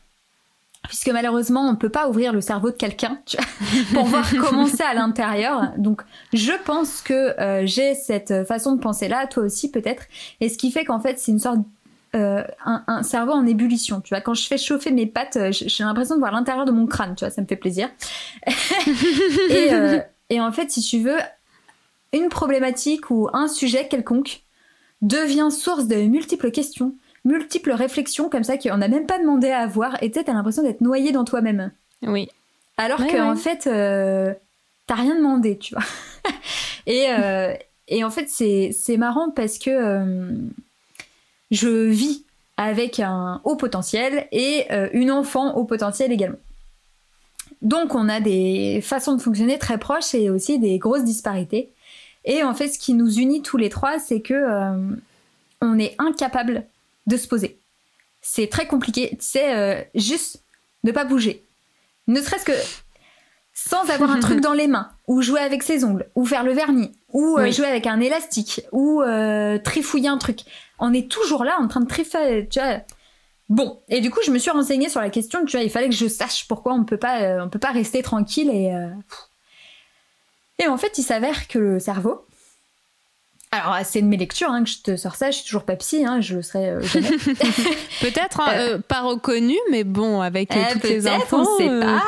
Puisque 0.85 1.09
malheureusement, 1.09 1.69
on 1.69 1.73
ne 1.73 1.77
peut 1.77 1.89
pas 1.91 2.09
ouvrir 2.09 2.33
le 2.33 2.41
cerveau 2.41 2.71
de 2.71 2.77
quelqu'un 2.77 3.21
pour 3.95 4.05
voir 4.07 4.27
comment 4.41 4.67
c'est 4.67 4.85
à 4.85 4.95
l'intérieur. 4.95 5.73
Donc, 5.77 6.03
je 6.33 6.53
pense 6.65 7.03
que 7.03 7.39
euh, 7.41 7.67
j'ai 7.67 7.95
cette 7.95 8.47
façon 8.47 8.75
de 8.75 8.81
penser-là, 8.81 9.27
toi 9.27 9.43
aussi 9.43 9.71
peut-être. 9.71 10.05
Et 10.41 10.49
ce 10.49 10.57
qui 10.57 10.71
fait 10.71 10.85
qu'en 10.85 11.01
fait, 11.01 11.19
c'est 11.19 11.33
une 11.33 11.41
sorte 11.41 11.59
euh, 12.15 12.43
un, 12.65 13.03
cerveau 13.03 13.33
en 13.33 13.47
ébullition. 13.47 14.01
Tu 14.01 14.15
vois, 14.15 14.23
quand 14.23 14.35
je 14.35 14.47
fais 14.47 14.57
chauffer 14.57 14.91
mes 14.91 15.07
pattes, 15.07 15.37
euh, 15.37 15.53
j'ai 15.53 15.85
l'impression 15.85 16.15
de 16.15 16.21
voir 16.21 16.33
l'intérieur 16.33 16.65
de 16.65 16.73
mon 16.73 16.87
crâne. 16.87 17.15
Tu 17.17 17.25
vois, 17.25 17.31
ça 17.31 17.43
me 17.43 17.47
fait 17.47 17.57
plaisir. 17.57 17.91
et, 19.51 19.71
et 20.31 20.41
en 20.41 20.53
fait, 20.53 20.71
si 20.71 20.81
tu 20.81 21.01
veux, 21.01 21.19
une 22.13 22.29
problématique 22.29 23.11
ou 23.11 23.29
un 23.33 23.49
sujet 23.49 23.89
quelconque 23.89 24.43
devient 25.03 25.49
source 25.51 25.87
de 25.87 25.97
multiples 25.97 26.51
questions, 26.51 26.95
multiples 27.29 27.73
réflexions 27.73 28.29
comme 28.29 28.43
ça 28.43 28.57
qu'on 28.57 28.79
n'a 28.79 28.89
même 28.89 29.07
pas 29.07 29.19
demandé 29.19 29.51
à 29.51 29.61
avoir. 29.61 30.03
Et 30.03 30.11
tu 30.11 30.19
as 30.19 30.33
l'impression 30.33 30.63
d'être 30.63 30.81
noyé 30.81 31.13
dans 31.13 31.25
toi-même. 31.25 31.71
Oui. 32.03 32.29
Alors 32.77 33.07
qu'en 33.07 33.37
fait, 33.37 33.67
euh, 33.67 34.33
t'as 34.87 34.95
rien 34.95 35.17
demandé, 35.17 35.59
tu 35.59 35.75
vois. 35.75 35.85
et, 36.87 37.07
euh, 37.11 37.55
et 37.89 38.05
en 38.05 38.11
fait, 38.11 38.29
c'est 38.29 38.97
marrant 38.97 39.31
parce 39.31 39.59
que 39.59 39.71
euh, 39.71 40.33
je 41.51 41.69
vis 41.69 42.25
avec 42.57 42.99
un 42.99 43.41
haut 43.45 43.57
potentiel 43.57 44.27
et 44.33 44.67
une 44.93 45.13
enfant 45.13 45.55
haut 45.55 45.65
potentiel 45.65 46.11
également. 46.11 46.39
Donc 47.63 47.95
on 47.95 48.09
a 48.09 48.21
des 48.21 48.81
façons 48.83 49.15
de 49.15 49.23
fonctionner 49.23 49.59
très 49.59 49.79
proches 49.79 50.15
et 50.15 50.29
aussi 50.31 50.59
des 50.59 50.79
grosses 50.79 51.05
disparités. 51.05 51.71
Et 52.25 52.43
en 52.43 52.55
fait, 52.55 52.69
ce 52.69 52.79
qui 52.79 52.95
nous 52.95 53.19
unit 53.19 53.43
tous 53.43 53.59
les 53.59 53.69
trois, 53.69 54.01
c'est 54.01 54.21
que 54.21 54.99
on 55.61 55.79
est 55.79 55.95
incapable 55.99 56.65
de 57.09 57.17
se 57.17 57.27
poser. 57.27 57.59
C'est 58.23 58.49
très 58.49 58.67
compliqué. 58.67 59.17
C'est 59.21 59.91
juste 59.95 60.45
ne 60.85 60.93
pas 60.93 61.05
bouger 61.05 61.45
ne 62.09 62.21
serait-ce 62.21 62.45
que 62.45 62.53
sans 63.53 63.89
avoir 63.91 64.11
un 64.11 64.19
truc 64.19 64.41
dans 64.43 64.55
les 64.55 64.67
mains, 64.67 64.91
ou 65.07 65.23
jouer 65.23 65.41
avec 65.41 65.63
ses 65.63 65.85
ongles, 65.85 66.09
ou 66.15 66.25
faire 66.25 66.43
le 66.43 66.53
vernis, 66.53 66.91
ou 67.13 67.39
euh, 67.39 67.53
jouer 67.53 67.67
avec 67.67 67.87
un 67.87 68.01
élastique, 68.01 68.63
ou 68.73 69.03
euh, 69.03 69.59
trifouiller 69.59 70.09
un 70.09 70.19
truc. 70.19 70.41
On 70.79 70.93
est 70.93 71.11
toujours 71.11 71.45
là 71.45 71.57
en 71.61 71.69
train 71.69 71.81
de 71.81 71.89
trifouiller, 71.89 72.49
tu 72.49 72.59
vois. 72.59 72.81
Bon, 73.49 73.81
et 73.89 74.01
du 74.01 74.11
coup, 74.11 74.21
je 74.25 74.31
me 74.31 74.39
suis 74.39 74.51
renseignée 74.51 74.89
sur 74.89 75.01
la 75.01 75.11
question, 75.11 75.45
tu 75.45 75.57
vois, 75.57 75.65
il 75.65 75.71
fallait 75.71 75.89
que 75.89 75.95
je 75.95 76.07
sache 76.07 76.47
pourquoi 76.49 76.75
on 76.75 76.85
peut 76.85 76.99
pas, 76.99 77.23
euh, 77.23 77.45
on 77.45 77.49
peut 77.49 77.59
pas 77.59 77.73
rester 77.73 78.03
tranquille 78.03 78.51
et. 78.51 78.75
Et 80.61 80.67
en 80.67 80.77
fait, 80.77 80.99
il 80.99 81.05
s'avère 81.05 81.47
que 81.47 81.61
le 81.61 81.79
cerveau, 81.79 82.27
alors, 83.51 83.79
c'est 83.85 84.03
de 84.03 84.07
mes 84.07 84.19
lectures 84.19 84.51
hein, 84.51 84.63
que 84.63 84.69
je 84.69 84.83
te 84.83 84.97
sors 84.97 85.15
ça, 85.15 85.31
je 85.31 85.37
suis 85.37 85.47
toujours 85.47 85.65
pas 85.65 85.77
psy, 85.77 86.05
hein, 86.05 86.21
je 86.21 86.37
le 86.37 86.43
serai 86.43 86.69
euh, 86.71 86.83
jamais. 86.83 87.09
Peut-être 88.01 88.41
hein, 88.41 88.53
euh, 88.55 88.79
pas 88.79 89.01
reconnu, 89.01 89.57
mais 89.71 89.85
bon, 89.85 90.21
avec 90.21 90.55
euh, 90.55 90.63
toutes 90.73 90.85
les 90.85 91.07
infos. 91.07 91.39
On 91.39 91.57
sait 91.57 91.81
pas. 91.81 92.03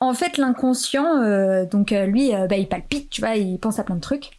en 0.00 0.14
fait, 0.14 0.38
l'inconscient, 0.38 1.64
donc 1.64 1.90
lui, 1.90 2.32
bah, 2.48 2.56
il 2.56 2.66
palpite, 2.68 3.10
tu 3.10 3.20
vois, 3.20 3.36
il 3.36 3.58
pense 3.58 3.78
à 3.78 3.84
plein 3.84 3.96
de 3.96 4.00
trucs. 4.00 4.30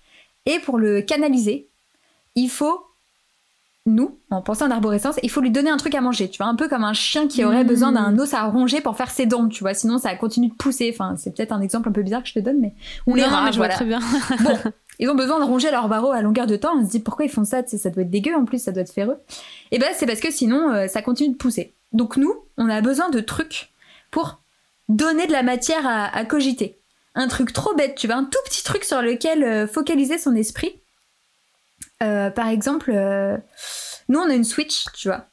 Et 0.45 0.57
pour 0.59 0.79
le 0.79 1.01
canaliser, 1.01 1.69
il 2.35 2.49
faut 2.49 2.88
nous, 3.85 4.19
en 4.29 4.41
pensant 4.41 4.67
en 4.67 4.71
arborescence, 4.71 5.15
il 5.23 5.29
faut 5.29 5.41
lui 5.41 5.51
donner 5.51 5.69
un 5.69 5.77
truc 5.77 5.95
à 5.95 6.01
manger, 6.01 6.29
tu 6.29 6.37
vois, 6.37 6.47
un 6.47 6.55
peu 6.55 6.67
comme 6.67 6.83
un 6.83 6.93
chien 6.93 7.27
qui 7.27 7.43
aurait 7.43 7.63
besoin 7.63 7.91
d'un 7.91 8.17
os 8.19 8.33
à 8.33 8.43
ronger 8.43 8.81
pour 8.81 8.95
faire 8.95 9.09
ses 9.09 9.25
dents, 9.25 9.47
tu 9.47 9.63
vois, 9.63 9.73
sinon 9.73 9.97
ça 9.97 10.13
continue 10.15 10.49
de 10.49 10.53
pousser. 10.53 10.91
Enfin, 10.93 11.15
c'est 11.17 11.35
peut-être 11.35 11.51
un 11.51 11.61
exemple 11.61 11.89
un 11.89 11.91
peu 11.91 12.03
bizarre 12.03 12.21
que 12.21 12.29
je 12.29 12.33
te 12.33 12.39
donne, 12.39 12.59
mais 12.59 12.73
ou 13.07 13.15
les 13.15 13.23
rats, 13.23 13.51
je 13.51 13.57
vois 13.57 13.69
très 13.69 13.85
bien. 13.85 13.99
bon, 14.41 14.57
ils 14.99 15.09
ont 15.09 15.15
besoin 15.15 15.39
de 15.39 15.45
ronger 15.45 15.71
leur 15.71 15.87
barreau 15.87 16.11
à 16.11 16.21
longueur 16.21 16.45
de 16.45 16.55
temps. 16.55 16.73
On 16.77 16.85
se 16.85 16.91
dit 16.91 16.99
pourquoi 16.99 17.25
ils 17.25 17.31
font 17.31 17.45
ça, 17.45 17.65
ça 17.65 17.89
doit 17.89 18.03
être 18.03 18.09
dégueu 18.09 18.35
en 18.35 18.45
plus, 18.45 18.61
ça 18.61 18.71
doit 18.71 18.81
être 18.81 18.93
féreux. 18.93 19.17
Et 19.71 19.77
eh 19.77 19.79
ben 19.79 19.89
c'est 19.95 20.05
parce 20.05 20.19
que 20.19 20.31
sinon 20.31 20.71
euh, 20.71 20.87
ça 20.87 21.01
continue 21.01 21.33
de 21.33 21.37
pousser. 21.37 21.73
Donc 21.93 22.17
nous, 22.17 22.33
on 22.57 22.69
a 22.69 22.81
besoin 22.81 23.09
de 23.09 23.19
trucs 23.19 23.71
pour 24.11 24.41
donner 24.89 25.25
de 25.25 25.31
la 25.31 25.43
matière 25.43 25.85
à, 25.85 26.25
cogiter. 26.25 26.79
Un 27.15 27.27
truc 27.27 27.53
trop 27.53 27.73
bête, 27.75 27.95
tu 27.95 28.07
vois, 28.07 28.17
un 28.17 28.23
tout 28.23 28.39
petit 28.45 28.63
truc 28.63 28.83
sur 28.83 29.01
lequel 29.01 29.43
euh, 29.43 29.67
focaliser 29.67 30.17
son 30.17 30.35
esprit. 30.35 30.79
Euh, 32.01 32.29
par 32.29 32.47
exemple, 32.47 32.91
nous, 34.09 34.19
on 34.19 34.29
a 34.29 34.33
une 34.33 34.43
Switch, 34.43 34.85
tu 34.93 35.07
vois. 35.07 35.25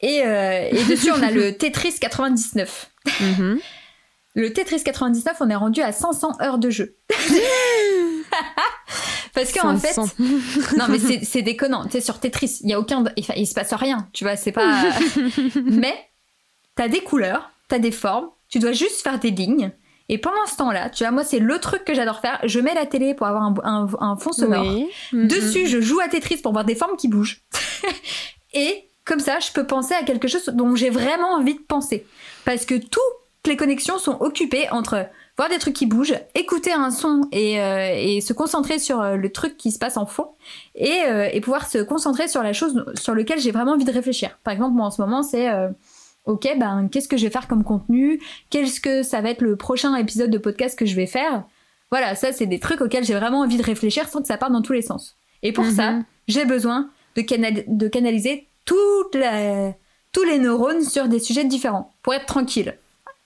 Et, 0.00 0.22
euh, 0.24 0.70
dessus, 0.88 1.10
on 1.10 1.22
a 1.22 1.30
le 1.30 1.52
Tetris 1.58 1.98
99. 2.00 2.90
Mhm. 3.20 3.60
Le 4.34 4.52
Tetris 4.52 4.84
99, 4.84 5.36
on 5.40 5.50
est 5.50 5.56
rendu 5.56 5.80
à 5.80 5.90
500 5.90 6.40
heures 6.40 6.58
de 6.58 6.70
jeu. 6.70 6.96
Parce 9.34 9.52
qu'en 9.52 9.76
fait, 9.78 9.96
non 10.76 10.86
mais 10.88 10.98
c'est 11.22 11.42
déconnant. 11.42 11.84
Tu 11.84 11.92
sais, 11.92 12.00
sur 12.00 12.18
Tetris, 12.20 12.58
il 12.62 12.70
y 12.70 12.72
a 12.72 12.80
aucun, 12.80 13.04
il, 13.16 13.46
se 13.46 13.54
passe 13.54 13.72
rien. 13.72 14.08
Tu 14.12 14.24
vois, 14.24 14.36
c'est 14.36 14.52
pas. 14.52 14.84
mais 15.64 15.94
t'as 16.74 16.88
des 16.88 17.00
couleurs, 17.00 17.50
t'as 17.68 17.78
des 17.78 17.92
formes. 17.92 18.28
Tu 18.48 18.58
dois 18.58 18.72
juste 18.72 19.02
faire 19.02 19.18
des 19.18 19.30
lignes. 19.30 19.72
Et 20.08 20.18
pendant 20.18 20.46
ce 20.46 20.56
temps-là, 20.56 20.88
tu 20.90 21.04
vois, 21.04 21.10
moi, 21.10 21.24
c'est 21.24 21.38
le 21.38 21.58
truc 21.58 21.84
que 21.84 21.94
j'adore 21.94 22.20
faire. 22.20 22.40
Je 22.44 22.60
mets 22.60 22.74
la 22.74 22.86
télé 22.86 23.14
pour 23.14 23.26
avoir 23.26 23.42
un, 23.42 24.16
fond 24.16 24.32
sonore. 24.32 24.64
Dessus, 25.12 25.66
je 25.66 25.80
joue 25.80 26.00
à 26.00 26.08
Tetris 26.08 26.38
pour 26.38 26.52
voir 26.52 26.64
des 26.64 26.74
formes 26.74 26.96
qui 26.96 27.08
bougent. 27.08 27.42
et 28.54 28.88
comme 29.04 29.20
ça, 29.20 29.38
je 29.38 29.52
peux 29.52 29.66
penser 29.66 29.94
à 29.94 30.02
quelque 30.02 30.28
chose 30.28 30.46
dont 30.54 30.74
j'ai 30.74 30.90
vraiment 30.90 31.34
envie 31.34 31.54
de 31.54 31.60
penser. 31.60 32.06
Parce 32.44 32.64
que 32.64 32.74
toutes 32.74 33.02
les 33.46 33.56
connexions 33.56 33.98
sont 33.98 34.18
occupées 34.20 34.68
entre 34.70 35.06
voir 35.36 35.48
des 35.48 35.58
trucs 35.58 35.74
qui 35.74 35.86
bougent, 35.86 36.18
écouter 36.34 36.72
un 36.72 36.90
son 36.90 37.22
et, 37.30 37.60
euh, 37.60 38.20
se 38.20 38.32
concentrer 38.32 38.78
sur 38.78 39.00
euh, 39.00 39.16
le 39.16 39.30
truc 39.30 39.56
qui 39.56 39.70
se 39.70 39.78
passe 39.78 39.96
en 39.96 40.04
fond 40.04 40.30
et, 40.74 41.02
euh, 41.06 41.28
et 41.32 41.40
pouvoir 41.40 41.68
se 41.68 41.78
concentrer 41.78 42.26
sur 42.26 42.42
la 42.42 42.52
chose 42.52 42.84
sur 42.94 43.14
laquelle 43.14 43.38
j'ai 43.38 43.52
vraiment 43.52 43.72
envie 43.72 43.84
de 43.84 43.92
réfléchir. 43.92 44.38
Par 44.42 44.52
exemple, 44.52 44.74
moi 44.74 44.86
en 44.86 44.90
ce 44.90 45.00
moment, 45.00 45.22
c'est 45.22 45.48
ok, 46.28 46.46
ben 46.58 46.88
qu'est-ce 46.92 47.08
que 47.08 47.16
je 47.16 47.24
vais 47.24 47.30
faire 47.30 47.48
comme 47.48 47.64
contenu? 47.64 48.20
Qu'est-ce 48.50 48.80
que 48.80 49.02
ça 49.02 49.20
va 49.20 49.30
être 49.30 49.40
le 49.40 49.56
prochain 49.56 49.96
épisode 49.96 50.30
de 50.30 50.38
podcast 50.38 50.78
que 50.78 50.86
je 50.86 50.94
vais 50.94 51.06
faire? 51.06 51.44
Voilà, 51.90 52.14
ça 52.14 52.32
c'est 52.32 52.46
des 52.46 52.60
trucs 52.60 52.80
auxquels 52.80 53.04
j'ai 53.04 53.14
vraiment 53.14 53.40
envie 53.40 53.56
de 53.56 53.62
réfléchir 53.62 54.08
sans 54.08 54.20
que 54.20 54.26
ça 54.28 54.36
parte 54.36 54.52
dans 54.52 54.62
tous 54.62 54.74
les 54.74 54.82
sens. 54.82 55.16
Et 55.42 55.52
pour 55.52 55.64
ça, 55.64 55.92
mhm. 55.92 56.04
j'ai 56.28 56.44
besoin 56.44 56.90
de, 57.16 57.88
canaliser 57.88 58.46
tous 58.64 59.10
les 59.14 60.38
neurones 60.38 60.84
sur 60.84 61.08
des 61.08 61.18
sujets 61.18 61.44
différents 61.44 61.94
pour 62.02 62.14
être 62.14 62.26
tranquille 62.26 62.76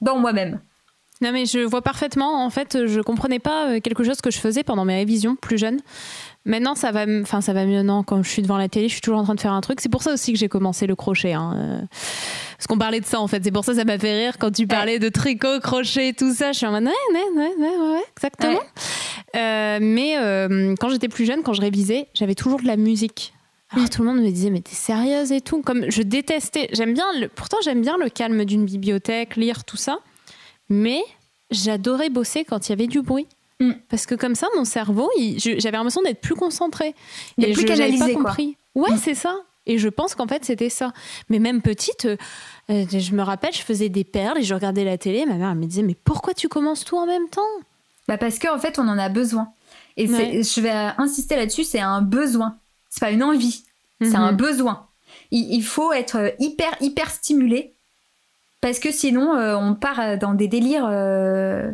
dans 0.00 0.18
moi-même. 0.18 0.60
Non 1.20 1.30
mais 1.30 1.46
je 1.46 1.60
vois 1.60 1.82
parfaitement. 1.82 2.44
En 2.44 2.50
fait, 2.50 2.86
je 2.86 3.00
comprenais 3.00 3.38
pas 3.38 3.68
euh, 3.68 3.80
quelque 3.80 4.02
chose 4.02 4.20
que 4.20 4.30
je 4.30 4.38
faisais 4.38 4.64
pendant 4.64 4.84
mes 4.84 4.96
révisions 4.96 5.36
plus 5.36 5.56
jeune. 5.56 5.80
Maintenant, 6.44 6.74
ça 6.74 6.90
va, 6.90 7.04
enfin 7.22 7.40
ça 7.40 7.52
va 7.52 7.64
mieux. 7.64 7.82
Non, 7.82 8.02
quand 8.02 8.22
je 8.22 8.28
suis 8.28 8.42
devant 8.42 8.56
la 8.56 8.68
télé, 8.68 8.88
je 8.88 8.94
suis 8.94 9.00
toujours 9.00 9.20
en 9.20 9.24
train 9.24 9.34
de 9.34 9.40
faire 9.40 9.52
un 9.52 9.60
truc. 9.60 9.80
C'est 9.80 9.88
pour 9.88 10.02
ça 10.02 10.12
aussi 10.12 10.32
que 10.32 10.38
j'ai 10.38 10.48
commencé 10.48 10.86
le 10.86 10.96
crochet. 10.96 11.32
Hein. 11.34 11.54
Euh, 11.56 11.80
parce 12.56 12.66
qu'on 12.66 12.78
parlait 12.78 13.00
de 13.00 13.06
ça 13.06 13.20
en 13.20 13.28
fait. 13.28 13.42
C'est 13.44 13.52
pour 13.52 13.64
ça 13.64 13.72
que 13.72 13.78
ça 13.78 13.84
m'a 13.84 13.98
fait 13.98 14.24
rire 14.24 14.38
quand 14.38 14.50
tu 14.50 14.66
parlais 14.66 14.98
de 14.98 15.08
tricot, 15.08 15.60
crochet, 15.60 16.12
tout 16.12 16.34
ça. 16.34 16.52
Je 16.52 16.58
suis 16.58 16.66
en 16.66 16.72
mode 16.72 16.84
ouais, 16.84 16.90
ouais, 17.14 17.28
ouais, 17.36 17.54
ouais, 17.58 17.94
ouais 17.94 18.04
exactement. 18.16 18.60
Euh, 19.34 19.78
mais 19.80 20.76
quand 20.80 20.88
j'étais 20.88 21.08
plus 21.08 21.26
jeune, 21.26 21.42
quand 21.42 21.52
je 21.52 21.60
révisais, 21.60 22.08
j'avais 22.14 22.34
toujours 22.34 22.60
de 22.60 22.66
la 22.66 22.76
musique 22.76 23.32
alors, 23.74 23.88
tout 23.88 24.02
le 24.02 24.08
monde 24.08 24.20
me 24.20 24.30
disait 24.30 24.50
mais 24.50 24.60
t'es 24.60 24.74
sérieuse 24.74 25.32
et 25.32 25.40
tout. 25.40 25.62
Comme 25.62 25.90
je 25.90 26.02
détestais, 26.02 26.68
j'aime 26.72 26.92
bien 26.92 27.06
le, 27.18 27.28
pourtant 27.28 27.56
j'aime 27.64 27.80
bien 27.80 27.96
le 27.96 28.10
calme 28.10 28.44
d'une 28.44 28.66
bibliothèque, 28.66 29.36
lire 29.36 29.64
tout 29.64 29.78
ça, 29.78 29.98
mais 30.68 31.02
j'adorais 31.50 32.10
bosser 32.10 32.44
quand 32.44 32.68
il 32.68 32.70
y 32.70 32.74
avait 32.74 32.86
du 32.86 33.00
bruit. 33.00 33.26
Mm. 33.62 33.72
Parce 33.88 34.06
que 34.06 34.14
comme 34.14 34.34
ça, 34.34 34.48
mon 34.56 34.64
cerveau, 34.64 35.10
j'avais 35.38 35.76
l'impression 35.76 36.02
d'être 36.02 36.20
plus 36.20 36.34
concentré. 36.34 36.94
Et 37.38 37.52
plus 37.52 37.64
canalisé, 37.64 38.14
pas 38.14 38.20
compris. 38.20 38.56
Ouais, 38.74 38.92
mm. 38.92 38.98
c'est 38.98 39.14
ça. 39.14 39.36
Et 39.66 39.78
je 39.78 39.88
pense 39.88 40.14
qu'en 40.14 40.26
fait, 40.26 40.44
c'était 40.44 40.70
ça. 40.70 40.92
Mais 41.28 41.38
même 41.38 41.62
petite, 41.62 42.06
euh, 42.06 42.16
je 42.68 43.14
me 43.14 43.22
rappelle, 43.22 43.52
je 43.52 43.62
faisais 43.62 43.88
des 43.88 44.04
perles 44.04 44.38
et 44.38 44.42
je 44.42 44.54
regardais 44.54 44.84
la 44.84 44.98
télé. 44.98 45.24
Ma 45.24 45.34
mère 45.34 45.54
me 45.54 45.66
disait, 45.66 45.82
mais 45.82 45.94
pourquoi 45.94 46.34
tu 46.34 46.48
commences 46.48 46.84
tout 46.84 46.96
en 46.96 47.06
même 47.06 47.28
temps? 47.28 47.42
Bah 48.08 48.18
Parce 48.18 48.40
qu'en 48.40 48.58
fait, 48.58 48.78
on 48.78 48.88
en 48.88 48.98
a 48.98 49.08
besoin. 49.08 49.52
Et 49.96 50.06
je 50.06 50.60
vais 50.60 50.70
insister 50.98 51.36
là-dessus, 51.36 51.64
c'est 51.64 51.80
un 51.80 52.02
besoin 52.02 52.56
c'est 52.92 53.00
pas 53.00 53.10
une 53.10 53.22
envie, 53.22 53.64
c'est 54.02 54.16
un 54.16 54.32
mhm. 54.32 54.36
besoin. 54.36 54.86
Il, 55.30 55.62
faut 55.62 55.92
être 55.94 56.34
hyper, 56.38 56.76
hyper 56.82 57.10
stimulé 57.10 57.74
parce 58.60 58.78
que 58.78 58.92
sinon, 58.92 59.34
euh, 59.34 59.56
on 59.56 59.74
part 59.74 60.18
dans 60.18 60.34
des 60.34 60.46
délires 60.46 60.86
euh, 60.86 61.72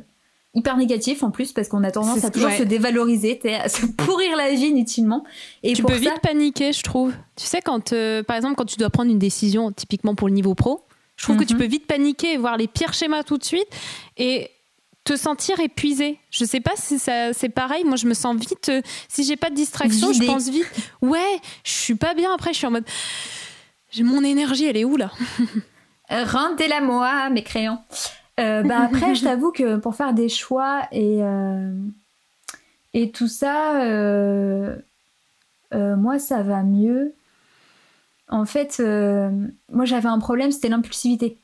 hyper 0.58 0.76
négatifs 0.76 1.22
en 1.22 1.30
plus 1.30 1.52
parce 1.52 1.68
qu'on 1.68 1.84
a 1.84 1.90
tendance 1.90 2.24
à 2.24 2.30
toujours 2.30 2.50
se 2.50 2.62
dévaloriser, 2.62 3.40
à 3.54 3.68
se 3.68 3.86
pourrir 3.96 4.36
la 4.36 4.50
vie 4.50 4.66
inutilement. 4.66 5.24
Et 5.62 5.72
tu 5.72 5.82
peux 5.82 5.94
vite 5.94 6.20
paniquer, 6.22 6.72
je 6.72 6.82
trouve. 6.82 7.12
Tu 7.36 7.46
sais, 7.46 7.60
quand, 7.60 7.92
euh, 7.92 8.22
par 8.22 8.36
exemple, 8.36 8.56
quand 8.56 8.64
tu 8.64 8.76
dois 8.76 8.90
prendre 8.90 9.10
une 9.10 9.18
décision, 9.18 9.72
typiquement 9.72 10.14
pour 10.14 10.28
le 10.28 10.34
niveau 10.34 10.54
pro, 10.54 10.84
je 11.16 11.24
trouve 11.24 11.36
que 11.36 11.44
tu 11.44 11.54
mhm. 11.54 11.60
peux 11.60 11.66
vite 11.66 11.86
paniquer 11.86 12.34
et 12.34 12.36
voir 12.36 12.56
les 12.56 12.68
pires 12.68 12.92
schémas 12.92 13.22
tout 13.22 13.38
de 13.38 13.44
suite. 13.44 13.68
Et 14.16 14.50
te 15.04 15.16
sentir 15.16 15.58
épuisé. 15.60 16.18
Je 16.30 16.44
sais 16.44 16.61
pas 16.61 16.72
si 16.76 16.98
ça 16.98 17.32
c'est 17.32 17.48
pareil. 17.48 17.84
Moi, 17.84 17.96
je 17.96 18.06
me 18.06 18.14
sens 18.14 18.36
vite. 18.36 18.68
Euh, 18.68 18.82
si 19.09 19.24
j'ai 19.24 19.36
pas 19.36 19.50
de 19.50 19.54
distraction, 19.54 20.12
je 20.12 20.24
pense 20.24 20.48
vite. 20.48 20.68
Ouais, 21.00 21.40
je 21.64 21.72
suis 21.72 21.94
pas 21.94 22.14
bien. 22.14 22.32
Après, 22.34 22.52
je 22.52 22.59
suis 22.59 22.66
en 22.66 22.72
mode. 22.72 22.84
Mon 24.00 24.22
énergie, 24.22 24.66
elle 24.66 24.76
est 24.76 24.84
où 24.84 24.96
là? 24.96 25.11
Rendez-la 26.11 26.80
moi, 26.80 27.30
mes 27.30 27.42
crayons. 27.42 27.78
Euh, 28.39 28.62
bah 28.62 28.80
après, 28.84 29.14
je 29.14 29.24
t'avoue 29.24 29.53
que 29.53 29.76
pour 29.76 29.95
faire 29.95 30.14
des 30.14 30.28
choix 30.28 30.82
et 30.93 31.22
euh, 31.22 31.72
et 32.95 33.11
tout 33.11 33.28
ça, 33.28 33.74
moi, 35.72 36.18
ça 36.18 36.43
va 36.43 36.62
mieux. 36.62 37.14
En 38.28 38.45
fait, 38.45 38.80
moi, 39.70 39.84
j'avais 39.84 40.09
un 40.09 40.18
problème, 40.18 40.53
c'était 40.53 40.68
l'impulsivité. 40.68 41.39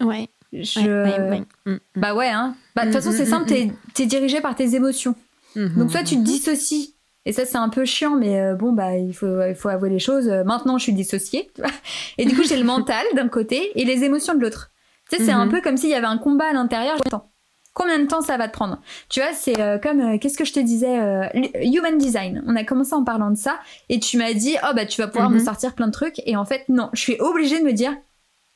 Ouais. 0.00 0.28
Je... 0.52 1.40
Mm, 1.40 1.46
mm. 1.66 1.78
Bah 1.96 2.14
ouais, 2.14 2.28
hein. 2.28 2.54
Bah, 2.74 2.82
de 2.82 2.86
toute 2.92 3.00
façon, 3.00 3.10
mm, 3.10 3.16
c'est 3.16 3.26
simple, 3.26 3.46
t'es 3.46 3.72
es 3.98 4.06
dirigé 4.06 4.40
par 4.40 4.54
tes 4.54 4.74
émotions. 4.74 5.14
Mm-hmm. 5.56 5.76
Donc, 5.76 5.90
soit 5.90 6.02
tu 6.02 6.16
te 6.16 6.22
dissocies 6.22 6.94
Et 7.24 7.32
ça, 7.32 7.44
c'est 7.44 7.56
un 7.56 7.68
peu 7.68 7.84
chiant, 7.84 8.16
mais 8.16 8.40
euh, 8.40 8.54
bon, 8.54 8.72
bah, 8.72 8.96
il 8.96 9.14
faut, 9.14 9.42
il 9.42 9.54
faut 9.54 9.68
avouer 9.68 9.90
les 9.90 9.98
choses. 9.98 10.28
Euh, 10.28 10.44
Maintenant, 10.44 10.78
je 10.78 10.84
suis 10.84 10.92
dissociée. 10.92 11.50
tu 11.54 11.62
vois. 11.62 11.70
Et 12.18 12.24
du 12.24 12.36
coup, 12.36 12.42
j'ai 12.44 12.56
le 12.56 12.64
mental 12.76 13.04
d'un 13.14 13.28
côté 13.28 13.78
et 13.78 13.84
les 13.84 14.04
émotions 14.04 14.34
de 14.34 14.40
l'autre. 14.40 14.70
Tu 15.10 15.16
sais, 15.18 15.24
c'est 15.24 15.32
un 15.32 15.44
Mhm. 15.46 15.52
peu 15.52 15.60
comme 15.60 15.76
s'il 15.76 15.90
y 15.90 15.94
avait 15.94 16.06
un 16.06 16.18
combat 16.18 16.46
à 16.46 16.52
l'intérieur. 16.52 16.96
Attends, 17.06 17.30
Combien 17.74 17.98
de 17.98 18.06
temps 18.06 18.22
ça 18.22 18.38
va 18.38 18.48
te 18.48 18.54
prendre? 18.54 18.80
Tu 19.10 19.20
vois, 19.20 19.34
c'est 19.34 19.60
euh, 19.60 19.78
comme, 19.78 20.00
euh, 20.00 20.18
qu'est-ce 20.18 20.38
que 20.38 20.46
je 20.46 20.52
te 20.54 20.60
disais 20.60 20.98
euh, 20.98 21.26
Human 21.62 21.98
Design. 21.98 22.42
On 22.46 22.56
a 22.56 22.64
commencé 22.64 22.94
en 22.94 23.04
parlant 23.04 23.30
de 23.30 23.36
ça. 23.36 23.58
Et 23.90 24.00
tu 24.00 24.16
m'as 24.16 24.32
dit, 24.32 24.56
oh, 24.64 24.72
bah, 24.74 24.86
tu 24.86 24.98
vas 25.02 25.08
pouvoir 25.08 25.28
Mhm. 25.28 25.38
me 25.40 25.44
sortir 25.44 25.74
plein 25.74 25.86
de 25.88 25.92
trucs. 25.92 26.22
Et 26.24 26.36
en 26.36 26.46
fait, 26.46 26.64
non, 26.70 26.88
je 26.94 27.00
suis 27.02 27.16
obligée 27.20 27.58
de 27.60 27.64
me 27.66 27.72
dire, 27.74 27.94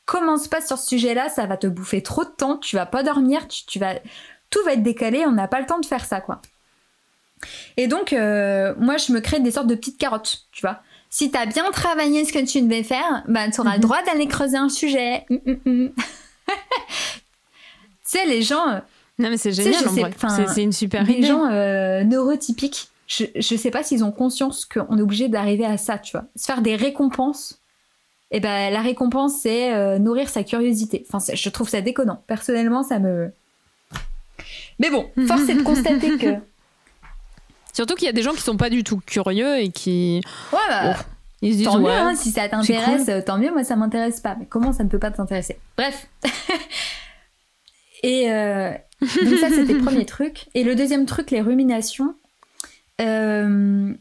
commence 0.07 0.49
pas 0.49 0.63
sur 0.63 0.79
ce 0.79 0.87
sujet-là, 0.89 1.29
ça 1.29 1.45
va 1.45 1.59
te 1.59 1.67
bouffer 1.67 2.03
trop 2.03 2.25
de 2.25 2.31
temps. 2.31 2.57
Tu 2.57 2.77
vas 2.77 2.87
pas 2.87 3.03
dormir, 3.03 3.47
tu, 3.47 3.67
tu 3.67 3.79
vas... 3.79 3.95
Tout 4.49 4.61
va 4.65 4.73
être 4.73 4.83
décalé, 4.83 5.27
on 5.27 5.33
n'a 5.33 5.49
pas 5.49 5.61
le 5.61 5.67
temps 5.67 5.81
de 5.81 5.87
faire 5.87 6.05
ça, 6.07 6.23
quoi. 6.23 6.41
Et 7.77 7.89
donc, 7.89 8.13
euh, 8.15 8.75
moi, 8.79 8.97
je 8.97 9.13
me 9.13 9.21
crée 9.21 9.41
des 9.41 9.51
sortes 9.51 9.67
de 9.67 9.75
petites 9.75 9.99
carottes, 9.99 10.45
tu 10.51 10.63
vois. 10.63 10.81
Si 11.11 11.31
t'as 11.31 11.45
bien 11.47 11.71
travaillé 11.73 12.25
ce 12.25 12.33
que 12.33 12.45
tu 12.45 12.63
devais 12.63 12.83
faire, 12.83 13.23
bah, 13.29 13.51
t'auras 13.51 13.73
le 13.73 13.77
Mhm. 13.77 13.83
droit 13.83 14.03
d'aller 14.05 14.27
creuser 14.29 14.57
un 14.57 14.69
sujet. 14.71 15.27
Hum, 15.31 15.41
hum, 15.47 15.61
hum. 15.67 15.93
tu 17.09 17.15
sais, 18.05 18.27
les 18.27 18.43
gens, 18.43 18.69
euh, 18.69 18.79
Non, 19.19 19.31
mais 19.31 19.37
c'est 19.37 19.53
génial 19.53 19.75
C'est 20.55 20.63
une 20.63 20.73
super 20.73 21.05
les 21.05 21.15
idée. 21.15 21.27
gens 21.27 21.47
euh, 21.47 22.05
neurotypiques, 22.05 22.89
je, 23.07 23.25
je 23.35 23.57
sais 23.57 23.71
pas 23.71 23.83
s'ils 23.83 24.05
ont 24.05 24.13
conscience 24.13 24.65
qu'on 24.65 24.99
est 24.99 25.03
obligé 25.03 25.29
d'arriver 25.29 25.65
à 25.67 25.77
ça, 25.77 25.99
tu 25.99 26.13
vois. 26.13 26.27
Se 26.37 26.45
faire 26.47 26.63
des 26.63 26.77
récompenses. 26.77 27.61
Et 28.31 28.39
ben, 28.39 28.73
la 28.73 28.81
récompense, 28.81 29.41
c'est 29.43 29.75
euh, 29.75 29.99
nourrir 29.99 30.29
sa 30.29 30.45
curiosité. 30.45 31.05
Enfin, 31.13 31.19
je 31.35 31.49
trouve 31.49 31.69
ça 31.69 31.81
déconnant. 31.81 32.23
Personnellement, 32.29 32.83
ça 32.85 33.01
me. 33.01 33.33
Mais 34.79 34.89
bon, 34.91 35.11
force 35.27 35.49
est 35.49 35.55
de 35.55 35.63
constater 35.63 36.17
que. 36.17 36.35
Surtout 37.73 37.95
qu'il 37.95 38.07
y 38.07 38.09
a 38.09 38.13
des 38.13 38.23
gens 38.23 38.33
qui 38.33 38.41
sont 38.41 38.57
pas 38.57 38.71
du 38.71 38.85
tout 38.85 39.01
curieux 39.05 39.59
et 39.59 39.71
qui 39.71 40.21
Ouais, 40.53 40.59
bah, 40.69 40.97
Oh, 40.97 41.03
ils 41.43 41.53
se 41.53 41.59
disent 41.59 41.67
tant 41.67 41.79
mieux, 41.79 41.91
hein, 41.91 42.15
si 42.15 42.31
ça 42.31 42.49
t'intéresse, 42.49 43.11
tant 43.25 43.39
mieux, 43.39 43.51
moi 43.51 43.65
ça 43.65 43.77
m'intéresse 43.77 44.21
pas. 44.21 44.37
Mais 44.39 44.47
comment 44.47 44.73
ça 44.73 44.85
ne 44.85 44.89
peut 44.89 44.99
pas 44.99 45.11
t'intéresser? 45.11 45.59
Bref. 45.77 46.07
Et 48.03 48.31
euh, 48.31 48.73
donc 49.01 49.39
ça 49.39 49.49
c'était 49.51 49.73
le 49.73 49.83
premier 49.83 50.07
truc. 50.07 50.49
Et 50.55 50.65
le 50.65 50.75
deuxième 50.75 51.07
truc, 51.07 51.31
les 51.31 51.41
ruminations. 51.41 52.15
Euh, 53.01 53.93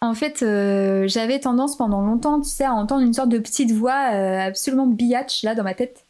en 0.00 0.14
fait, 0.14 0.42
euh, 0.42 1.08
j'avais 1.08 1.40
tendance 1.40 1.76
pendant 1.76 2.02
longtemps, 2.02 2.40
tu 2.40 2.48
sais, 2.48 2.64
à 2.64 2.72
entendre 2.72 3.02
une 3.02 3.14
sorte 3.14 3.28
de 3.28 3.38
petite 3.38 3.72
voix 3.72 3.94
absolument 3.94 4.86
biatch 4.86 5.42
là 5.42 5.54
dans 5.54 5.64
ma 5.64 5.74
tête. 5.74 6.04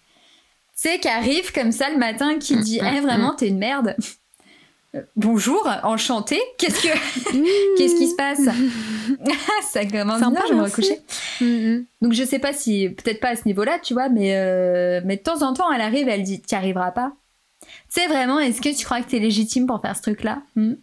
Tu 0.75 0.89
sais, 0.89 0.99
qui 0.99 1.09
arrive 1.09 1.53
comme 1.53 1.73
ça 1.73 1.91
le 1.91 1.99
matin, 1.99 2.39
qui 2.39 2.57
dit 2.57 2.81
Eh 2.97 3.01
vraiment, 3.01 3.35
t'es 3.35 3.49
une 3.49 3.59
merde. 3.59 3.97
Bonjour, 5.17 5.69
enchanté. 5.83 6.41
Qu'est-ce 6.59 6.81
que 6.83 6.89
qu'est-ce 7.79 7.97
qui 7.97 8.09
se 8.09 8.17
passe 8.17 8.41
Ça 9.73 9.85
commence 9.87 10.21
Sympa, 10.21 10.41
bien, 10.41 10.49
je 10.49 10.55
me 10.55 10.63
recoucher. 10.63 11.01
Mhm. 11.41 11.85
Donc 12.03 12.13
je 12.13 12.25
sais 12.25 12.39
pas 12.39 12.53
si, 12.53 12.89
peut-être 12.91 13.21
pas 13.21 13.29
à 13.31 13.37
ce 13.37 13.43
niveau-là, 13.47 13.79
tu 13.83 13.95
vois, 13.95 14.09
mais, 14.09 14.37
euh, 14.37 15.01
mais 15.05 15.17
de 15.17 15.23
temps 15.23 15.43
en 15.43 15.53
temps, 15.55 15.71
elle 15.73 15.81
arrive, 15.81 16.09
elle 16.09 16.23
dit, 16.23 16.41
t'y 16.41 16.55
arriveras 16.55 16.91
pas. 16.93 17.13
Tu 17.63 18.01
sais 18.01 18.07
vraiment, 18.07 18.39
est-ce 18.39 18.61
que 18.61 18.77
tu 18.77 18.85
crois 18.85 19.01
que 19.03 19.11
t'es 19.11 19.19
légitime 19.19 19.67
pour 19.67 19.81
faire 19.81 19.97
ce 19.97 20.03
truc-là? 20.03 20.43
Hmm 20.57 20.75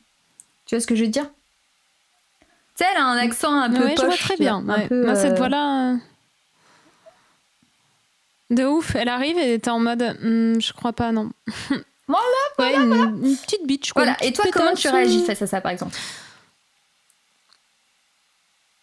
Tu 0.66 0.76
vois 0.76 0.80
ce 0.82 0.88
que 0.88 0.95
je 0.95 1.03
veux 1.05 1.09
dire? 1.11 1.30
Tu 2.78 2.84
sais, 2.84 2.86
elle 2.91 3.01
a 3.01 3.05
un 3.05 3.18
accent 3.18 3.53
un 3.53 3.70
peu 3.70 3.86
Ouais, 3.86 3.95
je 3.97 4.01
vois 4.05 4.16
très 4.18 4.36
tu 4.36 4.43
vois, 4.43 4.59
bien. 4.61 4.70
un 4.70 4.80
ouais. 4.80 4.88
peu, 4.88 5.05
Moi, 5.05 5.16
cette 5.16 5.34
euh, 5.34 5.36
voix-là. 5.38 5.93
euh, 5.93 5.97
De 8.49 8.66
ouf, 8.66 8.95
elle 8.95 9.07
arrive 9.09 9.38
et 9.38 9.59
t'es 9.59 9.70
en 9.70 9.80
mode. 9.80 10.01
hmm, 10.22 10.59
je 10.59 10.74
crois 10.74 10.91
pas, 10.93 11.11
non. 11.11 11.30
Voilà, 12.08 12.24
Ouais, 12.60 12.76
une, 12.76 13.26
une 13.26 13.36
petite 13.38 13.66
bitch, 13.66 13.91
quoi. 13.91 14.03
Voilà. 14.03 14.18
Et 14.24 14.32
toi, 14.32 14.45
comment 14.53 14.74
tu 14.76 14.88
réagis 14.89 15.24
face 15.26 15.41
à 15.41 15.47
ça, 15.47 15.60
par 15.62 15.72
exemple? 15.72 15.95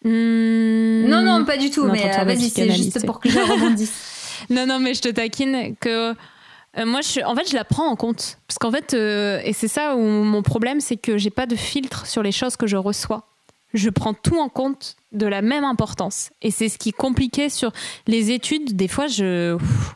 Hmm, 0.03 1.07
Non, 1.07 1.21
non, 1.21 1.45
pas 1.45 1.57
du 1.57 1.69
tout, 1.71 1.85
Non, 1.87 1.93
mais 1.93 2.03
euh, 2.19 2.23
vas-y, 2.23 2.49
c'est 2.49 2.71
juste 2.71 3.05
pour 3.05 3.19
que 3.19 3.29
je 3.29 3.39
rebondisse. 3.39 3.93
Non, 4.49 4.65
non, 4.65 4.79
mais 4.79 4.93
je 4.93 5.01
te 5.01 5.07
taquine 5.07 5.73
que. 5.79 6.11
euh, 6.77 6.85
moi, 6.85 6.99
je, 6.99 7.21
en 7.23 7.33
fait, 7.33 7.49
je 7.49 7.55
la 7.55 7.63
prends 7.63 7.87
en 7.87 7.95
compte. 7.95 8.39
Parce 8.45 8.57
qu'en 8.57 8.71
fait, 8.71 8.93
euh, 8.93 9.39
et 9.45 9.53
c'est 9.53 9.69
ça 9.69 9.95
où 9.95 10.01
mon 10.01 10.41
problème, 10.41 10.81
c'est 10.81 10.97
que 10.97 11.17
j'ai 11.17 11.29
pas 11.29 11.45
de 11.45 11.55
filtre 11.55 12.05
sur 12.07 12.21
les 12.23 12.33
choses 12.33 12.57
que 12.57 12.67
je 12.67 12.75
reçois. 12.75 13.29
Je 13.73 13.89
prends 13.89 14.13
tout 14.13 14.37
en 14.37 14.49
compte 14.49 14.97
de 15.13 15.25
la 15.27 15.41
même 15.41 15.63
importance. 15.63 16.31
Et 16.41 16.51
c'est 16.51 16.67
ce 16.67 16.77
qui 16.77 16.89
est 16.89 16.91
compliqué 16.97 17.47
sur 17.47 17.71
les 18.05 18.31
études. 18.31 18.75
Des 18.75 18.89
fois, 18.89 19.07
je. 19.07 19.53
Ouf, 19.55 19.95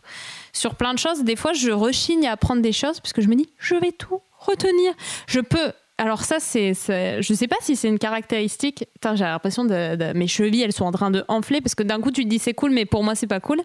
sur 0.57 0.75
plein 0.75 0.93
de 0.93 0.99
choses, 0.99 1.23
des 1.23 1.35
fois, 1.35 1.53
je 1.53 1.71
rechigne 1.71 2.27
à 2.27 2.31
apprendre 2.33 2.61
des 2.61 2.71
choses 2.73 2.99
parce 2.99 3.13
que 3.13 3.21
je 3.21 3.27
me 3.27 3.35
dis, 3.35 3.49
je 3.59 3.75
vais 3.75 3.91
tout 3.91 4.21
retenir. 4.39 4.93
Je 5.27 5.39
peux. 5.39 5.71
Alors 5.99 6.23
ça, 6.23 6.39
c'est, 6.39 6.73
je 6.75 7.33
sais 7.33 7.47
pas 7.47 7.55
si 7.61 7.75
c'est 7.75 7.87
une 7.87 7.97
caractéristique. 7.97 8.85
J'ai 9.15 9.23
l'impression 9.23 9.65
de, 9.65 9.95
de- 9.95 10.13
mes 10.17 10.27
chevilles, 10.27 10.61
elles 10.61 10.71
sont 10.73 10.85
en 10.85 10.91
train 10.91 11.09
de 11.09 11.23
enfler 11.27 11.59
parce 11.59 11.73
que 11.73 11.81
d'un 11.81 11.99
coup 12.01 12.11
tu 12.11 12.23
te 12.23 12.29
dis 12.29 12.37
c'est 12.37 12.53
cool, 12.53 12.69
mais 12.71 12.85
pour 12.85 13.03
moi 13.03 13.15
c'est 13.15 13.25
pas 13.25 13.39
cool. 13.39 13.61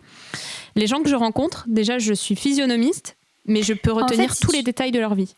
Les 0.75 0.87
gens 0.87 1.03
que 1.03 1.11
je 1.11 1.15
rencontre, 1.17 1.65
déjà, 1.67 1.99
je 1.99 2.15
suis 2.15 2.35
physionomiste, 2.37 3.17
mais 3.45 3.63
je 3.63 3.75
peux 3.75 3.93
retenir 3.93 4.31
fait, 4.33 4.41
tous 4.41 4.53
les 4.53 4.63
détails 4.63 4.93
de 4.93 4.99
leur 4.99 5.15
vie. 5.15 5.35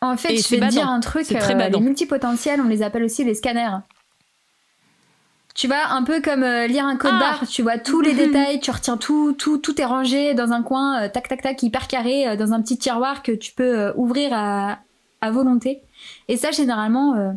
En 0.00 0.16
fait, 0.16 0.32
Et 0.32 0.36
je 0.38 0.48
vais 0.48 0.58
te 0.60 0.66
dire 0.68 0.88
un 0.88 1.00
truc. 1.00 1.26
Très 1.26 1.54
euh, 1.54 1.68
les 1.68 1.80
multipotentiels, 1.80 2.60
on 2.60 2.68
les 2.68 2.82
appelle 2.82 3.04
aussi 3.04 3.24
les 3.24 3.34
scanners. 3.34 3.76
Tu 5.54 5.66
vois, 5.66 5.86
un 5.90 6.02
peu 6.02 6.20
comme 6.22 6.42
euh, 6.42 6.66
lire 6.66 6.86
un 6.86 6.96
code 6.96 7.12
Ah. 7.14 7.18
barre, 7.18 7.46
tu 7.48 7.62
vois 7.62 7.78
tous 7.78 8.00
les 8.00 8.14
détails, 8.26 8.60
tu 8.60 8.70
retiens 8.70 8.96
tout, 8.96 9.32
tout, 9.34 9.58
tout 9.58 9.80
est 9.80 9.84
rangé 9.84 10.32
dans 10.34 10.52
un 10.52 10.62
coin, 10.62 11.02
euh, 11.02 11.08
tac, 11.08 11.28
tac, 11.28 11.42
tac, 11.42 11.62
hyper 11.62 11.88
carré, 11.88 12.26
euh, 12.28 12.36
dans 12.36 12.52
un 12.52 12.62
petit 12.62 12.78
tiroir 12.78 13.22
que 13.22 13.32
tu 13.32 13.52
peux 13.52 13.92
ouvrir 13.96 14.30
à, 14.32 14.78
à 15.20 15.30
volonté. 15.30 15.82
Et 16.28 16.36
ça, 16.38 16.50
généralement, 16.52 17.14
euh, 17.16 17.30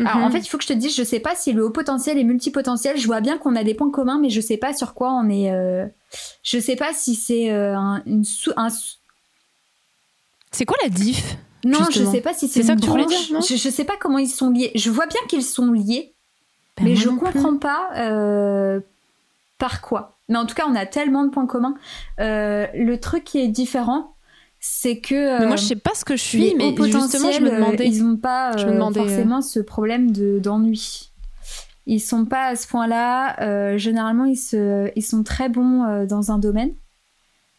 alors, 0.00 0.16
Mhm. 0.16 0.24
en 0.24 0.30
fait, 0.30 0.40
il 0.40 0.48
faut 0.48 0.58
que 0.58 0.64
je 0.64 0.68
te 0.68 0.72
dise, 0.74 0.94
je 0.94 1.02
sais 1.04 1.20
pas 1.20 1.34
si 1.34 1.52
le 1.54 1.64
haut 1.64 1.70
potentiel 1.70 2.18
et 2.18 2.24
multipotentiel, 2.24 2.98
je 2.98 3.06
vois 3.06 3.20
bien 3.22 3.38
qu'on 3.38 3.56
a 3.56 3.64
des 3.64 3.74
points 3.74 3.90
communs, 3.90 4.18
mais 4.20 4.28
je 4.28 4.40
sais 4.42 4.58
pas 4.58 4.74
sur 4.74 4.92
quoi 4.92 5.10
on 5.12 5.30
est. 5.30 5.50
je 6.42 6.58
sais 6.58 6.76
pas 6.76 6.92
si 6.92 7.14
c'est 7.14 7.48
un, 7.50 8.02
une 8.06 8.22
un 8.56 8.68
sous- 8.70 8.96
c'est 10.52 10.64
quoi 10.64 10.76
la 10.82 10.88
diff 10.88 11.36
Non, 11.64 11.78
Justement? 11.84 12.06
je 12.06 12.10
sais 12.16 12.20
pas 12.20 12.34
si 12.34 12.48
c'est 12.48 12.62
ça 12.62 12.74
que 12.74 12.80
tu 12.80 12.88
voulais 12.88 13.06
dire, 13.06 13.18
je, 13.40 13.56
je 13.56 13.68
sais 13.70 13.84
pas 13.84 13.96
comment 14.00 14.18
ils 14.18 14.28
sont 14.28 14.50
liés. 14.50 14.72
Je 14.74 14.90
vois 14.90 15.06
bien 15.06 15.20
qu'ils 15.28 15.44
sont 15.44 15.70
liés, 15.72 16.14
Ben, 16.76 16.84
mais 16.84 16.96
je 16.96 17.08
plus. 17.08 17.18
comprends 17.18 17.56
pas 17.56 17.90
euh, 17.96 18.80
par 19.58 19.80
quoi. 19.80 20.18
Mais 20.28 20.36
en 20.36 20.44
tout 20.46 20.54
cas, 20.54 20.64
on 20.68 20.74
a 20.74 20.86
tellement 20.86 21.24
de 21.24 21.30
points 21.30 21.46
communs. 21.46 21.74
Euh, 22.20 22.66
le 22.74 22.98
truc 22.98 23.24
qui 23.24 23.38
est 23.38 23.48
différent, 23.48 24.14
c'est 24.60 24.98
que 24.98 25.38
Mais 25.38 25.46
moi, 25.46 25.54
euh, 25.54 25.56
je 25.56 25.64
sais 25.64 25.76
pas 25.76 25.94
ce 25.94 26.04
que 26.04 26.16
je 26.16 26.22
suis, 26.22 26.54
mais 26.56 26.74
justement, 26.76 27.30
je 27.32 27.40
me 27.40 27.50
demandais. 27.50 27.86
ils 27.86 28.02
ont 28.04 28.16
pas 28.16 28.56
Je 28.56 28.66
me 28.66 28.72
demandais, 28.72 29.00
forcément 29.00 29.40
ce 29.42 29.60
problème 29.60 30.10
de 30.10 30.38
d'ennui. 30.38 31.10
Ils 31.86 32.00
sont 32.00 32.24
pas 32.24 32.46
à 32.48 32.56
ce 32.56 32.66
point-là. 32.66 33.76
Généralement, 33.78 34.24
ils 34.24 34.36
se, 34.36 34.90
ils 34.96 35.04
sont 35.04 35.22
très 35.22 35.48
bons 35.48 36.04
dans 36.06 36.32
un 36.32 36.38
domaine. 36.38 36.72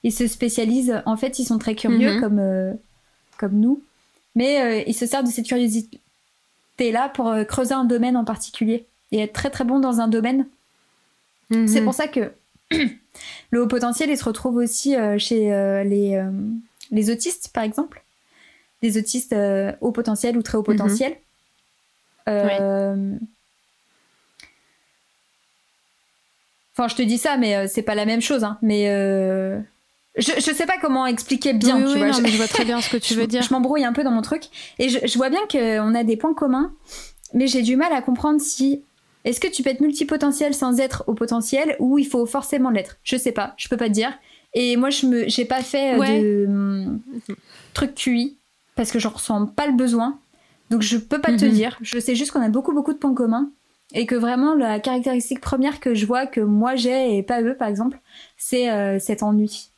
Ils 0.03 0.11
se 0.11 0.27
spécialisent. 0.27 1.01
En 1.05 1.15
fait, 1.17 1.39
ils 1.39 1.45
sont 1.45 1.57
très 1.57 1.75
curieux 1.75 2.15
Mhm. 2.15 2.21
comme 2.21 2.77
comme 3.37 3.53
nous, 3.59 3.81
mais 4.35 4.83
ils 4.87 4.93
se 4.93 5.05
servent 5.05 5.25
de 5.25 5.31
cette 5.31 5.47
curiosité-là 5.47 7.09
pour 7.09 7.33
creuser 7.47 7.73
un 7.73 7.85
domaine 7.85 8.17
en 8.17 8.25
particulier 8.25 8.85
et 9.11 9.19
être 9.19 9.33
très 9.33 9.49
très 9.49 9.63
bons 9.63 9.79
dans 9.79 9.99
un 10.01 10.07
domaine. 10.07 10.47
Mhm. 11.49 11.67
C'est 11.67 11.81
pour 11.81 11.93
ça 11.93 12.07
que 12.07 12.33
le 13.51 13.61
haut 13.61 13.67
potentiel, 13.67 14.09
il 14.09 14.17
se 14.17 14.23
retrouve 14.25 14.55
aussi 14.57 14.95
euh, 14.95 15.17
chez 15.17 15.53
euh, 15.53 15.83
les, 15.83 16.15
euh, 16.15 16.29
les 16.91 17.09
autistes, 17.09 17.51
par 17.53 17.63
exemple. 17.63 18.03
Des 18.81 18.97
autistes 18.97 19.35
haut 19.81 19.91
potentiel 19.91 20.37
ou 20.37 20.41
très 20.43 20.57
haut 20.57 20.61
Mhm. 20.67 20.75
potentiel. 20.77 21.15
Euh, 22.29 23.15
Enfin, 26.73 26.87
je 26.87 26.95
te 26.95 27.01
dis 27.01 27.17
ça, 27.17 27.37
mais 27.37 27.67
c'est 27.67 27.81
pas 27.81 27.95
la 27.95 28.05
même 28.05 28.21
chose. 28.21 28.43
hein. 28.43 28.59
Mais 28.61 28.87
euh, 28.89 29.59
je, 30.15 30.31
je 30.35 30.51
sais 30.53 30.67
pas 30.67 30.77
comment 30.79 31.07
expliquer 31.07 31.53
bien. 31.53 31.77
Oui, 31.77 31.83
tu 31.85 31.89
oui, 31.93 31.97
vois. 31.97 32.07
non, 32.09 32.13
je, 32.13 32.21
mais 32.21 32.29
je 32.29 32.37
vois 32.37 32.47
très 32.47 32.65
bien 32.65 32.79
ce 32.81 32.89
que 32.89 32.97
tu 32.97 33.13
je- 33.15 33.19
veux 33.19 33.25
dire. 33.25 33.41
je 33.41 33.51
m'embrouille 33.51 33.83
un 33.83 33.93
peu 33.93 34.03
dans 34.03 34.11
mon 34.11 34.21
truc. 34.21 34.43
Et 34.77 34.89
je, 34.89 34.99
je 35.07 35.17
vois 35.17 35.29
bien 35.31 35.39
qu'on 35.51 35.95
a 35.95 36.03
des 36.03 36.17
points 36.17 36.35
communs, 36.35 36.71
mais 37.33 37.47
j'ai 37.47 37.63
du 37.63 37.75
mal 37.77 37.91
à 37.93 38.01
comprendre 38.03 38.39
si. 38.39 38.83
Est-ce 39.27 39.41
que 39.41 39.47
tu 39.47 39.61
peux 39.61 39.69
être 39.69 39.81
multipotentiel 39.81 40.53
sans 40.53 40.79
être 40.79 41.03
au 41.07 41.13
potentiel 41.13 41.75
ou 41.79 41.97
il 41.99 42.05
faut 42.07 42.25
forcément 42.25 42.69
l'être? 42.69 42.97
Je 43.03 43.17
sais 43.17 43.33
pas, 43.33 43.53
je 43.57 43.67
peux 43.67 43.75
pas 43.75 43.89
te 43.89 43.93
dire. 43.93 44.17
Et 44.53 44.77
moi, 44.77 44.89
je 44.89 45.05
me, 45.05 45.27
j'ai 45.27 45.43
pas 45.43 45.61
fait 45.61 45.95
euh, 45.95 45.99
Ouais. 45.99 46.21
de 46.21 46.45
hum, 46.47 47.01
truc 47.73 47.93
QI 47.93 48.37
parce 48.75 48.89
que 48.91 48.99
j'en 48.99 49.09
ressens 49.09 49.47
pas 49.47 49.67
le 49.67 49.73
besoin. 49.73 50.19
Donc 50.69 50.81
je 50.81 50.97
peux 50.97 51.19
pas 51.19 51.33
te 51.33 51.43
Mhm. 51.45 51.51
dire. 51.51 51.77
Je 51.81 51.99
sais 51.99 52.15
juste 52.15 52.31
qu'on 52.31 52.41
a 52.41 52.47
beaucoup 52.49 52.73
beaucoup 52.73 52.93
de 52.93 52.97
points 52.97 53.13
communs 53.13 53.51
et 53.93 54.05
que 54.05 54.15
vraiment 54.15 54.53
la 54.55 54.79
caractéristique 54.79 55.41
première 55.41 55.79
que 55.81 55.93
je 55.93 56.05
vois 56.05 56.25
que 56.25 56.39
moi 56.41 56.75
j'ai 56.77 57.17
et 57.17 57.23
pas 57.23 57.41
eux 57.41 57.55
par 57.57 57.67
exemple, 57.67 57.99
c'est 58.37 58.69
euh, 58.71 58.97
cet 58.99 59.23
ennui 59.23 59.69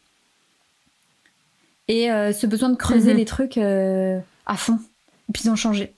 et 1.88 2.12
euh, 2.12 2.34
ce 2.34 2.46
besoin 2.48 2.70
de 2.70 2.76
creuser 2.76 3.12
Mhm. 3.14 3.18
les 3.18 3.26
trucs 3.26 3.58
euh, 3.58 4.20
à 4.46 4.56
fond 4.58 4.80
et 5.30 5.32
puis 5.34 5.44
d'en 5.46 5.56
changer. 5.56 5.94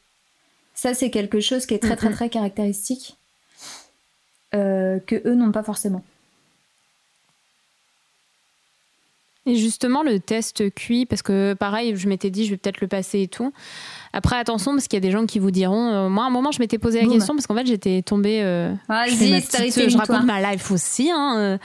Ça 0.73 0.93
c'est 0.93 1.09
quelque 1.09 1.39
chose 1.41 1.65
qui 1.65 1.73
est 1.73 1.79
très 1.79 1.95
très 1.95 2.07
Mhm. 2.09 2.15
très 2.15 2.29
caractéristique 2.29 3.17
euh, 4.53 4.99
que 4.99 5.15
eux 5.27 5.35
n'ont 5.35 5.51
pas 5.51 5.63
forcément. 5.63 6.03
Et 9.47 9.55
justement, 9.55 10.03
le 10.03 10.19
test 10.19 10.71
QI, 10.75 11.07
parce 11.07 11.23
que 11.23 11.55
pareil, 11.55 11.95
je 11.95 12.07
m'étais 12.07 12.29
dit, 12.29 12.45
je 12.45 12.51
vais 12.51 12.57
peut-être 12.57 12.79
le 12.79 12.87
passer 12.87 13.21
et 13.21 13.27
tout. 13.27 13.51
Après, 14.13 14.35
attention, 14.37 14.71
parce 14.73 14.87
qu'il 14.87 14.97
y 14.97 15.01
a 15.01 15.07
des 15.07 15.09
gens 15.11 15.25
qui 15.25 15.39
vous 15.39 15.49
diront. 15.49 15.89
euh, 15.91 16.09
moi, 16.09 16.25
à 16.25 16.27
un 16.27 16.29
moment, 16.29 16.51
je 16.51 16.59
m'étais 16.59 16.77
posé 16.77 16.99
la 16.99 17.05
Boum. 17.05 17.15
question, 17.15 17.33
parce 17.33 17.47
qu'en 17.47 17.55
fait, 17.55 17.65
j'étais 17.65 18.03
tombée. 18.03 18.41
euh, 18.43 18.71
Vas-y, 18.87 19.09
je, 19.09 19.15
story 19.41 19.63
petite- 19.69 19.73
time, 19.73 19.89
je 19.89 19.97
raconte 19.97 20.25
ma 20.25 20.51
life 20.51 20.69
aussi. 20.69 21.09
hein, 21.09 21.35
euh. 21.39 21.57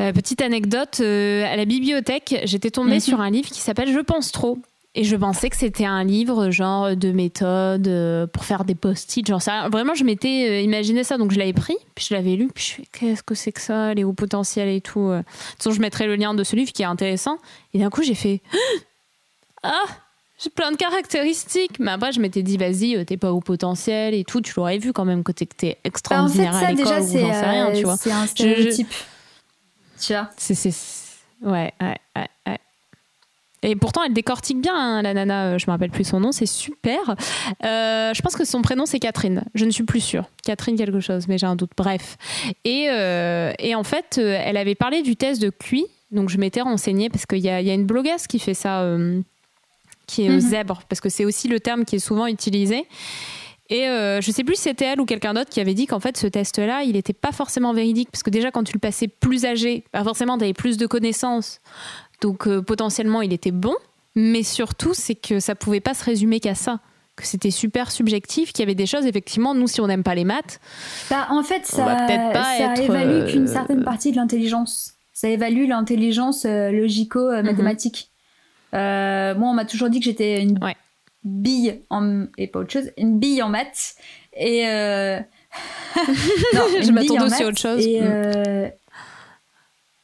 Euh, 0.00 0.12
petite 0.12 0.40
anecdote, 0.40 0.98
euh, 1.00 1.44
à 1.44 1.56
la 1.56 1.64
bibliothèque, 1.64 2.42
j'étais 2.44 2.70
tombée 2.70 2.94
Mhm. 2.94 3.00
sur 3.00 3.20
un 3.20 3.30
livre 3.30 3.48
qui 3.50 3.60
s'appelle 3.60 3.92
Je 3.92 3.98
pense 3.98 4.30
trop. 4.30 4.58
Et 4.94 5.04
je 5.04 5.14
pensais 5.16 5.48
que 5.50 5.56
c'était 5.56 5.84
un 5.84 6.02
livre 6.02 6.50
genre 6.50 6.96
de 6.96 7.12
méthode 7.12 7.86
euh, 7.86 8.26
pour 8.26 8.44
faire 8.44 8.64
des 8.64 8.74
post-it, 8.74 9.24
genre 9.26 9.42
ça. 9.42 9.68
Vraiment, 9.68 9.94
je 9.94 10.02
m'étais 10.02 10.48
euh, 10.48 10.60
imaginé 10.60 11.04
ça, 11.04 11.18
donc 11.18 11.30
je 11.30 11.38
l'avais 11.38 11.52
pris, 11.52 11.76
puis 11.94 12.06
je 12.08 12.14
l'avais 12.14 12.34
lu, 12.36 12.48
puis 12.52 12.64
je 12.64 12.72
fais 12.72 12.84
qu'est-ce 12.92 13.22
que 13.22 13.34
c'est 13.34 13.52
que 13.52 13.60
ça, 13.60 13.94
les 13.94 14.02
hauts 14.02 14.12
potentiels 14.14 14.68
et 14.68 14.80
tout. 14.80 15.00
euh. 15.00 15.18
De 15.18 15.22
toute 15.22 15.62
façon, 15.62 15.72
je 15.72 15.80
mettrai 15.80 16.06
le 16.06 16.16
lien 16.16 16.34
de 16.34 16.42
ce 16.42 16.56
livre 16.56 16.72
qui 16.72 16.82
est 16.82 16.86
intéressant. 16.86 17.38
Et 17.74 17.78
d'un 17.78 17.90
coup, 17.90 18.02
j'ai 18.02 18.14
fait 18.14 18.40
Ah 19.62 19.84
j'ai 20.40 20.50
plein 20.50 20.70
de 20.70 20.76
caractéristiques. 20.76 21.80
Mais 21.80 21.90
après, 21.90 22.12
je 22.12 22.20
m'étais 22.20 22.42
dit, 22.42 22.56
vas-y, 22.56 23.04
t'es 23.04 23.16
pas 23.16 23.32
haut 23.32 23.40
potentiel 23.40 24.14
et 24.14 24.22
tout. 24.24 24.40
Tu 24.40 24.52
l'aurais 24.56 24.78
vu 24.78 24.92
quand 24.92 25.04
même 25.04 25.24
que 25.24 25.32
t'es- 25.32 25.46
que 25.46 25.56
t'es 25.56 25.66
Bah, 25.66 25.72
en 25.72 25.82
fait, 25.82 25.88
extraordinaire 25.88 26.54
à 26.56 26.60
ça 26.60 26.70
l'école 26.70 26.84
déjà, 26.84 27.00
ou 27.00 27.06
c'est 27.08 27.20
j'en 27.20 27.32
sais 27.32 27.50
rien, 27.50 27.68
euh, 27.70 27.76
tu 27.76 27.82
vois. 27.84 27.96
c'est 27.96 28.12
un 28.12 28.22
je- 28.24 28.30
stéréotype. 28.30 28.88
Tu 30.00 30.12
vois 30.12 30.30
c'est- 30.36 31.08
Ouais, 31.42 31.72
ouais, 31.80 31.96
ouais, 32.16 32.28
ouais. 32.46 32.58
Et 33.62 33.74
pourtant, 33.76 34.02
elle 34.04 34.12
décortique 34.12 34.60
bien, 34.60 34.74
hein, 34.74 35.02
la 35.02 35.14
nana, 35.14 35.46
euh, 35.46 35.58
je 35.58 35.66
me 35.66 35.72
rappelle 35.72 35.90
plus 35.90 36.04
son 36.04 36.20
nom, 36.20 36.30
c'est 36.32 36.46
super. 36.46 37.16
Euh, 37.64 38.14
je 38.14 38.22
pense 38.22 38.36
que 38.36 38.44
son 38.44 38.62
prénom, 38.62 38.86
c'est 38.86 39.00
Catherine. 39.00 39.44
Je 39.54 39.64
ne 39.64 39.70
suis 39.70 39.84
plus 39.84 40.00
sûre. 40.00 40.24
Catherine 40.44 40.76
quelque 40.76 41.00
chose, 41.00 41.26
mais 41.28 41.38
j'ai 41.38 41.46
un 41.46 41.56
doute. 41.56 41.70
Bref. 41.76 42.16
Et, 42.64 42.86
euh, 42.90 43.52
et 43.58 43.74
en 43.74 43.84
fait, 43.84 44.18
elle 44.18 44.56
avait 44.56 44.74
parlé 44.76 45.02
du 45.02 45.16
test 45.16 45.42
de 45.42 45.50
QI, 45.50 45.86
donc 46.12 46.28
je 46.28 46.38
m'étais 46.38 46.60
renseignée, 46.60 47.10
parce 47.10 47.26
qu'il 47.26 47.38
y 47.38 47.42
y 47.42 47.48
a 47.50 47.74
une 47.74 47.86
blogueuse 47.86 48.26
qui 48.28 48.38
fait 48.38 48.54
ça, 48.54 48.82
euh, 48.82 49.20
qui 50.06 50.24
est 50.24 50.28
Mhm. 50.30 50.40
zèbre, 50.40 50.82
parce 50.88 51.00
que 51.00 51.08
c'est 51.08 51.24
aussi 51.24 51.48
le 51.48 51.58
terme 51.60 51.84
qui 51.84 51.96
est 51.96 52.00
souvent 52.00 52.26
utilisé. 52.26 52.86
Et 53.70 53.86
euh, 53.86 54.22
je 54.22 54.30
sais 54.30 54.44
plus 54.44 54.54
si 54.54 54.62
c'était 54.62 54.86
elle 54.86 55.00
ou 55.00 55.04
quelqu'un 55.04 55.34
d'autre 55.34 55.50
qui 55.50 55.60
avait 55.60 55.74
dit 55.74 55.86
qu'en 55.86 56.00
fait 56.00 56.16
ce 56.16 56.26
test-là, 56.26 56.84
il 56.84 56.92
n'était 56.92 57.12
pas 57.12 57.32
forcément 57.32 57.74
véridique 57.74 58.08
parce 58.10 58.22
que 58.22 58.30
déjà 58.30 58.50
quand 58.50 58.64
tu 58.64 58.72
le 58.72 58.78
passais 58.78 59.08
plus 59.08 59.44
âgé, 59.44 59.84
pas 59.92 60.02
forcément 60.04 60.38
t'avais 60.38 60.54
plus 60.54 60.78
de 60.78 60.86
connaissances, 60.86 61.60
donc 62.20 62.46
euh, 62.46 62.62
potentiellement 62.62 63.22
il 63.22 63.32
était 63.32 63.50
bon, 63.50 63.74
mais 64.14 64.42
surtout 64.42 64.94
c'est 64.94 65.14
que 65.14 65.40
ça 65.40 65.54
pouvait 65.54 65.80
pas 65.80 65.94
se 65.94 66.04
résumer 66.04 66.40
qu'à 66.40 66.54
ça, 66.54 66.80
que 67.16 67.26
c'était 67.26 67.50
super 67.50 67.90
subjectif, 67.90 68.52
qu'il 68.52 68.62
y 68.62 68.64
avait 68.64 68.74
des 68.74 68.86
choses 68.86 69.06
effectivement 69.06 69.54
nous 69.54 69.66
si 69.68 69.80
on 69.80 69.86
n'aime 69.86 70.02
pas 70.02 70.14
les 70.14 70.24
maths, 70.24 70.60
Bah, 71.10 71.26
en 71.30 71.42
fait, 71.42 71.62
On 71.72 71.76
ça, 71.76 71.84
va 71.84 72.06
peut-être 72.06 72.32
pas 72.32 72.44
ça 72.44 72.72
être, 72.74 72.82
évalue 72.82 73.10
euh, 73.22 73.30
qu'une 73.30 73.46
certaine 73.48 73.82
partie 73.84 74.12
de 74.12 74.16
l'intelligence. 74.16 74.94
Ça 75.12 75.28
évalue 75.28 75.66
l'intelligence 75.68 76.44
euh, 76.44 76.70
logico-mathématique. 76.70 78.10
Euh, 78.74 79.34
moi, 79.34 79.48
on 79.50 79.54
m'a 79.54 79.64
toujours 79.64 79.88
dit 79.88 79.98
que 79.98 80.04
j'étais 80.04 80.40
une 80.42 80.62
Ouais. 80.62 80.76
bille 81.24 81.80
en 81.90 82.26
et 82.36 82.46
pas 82.46 82.60
autre 82.60 82.70
chose, 82.72 82.92
une 82.96 83.18
bille 83.18 83.42
en 83.42 83.48
maths. 83.48 83.94
Et 84.36 84.66
euh... 84.68 85.18
non, 86.54 86.62
Je 86.82 86.92
m'attendais 86.92 87.24
aussi 87.24 87.42
à 87.42 87.46
autre 87.48 87.58
chose. 87.58 87.84
Et, 87.84 88.00
Mm. 88.00 88.70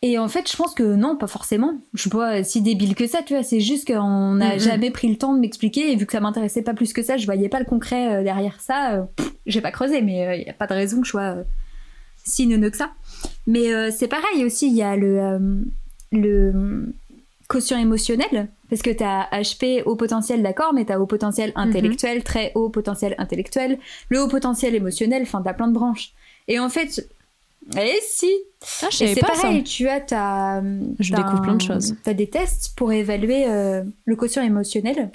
Euh, 0.04 0.08
et 0.08 0.18
en 0.18 0.28
fait, 0.28 0.50
je 0.50 0.56
pense 0.56 0.74
que 0.74 0.82
non, 0.82 1.16
pas 1.16 1.26
forcément. 1.26 1.74
Je 1.94 2.00
suis 2.02 2.10
pas 2.10 2.42
si 2.44 2.60
débile 2.62 2.94
que 2.94 3.06
ça, 3.06 3.22
tu 3.22 3.34
vois. 3.34 3.42
C'est 3.42 3.60
juste 3.60 3.86
qu'on 3.86 4.34
n'a 4.34 4.54
Mhm. 4.54 4.60
jamais 4.60 4.90
pris 4.90 5.08
le 5.08 5.16
temps 5.16 5.34
de 5.34 5.40
m'expliquer. 5.40 5.90
Et 5.92 5.96
vu 5.96 6.06
que 6.06 6.12
ça 6.12 6.20
m'intéressait 6.20 6.62
pas 6.62 6.74
plus 6.74 6.92
que 6.92 7.02
ça, 7.02 7.16
je 7.16 7.24
voyais 7.26 7.48
pas 7.48 7.58
le 7.58 7.64
concret 7.64 8.16
euh, 8.16 8.22
derrière 8.22 8.60
ça. 8.60 8.94
euh, 8.94 9.02
j'ai 9.46 9.60
pas 9.60 9.70
creusé, 9.70 10.00
mais 10.02 10.40
il 10.40 10.46
y 10.46 10.50
a 10.50 10.54
pas 10.54 10.66
de 10.66 10.74
raison 10.74 11.00
que 11.00 11.06
je 11.06 11.10
sois 11.10 11.22
euh, 11.36 11.42
si 12.24 12.46
neuneux 12.46 12.70
que 12.70 12.76
ça. 12.76 12.90
Mais 13.46 13.72
euh, 13.72 13.90
c'est 13.90 14.08
pareil 14.08 14.44
aussi, 14.44 14.68
il 14.68 14.74
y 14.74 14.82
a 14.82 14.96
le, 14.96 15.18
euh, 15.20 15.38
le 16.12 16.92
quotient 17.48 17.78
émotionnel. 17.78 18.48
Parce 18.70 18.80
que 18.82 18.90
t'as 18.90 19.28
HP 19.30 19.82
haut 19.84 19.94
potentiel, 19.94 20.42
d'accord, 20.42 20.72
mais 20.74 20.84
t'as 20.86 20.98
haut 20.98 21.06
potentiel 21.06 21.52
intellectuel, 21.54 22.24
très 22.24 22.50
haut 22.54 22.70
potentiel 22.70 23.14
intellectuel, 23.18 23.78
le 24.08 24.20
haut 24.22 24.28
potentiel 24.28 24.74
émotionnel, 24.74 25.22
enfin, 25.22 25.42
t'as 25.44 25.52
plein 25.52 25.68
de 25.68 25.74
branches. 25.74 26.12
Et 26.48 26.58
en 26.58 26.68
fait, 26.68 27.06
eh 27.76 27.98
si, 28.02 28.30
Ah, 28.82 28.88
et 28.88 28.90
c'est 28.90 29.14
ça. 29.14 29.26
pareil, 29.26 29.64
tu 29.64 29.88
as 29.88 30.00
ta, 30.00 30.62
Je 30.98 31.12
t'as 31.12 31.16
découvre 31.16 31.42
plein 31.42 31.54
de 31.56 31.62
choses. 31.62 31.94
T'as 32.02 32.14
des 32.14 32.28
tests 32.28 32.74
pour 32.76 32.92
évaluer 32.92 33.46
euh, 33.48 33.82
le 34.04 34.16
quotient 34.16 34.42
émotionnel. 34.42 35.10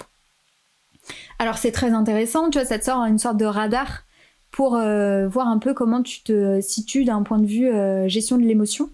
Alors 1.38 1.58
c'est 1.58 1.72
très 1.72 1.90
intéressant, 1.90 2.50
tu 2.50 2.58
vois, 2.58 2.66
ça 2.66 2.78
te 2.78 2.84
sort 2.84 3.04
une 3.04 3.18
sorte 3.18 3.36
de 3.36 3.44
radar 3.44 4.04
pour 4.50 4.74
euh, 4.76 5.28
voir 5.28 5.48
un 5.48 5.58
peu 5.58 5.74
comment 5.74 6.02
tu 6.02 6.22
te 6.22 6.60
situes 6.60 7.04
d'un 7.04 7.22
point 7.22 7.38
de 7.38 7.46
vue 7.46 7.68
euh, 7.68 8.08
gestion 8.08 8.36
de 8.36 8.42
l'émotion, 8.42 8.90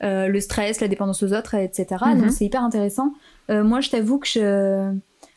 le 0.00 0.40
stress, 0.40 0.80
la 0.80 0.88
dépendance 0.88 1.22
aux 1.22 1.32
autres, 1.32 1.54
etc. 1.54 1.86
Mhm. 2.06 2.20
Donc 2.20 2.30
c'est 2.32 2.44
hyper 2.44 2.62
intéressant. 2.62 3.12
Moi, 3.48 3.80
je 3.80 3.90
t'avoue 3.90 4.18
que 4.18 4.26
je... 4.26 4.40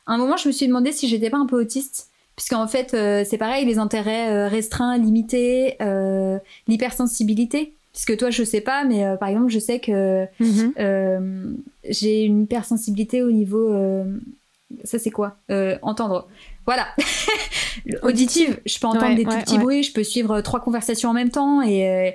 à 0.05 0.13
un 0.13 0.17
moment, 0.17 0.37
je 0.37 0.47
me 0.47 0.53
suis 0.53 0.67
demandé 0.67 0.91
si 0.91 1.07
j'étais 1.07 1.29
pas 1.29 1.37
un 1.37 1.45
peu 1.45 1.59
autiste. 1.59 2.09
Puisqu'en 2.35 2.67
fait, 2.67 2.93
euh, 2.93 3.23
c'est 3.27 3.37
pareil, 3.37 3.65
les 3.65 3.77
intérêts 3.79 4.29
euh, 4.31 4.47
restreints, 4.47 4.97
limités, 4.97 5.75
euh, 5.81 6.37
l'hypersensibilité. 6.67 7.73
Puisque 7.93 8.17
toi, 8.17 8.29
je 8.29 8.43
sais 8.43 8.59
pas, 8.59 8.83
mais 8.83 9.05
euh, 9.05 9.15
par 9.15 9.29
exemple, 9.29 9.49
je 9.49 9.59
sais 9.59 9.79
que 9.79 10.25
Mhm. 10.41 10.73
euh, 10.79 11.53
j'ai 11.89 12.23
une 12.23 12.43
hypersensibilité 12.43 13.23
au 13.23 13.31
niveau. 13.31 13.69
euh, 13.73 14.03
ça, 14.83 14.99
c'est 14.99 15.11
quoi 15.11 15.37
Euh, 15.49 15.77
Entendre. 15.81 16.27
Voilà. 16.65 16.87
Auditive. 18.03 18.59
Je 18.65 18.79
peux 18.79 18.87
entendre 18.87 19.07
Ouais, 19.09 19.15
des 19.15 19.23
tout 19.23 19.29
petits 19.37 19.53
ouais. 19.55 19.59
bruits, 19.63 19.83
je 19.83 19.93
peux 19.93 20.03
suivre 20.03 20.41
trois 20.41 20.59
conversations 20.59 21.09
en 21.09 21.13
même 21.13 21.29
temps 21.29 21.61
et. 21.61 21.87
euh, 21.89 22.11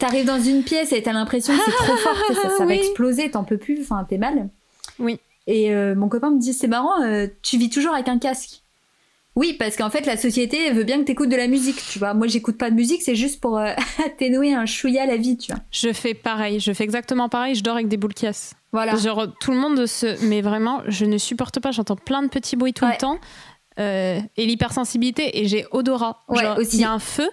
T'arrives 0.00 0.26
dans 0.26 0.40
une 0.40 0.64
pièce 0.64 0.92
et 0.92 1.00
t'as 1.00 1.12
l'impression 1.12 1.54
que 1.56 1.60
c'est 1.64 1.70
trop 1.84 1.94
fort, 1.96 2.16
ça, 2.42 2.50
ça 2.58 2.66
va 2.66 2.74
exploser, 2.74 3.30
t'en 3.30 3.44
peux 3.44 3.56
plus, 3.56 3.80
enfin 3.82 4.04
t'es 4.08 4.18
mal. 4.18 4.48
Oui. 4.98 5.20
Et 5.46 5.72
euh, 5.72 5.94
mon 5.94 6.08
copain 6.08 6.30
me 6.30 6.40
dit 6.40 6.52
c'est 6.52 6.66
marrant, 6.66 7.00
euh, 7.04 7.28
tu 7.42 7.56
vis 7.56 7.70
toujours 7.70 7.94
avec 7.94 8.08
un 8.08 8.18
casque. 8.18 8.62
Oui, 9.36 9.52
parce 9.58 9.76
qu'en 9.76 9.90
fait 9.90 10.06
la 10.06 10.16
société 10.16 10.70
veut 10.72 10.84
bien 10.84 10.98
que 10.98 11.04
t'écoutes 11.04 11.28
de 11.28 11.36
la 11.36 11.46
musique, 11.46 11.76
tu 11.90 11.98
vois. 11.98 12.14
Moi 12.14 12.26
j'écoute 12.26 12.56
pas 12.56 12.70
de 12.70 12.74
musique, 12.74 13.02
c'est 13.02 13.14
juste 13.14 13.40
pour 13.40 13.58
euh, 13.58 13.72
atténuer 14.06 14.54
un 14.54 14.64
chouïa 14.66 15.04
la 15.06 15.16
vie, 15.16 15.36
tu 15.36 15.52
vois. 15.52 15.60
Je 15.70 15.92
fais 15.92 16.14
pareil, 16.14 16.58
je 16.58 16.72
fais 16.72 16.84
exactement 16.84 17.28
pareil, 17.28 17.54
je 17.54 17.62
dors 17.62 17.74
avec 17.74 17.88
des 17.88 17.96
boules 17.98 18.14
qui. 18.14 18.26
Voilà. 18.72 18.96
Genre, 18.96 19.26
tout 19.40 19.52
le 19.52 19.56
monde 19.58 19.86
se. 19.86 20.22
Mais 20.26 20.40
vraiment, 20.40 20.82
je 20.88 21.04
ne 21.04 21.16
supporte 21.18 21.60
pas. 21.60 21.70
J'entends 21.70 21.96
plein 21.96 22.22
de 22.22 22.28
petits 22.28 22.56
bruits 22.56 22.72
tout 22.74 22.84
Ouais. 22.84 22.92
le 22.92 22.98
temps. 22.98 23.18
Euh, 23.78 24.18
et 24.36 24.46
l'hypersensibilité, 24.46 25.38
et 25.40 25.48
j'ai 25.48 25.66
odorat. 25.70 26.24
Ouais, 26.28 26.42
Genre, 26.42 26.58
aussi. 26.58 26.76
Il 26.76 26.80
y 26.80 26.84
a 26.84 26.92
un 26.92 26.98
feu, 26.98 27.28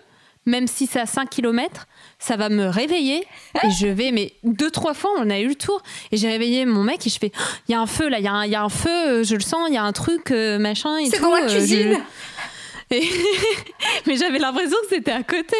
même 0.45 0.67
si 0.67 0.87
c'est 0.87 0.99
à 0.99 1.05
5 1.05 1.29
km, 1.29 1.87
ça 2.23 2.37
va 2.37 2.49
me 2.49 2.67
réveiller. 2.67 3.25
et 3.63 3.69
je 3.79 3.87
vais, 3.87 4.11
mais 4.11 4.33
deux, 4.43 4.71
trois 4.71 4.93
fois, 4.93 5.11
on 5.19 5.29
a 5.29 5.39
eu 5.39 5.47
le 5.47 5.55
tour. 5.55 5.81
Et 6.11 6.17
j'ai 6.17 6.29
réveillé 6.29 6.65
mon 6.65 6.83
mec 6.83 7.05
et 7.05 7.09
je 7.09 7.19
fais 7.19 7.31
Oh, 7.37 7.41
il 7.67 7.71
y 7.73 7.75
a 7.75 7.81
un 7.81 7.85
feu 7.87 8.07
là, 8.09 8.19
il 8.19 8.25
y, 8.25 8.27
a 8.27 8.31
un- 8.33 8.45
il 8.45 8.51
y 8.51 8.55
a 8.55 8.63
un 8.63 8.69
feu, 8.69 8.89
euh, 8.89 9.23
je 9.23 9.35
le 9.35 9.41
sens, 9.41 9.67
il 9.69 9.73
y 9.75 9.77
a 9.77 9.83
un 9.83 9.91
truc, 9.91 10.31
euh, 10.31 10.57
machin. 10.57 10.95
C'est 11.09 11.19
dans 11.19 11.31
la 11.35 11.43
euh, 11.43 11.47
je- 11.49 11.57
cuisine 11.57 11.99
et- 12.91 13.01
mais 14.07 14.15
j'avais 14.17 14.39
l'impression 14.39 14.77
que 14.83 14.95
c'était 14.95 15.11
à 15.11 15.23
côté. 15.23 15.55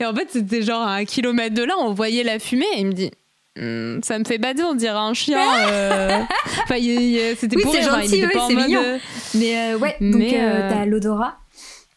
Et 0.00 0.04
en 0.06 0.14
fait, 0.14 0.28
c'était 0.30 0.62
genre 0.62 0.82
à 0.82 0.94
un 0.94 1.04
kilomètre 1.04 1.54
de 1.54 1.62
là, 1.64 1.74
on 1.78 1.92
voyait 1.92 2.22
la 2.22 2.38
fumée 2.38 2.66
et 2.76 2.80
il 2.80 2.86
me 2.86 2.92
dit. 2.92 3.10
Hmm, 3.58 4.00
ça 4.04 4.16
me 4.18 4.24
fait 4.24 4.38
bader, 4.38 4.62
on 4.62 4.74
dirait 4.74 4.94
un 4.96 5.12
chien. 5.12 5.40
euh. 5.70 6.20
Enfin, 6.62 6.76
c'était 7.36 7.56
Oui, 7.56 7.62
pour 7.62 7.72
rire, 7.72 7.82
gentil, 7.82 8.24
en 8.24 8.48
c'est 8.48 8.54
mignon. 8.54 8.82
Mais 9.34 9.58
euh, 9.74 9.78
ouais, 9.78 9.96
donc 10.00 10.14
Mais, 10.20 10.34
euh, 10.40 10.70
t'as 10.70 10.84
l'odorat. 10.86 11.36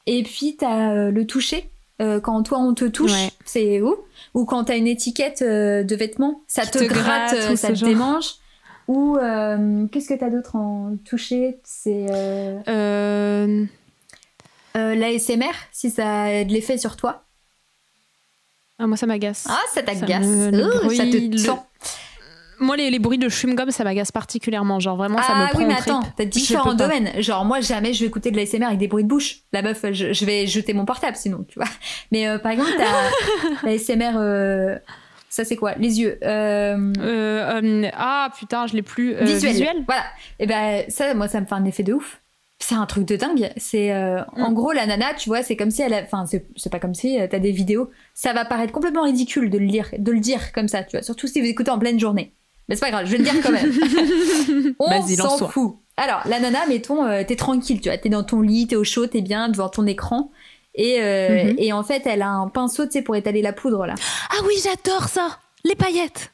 Et 0.08 0.24
puis 0.24 0.58
t'as 0.60 0.94
le 1.12 1.26
toucher. 1.28 1.70
Euh, 2.02 2.20
quand 2.20 2.42
toi 2.44 2.58
on 2.60 2.74
te 2.74 2.86
touche, 2.86 3.12
Ouais. 3.12 3.32
c'est 3.46 3.82
où? 3.82 3.96
Ou 4.34 4.46
quand 4.46 4.64
t'as 4.66 4.78
une 4.78 4.88
étiquette 4.88 5.42
euh, 5.44 5.84
de 5.84 5.96
vêtements, 5.96 6.42
ça 6.48 6.66
te, 6.66 6.80
te 6.80 6.84
gratte, 6.86 7.04
gratte, 7.06 7.34
euh, 7.34 7.54
ou 7.54 7.56
ça 7.56 7.70
te 7.70 7.76
genre. 7.76 7.90
démange? 7.90 8.26
Ou 8.88 9.16
qu'est-ce 9.92 10.10
que 10.10 10.20
t'as 10.20 10.30
d'autre 10.30 10.56
en 10.56 10.98
toucher? 11.06 11.60
C'est 11.64 12.06
l'ASMR, 14.76 15.52
si 15.72 15.90
ça 15.92 16.24
a 16.24 16.44
de 16.44 16.52
l'effet 16.52 16.78
sur 16.78 16.96
toi? 16.98 17.24
ah, 18.80 18.88
moi, 18.88 18.98
ça 18.98 19.06
m'agace. 19.06 19.46
Ah, 19.50 19.62
ça 19.74 19.84
t'agace. 19.84 20.26
me- 20.26 20.52
le 20.52 20.64
Ouh, 20.64 20.84
bruit, 20.84 20.98
ça 20.98 21.06
te 21.06 21.16
le- 21.18 21.38
sent. 21.38 21.52
Moi, 22.64 22.78
les, 22.78 22.90
les 22.90 23.00
bruits 23.00 23.18
de 23.18 23.30
chewing-gum, 23.30 23.70
ça 23.72 23.84
m'agace 23.84 24.12
particulièrement. 24.12 24.80
Genre, 24.80 24.96
vraiment, 24.98 25.22
ça 25.22 25.36
me 25.36 25.44
Ah 25.44 25.48
prend 25.50 25.60
oui, 25.60 25.66
mais 25.66 25.76
attends, 25.76 26.02
t'as 26.18 26.26
différents 26.26 26.74
domaines. 26.74 27.12
Genre, 27.22 27.46
moi, 27.46 27.62
jamais 27.62 27.94
je 27.94 28.00
vais 28.02 28.08
écouter 28.08 28.32
de 28.32 28.38
l'ASMR 28.38 28.66
avec 28.66 28.80
des 28.80 28.88
bruits 28.88 29.04
de 29.04 29.10
bouche. 29.10 29.40
La 29.52 29.62
meuf, 29.62 29.86
je, 29.92 30.14
je 30.14 30.26
vais 30.26 30.48
jeter 30.48 30.74
mon 30.74 30.86
portable 30.86 31.16
sinon, 31.16 31.46
tu 31.48 31.60
vois. 31.60 31.70
Mais 32.12 32.28
euh, 32.28 32.40
par 32.40 32.52
exemple, 32.54 32.72
t'as 32.78 33.64
l'ASMR. 33.68 34.14
Euh, 34.18 34.78
ça, 35.30 35.44
c'est 35.46 35.56
quoi? 35.56 35.74
Les 35.76 36.00
yeux. 36.00 36.20
Euh, 36.24 36.94
euh, 37.00 37.90
ah, 37.94 38.30
putain, 38.38 38.68
je 38.68 38.74
l'ai 38.76 38.82
plus. 38.84 39.16
visuel. 39.16 39.52
visuel 39.54 39.84
Voilà. 39.88 40.04
Et 40.40 40.46
ben, 40.46 40.84
ça, 40.90 41.14
moi, 41.16 41.28
ça 41.28 41.42
me 41.42 41.46
fait 41.46 41.56
un 41.56 41.66
effet 41.66 41.84
de 41.84 41.94
ouf. 41.94 42.20
C'est 42.60 42.76
un 42.76 42.86
truc 42.86 43.06
de 43.06 43.16
dingue. 43.18 43.50
C'est 43.58 43.92
euh, 43.92 44.24
en 44.38 44.52
Mm. 44.52 44.54
gros 44.54 44.72
la 44.72 44.86
nana, 44.86 45.14
tu 45.16 45.28
vois, 45.28 45.44
c'est 45.44 45.58
comme 45.58 45.72
si 45.72 45.82
elle, 45.82 45.94
enfin, 46.06 46.26
c'est 46.28 46.46
c'est 46.56 46.70
pas 46.72 46.80
comme 46.80 46.94
si 46.94 47.20
euh, 47.20 47.28
t'as 47.30 47.40
des 47.40 47.52
vidéos. 47.52 47.90
Ça 48.14 48.32
va 48.32 48.46
paraître 48.46 48.72
complètement 48.72 49.04
ridicule 49.04 49.50
de 49.50 49.58
le 49.58 49.66
lire, 49.66 49.90
de 49.98 50.12
le 50.14 50.20
dire 50.20 50.54
comme 50.54 50.70
ça, 50.70 50.84
tu 50.84 50.96
vois. 50.96 51.04
Surtout 51.04 51.28
si 51.28 51.42
vous 51.42 51.48
écoutez 51.48 51.72
en 51.72 51.80
pleine 51.80 52.00
journée. 52.00 52.32
Mais 52.70 52.76
c'est 52.76 52.82
pas 52.82 52.92
grave, 52.92 53.06
je 53.06 53.12
vais 53.12 53.18
le 53.18 53.24
dire 53.24 53.34
quand 53.44 53.52
même. 53.52 54.76
On 54.80 55.02
s'en 55.08 55.48
fout. 55.50 55.76
Alors, 55.98 56.22
la 56.26 56.40
nana, 56.40 56.66
mettons, 56.68 57.06
euh, 57.06 57.24
t'es 57.28 57.36
tranquille, 57.36 57.80
tu 57.82 57.90
vois, 57.90 57.98
t'es 57.98 58.10
dans 58.10 58.24
ton 58.24 58.42
lit, 58.42 58.68
t'es 58.68 58.76
au 58.76 58.84
chaud, 58.84 59.06
t'es 59.08 59.22
bien 59.22 59.50
devant 59.50 59.70
ton 59.70 59.86
écran. 59.86 60.32
Et, 60.76 60.98
euh, 61.02 61.44
Mhm. 61.52 61.56
et 61.60 61.72
en 61.74 61.84
fait, 61.84 62.02
elle 62.08 62.22
a 62.24 62.30
un 62.30 62.48
pinceau, 62.48 62.86
tu 62.86 62.94
sais, 62.94 63.02
pour 63.04 63.16
étaler 63.16 63.42
la 63.44 63.54
poudre, 63.54 63.86
là. 63.86 63.94
Ah 64.32 64.42
oui, 64.48 64.54
j'adore 64.64 65.08
ça 65.08 65.38
Les 65.66 65.76
paillettes 65.76 66.32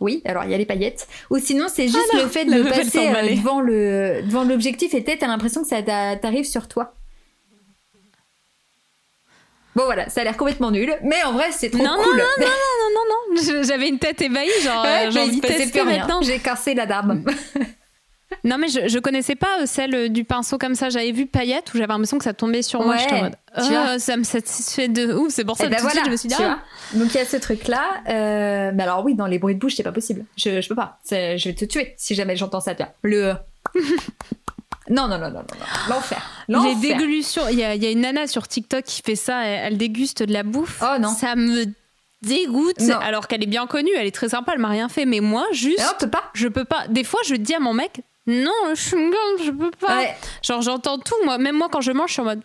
Oui, 0.00 0.20
alors 0.26 0.44
il 0.44 0.50
y 0.50 0.54
a 0.54 0.58
les 0.58 0.66
paillettes. 0.66 1.08
Ou 1.30 1.38
sinon, 1.38 1.66
c'est 1.72 1.86
juste 1.88 2.10
Ah 2.12 2.18
le 2.22 2.28
fait 2.28 2.44
de 2.44 2.62
passer 2.62 3.08
euh, 3.08 3.34
devant 3.34 3.60
le 3.60 4.22
devant 4.22 4.44
l'objectif 4.44 4.92
et 4.94 5.02
t'as 5.02 5.26
l'impression 5.26 5.62
que 5.62 5.68
ça 5.68 5.82
t'a- 5.82 6.16
t'arrive 6.16 6.44
sur 6.44 6.68
toi. 6.68 6.94
Bon 9.78 9.84
voilà, 9.84 10.08
ça 10.08 10.22
a 10.22 10.24
l'air 10.24 10.36
complètement 10.36 10.72
nul, 10.72 10.92
mais 11.04 11.22
en 11.24 11.32
vrai 11.32 11.46
c'est 11.52 11.70
trop 11.70 11.82
Non, 11.82 11.96
non, 11.96 12.02
cool. 12.02 12.16
Non, 12.16 12.24
non, 12.94 13.00
non, 13.36 13.40
je- 13.42 13.62
j'avais 13.66 13.88
une 13.88 14.00
tête 14.00 14.20
ébahie, 14.20 14.48
genre, 14.64 14.82
Ouais, 14.82 15.06
euh, 15.06 15.10
il 15.32 15.40
passait 15.40 15.54
tester 15.58 15.80
plus 15.80 15.88
maintenant. 15.88 16.20
J'ai 16.20 16.40
cassé 16.40 16.74
la 16.74 16.84
dame. 16.86 17.24
Non, 18.44 18.56
mais 18.58 18.68
je, 18.68 18.86
je 18.88 18.98
connaissais 18.98 19.34
pas 19.34 19.60
euh, 19.62 19.66
celle 19.66 19.94
euh, 19.94 20.08
du 20.08 20.22
pinceau 20.22 20.58
comme 20.58 20.74
ça. 20.74 20.90
J'avais 20.90 21.12
vu 21.12 21.26
paillettes 21.26 21.72
où 21.72 21.78
j'avais 21.78 21.88
l'impression 21.92 22.18
que 22.18 22.24
ça 22.24 22.34
tombait 22.34 22.60
sur 22.62 22.82
moi. 22.82 22.94
Ouais, 22.94 23.00
J'étais 23.00 23.14
en 23.14 23.22
mode, 23.22 23.36
oh, 23.58 23.98
ça 23.98 24.16
me 24.16 24.22
satisfait 24.22 24.86
de 24.88 25.12
ouf. 25.14 25.32
C'est 25.32 25.44
pour 25.44 25.56
ça 25.56 25.64
Et 25.64 25.66
que 25.68 25.72
ben 25.72 25.78
tout 25.78 25.82
voilà, 25.84 25.94
suite, 25.94 26.06
je 26.06 26.10
me 26.10 26.16
suis 26.16 26.28
dit, 26.28 26.34
ah. 26.38 26.58
Donc 26.94 27.08
il 27.14 27.16
y 27.16 27.20
a 27.20 27.24
ce 27.24 27.36
truc-là. 27.38 27.82
euh, 28.08 28.70
mais 28.74 28.82
alors 28.82 29.02
oui, 29.04 29.14
dans 29.14 29.26
les 29.26 29.38
bruits 29.38 29.54
de 29.54 29.58
bouche, 29.60 29.74
c'est 29.76 29.82
pas 29.82 29.92
possible. 29.92 30.24
Je, 30.36 30.60
je 30.60 30.68
peux 30.68 30.74
pas. 30.74 30.98
Je 31.10 31.42
vais 31.48 31.54
te 31.54 31.64
tuer 31.64 31.94
si 31.96 32.14
jamais 32.14 32.36
j'entends 32.36 32.60
ça. 32.60 32.74
Vois. 32.74 32.88
Le. 33.02 33.34
Non, 34.90 35.08
non, 35.08 35.18
non, 35.18 35.30
non, 35.30 35.30
non, 35.30 35.42
non. 35.58 35.66
L'enfer. 35.94 36.22
les 36.48 36.54
L'enfer. 36.54 36.76
déglutions. 36.80 37.48
Il 37.50 37.58
y 37.58 37.64
a, 37.64 37.74
il 37.74 37.82
y 37.82 37.86
a 37.86 37.90
une 37.90 38.00
nana 38.00 38.26
sur 38.26 38.48
TikTok 38.48 38.84
qui 38.84 39.02
fait 39.02 39.16
ça. 39.16 39.44
Elle, 39.44 39.72
elle 39.72 39.78
déguste 39.78 40.22
de 40.22 40.32
la 40.32 40.42
bouffe. 40.42 40.82
Oh 40.82 40.98
non. 41.00 41.08
Ça 41.10 41.36
me 41.36 41.66
dégoûte. 42.22 42.80
Non. 42.80 42.98
Alors 42.98 43.28
qu'elle 43.28 43.42
est 43.42 43.46
bien 43.46 43.66
connue, 43.66 43.90
elle 43.96 44.06
est 44.06 44.14
très 44.14 44.30
sympa, 44.30 44.52
elle 44.54 44.60
m'a 44.60 44.68
rien 44.68 44.88
fait. 44.88 45.04
Mais 45.06 45.20
moi, 45.20 45.46
juste, 45.52 45.78
Mais 45.78 45.84
on 45.94 45.98
peut 45.98 46.10
pas. 46.10 46.24
je 46.34 46.48
peux 46.48 46.64
pas. 46.64 46.86
Des 46.88 47.04
fois, 47.04 47.20
je 47.26 47.34
dis 47.34 47.54
à 47.54 47.60
mon 47.60 47.74
mec, 47.74 48.00
non, 48.26 48.50
je 48.74 48.80
suis 48.80 48.96
je 49.44 49.50
peux 49.50 49.70
pas. 49.70 49.96
Ouais. 49.98 50.16
Genre, 50.42 50.62
j'entends 50.62 50.98
tout. 50.98 51.14
Moi, 51.24 51.38
même 51.38 51.56
moi, 51.56 51.68
quand 51.70 51.80
je 51.80 51.92
mange, 51.92 52.08
je 52.08 52.12
suis 52.14 52.22
en 52.22 52.26
mode. 52.26 52.42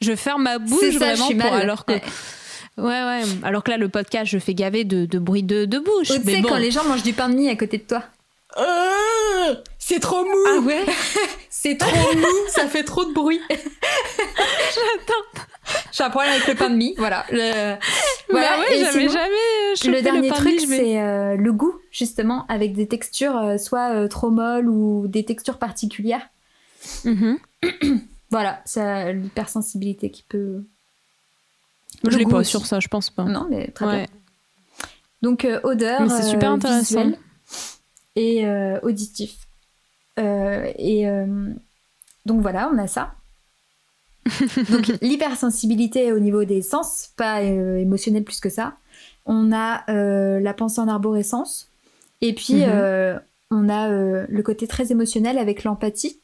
Je 0.00 0.14
ferme 0.16 0.44
ma 0.44 0.58
bouche 0.58 0.80
ça, 0.80 0.90
je 0.90 0.98
vraiment 0.98 1.26
suis 1.26 1.34
pour. 1.34 1.50
mal. 1.50 1.62
Alors 1.62 1.84
que. 1.84 1.92
Ouais. 1.92 2.02
Ouais, 2.78 2.86
ouais. 2.86 3.22
Alors 3.42 3.62
que 3.62 3.70
là, 3.70 3.76
le 3.76 3.88
podcast, 3.88 4.30
je 4.30 4.38
fais 4.38 4.54
gaver 4.54 4.84
de, 4.84 5.04
de 5.04 5.18
bruit 5.18 5.42
de, 5.42 5.66
de 5.66 5.78
bouche. 5.78 6.10
Ou 6.10 6.18
tu 6.18 6.22
sais, 6.24 6.40
bon. 6.40 6.48
quand 6.48 6.56
les 6.56 6.70
gens 6.70 6.84
mangent 6.84 7.02
du 7.02 7.12
pain 7.12 7.28
de 7.28 7.34
mie 7.34 7.48
à 7.50 7.56
côté 7.56 7.76
de 7.78 7.82
toi. 7.82 8.02
Euh, 8.56 9.54
c'est 9.78 10.00
trop 10.00 10.24
mou. 10.24 10.30
Ah 10.56 10.58
ouais? 10.60 10.84
C'est 11.62 11.76
trop 11.76 12.14
mou. 12.16 12.26
ça 12.48 12.66
fait 12.68 12.84
trop 12.84 13.04
de 13.04 13.12
bruit. 13.12 13.38
J'attends. 13.50 15.44
J'ai 15.92 16.04
un 16.04 16.08
problème 16.10 16.32
avec 16.32 16.46
le 16.48 16.54
pain 16.54 16.70
de 16.70 16.74
mie. 16.76 16.94
Voilà. 16.96 17.26
Le... 17.30 17.76
Voilà. 18.30 18.56
Bah 18.56 18.62
ouais, 18.62 18.76
Et 18.76 18.80
j'avais 18.80 19.00
sinon, 19.08 19.12
jamais 19.12 19.34
euh, 19.88 19.92
Le 19.96 20.02
dernier 20.02 20.30
truc, 20.30 20.58
c'est 20.66 20.98
euh, 21.02 21.36
le 21.36 21.52
goût, 21.52 21.74
justement, 21.90 22.46
avec 22.48 22.72
des 22.72 22.88
textures 22.88 23.36
euh, 23.36 23.58
soit 23.58 23.90
euh, 23.94 24.08
trop 24.08 24.30
molles 24.30 24.70
ou 24.70 25.06
des 25.06 25.24
textures 25.26 25.58
particulières. 25.58 26.26
Mhm. 27.04 27.38
Voilà, 28.30 28.62
ça, 28.64 29.12
l'hypersensibilité 29.12 30.10
qui 30.10 30.22
peut. 30.22 30.62
Je 32.08 32.16
l'ai 32.16 32.24
pas 32.24 32.42
sur 32.44 32.64
ça, 32.64 32.78
je 32.80 32.86
pense 32.88 33.10
pas. 33.10 33.24
Non, 33.24 33.46
mais 33.50 33.66
très 33.72 33.84
Ouais. 33.86 33.96
bien. 34.06 34.06
Donc, 35.20 35.46
odeur, 35.64 36.02
Mais 36.02 36.08
c'est 36.08 36.22
super 36.22 36.52
intéressant. 36.52 37.02
visuel 37.02 37.18
et 38.14 38.46
auditif. 38.82 39.32
Euh, 40.20 40.70
et 40.78 41.08
euh, 41.08 41.26
donc 42.26 42.40
voilà, 42.42 42.70
on 42.72 42.78
a 42.78 42.86
ça. 42.86 43.14
donc 44.70 44.86
l'hypersensibilité 45.00 46.12
au 46.12 46.18
niveau 46.18 46.44
des 46.44 46.62
sens, 46.62 47.10
pas 47.16 47.40
euh, 47.42 47.78
émotionnel 47.78 48.22
plus 48.24 48.40
que 48.40 48.50
ça. 48.50 48.74
On 49.26 49.52
a 49.52 49.84
la 50.40 50.54
pensée 50.54 50.80
en 50.80 50.88
arborescence. 50.88 51.68
Et 52.20 52.34
puis, 52.34 52.64
Mhm. 52.66 53.20
on 53.50 53.68
a 53.68 53.88
le 53.88 54.42
côté 54.42 54.66
très 54.66 54.90
émotionnel 54.92 55.38
avec 55.38 55.64
l'empathie. 55.64 56.20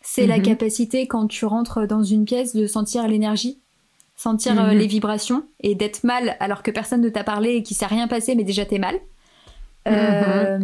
C'est 0.00 0.26
la 0.26 0.38
Mhm. 0.38 0.44
capacité, 0.44 1.06
quand 1.06 1.26
tu 1.26 1.44
rentres 1.44 1.86
dans 1.86 2.02
une 2.02 2.24
pièce, 2.24 2.54
de 2.56 2.66
sentir 2.66 3.06
l'énergie, 3.08 3.58
sentir 4.16 4.54
Mhm. 4.54 4.70
les 4.78 4.86
vibrations 4.86 5.44
et 5.60 5.74
d'être 5.74 6.04
mal 6.04 6.36
alors 6.40 6.62
que 6.62 6.70
personne 6.70 7.00
ne 7.02 7.08
t'a 7.10 7.24
parlé 7.24 7.56
et 7.56 7.62
qu'il 7.62 7.76
s'est 7.76 7.86
rien 7.86 8.08
passé, 8.08 8.34
mais 8.34 8.44
déjà 8.44 8.64
t'es 8.64 8.78
mal. 8.78 8.96
Euh, 9.88 10.58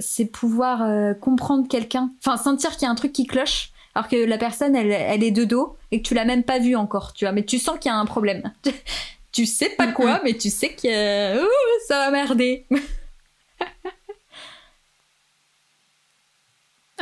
c'est 0.00 0.26
pouvoir 0.26 0.82
euh, 0.82 1.14
comprendre 1.14 1.68
quelqu'un, 1.68 2.10
enfin 2.18 2.36
sentir 2.36 2.72
qu'il 2.72 2.82
y 2.82 2.86
a 2.86 2.90
un 2.90 2.96
truc 2.96 3.12
qui 3.12 3.26
cloche, 3.26 3.70
alors 3.94 4.08
que 4.08 4.16
la 4.16 4.38
personne 4.38 4.74
elle, 4.74 4.90
elle 4.90 5.22
est 5.22 5.30
de 5.30 5.44
dos 5.44 5.76
et 5.92 6.02
que 6.02 6.08
tu 6.08 6.14
l'as 6.14 6.24
même 6.24 6.42
pas 6.42 6.58
vue 6.58 6.74
encore, 6.74 7.12
tu 7.12 7.24
vois, 7.24 7.32
mais 7.32 7.44
tu 7.44 7.58
sens 7.58 7.78
qu'il 7.78 7.90
y 7.90 7.94
a 7.94 7.98
un 7.98 8.06
problème. 8.06 8.52
tu 9.32 9.46
sais 9.46 9.70
pas 9.70 9.88
quoi, 9.88 10.20
mais 10.24 10.34
tu 10.34 10.50
sais 10.50 10.70
que 10.70 11.40
Ouh, 11.42 11.48
ça 11.86 11.98
va 11.98 12.10
merder. 12.10 12.66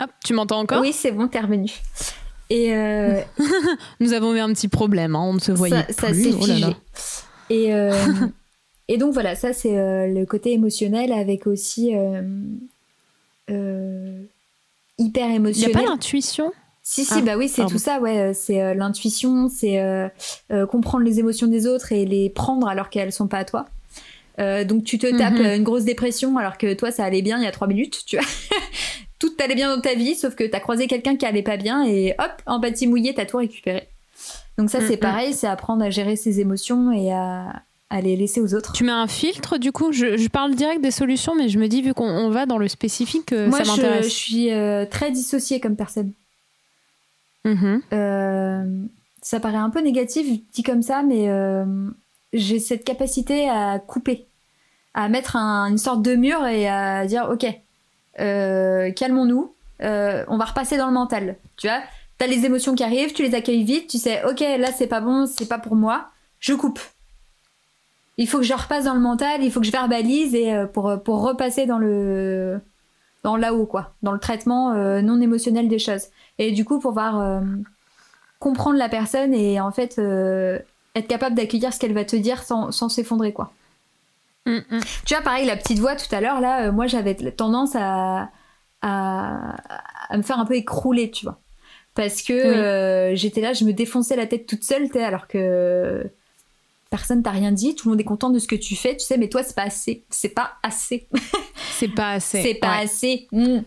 Hop, 0.00 0.10
tu 0.24 0.34
m'entends 0.34 0.60
encore? 0.60 0.80
Oui, 0.82 0.92
c'est 0.92 1.12
bon, 1.12 1.28
t'es 1.28 1.40
revenu. 1.40 1.70
Et 2.50 2.74
euh, 2.74 3.20
Nous 4.00 4.12
avons 4.12 4.34
eu 4.34 4.38
un 4.38 4.52
petit 4.52 4.68
problème, 4.68 5.14
hein, 5.16 5.22
on 5.22 5.34
ne 5.34 5.40
se 5.40 5.52
voyait 5.52 5.86
ça, 5.88 5.92
ça 5.92 6.06
plus. 6.08 6.24
s'est 6.24 6.36
Oh 6.38 6.44
figé. 6.44 6.76
Et, 7.50 7.74
euh, 7.74 7.92
et 8.88 8.96
donc 8.98 9.12
voilà, 9.12 9.34
ça 9.34 9.52
c'est 9.52 9.76
euh, 9.78 10.06
le 10.06 10.24
côté 10.26 10.52
émotionnel 10.52 11.12
avec 11.12 11.46
aussi 11.46 11.94
euh, 11.96 12.22
euh, 13.50 14.22
hyper 14.98 15.24
Il 15.26 15.28
n'y 15.30 15.34
a 15.34 15.36
émotionnel. 15.36 15.72
pas 15.76 15.82
l'intuition? 15.90 16.52
Si, 16.82 17.04
si, 17.04 17.12
Ah, 17.18 17.20
bah 17.20 17.36
oui, 17.36 17.48
c'est 17.50 17.66
tout 17.66 17.76
ça, 17.78 18.00
ouais. 18.00 18.32
C'est 18.32 18.62
euh, 18.62 18.72
l'intuition, 18.72 19.48
c'est 19.50 19.78
euh, 19.78 20.08
euh, 20.52 20.64
comprendre 20.66 21.04
les 21.04 21.18
émotions 21.18 21.46
des 21.46 21.66
autres 21.66 21.92
et 21.92 22.06
les 22.06 22.30
prendre 22.30 22.66
alors 22.66 22.88
qu'elles 22.88 23.12
sont 23.12 23.28
pas 23.28 23.38
à 23.38 23.44
toi. 23.44 23.66
Donc 24.38 24.84
tu 24.84 24.98
te 24.98 25.06
tapes 25.18 25.34
Mhm. 25.34 25.40
euh, 25.46 25.56
une 25.56 25.64
grosse 25.64 25.82
dépression 25.84 26.36
alors 26.38 26.58
que 26.58 26.72
toi 26.72 26.92
ça 26.92 27.04
allait 27.04 27.22
bien 27.22 27.38
il 27.38 27.44
y 27.44 27.46
a 27.48 27.50
trois 27.50 27.66
minutes, 27.66 28.04
tu 28.06 28.16
vois. 28.16 28.24
tout 29.18 29.32
allait 29.42 29.56
bien 29.56 29.74
dans 29.74 29.82
ta 29.82 29.94
vie, 29.94 30.14
sauf 30.14 30.36
que 30.36 30.44
t'as 30.44 30.60
croisé 30.60 30.86
quelqu'un 30.86 31.16
qui 31.16 31.26
allait 31.26 31.42
pas 31.42 31.56
bien 31.56 31.84
et 31.84 32.14
hop, 32.20 32.30
empathie 32.46 32.86
mouillée, 32.86 33.12
t'as 33.14 33.26
tout 33.26 33.38
récupéré. 33.38 33.88
Donc 34.56 34.70
ça 34.70 34.80
c'est 34.80 34.94
Mhm. 34.94 35.00
pareil, 35.00 35.34
c'est 35.34 35.48
apprendre 35.48 35.82
à 35.84 35.90
gérer 35.90 36.14
ses 36.14 36.38
émotions 36.38 36.92
et 36.92 37.12
à, 37.12 37.62
à 37.90 38.00
les 38.02 38.16
laisser 38.16 38.40
aux 38.40 38.54
autres. 38.54 38.72
Tu 38.72 38.84
mets 38.84 38.92
un 38.92 39.06
filtre 39.06 39.56
du 39.58 39.72
coup 39.72 39.92
je, 39.92 40.16
je 40.18 40.28
parle 40.28 40.54
direct 40.54 40.82
des 40.82 40.90
solutions, 40.90 41.34
mais 41.34 41.48
je 41.48 41.58
me 41.58 41.68
dis, 41.68 41.80
vu 41.82 41.94
qu'on 41.94 42.08
on 42.08 42.28
va 42.30 42.44
dans 42.46 42.58
le 42.58 42.68
spécifique, 42.68 43.32
euh, 43.32 43.48
Moi 43.48 43.58
ça 43.58 43.64
je, 43.64 43.70
je 43.70 43.76
m'intéresse. 43.76 44.08
suis 44.08 44.52
euh, 44.52 44.84
très 44.84 45.10
dissociée 45.10 45.58
comme 45.60 45.74
personne. 45.76 46.12
Mhm. 47.44 47.80
Euh, 47.92 48.82
ça 49.22 49.40
paraît 49.40 49.56
un 49.56 49.70
peu 49.70 49.80
négatif 49.80 50.26
dit 50.52 50.62
comme 50.62 50.82
ça, 50.82 51.02
mais 51.02 51.28
j'ai 52.32 52.58
cette 52.58 52.84
capacité 52.84 53.48
à 53.48 53.78
couper, 53.78 54.26
à 54.94 55.08
mettre 55.08 55.36
un- 55.36 55.66
une 55.70 55.78
sorte 55.78 56.02
de 56.02 56.14
mur 56.14 56.44
et 56.46 56.68
à 56.68 57.06
dire 57.06 57.28
ok, 57.32 57.46
calmons-nous, 58.94 59.52
on 59.80 60.36
va 60.36 60.44
repasser 60.44 60.76
dans 60.76 60.86
le 60.88 60.92
mental. 60.92 61.36
Tu 61.56 61.68
vois, 61.68 61.80
t'as 62.18 62.26
les 62.26 62.44
émotions 62.44 62.74
qui 62.74 62.82
arrivent, 62.84 63.12
tu 63.12 63.22
les 63.22 63.34
accueilles 63.34 63.64
vite, 63.64 63.88
tu 63.88 63.98
sais 63.98 64.22
ok 64.24 64.40
là 64.40 64.72
c'est 64.76 64.86
pas 64.88 65.00
bon, 65.00 65.26
c'est 65.26 65.48
pas 65.48 65.58
pour 65.58 65.74
moi, 65.76 66.08
je 66.40 66.52
coupe. 66.54 66.80
Il 68.18 68.28
faut 68.28 68.38
que 68.38 68.44
je 68.44 68.54
repasse 68.54 68.84
dans 68.84 68.94
le 68.94 69.00
mental, 69.00 69.42
il 69.42 69.50
faut 69.50 69.60
que 69.60 69.66
je 69.66 69.72
verbalise 69.72 70.34
et 70.34 70.52
euh, 70.52 70.66
pour 70.66 71.02
pour 71.02 71.22
repasser 71.22 71.66
dans 71.66 71.78
le 71.78 72.60
dans 73.24 73.36
là-haut 73.36 73.66
quoi, 73.66 73.94
dans 74.02 74.12
le 74.12 74.18
traitement 74.18 74.72
euh, 74.72 75.00
non 75.00 75.20
émotionnel 75.20 75.68
des 75.68 75.78
choses. 75.78 76.06
Et 76.38 76.52
du 76.52 76.64
coup, 76.64 76.78
pour 76.78 76.90
pouvoir 76.90 77.20
euh, 77.20 77.40
comprendre 78.38 78.78
la 78.78 78.88
personne 78.88 79.34
et 79.34 79.60
en 79.60 79.72
fait 79.72 79.98
euh, 79.98 80.58
être 80.94 81.08
capable 81.08 81.36
d'accueillir 81.36 81.72
ce 81.72 81.78
qu'elle 81.78 81.94
va 81.94 82.04
te 82.04 82.16
dire 82.16 82.42
sans, 82.42 82.70
sans 82.70 82.88
s'effondrer, 82.88 83.32
quoi. 83.32 83.52
Mm, 84.46 84.58
mm. 84.70 84.80
Tu 85.04 85.14
vois, 85.14 85.22
pareil, 85.22 85.46
la 85.46 85.56
petite 85.56 85.78
voix 85.78 85.96
tout 85.96 86.12
à 86.14 86.20
l'heure, 86.20 86.40
là, 86.40 86.66
euh, 86.68 86.72
moi 86.72 86.86
j'avais 86.86 87.14
tendance 87.14 87.74
à, 87.74 88.30
à, 88.82 89.56
à 90.08 90.16
me 90.16 90.22
faire 90.22 90.38
un 90.38 90.46
peu 90.46 90.54
écrouler, 90.54 91.10
tu 91.10 91.24
vois. 91.24 91.40
Parce 91.94 92.22
que 92.22 92.32
euh, 92.32 93.14
j'étais 93.16 93.40
là, 93.40 93.52
je 93.52 93.64
me 93.64 93.72
défonçais 93.72 94.16
la 94.16 94.26
tête 94.26 94.46
toute 94.46 94.62
seule, 94.62 94.86
tu 94.86 94.92
sais, 94.92 95.04
alors 95.04 95.26
que 95.26 96.08
personne 96.90 97.22
t'a 97.22 97.30
rien 97.30 97.52
dit, 97.52 97.74
tout 97.74 97.88
le 97.88 97.92
monde 97.92 98.00
est 98.00 98.04
content 98.04 98.30
de 98.30 98.38
ce 98.38 98.46
que 98.48 98.56
tu 98.56 98.74
fais, 98.76 98.96
tu 98.96 99.04
sais, 99.04 99.18
mais 99.18 99.28
toi 99.28 99.42
c'est 99.42 99.54
pas 99.56 99.64
assez. 99.64 100.04
C'est 100.10 100.30
pas 100.30 100.52
assez. 100.62 101.08
C'est 101.78 101.88
pas 101.94 102.12
assez. 102.12 102.42
C'est 102.42 102.54
pas 102.54 102.78
Ouais. 102.78 102.84
assez. 102.84 103.28
Mm. 103.30 103.58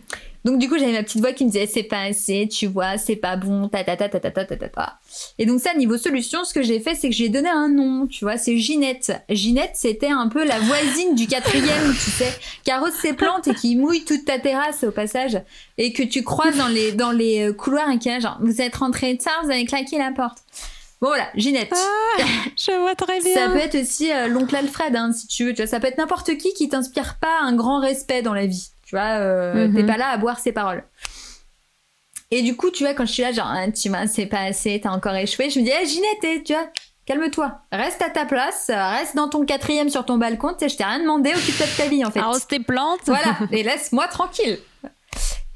Donc 0.44 0.58
du 0.58 0.68
coup, 0.68 0.76
j'avais 0.76 0.92
ma 0.92 1.02
petite 1.04 1.20
voix 1.20 1.32
qui 1.32 1.44
me 1.46 1.50
disait 1.50 1.66
c'est 1.72 1.84
pas 1.84 2.00
assez, 2.02 2.48
tu 2.48 2.66
vois, 2.66 2.98
c'est 2.98 3.14
pas 3.16 3.36
bon, 3.36 3.68
ta 3.68 3.84
ta 3.84 3.96
ta 3.96 4.08
ta 4.08 4.18
ta 4.18 4.30
ta 4.32 4.44
ta 4.44 4.56
ta 4.56 4.68
ta. 4.68 4.98
Et 5.38 5.46
donc 5.46 5.60
ça, 5.60 5.72
niveau 5.74 5.96
solution, 5.96 6.44
ce 6.44 6.52
que 6.52 6.62
j'ai 6.62 6.80
fait, 6.80 6.94
c'est 6.96 7.08
que 7.08 7.14
j'ai 7.14 7.28
donné 7.28 7.48
un 7.48 7.68
nom, 7.68 8.06
tu 8.08 8.24
vois, 8.24 8.36
c'est 8.38 8.58
Ginette. 8.58 9.12
Ginette, 9.30 9.70
c'était 9.74 10.08
un 10.10 10.28
peu 10.28 10.44
la 10.44 10.58
voisine 10.58 11.14
du 11.14 11.26
quatrième, 11.28 11.92
tu 11.94 12.10
sais, 12.10 12.32
qui 12.64 12.70
arrose 12.72 12.92
ses 12.92 13.12
plantes 13.12 13.46
et 13.48 13.54
qui 13.54 13.76
mouille 13.76 14.04
toute 14.04 14.24
ta 14.24 14.38
terrasse 14.40 14.82
au 14.84 14.90
passage, 14.90 15.40
et 15.78 15.92
que 15.92 16.02
tu 16.02 16.22
croises 16.24 16.56
dans 16.58 16.68
les 16.68 16.90
dans 16.92 17.12
les 17.12 17.54
couloirs 17.56 17.90
et 17.90 17.98
qui 17.98 18.08
là, 18.08 18.18
genre 18.18 18.38
vous 18.42 18.60
êtes 18.60 18.74
rentré 18.74 19.16
tard, 19.16 19.42
vous 19.44 19.50
avez 19.52 19.64
claqué 19.64 19.96
la 19.96 20.10
porte. 20.10 20.38
Bon 21.02 21.08
voilà, 21.08 21.28
Ginette. 21.34 21.74
Je 22.56 22.78
vois 22.80 22.94
très 22.94 23.18
bien. 23.24 23.34
Ça 23.34 23.48
peut 23.48 23.58
être 23.58 23.74
aussi 23.74 24.10
euh, 24.12 24.28
l'oncle 24.28 24.54
Alfred, 24.56 24.94
hein, 24.96 25.12
si 25.12 25.26
tu 25.26 25.44
veux. 25.44 25.52
Tu 25.52 25.60
vois, 25.60 25.66
ça 25.66 25.80
peut 25.80 25.88
être 25.88 25.98
n'importe 25.98 26.36
qui 26.38 26.54
qui 26.54 26.68
t'inspire 26.68 27.18
pas 27.18 27.40
un 27.42 27.54
grand 27.54 27.80
respect 27.80 28.22
dans 28.22 28.34
la 28.34 28.46
vie. 28.46 28.68
Tu 28.86 28.94
vois, 28.94 29.18
euh, 29.18 29.66
Mhm. 29.66 29.74
t'es 29.74 29.84
pas 29.84 29.96
là 29.96 30.08
à 30.10 30.16
boire 30.16 30.38
ses 30.38 30.52
paroles. 30.52 30.84
Et 32.30 32.42
du 32.42 32.56
coup, 32.56 32.70
tu 32.70 32.84
vois, 32.84 32.94
quand 32.94 33.04
je 33.04 33.12
suis 33.12 33.22
là, 33.22 33.32
genre, 33.32 33.50
Ah, 33.50 33.70
tu 33.70 33.88
vois, 33.88 34.06
c'est 34.06 34.26
pas 34.26 34.40
assez, 34.42 34.80
t'as 34.80 34.90
encore 34.90 35.14
échoué, 35.16 35.50
je 35.50 35.58
me 35.58 35.64
dis, 35.64 35.70
hé 35.70 35.84
Ginette, 35.86 36.22
eh, 36.22 36.42
tu 36.44 36.52
vois, 36.54 36.66
calme-toi. 37.04 37.58
Reste 37.72 38.00
à 38.00 38.08
ta 38.08 38.24
place, 38.24 38.70
euh, 38.70 38.90
reste 38.90 39.16
dans 39.16 39.28
ton 39.28 39.44
quatrième 39.44 39.90
sur 39.90 40.06
ton 40.06 40.16
balcon, 40.18 40.50
tu 40.52 40.60
sais, 40.60 40.68
je 40.70 40.76
t'ai 40.76 40.84
rien 40.84 41.00
demandé, 41.00 41.30
occupe-toi 41.34 41.66
de 41.66 41.76
ta 41.76 41.88
vie, 41.88 42.04
en 42.04 42.10
fait. 42.12 42.20
Arrose 42.20 42.46
tes 42.46 42.60
plantes. 42.60 43.00
Voilà, 43.06 43.36
et 43.50 43.62
laisse-moi 43.64 44.06
tranquille. 44.08 44.58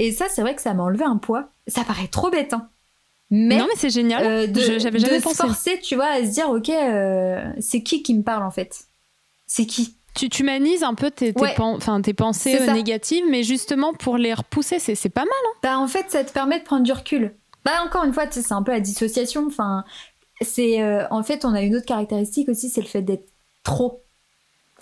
Et 0.00 0.10
ça, 0.12 0.26
c'est 0.28 0.42
vrai 0.42 0.54
que 0.56 0.60
ça 0.60 0.74
m'a 0.74 0.82
enlevé 0.82 1.04
un 1.04 1.16
poids. 1.16 1.44
Ça 1.68 1.82
paraît 1.84 2.08
trop 2.08 2.30
bête, 2.30 2.52
hein. 2.52 2.68
Mais, 3.30 3.58
non, 3.58 3.66
mais 3.68 3.74
c'est 3.76 3.90
génial. 3.90 4.24
euh, 4.24 4.46
de, 4.46 4.78
J'avais 4.78 4.98
jamais 4.98 5.18
de 5.18 5.22
pensé. 5.22 5.36
forcer, 5.36 5.80
tu 5.80 5.96
vois, 5.96 6.06
à 6.06 6.20
se 6.24 6.30
dire, 6.30 6.48
ok, 6.50 6.68
euh, 6.70 7.44
c'est 7.60 7.82
qui 7.82 8.02
qui 8.02 8.14
me 8.14 8.22
parle 8.22 8.44
en 8.44 8.50
fait? 8.50 8.84
C'est 9.46 9.66
qui? 9.66 9.96
Tu, 10.14 10.28
tu 10.28 10.42
humanises 10.42 10.82
un 10.82 10.94
peu 10.94 11.10
tes, 11.10 11.34
tes, 11.34 11.40
Ouais. 11.42 11.54
pen- 11.54 11.74
enfin, 11.76 12.00
tes 12.00 12.14
pensées 12.14 12.60
euh, 12.60 12.72
négatives, 12.72 13.24
mais 13.28 13.42
justement 13.42 13.92
pour 13.92 14.16
les 14.16 14.32
repousser, 14.32 14.78
c'est 14.78 15.08
pas 15.08 15.22
mal. 15.22 15.28
hein. 15.46 15.58
Bah 15.62 15.78
en 15.78 15.88
fait, 15.88 16.10
ça 16.10 16.24
te 16.24 16.32
permet 16.32 16.58
de 16.60 16.64
prendre 16.64 16.84
du 16.84 16.92
recul. 16.92 17.34
Bah 17.64 17.82
encore 17.84 18.04
une 18.04 18.12
fois, 18.14 18.24
c'est 18.30 18.52
un 18.52 18.62
peu 18.62 18.72
la 18.72 18.80
dissociation. 18.80 19.44
Enfin, 19.46 19.84
c'est 20.40 20.80
euh, 20.82 21.04
en 21.10 21.22
fait, 21.22 21.44
on 21.44 21.52
a 21.52 21.62
une 21.62 21.76
autre 21.76 21.84
caractéristique 21.86 22.48
aussi, 22.48 22.70
c'est 22.70 22.80
le 22.80 22.86
fait 22.86 23.02
d'être 23.02 23.28
trop. 23.64 24.04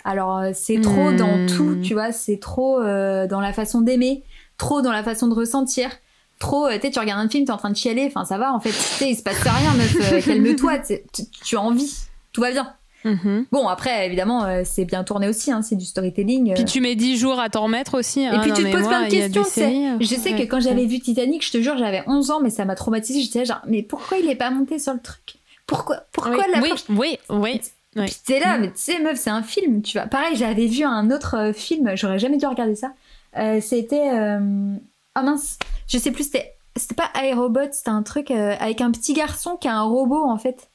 Alors 0.03 0.41
c'est 0.53 0.79
trop 0.81 1.11
Hmm. 1.11 1.17
dans 1.17 1.45
tout, 1.47 1.75
tu 1.81 1.93
vois, 1.93 2.11
c'est 2.11 2.37
trop 2.39 2.79
dans 2.79 3.41
la 3.41 3.53
façon 3.53 3.81
d'aimer, 3.81 4.23
trop 4.57 4.81
dans 4.81 4.91
la 4.91 5.03
façon 5.03 5.27
de 5.27 5.33
ressentir, 5.33 5.89
trop. 6.39 6.67
euh, 6.67 6.77
tu 6.79 6.99
regardes 6.99 7.25
un 7.25 7.29
film, 7.29 7.45
t'es 7.45 7.51
en 7.51 7.57
train 7.57 7.69
de 7.69 7.75
chialer, 7.77 8.05
enfin 8.07 8.25
ça 8.25 8.37
va, 8.37 8.53
en 8.53 8.59
fait, 8.59 8.71
tu 8.97 9.05
il 9.09 9.15
se 9.15 9.23
passe 9.23 9.41
rien, 9.41 9.73
meuf, 9.73 9.95
euh, 10.13 10.21
calme-toi, 10.25 10.79
tu, 11.43 11.55
as 11.57 11.61
envie, 11.61 11.93
tout 12.33 12.41
va 12.41 12.51
bien. 12.51 12.73
Mhm. 13.03 13.45
Bon 13.51 13.67
après, 13.67 14.07
évidemment, 14.07 14.45
euh, 14.45 14.63
c'est 14.65 14.83
bien 14.83 15.03
tourné 15.03 15.27
aussi, 15.27 15.51
hein, 15.51 15.61
c'est 15.61 15.75
du 15.75 15.85
storytelling. 15.85 16.51
euh. 16.51 16.55
Puis 16.55 16.65
tu 16.65 16.81
mets 16.81 16.95
10 16.95 17.17
jours 17.17 17.39
à 17.39 17.49
t'en 17.49 17.65
remettre 17.65 17.99
aussi. 17.99 18.21
Et 18.21 18.25
hein. 18.25 18.39
puis 18.41 18.49
Non, 18.49 18.55
tu 18.55 18.63
te 18.63 18.71
poses 18.71 18.87
plein 18.87 19.03
de 19.05 19.09
questions. 19.11 19.43
séries, 19.43 19.87
euh, 19.89 19.97
Je 19.99 20.07
sais 20.07 20.33
ouais, 20.33 20.39
que 20.39 20.43
quand 20.49 20.57
ouais. 20.57 20.63
j'avais 20.63 20.85
vu 20.85 20.99
Titanic, 20.99 21.45
je 21.45 21.51
te 21.51 21.61
jure, 21.61 21.77
j'avais 21.77 22.01
11 22.07 22.31
ans, 22.31 22.39
mais 22.41 22.49
ça 22.49 22.65
m'a 22.65 22.73
traumatisée. 22.73 23.21
J'étais 23.21 23.45
genre, 23.45 23.61
mais 23.67 23.83
pourquoi 23.83 24.17
il 24.17 24.27
est 24.27 24.35
pas 24.35 24.49
monté 24.49 24.79
sur 24.79 24.91
le 24.93 24.99
truc? 24.99 25.35
Pourquoi 25.67 25.97
Pourquoi 26.13 26.35
oui, 26.35 26.43
la 26.51 26.61
oui, 26.61 26.69
prochaine- 26.69 26.97
oui, 26.97 27.17
oui. 27.29 27.61
oui. 27.95 28.05
Puis 28.07 28.15
t'es 28.25 28.39
là, 28.39 28.57
mais 28.57 28.67
tu 28.69 28.73
sais, 28.77 28.99
meuf, 28.99 29.19
c'est 29.19 29.29
un 29.29 29.43
film, 29.43 29.83
tu 29.83 29.97
vois. 29.99 30.07
Pareil, 30.07 30.35
j'avais 30.35 30.65
vu 30.65 30.83
un 30.83 31.11
autre 31.11 31.51
film, 31.55 31.91
j'aurais 31.95 32.17
jamais 32.19 32.37
dû 32.37 32.45
regarder 32.47 32.75
ça. 32.75 32.91
C'était. 33.61 34.09
Ah 35.15 35.21
mince, 35.23 35.57
je 35.87 35.97
sais 35.97 36.11
plus, 36.11 36.25
c'était. 36.25 36.51
C'était 36.77 36.95
pas 36.95 37.09
iRobot, 37.23 37.71
c'était 37.71 37.89
un 37.89 38.03
truc 38.03 38.31
euh, 38.31 38.53
avec 38.59 38.81
un 38.81 38.91
petit 38.91 39.13
garçon 39.13 39.55
qui 39.55 39.69
a 39.69 39.75
un 39.77 39.83
robot 39.83 40.25
en 40.29 40.37
fait. 40.37 40.69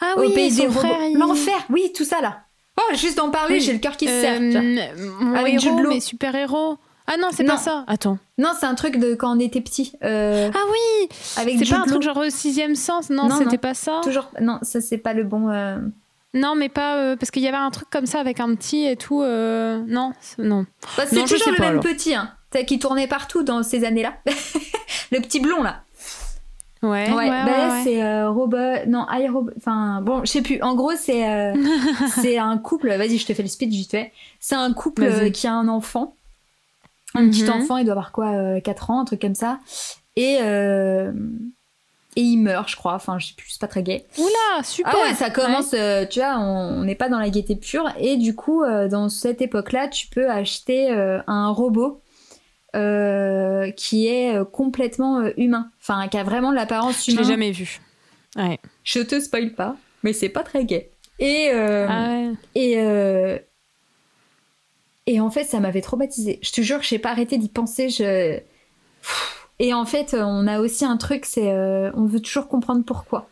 Ah 0.00 0.14
au 0.16 0.22
oui, 0.22 0.34
pays 0.34 0.52
des 0.52 0.68
frère, 0.68 0.92
robots. 0.94 1.04
il- 1.12 1.16
L'enfer, 1.18 1.54
oui, 1.70 1.92
tout 1.96 2.04
ça 2.04 2.20
là. 2.20 2.40
Oh, 2.76 2.94
juste 2.96 3.18
d'en 3.18 3.30
parler, 3.30 3.54
Oui. 3.54 3.60
j'ai 3.60 3.72
le 3.72 3.78
cœur 3.78 3.96
qui 3.96 4.06
se 4.08 4.12
serre. 4.20 4.40
Euh, 4.40 4.86
mon 5.20 5.34
Avec 5.36 5.62
héros, 5.64 5.78
mes 5.88 6.00
super-héros. 6.00 6.76
Ah 7.06 7.16
non, 7.20 7.28
c'est 7.32 7.44
Non. 7.44 7.54
pas 7.54 7.60
ça. 7.60 7.84
Attends. 7.86 8.18
Non, 8.38 8.50
c'est 8.58 8.66
un 8.66 8.74
truc 8.74 8.96
de 8.96 9.14
quand 9.14 9.36
on 9.36 9.38
était 9.38 9.60
petit. 9.60 9.92
euh, 10.02 10.50
Ah 10.52 10.58
oui 10.72 11.08
avec 11.36 11.56
C'est 11.64 11.70
pas 11.72 11.80
un 11.82 11.86
truc 11.86 12.02
genre 12.02 12.16
au 12.16 12.28
sixième 12.30 12.74
sens? 12.74 13.08
Non, 13.10 13.28
Non, 13.28 13.36
c'était 13.38 13.50
non. 13.52 13.58
pas 13.58 13.74
ça? 13.74 14.00
Toujours. 14.02 14.28
Non, 14.40 14.58
ça 14.62 14.80
c'est 14.80 14.98
pas 14.98 15.12
le 15.12 15.22
bon. 15.22 15.50
euh, 15.50 15.76
Non, 16.34 16.56
mais 16.56 16.68
pas... 16.68 16.96
euh, 16.96 17.16
parce 17.16 17.30
qu'il 17.30 17.42
y 17.42 17.48
avait 17.48 17.56
un 17.56 17.70
truc 17.70 17.88
comme 17.90 18.06
ça 18.06 18.18
avec 18.18 18.40
un 18.40 18.52
petit 18.56 18.86
et 18.86 18.96
tout. 18.96 19.22
Non, 19.22 20.12
non. 20.38 20.66
Bah, 20.96 21.04
c'est 21.06 21.14
je 21.16 21.20
toujours 21.22 21.38
sais 21.44 21.50
le 21.52 21.56
pas, 21.58 21.62
même 21.64 21.70
alors. 21.78 21.84
petit, 21.84 22.14
hein. 22.14 22.32
Qui 22.66 22.78
tournait 22.78 23.06
partout 23.08 23.42
dans 23.42 23.62
ces 23.62 23.84
années-là. 23.84 24.14
le 25.12 25.20
petit 25.20 25.40
blond 25.40 25.62
là. 25.62 25.82
Ouais, 26.82 27.08
Ouais, 27.10 27.14
ouais, 27.14 27.28
bah 27.28 27.44
ouais, 27.44 27.50
là 27.50 27.68
ouais. 27.74 27.80
c'est 27.84 28.02
euh, 28.02 28.28
Robot. 28.30 28.56
Non, 28.88 29.06
iRobot. 29.10 29.52
Enfin, 29.56 30.00
bon, 30.02 30.24
je 30.24 30.30
sais 30.32 30.42
plus. 30.42 30.60
En 30.62 30.74
gros, 30.74 30.92
c'est 30.96 31.28
euh, 31.28 31.54
c'est 32.20 32.38
un 32.38 32.58
couple. 32.58 32.88
Vas-y, 32.96 33.18
je 33.18 33.26
te 33.26 33.34
fais 33.34 33.42
le 33.42 33.48
speech 33.48 33.70
vite 33.70 33.90
fait. 33.92 34.12
C'est 34.40 34.56
un 34.56 34.72
couple 34.72 35.04
euh, 35.04 35.30
qui 35.30 35.46
a 35.46 35.52
un 35.52 35.68
enfant. 35.68 36.16
Un 37.14 37.28
petit 37.28 37.44
Mhm. 37.44 37.50
enfant, 37.50 37.76
il 37.76 37.84
doit 37.84 37.92
avoir 37.92 38.10
quoi 38.10 38.30
euh, 38.32 38.60
4 38.60 38.90
ans, 38.90 39.00
un 39.00 39.04
truc 39.04 39.20
comme 39.20 39.34
ça. 39.36 39.60
Et, 40.16 40.38
euh, 40.42 41.12
et 42.16 42.22
il 42.22 42.38
meurt, 42.38 42.68
je 42.68 42.74
crois. 42.76 42.94
Enfin, 42.94 43.18
je 43.18 43.28
sais 43.28 43.34
plus, 43.36 43.50
c'est 43.50 43.60
pas 43.60 43.68
très 43.68 43.82
gay. 43.84 44.04
Oula, 44.18 44.62
super 44.64 44.92
Ah 44.96 45.02
ouais, 45.08 45.14
ça 45.14 45.30
commence, 45.30 45.74
euh, 45.74 46.04
tu 46.06 46.18
vois, 46.20 46.38
on 46.38 46.82
n'est 46.84 46.94
pas 46.96 47.08
dans 47.08 47.18
la 47.20 47.28
gaieté 47.30 47.54
pure. 47.54 47.90
Et 47.98 48.16
du 48.16 48.34
coup, 48.34 48.62
euh, 48.64 48.88
dans 48.88 49.08
cette 49.08 49.40
époque-là, 49.40 49.86
tu 49.88 50.08
peux 50.08 50.28
acheter 50.30 50.90
euh, 50.90 51.20
un 51.26 51.50
robot 51.50 52.00
euh, 52.74 53.70
qui 53.72 54.06
est 54.08 54.34
euh, 54.36 54.44
complètement 54.44 55.20
euh, 55.20 55.30
humain. 55.36 55.70
Enfin, 55.80 56.08
qui 56.08 56.16
a 56.18 56.24
vraiment 56.24 56.52
l'apparence 56.52 57.04
Je 57.04 57.10
l'ai 57.10 57.16
humaine. 57.16 57.28
jamais 57.28 57.50
vu. 57.52 57.80
Ouais. 58.36 58.58
Je 58.84 59.00
te 59.00 59.20
spoil 59.20 59.52
pas, 59.52 59.76
mais 60.02 60.12
c'est 60.12 60.28
pas 60.30 60.42
très 60.42 60.64
gay. 60.64 60.90
Et, 61.18 61.50
euh, 61.52 61.86
Ah 61.88 62.08
ouais. 62.08 62.32
et, 62.54 62.80
euh, 62.80 63.38
et 65.06 65.20
en 65.20 65.30
fait, 65.30 65.44
ça 65.44 65.60
m'avait 65.60 65.82
traumatisée. 65.82 66.38
Je 66.42 66.52
te 66.52 66.60
jure 66.62 66.78
que 66.78 66.84
j'ai 66.86 66.98
pas 66.98 67.10
arrêté 67.10 67.36
d'y 67.38 67.48
penser. 67.48 67.88
Je... 67.90 68.38
Et 69.58 69.74
en 69.74 69.84
fait, 69.84 70.14
on 70.18 70.46
a 70.46 70.60
aussi 70.60 70.84
un 70.84 70.96
truc, 70.96 71.24
c'est 71.26 71.52
on 71.94 72.06
veut 72.06 72.20
toujours 72.20 72.48
comprendre 72.48 72.84
pourquoi. 72.84 73.28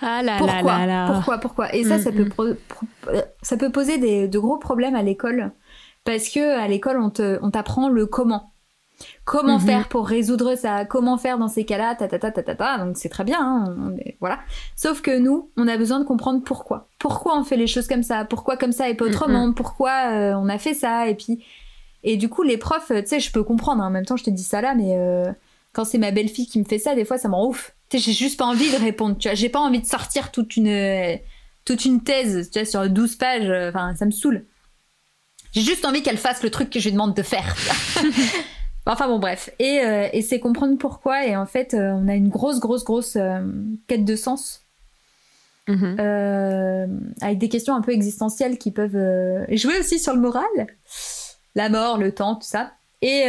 Ah 0.00 0.22
là 0.22 0.36
pourquoi, 0.38 0.62
là 0.62 0.78
là 0.78 0.86
là. 0.86 1.12
pourquoi, 1.14 1.38
pourquoi? 1.38 1.74
Et 1.74 1.84
ça, 1.84 1.96
Mm, 1.96 2.00
ça 2.00 2.12
peut, 2.12 2.24
mm. 2.24 2.56
ça 3.42 3.56
peut 3.56 3.70
poser 3.70 3.98
des, 3.98 4.28
de 4.28 4.38
gros 4.38 4.58
problèmes 4.58 4.94
à 4.94 5.02
l'école 5.02 5.52
parce 6.04 6.28
que 6.28 6.58
à 6.58 6.68
l'école, 6.68 6.98
on 7.00 7.10
te, 7.10 7.38
on 7.42 7.50
t'apprend 7.50 7.88
le 7.88 8.06
comment. 8.06 8.50
Comment 9.24 9.58
Mhm. 9.58 9.66
faire 9.66 9.88
pour 9.88 10.06
résoudre 10.06 10.54
ça? 10.54 10.84
Comment 10.84 11.18
faire 11.18 11.38
dans 11.38 11.48
ces 11.48 11.64
cas-là? 11.64 11.94
Ta, 11.96 12.06
ta, 12.08 12.18
ta, 12.18 12.30
ta, 12.30 12.42
ta, 12.42 12.54
ta. 12.54 12.78
Donc 12.78 12.96
c'est 12.96 13.08
très 13.08 13.24
bien, 13.24 13.38
hein, 13.40 13.76
on 13.78 13.96
est- 13.96 14.16
voilà. 14.20 14.38
Sauf 14.76 15.00
que 15.02 15.18
nous, 15.18 15.50
on 15.56 15.66
a 15.66 15.76
besoin 15.76 15.98
de 15.98 16.04
comprendre 16.04 16.42
pourquoi. 16.44 16.88
Pourquoi 16.98 17.36
on 17.38 17.42
fait 17.44 17.56
les 17.56 17.66
choses 17.66 17.88
comme 17.88 18.02
ça? 18.04 18.24
Pourquoi 18.24 18.56
comme 18.56 18.72
ça 18.72 18.88
et 18.88 18.94
pas 18.94 19.04
Mhm. 19.06 19.10
autrement? 19.10 19.52
Pourquoi 19.52 20.12
euh, 20.12 20.34
on 20.36 20.48
a 20.48 20.58
fait 20.58 20.74
ça? 20.74 21.08
Et 21.08 21.14
puis, 21.16 21.44
et 22.04 22.16
du 22.16 22.28
coup, 22.28 22.42
les 22.42 22.56
profs, 22.58 22.88
tu 22.92 23.06
sais, 23.06 23.20
je 23.20 23.32
peux 23.32 23.42
comprendre. 23.42 23.82
hein, 23.82 23.88
en 23.88 23.90
même 23.90 24.04
temps, 24.06 24.16
je 24.16 24.24
te 24.24 24.30
dis 24.30 24.44
ça 24.44 24.60
là, 24.60 24.74
mais 24.74 24.96
euh, 24.96 25.24
quand 25.72 25.84
c'est 25.84 25.98
ma 25.98 26.12
belle-fille 26.12 26.46
qui 26.46 26.58
me 26.60 26.64
fait 26.64 26.78
ça, 26.78 26.94
des 26.94 27.04
fois, 27.04 27.18
ça 27.18 27.28
me 27.28 27.34
rend 27.34 27.46
ouf. 27.48 27.74
Tu 27.90 27.98
sais, 27.98 28.04
j'ai 28.04 28.12
juste 28.12 28.38
pas 28.38 28.44
envie 28.46 28.70
de 28.70 28.76
répondre. 28.76 29.16
Tu 29.18 29.28
vois, 29.28 29.34
j'ai 29.34 29.48
pas 29.48 29.60
envie 29.60 29.80
de 29.80 29.86
sortir 29.86 30.30
toute 30.30 30.56
une 30.56 31.18
toute 31.64 31.84
une 31.86 32.02
thèse, 32.02 32.50
tu 32.50 32.58
vois, 32.60 32.66
sur 32.66 32.88
12 32.90 33.16
pages. 33.16 33.48
euh, 33.48 33.70
Enfin, 33.70 33.94
ça 33.96 34.04
me 34.06 34.10
saoule. 34.12 34.44
J'ai 35.54 35.60
juste 35.60 35.84
envie 35.84 36.02
qu'elle 36.02 36.18
fasse 36.18 36.42
le 36.42 36.50
truc 36.50 36.70
que 36.70 36.80
je 36.80 36.86
lui 36.86 36.92
demande 36.92 37.14
de 37.14 37.22
faire. 37.22 37.54
enfin 38.86 39.06
bon, 39.06 39.18
bref. 39.18 39.50
Et, 39.58 39.80
euh, 39.80 40.08
et 40.12 40.20
c'est 40.22 40.40
comprendre 40.40 40.76
pourquoi. 40.78 41.26
Et 41.26 41.36
en 41.36 41.46
fait, 41.46 41.74
euh, 41.74 41.92
on 41.92 42.08
a 42.08 42.14
une 42.14 42.28
grosse, 42.28 42.58
grosse, 42.60 42.84
grosse 42.84 43.16
euh, 43.16 43.40
quête 43.86 44.04
de 44.04 44.16
sens. 44.16 44.60
Mhm. 45.66 45.96
euh, 45.98 46.86
avec 47.22 47.38
des 47.38 47.48
questions 47.48 47.74
un 47.74 47.80
peu 47.80 47.92
existentielles 47.92 48.58
qui 48.58 48.70
peuvent 48.70 48.96
euh, 48.96 49.46
jouer 49.52 49.78
aussi 49.78 49.98
sur 49.98 50.12
le 50.12 50.20
moral. 50.20 50.44
La 51.54 51.70
mort, 51.70 51.96
le 51.96 52.12
temps, 52.12 52.34
tout 52.34 52.46
ça. 52.46 52.72
Et 53.00 53.24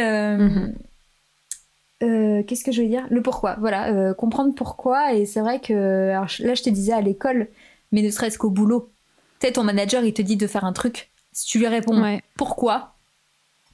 euh, 2.02 2.42
qu'est-ce 2.42 2.64
que 2.64 2.72
je 2.72 2.82
veux 2.82 2.88
dire? 2.88 3.06
Le 3.10 3.22
pourquoi. 3.22 3.56
Voilà, 3.58 3.88
euh, 3.92 4.12
comprendre 4.12 4.54
pourquoi. 4.54 5.14
Et 5.14 5.24
c'est 5.24 5.40
vrai 5.40 5.60
que 5.60 6.10
alors, 6.10 6.28
là, 6.40 6.54
je 6.54 6.62
te 6.62 6.70
disais 6.70 6.92
à 6.92 7.00
l'école, 7.00 7.48
mais 7.92 8.02
ne 8.02 8.10
serait-ce 8.10 8.36
qu'au 8.36 8.50
boulot. 8.50 8.90
Tu 9.40 9.46
sais, 9.46 9.52
ton 9.54 9.64
manager, 9.64 10.04
il 10.04 10.12
te 10.12 10.22
dit 10.22 10.36
de 10.36 10.46
faire 10.46 10.64
un 10.64 10.72
truc. 10.72 11.10
Si 11.38 11.44
tu 11.48 11.58
lui 11.58 11.66
réponds 11.66 12.00
Ouais. 12.02 12.22
pourquoi, 12.38 12.94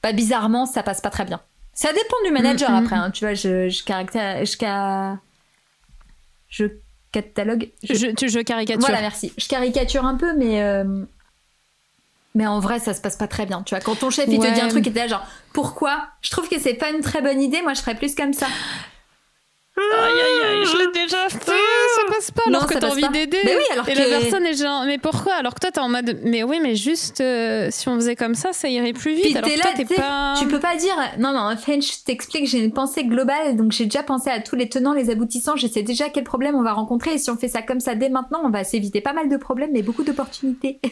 bah 0.03 0.13
bizarrement, 0.13 0.67
ça 0.67 0.83
passe 0.83 1.01
pas 1.01 1.11
très 1.11 1.25
bien. 1.25 1.41
Ça 1.75 1.93
dépend 1.93 2.17
du 2.25 2.33
manager 2.33 2.71
Mhm, 2.71 2.77
après. 2.85 2.97
hein. 2.97 3.11
Tu 3.13 3.25
vois, 3.25 3.35
je, 3.35 3.69
je 3.69 3.85
caractérise, 3.85 4.51
je, 4.51 4.57
ca- 4.59 5.19
je 6.49 6.65
catalogue. 7.13 7.71
je- 7.85 7.95
Je, 7.95 8.07
tu- 8.09 8.29
je 8.29 8.41
caricature. 8.41 8.81
voilà, 8.81 9.01
merci. 9.01 9.33
Je 9.39 9.47
caricature 9.47 10.05
un 10.05 10.17
peu, 10.17 10.37
mais 10.37 10.61
euh, 10.61 11.05
mais 12.35 12.49
en 12.49 12.59
vrai, 12.59 12.81
ça 12.81 12.95
se 12.95 13.01
passe 13.01 13.15
pas 13.17 13.29
très 13.29 13.47
bien. 13.47 13.63
Tu 13.63 13.77
vois, 13.77 13.81
quand 13.81 13.95
ton 13.95 14.11
chef 14.11 14.27
il 14.29 14.41
te 14.41 14.53
dit 14.53 14.61
un 14.61 14.69
truc 14.69 14.85
et 14.87 14.93
t'es 14.93 14.99
là 14.99 15.07
genre 15.07 15.25
pourquoi? 15.53 16.09
Je 16.21 16.31
trouve 16.31 16.49
que 16.49 16.59
c'est 16.59 16.75
pas 16.75 16.91
une 16.91 17.01
très 17.01 17.23
bonne 17.23 17.41
idée. 17.41 17.63
Moi, 17.63 17.75
je 17.75 17.81
serais 17.81 17.95
plus 17.95 18.17
comme 18.17 18.33
ça. 18.33 18.49
Aïe 19.75 20.21
aïe 20.21 20.51
aïe, 20.61 20.67
je 20.67 20.77
l'ai 20.79 20.93
déjà 20.93 21.29
fait. 21.31 21.39
Ça 21.51 22.03
passe 22.07 22.31
pas 22.31 22.43
alors 22.47 22.63
Non, 22.63 22.67
que 22.69 22.75
t'as 22.79 22.89
envie 22.91 23.09
d'aider. 23.09 23.39
Mais 23.45 23.57
oui, 23.57 23.63
alors 23.73 23.89
Et 23.89 23.95
que- 23.95 23.99
la 23.99 24.19
personne 24.21 24.45
est 24.45 24.55
genre, 24.55 24.85
mais 24.85 24.99
pourquoi? 24.99 25.33
Alors 25.35 25.55
que 25.55 25.61
toi 25.61 25.71
t'es 25.71 25.81
en 25.81 25.89
mode, 25.89 26.19
mais 26.25 26.43
oui, 26.43 26.59
mais 26.63 26.75
juste 26.75 27.21
euh, 27.23 27.69
si 27.71 27.89
on 27.89 27.95
faisait 27.97 28.15
comme 28.17 28.35
ça, 28.35 28.53
ça 28.53 28.69
irait 28.69 28.93
plus 28.93 29.15
vite. 29.15 29.25
Puis 29.25 29.37
alors 29.37 29.49
t'es 29.49 29.55
que 29.57 29.59
là, 29.61 29.65
toi 29.67 29.73
t'es 29.77 29.85
tu 29.85 29.95
sais, 29.95 30.01
pas. 30.01 30.35
tu 30.39 30.47
peux 30.47 30.61
pas 30.61 30.77
dire 30.77 30.95
non 31.19 31.33
non. 31.33 31.41
En 31.41 31.57
fait, 31.57 31.81
je 31.81 32.05
t'explique, 32.05 32.47
j'ai 32.47 32.59
une 32.59 32.73
pensée 32.73 33.05
globale, 33.05 33.57
donc 33.57 33.73
j'ai 33.73 33.85
déjà 33.85 34.03
pensé 34.03 34.29
à 34.29 34.41
tous 34.41 34.57
les 34.57 34.69
tenants, 34.69 34.93
les 34.93 35.09
aboutissants. 35.11 35.57
Je 35.57 35.67
sais 35.67 35.83
déjà 35.83 36.11
quel 36.11 36.25
problème 36.25 36.55
on 36.55 36.63
va 36.63 36.73
rencontrer 36.75 37.15
et 37.15 37.19
si 37.19 37.31
on 37.31 37.37
fait 37.37 37.49
ça 37.49 37.63
comme 37.63 37.81
ça 37.81 37.95
dès 37.95 38.11
maintenant, 38.11 38.41
on 38.45 38.51
va 38.51 38.65
s'éviter 38.65 39.01
pas 39.01 39.15
mal 39.15 39.29
de 39.31 39.37
problèmes, 39.39 39.71
mais 39.73 39.83
beaucoup 39.83 40.05
d'opportunités. 40.05 40.81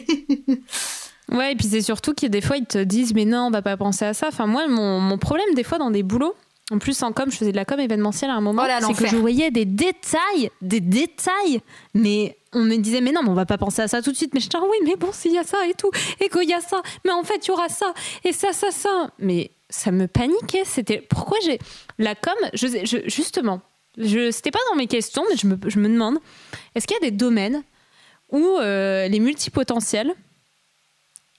Ouais, 1.31 1.53
et 1.53 1.55
puis 1.55 1.65
c'est 1.67 1.81
surtout 1.81 2.13
que 2.13 2.25
des 2.25 2.41
fois 2.41 2.57
ils 2.57 2.65
te 2.65 2.79
disent, 2.83 3.13
mais 3.13 3.23
non, 3.23 3.43
on 3.47 3.51
va 3.51 3.61
pas 3.61 3.77
penser 3.77 4.03
à 4.03 4.13
ça. 4.13 4.27
Enfin, 4.27 4.47
moi, 4.47 4.67
mon, 4.67 4.99
mon 4.99 5.17
problème 5.17 5.53
des 5.55 5.63
fois 5.63 5.77
dans 5.77 5.89
des 5.89 6.03
boulots, 6.03 6.35
en 6.71 6.79
plus 6.79 7.03
en 7.03 7.11
com, 7.11 7.29
je 7.29 7.37
faisais 7.37 7.51
de 7.51 7.55
la 7.57 7.65
com 7.65 7.79
événementielle 7.79 8.31
à 8.31 8.35
un 8.35 8.41
moment, 8.41 8.63
Oh 8.63 8.85
c'est 8.87 8.93
que 8.93 9.09
je 9.09 9.15
voyais 9.17 9.51
des 9.51 9.65
détails, 9.65 10.49
des 10.61 10.79
détails, 10.79 11.61
mais 11.93 12.37
on 12.53 12.61
me 12.63 12.75
disait, 12.77 13.01
mais 13.01 13.11
non, 13.11 13.21
mais 13.23 13.29
on 13.29 13.33
va 13.33 13.45
pas 13.45 13.57
penser 13.57 13.81
à 13.81 13.87
ça 13.87 14.01
tout 14.01 14.11
de 14.11 14.17
suite. 14.17 14.33
Mais 14.33 14.39
je 14.39 14.49
dis, 14.49 14.55
ah 14.57 14.63
oui, 14.63 14.77
mais 14.85 14.95
bon, 14.95 15.11
s'il 15.11 15.31
y 15.33 15.37
a 15.37 15.43
ça 15.43 15.65
et 15.67 15.73
tout, 15.73 15.91
et 16.19 16.27
qu'il 16.29 16.49
y 16.49 16.53
a 16.53 16.61
ça, 16.61 16.81
mais 17.05 17.11
en 17.11 17.23
fait, 17.23 17.45
il 17.45 17.49
y 17.49 17.51
aura 17.51 17.69
ça, 17.69 17.93
et 18.23 18.33
ça, 18.33 18.51
ça, 18.53 18.71
ça. 18.71 19.11
Mais 19.19 19.51
ça 19.69 19.91
me 19.91 20.07
paniquait. 20.07 20.63
C'était 20.65 20.97
pourquoi 20.99 21.37
j'ai 21.45 21.59
la 21.97 22.15
com, 22.15 22.33
je, 22.53 22.67
je- 22.83 23.07
justement, 23.09 23.61
je, 23.97 24.31
c'était 24.31 24.51
pas 24.51 24.59
dans 24.69 24.75
mes 24.77 24.87
questions, 24.87 25.23
mais 25.29 25.37
je 25.37 25.47
me, 25.47 25.57
je 25.67 25.79
me 25.79 25.87
demande, 25.87 26.17
est-ce 26.75 26.87
qu'il 26.87 26.95
y 26.95 27.05
a 27.05 27.09
des 27.09 27.15
domaines 27.15 27.63
où 28.31 28.57
euh, 28.59 29.07
les 29.09 29.19
multipotentiels 29.19 30.13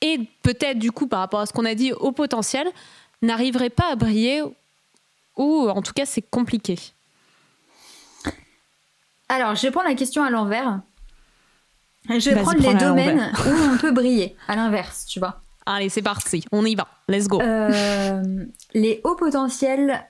et 0.02 0.18
peut-être 0.42 0.78
du 0.78 0.92
coup 0.92 1.06
par 1.06 1.20
rapport 1.20 1.40
à 1.40 1.46
ce 1.46 1.52
qu'on 1.52 1.64
a 1.64 1.74
dit 1.74 1.92
au 1.92 2.12
potentiel 2.12 2.66
n'arriveraient 3.22 3.70
pas 3.70 3.90
à 3.92 3.96
briller 3.96 4.42
ou 5.36 5.68
en 5.68 5.82
tout 5.82 5.92
cas 5.92 6.06
c'est 6.06 6.22
compliqué. 6.22 6.78
Alors, 9.28 9.54
je 9.54 9.62
vais 9.62 9.70
prendre 9.70 9.88
la 9.88 9.94
question 9.94 10.22
à 10.22 10.30
l'envers. 10.30 10.80
Je 12.08 12.30
vais 12.30 12.42
prendre 12.42 12.60
les 12.60 12.74
domaines 12.74 13.32
où 13.46 13.50
on 13.74 13.78
peut 13.78 13.92
briller, 13.92 14.36
à 14.48 14.56
l'inverse, 14.56 15.06
tu 15.06 15.18
vois. 15.20 15.40
Allez, 15.64 15.88
c'est 15.88 16.02
parti, 16.02 16.44
on 16.52 16.64
y 16.66 16.74
va, 16.74 16.88
let's 17.08 17.28
go. 17.28 17.40
Euh, 17.40 18.44
les 18.74 19.00
hauts 19.04 19.14
potentiels 19.14 20.04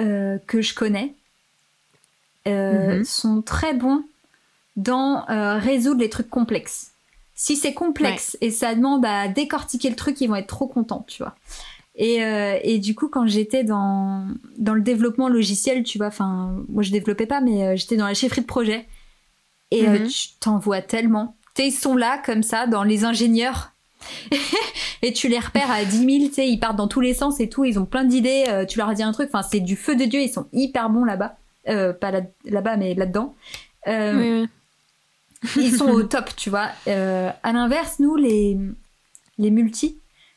euh, 0.00 0.38
que 0.46 0.60
je 0.60 0.74
connais 0.74 1.14
euh, 2.48 2.98
Mhm. 2.98 3.04
sont 3.04 3.42
très 3.42 3.72
bons 3.74 4.02
dans 4.76 5.24
résoudre 5.60 6.00
les 6.00 6.10
trucs 6.10 6.28
complexes. 6.28 6.90
Si 7.36 7.56
c'est 7.56 7.74
complexe 7.74 8.36
et 8.40 8.50
ça 8.50 8.74
demande 8.74 9.04
à 9.06 9.28
décortiquer 9.28 9.88
le 9.88 9.96
truc, 9.96 10.20
ils 10.20 10.28
vont 10.28 10.36
être 10.36 10.48
trop 10.48 10.66
contents, 10.66 11.04
tu 11.08 11.22
vois. 11.22 11.34
Et, 11.96 12.24
euh, 12.24 12.58
et 12.62 12.78
du 12.80 12.94
coup, 12.94 13.08
quand 13.08 13.26
j'étais 13.26 13.62
dans, 13.62 14.26
dans 14.58 14.74
le 14.74 14.80
développement 14.82 15.28
logiciel, 15.28 15.84
tu 15.84 15.98
vois, 15.98 16.08
enfin, 16.08 16.56
moi 16.68 16.82
je 16.82 16.90
développais 16.90 17.26
pas, 17.26 17.40
mais 17.40 17.62
euh, 17.64 17.76
j'étais 17.76 17.96
dans 17.96 18.06
la 18.06 18.14
chefferie 18.14 18.40
de 18.40 18.46
projet. 18.46 18.86
Et 19.70 19.86
euh, 19.88 20.00
Mhm. 20.00 20.08
tu 20.08 20.28
t'en 20.40 20.58
vois 20.58 20.82
tellement. 20.82 21.36
Tu 21.54 21.62
ils 21.62 21.72
sont 21.72 21.96
là, 21.96 22.20
comme 22.24 22.42
ça, 22.42 22.66
dans 22.66 22.82
les 22.82 23.04
ingénieurs. 23.04 23.70
et 25.02 25.12
tu 25.12 25.28
les 25.28 25.38
repères 25.38 25.70
à 25.70 25.84
10 25.84 25.98
000, 25.98 26.08
tu 26.28 26.34
sais, 26.34 26.48
ils 26.48 26.58
partent 26.58 26.76
dans 26.76 26.88
tous 26.88 27.00
les 27.00 27.14
sens 27.14 27.40
et 27.40 27.48
tout, 27.48 27.64
ils 27.64 27.78
ont 27.78 27.86
plein 27.86 28.04
d'idées, 28.04 28.44
euh, 28.48 28.66
tu 28.66 28.78
leur 28.78 28.92
dis 28.92 29.02
un 29.02 29.12
truc, 29.12 29.28
enfin, 29.32 29.46
c'est 29.48 29.60
du 29.60 29.76
feu 29.76 29.96
de 29.96 30.04
Dieu, 30.04 30.20
ils 30.20 30.28
sont 30.28 30.46
hyper 30.52 30.90
bons 30.90 31.04
là-bas. 31.04 31.36
Euh, 31.68 31.92
pas 31.94 32.10
là- 32.10 32.20
là-bas, 32.44 32.76
mais 32.76 32.94
là-dedans. 32.94 33.34
Euh, 33.86 34.18
Oui, 34.42 34.48
oui. 35.56 35.62
ils 35.64 35.74
sont 35.76 35.88
au 35.88 36.02
top, 36.02 36.34
tu 36.36 36.50
vois. 36.50 36.68
Euh, 36.88 37.30
à 37.42 37.52
l'inverse, 37.52 37.98
nous, 38.00 38.16
les, 38.16 38.58
les 39.38 39.50
multis, 39.50 39.96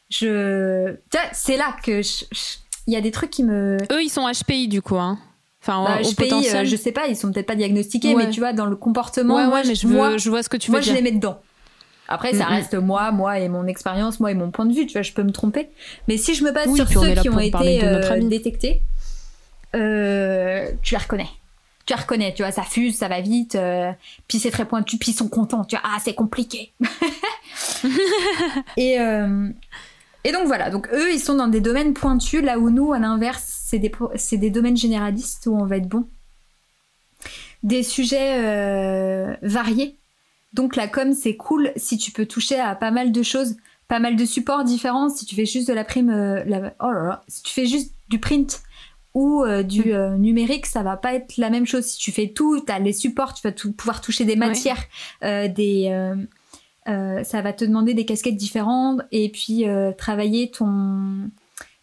je. 0.10 0.96
C'est 1.34 1.58
là 1.58 1.76
que 1.84 2.02
je- 2.02 2.26
je- 2.32 2.58
il 2.88 2.94
y 2.94 2.96
a 2.96 3.02
des 3.02 3.12
trucs 3.12 3.30
qui 3.32 3.44
me. 3.44 3.78
Eux, 3.92 4.02
ils 4.04 4.10
sont 4.10 4.28
HPI 4.28 4.68
du 4.68 4.82
coup. 4.82 4.98
Hein. 4.98 5.20
Enfin, 5.62 5.84
Bah, 5.84 5.98
au 6.00 6.04
HPI, 6.04 6.10
euh, 6.12 6.16
potentiel. 6.30 6.66
je 6.68 6.76
sais 6.78 6.92
pas, 6.94 7.08
ils 7.08 7.16
sont 7.18 7.32
peut-être 7.32 7.48
pas 7.48 7.56
diagnostiqués, 7.56 8.16
Ouais. 8.16 8.26
mais 8.26 8.30
tu 8.32 8.40
vois, 8.40 8.54
dans 8.54 8.68
le 8.68 8.76
comportement, 8.78 9.36
ouais, 9.36 9.46
moi, 9.48 9.56
ouais, 9.56 9.64
mais 9.68 9.76
je, 9.76 9.82
je, 9.82 9.88
veux- 9.88 9.96
moi, 9.96 10.18
je 10.18 10.30
vois 10.30 10.42
ce 10.44 10.50
que 10.50 10.56
tu 10.58 10.72
moi, 10.72 10.80
veux 10.80 10.86
je 10.86 10.92
dire. 10.92 11.02
les 11.02 11.12
mets 11.12 11.12
dedans. 11.16 11.42
Après, 12.08 12.32
ça 12.34 12.46
Mm, 12.46 12.50
mm. 12.50 12.54
reste 12.54 12.74
moi, 12.76 13.12
moi 13.12 13.40
et 13.40 13.50
mon 13.50 13.68
expérience, 13.68 14.22
moi 14.22 14.32
et 14.32 14.34
mon 14.34 14.50
point 14.50 14.66
de 14.66 14.74
vue, 14.74 14.86
tu 14.86 14.94
vois, 14.94 15.02
je 15.02 15.12
peux 15.12 15.24
me 15.24 15.32
tromper. 15.32 15.68
Mais 16.08 16.16
si 16.16 16.36
je 16.36 16.44
me 16.46 16.52
base 16.54 16.68
Oui, 16.70 16.78
sur 16.78 16.88
ceux 16.88 17.16
qui 17.16 17.28
ont 17.30 17.38
été 17.40 17.84
euh, 17.84 18.20
détectés, 18.30 18.82
euh, 19.76 20.72
tu 20.82 20.94
les 20.94 21.00
reconnais. 21.02 21.28
Tu 21.86 21.94
les 21.94 22.00
reconnais, 22.00 22.34
tu 22.34 22.44
vois, 22.44 22.52
ça 22.54 22.64
fuse, 22.64 22.96
ça 22.98 23.10
va 23.10 23.20
vite, 23.20 23.56
euh, 23.56 23.92
puis 24.30 24.40
c'est 24.40 24.52
très 24.52 24.64
pointu, 24.66 24.98
puis 24.98 25.12
ils 25.12 25.16
sont 25.16 25.28
contents, 25.28 25.66
tu 25.66 25.76
vois, 25.76 25.84
ah, 25.86 25.98
c'est 26.02 26.14
compliqué. 26.16 26.72
et, 28.78 29.00
euh, 29.00 29.50
et 30.28 30.32
donc 30.34 30.46
voilà, 30.48 30.70
donc 30.70 30.90
eux, 30.94 31.12
ils 31.14 31.20
sont 31.20 31.36
dans 31.36 31.48
des 31.48 31.62
domaines 31.62 31.94
pointus, 31.94 32.42
là 32.44 32.60
où 32.60 32.70
nous, 32.70 32.92
à 32.94 33.00
l'inverse, 33.00 33.46
c'est 33.66 33.80
des, 33.80 33.90
pro- 33.90 34.12
c'est 34.16 34.38
des 34.38 34.50
domaines 34.50 34.76
généralistes 34.78 35.48
où 35.48 35.56
on 35.56 35.66
va 35.66 35.78
être 35.78 35.88
bon. 35.88 36.08
Des 37.64 37.82
sujets 37.84 38.36
euh, 38.46 39.36
variés. 39.42 39.98
Donc 40.54 40.76
la 40.76 40.88
com, 40.88 41.14
c'est 41.14 41.36
cool 41.36 41.72
si 41.76 41.98
tu 41.98 42.12
peux 42.12 42.26
toucher 42.26 42.60
à 42.60 42.76
pas 42.76 42.92
mal 42.92 43.12
de 43.12 43.24
choses, 43.24 43.56
pas 43.88 44.00
mal 44.00 44.16
de 44.16 44.26
supports 44.26 44.64
différents. 44.64 45.10
Si 45.10 45.26
tu 45.26 45.36
fais 45.36 45.46
juste 45.46 45.68
de 45.68 45.74
la 45.74 45.84
prime, 45.84 46.10
euh, 46.10 46.44
la- 46.46 46.74
oh 46.82 46.92
là 46.92 47.04
là, 47.04 47.24
si 47.28 47.44
tu 47.44 47.54
fais 47.54 47.66
juste 47.66 47.94
du 48.10 48.20
print 48.20 48.62
ou 49.14 49.44
euh, 49.44 49.64
du 49.64 49.94
euh, 49.94 50.16
numérique, 50.18 50.66
ça 50.68 50.84
va 50.84 50.96
pas 50.98 51.14
être 51.14 51.38
la 51.38 51.50
même 51.50 51.66
chose. 51.66 51.86
Si 51.86 51.98
tu 51.98 52.12
fais 52.12 52.28
tout, 52.30 52.62
tu 52.66 52.72
as 52.72 52.80
les 52.80 52.94
supports, 52.94 53.34
tu 53.34 53.42
vas 53.44 53.52
tout- 53.52 53.74
pouvoir 53.74 54.02
toucher 54.02 54.26
des 54.26 54.36
matières, 54.36 54.84
euh, 55.24 55.48
des, 55.48 55.88
euh, 56.88 57.24
ça 57.24 57.42
va 57.42 57.54
te 57.54 57.66
demander 57.66 57.94
des 57.94 58.06
casquettes 58.06 58.36
différentes 58.38 59.02
et 59.12 59.30
puis 59.30 59.68
euh, 59.68 59.92
travailler 59.92 60.52
ton, 60.52 61.30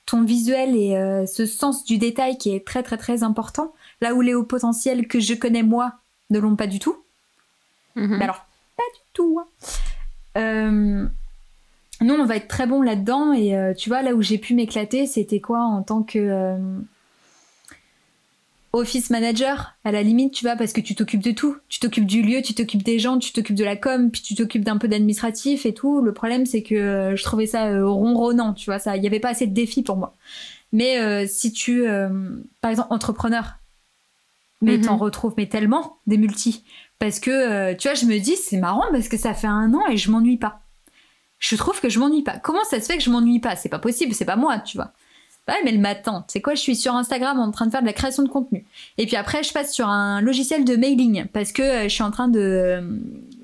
ton 0.06 0.22
visuel 0.22 0.74
et 0.76 0.96
euh, 0.96 1.26
ce 1.26 1.46
sens 1.46 1.84
du 1.84 1.98
détail 1.98 2.38
qui 2.38 2.54
est 2.54 2.66
très 2.66 2.82
très 2.82 2.96
très 2.96 3.22
important. 3.22 3.74
Là 4.00 4.14
où 4.14 4.20
les 4.20 4.34
hauts 4.34 4.44
potentiels 4.44 5.06
que 5.06 5.20
je 5.20 5.34
connais 5.34 5.62
moi 5.62 5.94
ne 6.30 6.38
l'ont 6.38 6.56
pas 6.56 6.66
du 6.66 6.78
tout. 6.78 6.96
Mhm. 7.96 8.16
Mais 8.16 8.24
alors, 8.24 8.44
pas 8.76 8.82
du 8.94 9.00
tout. 9.12 9.40
hein. 10.36 11.10
Nous, 12.00 12.14
on 12.14 12.24
va 12.24 12.36
être 12.36 12.48
très 12.48 12.66
bon 12.66 12.82
là-dedans. 12.82 13.32
Et 13.32 13.54
tu 13.78 13.88
vois, 13.88 14.02
là 14.02 14.14
où 14.14 14.20
j'ai 14.20 14.36
pu 14.36 14.54
m'éclater, 14.54 15.06
c'était 15.06 15.40
quoi 15.40 15.60
en 15.60 15.82
tant 15.82 16.02
que 16.02 16.58
office 18.74 19.10
manager 19.10 19.74
À 19.84 19.92
la 19.92 20.02
limite, 20.02 20.34
tu 20.34 20.44
vois, 20.44 20.56
parce 20.56 20.72
que 20.72 20.80
tu 20.80 20.94
t'occupes 20.94 21.22
de 21.22 21.30
tout. 21.30 21.56
Tu 21.68 21.80
t'occupes 21.80 22.06
du 22.06 22.22
lieu, 22.22 22.42
tu 22.42 22.54
t'occupes 22.54 22.82
des 22.82 22.98
gens, 22.98 23.18
tu 23.18 23.32
t'occupes 23.32 23.56
de 23.56 23.64
la 23.64 23.76
com, 23.76 24.10
puis 24.10 24.20
tu 24.22 24.34
t'occupes 24.34 24.64
d'un 24.64 24.76
peu 24.78 24.88
d'administratif 24.88 25.64
et 25.66 25.72
tout. 25.74 26.00
Le 26.02 26.12
problème, 26.12 26.44
c'est 26.46 26.62
que 26.62 26.74
euh, 26.74 27.16
je 27.16 27.22
trouvais 27.22 27.46
ça 27.46 27.66
euh, 27.68 27.88
ronronnant, 27.88 28.52
tu 28.52 28.66
vois. 28.66 28.78
ça 28.78 28.96
Il 28.96 29.00
n'y 29.00 29.06
avait 29.06 29.20
pas 29.20 29.30
assez 29.30 29.46
de 29.46 29.54
défis 29.54 29.82
pour 29.82 29.96
moi. 29.96 30.14
Mais 30.72 30.98
euh, 30.98 31.24
si 31.26 31.52
tu, 31.52 31.86
euh, 31.86 32.08
par 32.60 32.70
exemple, 32.70 32.92
entrepreneur, 32.92 33.54
mais 34.60 34.76
Mhm. 34.78 34.84
t'en 34.86 34.96
retrouves 34.96 35.34
mais 35.36 35.46
tellement 35.46 35.98
des 36.06 36.16
multis. 36.16 36.64
Parce 36.98 37.20
que, 37.20 37.30
euh, 37.30 37.74
tu 37.76 37.88
vois, 37.88 37.94
je 37.94 38.06
me 38.06 38.18
dis, 38.18 38.36
c'est 38.36 38.58
marrant 38.58 38.84
parce 38.90 39.08
que 39.08 39.16
ça 39.16 39.34
fait 39.34 39.46
un 39.46 39.72
an 39.74 39.86
et 39.90 39.96
je 39.96 40.10
m'ennuie 40.10 40.36
pas. 40.38 40.60
Je 41.38 41.56
trouve 41.56 41.80
que 41.80 41.88
je 41.90 41.98
m'ennuie 41.98 42.22
pas. 42.22 42.38
Comment 42.38 42.64
ça 42.64 42.80
se 42.80 42.86
fait 42.86 42.96
que 42.96 43.02
je 43.02 43.10
m'ennuie 43.10 43.40
pas? 43.40 43.54
C'est 43.56 43.68
pas 43.68 43.78
possible, 43.78 44.14
c'est 44.14 44.24
pas 44.24 44.36
moi, 44.36 44.58
tu 44.60 44.78
vois. 44.78 44.92
Ouais, 45.46 45.56
mais 45.62 45.72
le 45.72 45.78
matin, 45.78 46.24
c'est 46.28 46.40
quoi 46.40 46.54
Je 46.54 46.60
suis 46.60 46.74
sur 46.74 46.94
Instagram 46.94 47.38
en 47.38 47.50
train 47.50 47.66
de 47.66 47.70
faire 47.70 47.82
de 47.82 47.86
la 47.86 47.92
création 47.92 48.22
de 48.22 48.30
contenu. 48.30 48.64
Et 48.96 49.06
puis 49.06 49.16
après, 49.16 49.42
je 49.42 49.52
passe 49.52 49.74
sur 49.74 49.88
un 49.88 50.22
logiciel 50.22 50.64
de 50.64 50.74
mailing 50.74 51.26
parce 51.26 51.52
que 51.52 51.62
euh, 51.62 51.82
je 51.84 51.88
suis 51.88 52.02
en 52.02 52.10
train 52.10 52.28
de, 52.28 52.82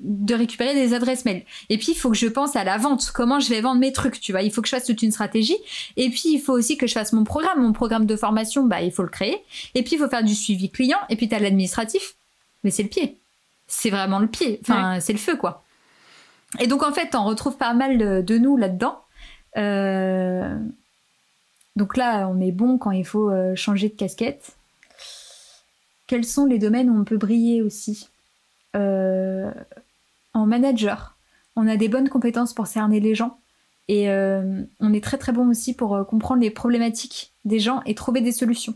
de 0.01 0.33
récupérer 0.33 0.73
des 0.73 0.95
adresses 0.95 1.25
mail. 1.25 1.43
Et 1.69 1.77
puis, 1.77 1.91
il 1.91 1.95
faut 1.95 2.09
que 2.09 2.17
je 2.17 2.27
pense 2.27 2.55
à 2.55 2.63
la 2.63 2.77
vente. 2.77 3.11
Comment 3.13 3.39
je 3.39 3.49
vais 3.49 3.61
vendre 3.61 3.79
mes 3.79 3.91
trucs, 3.91 4.19
tu 4.19 4.31
vois 4.31 4.41
Il 4.41 4.51
faut 4.51 4.63
que 4.63 4.67
je 4.67 4.75
fasse 4.75 4.85
toute 4.85 5.03
une 5.03 5.11
stratégie. 5.11 5.57
Et 5.95 6.09
puis, 6.09 6.23
il 6.25 6.39
faut 6.39 6.53
aussi 6.53 6.75
que 6.75 6.87
je 6.87 6.93
fasse 6.93 7.13
mon 7.13 7.23
programme. 7.23 7.61
Mon 7.61 7.71
programme 7.71 8.07
de 8.07 8.15
formation, 8.15 8.65
bah, 8.65 8.81
il 8.81 8.91
faut 8.91 9.03
le 9.03 9.09
créer. 9.09 9.37
Et 9.75 9.83
puis, 9.83 9.93
il 9.95 9.99
faut 9.99 10.09
faire 10.09 10.23
du 10.23 10.33
suivi 10.33 10.71
client. 10.71 10.99
Et 11.09 11.15
puis, 11.15 11.29
tu 11.29 11.35
as 11.35 11.39
l'administratif. 11.39 12.15
Mais 12.63 12.71
c'est 12.71 12.83
le 12.83 12.89
pied. 12.89 13.19
C'est 13.67 13.91
vraiment 13.91 14.17
le 14.17 14.27
pied. 14.27 14.59
Enfin, 14.63 14.99
c'est 14.99 15.13
le 15.13 15.19
feu, 15.19 15.35
quoi. 15.35 15.63
Et 16.59 16.65
donc, 16.65 16.81
en 16.81 16.91
fait, 16.91 17.13
on 17.13 17.25
retrouve 17.25 17.57
pas 17.57 17.73
mal 17.73 17.99
de, 17.99 18.21
de 18.21 18.37
nous 18.39 18.57
là-dedans. 18.57 18.99
Euh, 19.57 20.57
Donc 21.75 21.95
là, 21.97 22.27
on 22.27 22.39
est 22.41 22.51
bon 22.51 22.77
quand 22.77 22.91
il 22.91 23.05
faut 23.05 23.29
euh, 23.29 23.55
changer 23.55 23.89
de 23.89 23.95
casquette. 23.95 24.55
Quels 26.07 26.25
sont 26.25 26.45
les 26.45 26.59
domaines 26.59 26.89
où 26.89 26.99
on 26.99 27.03
peut 27.05 27.17
briller 27.17 27.61
aussi 27.61 28.09
Euh, 28.75 29.51
En 30.33 30.45
manager, 30.45 31.17
on 31.55 31.67
a 31.67 31.77
des 31.77 31.87
bonnes 31.89 32.09
compétences 32.09 32.53
pour 32.53 32.67
cerner 32.67 32.99
les 32.99 33.15
gens. 33.15 33.37
Et 33.87 34.09
euh, 34.09 34.61
on 34.79 34.93
est 34.93 35.03
très 35.03 35.17
très 35.17 35.31
bon 35.33 35.49
aussi 35.49 35.73
pour 35.73 36.05
comprendre 36.07 36.41
les 36.41 36.51
problématiques 36.51 37.33
des 37.45 37.59
gens 37.59 37.81
et 37.85 37.95
trouver 37.95 38.21
des 38.21 38.31
solutions. 38.31 38.75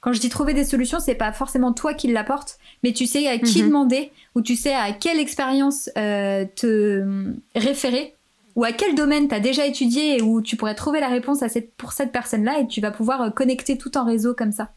Quand 0.00 0.12
je 0.12 0.20
dis 0.20 0.28
trouver 0.28 0.54
des 0.54 0.64
solutions, 0.64 0.98
c'est 1.00 1.14
pas 1.14 1.32
forcément 1.32 1.72
toi 1.72 1.94
qui 1.94 2.08
l'apportes, 2.12 2.58
mais 2.82 2.92
tu 2.92 3.06
sais 3.06 3.28
à 3.28 3.38
qui 3.38 3.62
Mhm. 3.62 3.68
demander 3.68 4.10
ou 4.34 4.40
tu 4.42 4.56
sais 4.56 4.74
à 4.74 4.92
quelle 4.92 5.18
expérience 5.20 5.88
euh, 5.96 6.44
te 6.56 7.32
référer 7.54 8.14
ou 8.58 8.64
à 8.64 8.72
quel 8.72 8.96
domaine 8.96 9.28
tu 9.28 9.34
as 9.36 9.38
déjà 9.38 9.66
étudié 9.66 10.18
et 10.18 10.20
où 10.20 10.42
tu 10.42 10.56
pourrais 10.56 10.74
trouver 10.74 10.98
la 10.98 11.06
réponse 11.06 11.44
à 11.44 11.48
cette, 11.48 11.76
pour 11.76 11.92
cette 11.92 12.10
personne-là 12.10 12.58
et 12.58 12.66
tu 12.66 12.80
vas 12.80 12.90
pouvoir 12.90 13.22
euh, 13.22 13.30
connecter 13.30 13.78
tout 13.78 13.96
en 13.96 14.04
réseau 14.04 14.34
comme 14.34 14.50
ça? 14.50 14.72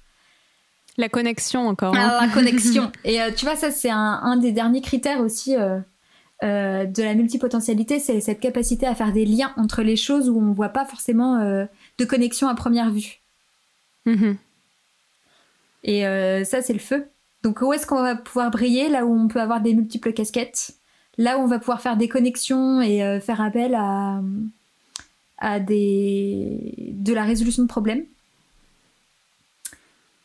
La 0.97 1.09
connexion 1.09 1.67
encore. 1.67 1.95
hein. 1.95 2.17
Ah, 2.19 2.27
la 2.27 2.32
connexion. 2.32 2.91
et 3.03 3.19
euh, 3.19 3.32
tu 3.36 3.43
vois, 3.43 3.55
ça, 3.55 3.71
c'est 3.71 3.89
un, 3.89 4.19
un 4.21 4.38
des 4.38 4.51
derniers 4.51 4.82
critères 4.82 5.19
aussi 5.19 5.55
euh, 5.55 5.79
euh, 6.43 6.86
de 6.86 7.01
la 7.01 7.15
multipotentialité, 7.15 7.97
c'est 7.97 8.21
cette 8.21 8.39
capacité 8.39 8.86
à 8.86 8.93
faire 8.93 9.11
des 9.11 9.25
liens 9.25 9.51
entre 9.57 9.82
les 9.82 9.95
choses 9.95 10.29
où 10.29 10.39
on 10.39 10.51
voit 10.51 10.69
pas 10.69 10.86
forcément 10.86 11.39
de 11.39 12.05
connexion 12.05 12.49
à 12.49 12.53
première 12.53 12.91
vue. 12.91 13.21
Mhm. 14.05 14.38
Et 15.86 16.03
ça, 16.45 16.61
c'est 16.61 16.73
le 16.73 16.79
feu. 16.79 17.07
Donc, 17.41 17.63
où 17.63 17.73
est-ce 17.73 17.88
qu'on 17.88 18.03
va 18.03 18.15
pouvoir 18.15 18.51
briller? 18.51 18.89
Là 18.89 19.07
où 19.07 19.19
on 19.19 19.27
peut 19.27 19.41
avoir 19.41 19.59
des 19.61 19.73
multiples 19.73 20.13
casquettes. 20.13 20.75
Là 21.18 21.38
où 21.38 21.41
on 21.41 21.47
va 21.47 21.59
pouvoir 21.59 21.82
faire 21.82 21.97
des 21.97 22.07
connexions 22.07 22.82
et 22.82 23.03
euh, 23.03 23.20
faire 23.20 23.41
appel 23.41 23.76
à, 23.76 24.22
à 25.38 25.59
des... 25.59 26.74
de 26.93 27.14
la 27.14 27.24
résolution 27.24 27.64
de 27.64 27.68
problèmes. 27.68 28.03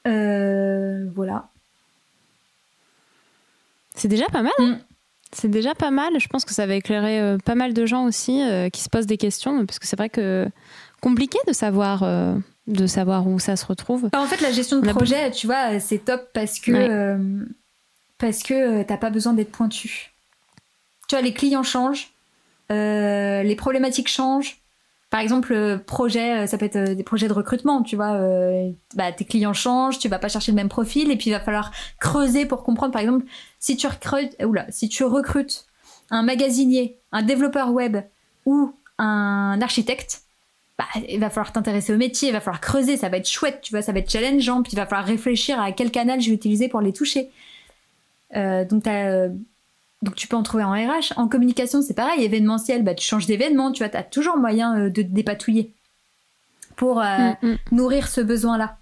Euh, 0.06 1.06
voilà. 1.14 1.48
C'est 3.94 4.08
déjà 4.08 4.26
pas 4.26 4.42
mal. 4.42 4.52
hein. 4.58 4.66
Mm. 4.74 4.78
C'est 5.32 5.48
déjà 5.48 5.74
pas 5.74 5.90
mal. 5.90 6.18
Je 6.20 6.28
pense 6.28 6.44
que 6.44 6.54
ça 6.54 6.66
va 6.66 6.74
éclairer 6.76 7.20
euh, 7.20 7.36
pas 7.38 7.56
mal 7.56 7.74
de 7.74 7.84
gens 7.84 8.04
aussi 8.04 8.40
qui 8.72 8.80
se 8.80 8.88
posent 8.88 9.06
des 9.06 9.16
questions, 9.18 9.66
parce 9.66 9.78
que 9.78 9.86
c'est 9.86 9.96
vrai 9.96 10.08
que 10.08 10.46
compliqué 11.00 11.38
de 11.46 11.52
savoir, 11.52 12.04
de 12.68 12.86
savoir 12.86 13.26
où 13.26 13.38
ça 13.38 13.56
se 13.56 13.66
retrouve. 13.66 14.08
En 14.14 14.26
fait, 14.26 14.40
la 14.40 14.52
gestion 14.52 14.80
de 14.80 14.88
projet, 14.90 15.30
tu 15.32 15.46
vois, 15.46 15.78
c'est 15.80 15.98
top 15.98 16.28
parce 16.32 16.58
que 16.60 16.72
Ouais. 16.72 17.26
parce 18.18 18.42
que 18.44 18.82
t'as 18.84 18.96
pas 18.96 19.10
besoin 19.10 19.32
d'être 19.34 19.50
pointu. 19.50 20.12
Tu 21.08 21.14
vois, 21.14 21.22
les 21.22 21.32
clients 21.32 21.62
changent, 21.62 22.10
euh, 22.70 23.42
les 23.42 23.56
problématiques 23.56 24.08
changent. 24.08 24.58
Par 25.08 25.20
exemple, 25.20 25.54
le 25.54 25.78
projet, 25.78 26.40
euh, 26.40 26.46
ça 26.46 26.58
peut 26.58 26.64
être 26.64 26.76
euh, 26.76 26.94
des 26.94 27.04
projets 27.04 27.28
de 27.28 27.32
recrutement, 27.32 27.82
tu 27.82 27.94
vois. 27.94 28.14
euh, 28.14 28.70
bah, 28.96 29.12
tes 29.12 29.24
clients 29.24 29.52
changent, 29.52 29.98
tu 30.00 30.08
vas 30.08 30.18
pas 30.18 30.28
chercher 30.28 30.50
le 30.50 30.56
même 30.56 30.68
profil, 30.68 31.12
et 31.12 31.16
puis 31.16 31.30
il 31.30 31.32
va 31.32 31.40
falloir 31.40 31.70
creuser 32.00 32.44
pour 32.44 32.64
comprendre. 32.64 32.92
Par 32.92 33.02
exemple, 33.02 33.24
si 33.60 33.76
tu 33.76 33.86
recrutes, 33.86 34.36
si 34.70 34.88
tu 34.88 35.04
recrutes 35.04 35.66
un 36.10 36.22
magasinier, 36.22 36.98
un 37.12 37.22
développeur 37.22 37.70
web 37.70 37.98
ou 38.46 38.74
un 38.98 39.60
architecte, 39.62 40.22
bah, 40.76 40.84
il 41.08 41.20
va 41.20 41.30
falloir 41.30 41.52
t'intéresser 41.52 41.94
au 41.94 41.96
métier, 41.96 42.28
il 42.28 42.32
va 42.32 42.40
falloir 42.40 42.60
creuser, 42.60 42.96
ça 42.96 43.08
va 43.08 43.16
être 43.18 43.28
chouette, 43.28 43.60
tu 43.62 43.72
vois, 43.72 43.82
ça 43.82 43.92
va 43.92 44.00
être 44.00 44.10
challengeant, 44.10 44.62
puis 44.62 44.72
il 44.72 44.76
va 44.76 44.86
falloir 44.86 45.06
réfléchir 45.06 45.60
à 45.60 45.72
quel 45.72 45.90
canal 45.90 46.20
je 46.20 46.28
vais 46.30 46.34
utiliser 46.34 46.68
pour 46.68 46.80
les 46.80 46.92
toucher. 46.92 47.30
Euh, 48.34 48.64
donc, 48.64 48.82
t'as, 48.82 49.06
euh, 49.06 49.28
donc 50.02 50.14
tu 50.14 50.28
peux 50.28 50.36
en 50.36 50.42
trouver 50.42 50.64
en 50.64 50.72
RH. 50.72 51.14
En 51.16 51.28
communication, 51.28 51.82
c'est 51.82 51.94
pareil, 51.94 52.22
événementiel, 52.24 52.82
bah, 52.82 52.94
tu 52.94 53.06
changes 53.06 53.26
d'événement, 53.26 53.72
tu 53.72 53.82
vois, 53.82 53.88
tu 53.88 53.96
as 53.96 54.02
toujours 54.02 54.36
moyen 54.36 54.78
euh, 54.78 54.90
de 54.90 55.02
te 55.02 55.08
dépatouiller 55.08 55.72
pour 56.76 57.00
euh, 57.00 57.32
Mm, 57.42 57.48
mm. 57.48 57.56
nourrir 57.72 58.08
ce 58.08 58.20
besoin-là. 58.20 58.78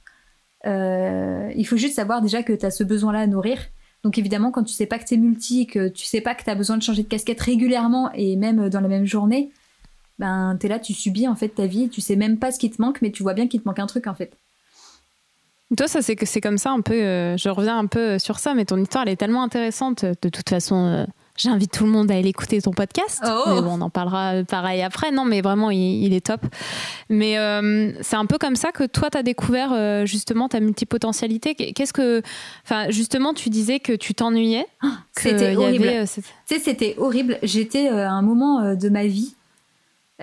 Euh, 0.66 1.52
il 1.54 1.66
faut 1.66 1.76
juste 1.76 1.94
savoir 1.94 2.20
déjà 2.20 2.42
que 2.42 2.52
tu 2.52 2.66
as 2.66 2.70
ce 2.70 2.82
besoin-là 2.82 3.20
à 3.20 3.26
nourrir. 3.26 3.58
Donc 4.02 4.18
évidemment, 4.18 4.50
quand 4.50 4.64
tu 4.64 4.74
sais 4.74 4.86
pas 4.86 4.98
que 4.98 5.04
t'es 5.04 5.16
multi, 5.16 5.66
que 5.66 5.88
tu 5.88 6.04
sais 6.04 6.20
pas 6.20 6.34
que 6.34 6.42
t'as 6.42 6.54
besoin 6.54 6.76
de 6.76 6.82
changer 6.82 7.02
de 7.02 7.08
casquette 7.08 7.40
régulièrement 7.40 8.10
et 8.12 8.36
même 8.36 8.68
dans 8.68 8.80
la 8.80 8.88
même 8.88 9.06
journée, 9.06 9.50
ben 10.18 10.56
t'es 10.60 10.68
là, 10.68 10.78
tu 10.78 10.92
subis 10.92 11.28
en 11.28 11.36
fait 11.36 11.48
ta 11.48 11.66
vie, 11.66 11.88
tu 11.88 12.00
sais 12.00 12.16
même 12.16 12.38
pas 12.38 12.52
ce 12.52 12.58
qui 12.58 12.70
te 12.70 12.82
manque, 12.82 13.00
mais 13.02 13.10
tu 13.10 13.22
vois 13.22 13.34
bien 13.34 13.46
qu'il 13.46 13.62
te 13.62 13.68
manque 13.68 13.78
un 13.78 13.86
truc 13.86 14.06
en 14.06 14.14
fait. 14.14 14.36
Toi, 15.76 15.88
ça 15.88 16.02
c'est 16.02 16.16
que 16.16 16.26
c'est 16.26 16.40
comme 16.40 16.58
ça 16.58 16.70
un 16.70 16.80
peu. 16.80 16.94
euh, 16.94 17.36
je 17.36 17.48
reviens 17.48 17.78
un 17.78 17.86
peu 17.86 18.18
sur 18.18 18.38
ça, 18.38 18.54
mais 18.54 18.64
ton 18.64 18.76
histoire 18.78 19.04
elle 19.06 19.12
est 19.12 19.16
tellement 19.16 19.42
intéressante. 19.42 20.04
De 20.04 20.28
toute 20.28 20.48
façon, 20.48 20.76
euh, 20.86 21.04
j'invite 21.36 21.72
tout 21.72 21.84
le 21.84 21.90
monde 21.90 22.10
à 22.10 22.14
aller 22.14 22.28
écouter 22.28 22.60
ton 22.62 22.70
podcast. 22.70 23.22
Oh. 23.26 23.42
Mais 23.54 23.60
bon, 23.60 23.78
on 23.78 23.80
en 23.80 23.90
parlera 23.90 24.34
euh, 24.34 24.44
pareil 24.44 24.82
après. 24.82 25.10
Non, 25.10 25.24
mais 25.24 25.40
vraiment, 25.40 25.70
il, 25.70 26.04
il 26.04 26.12
est 26.14 26.26
top. 26.26 26.42
Mais 27.08 27.38
euh, 27.38 27.92
c'est 28.02 28.16
un 28.16 28.26
peu 28.26 28.38
comme 28.38 28.56
ça 28.56 28.70
que 28.72 28.84
toi, 28.84 29.10
tu 29.10 29.18
as 29.18 29.22
découvert 29.22 29.70
euh, 29.72 30.06
justement 30.06 30.48
ta 30.48 30.60
multipotentialité. 30.60 31.54
Qu'est-ce 31.54 31.92
que, 31.92 32.22
enfin, 32.64 32.90
justement, 32.90 33.34
tu 33.34 33.50
disais 33.50 33.80
que 33.80 33.92
tu 33.92 34.14
t'ennuyais. 34.14 34.66
que 35.16 35.22
C'était 35.22 35.56
horrible. 35.56 35.86
euh, 35.88 36.04
Tu 36.06 36.22
sais, 36.54 36.60
c'était 36.60 36.94
horrible. 36.98 37.38
J'étais 37.42 37.90
euh, 37.90 38.06
à 38.08 38.12
un 38.12 38.22
moment 38.22 38.60
euh, 38.60 38.74
de 38.76 38.88
ma 38.88 39.06
vie, 39.06 39.34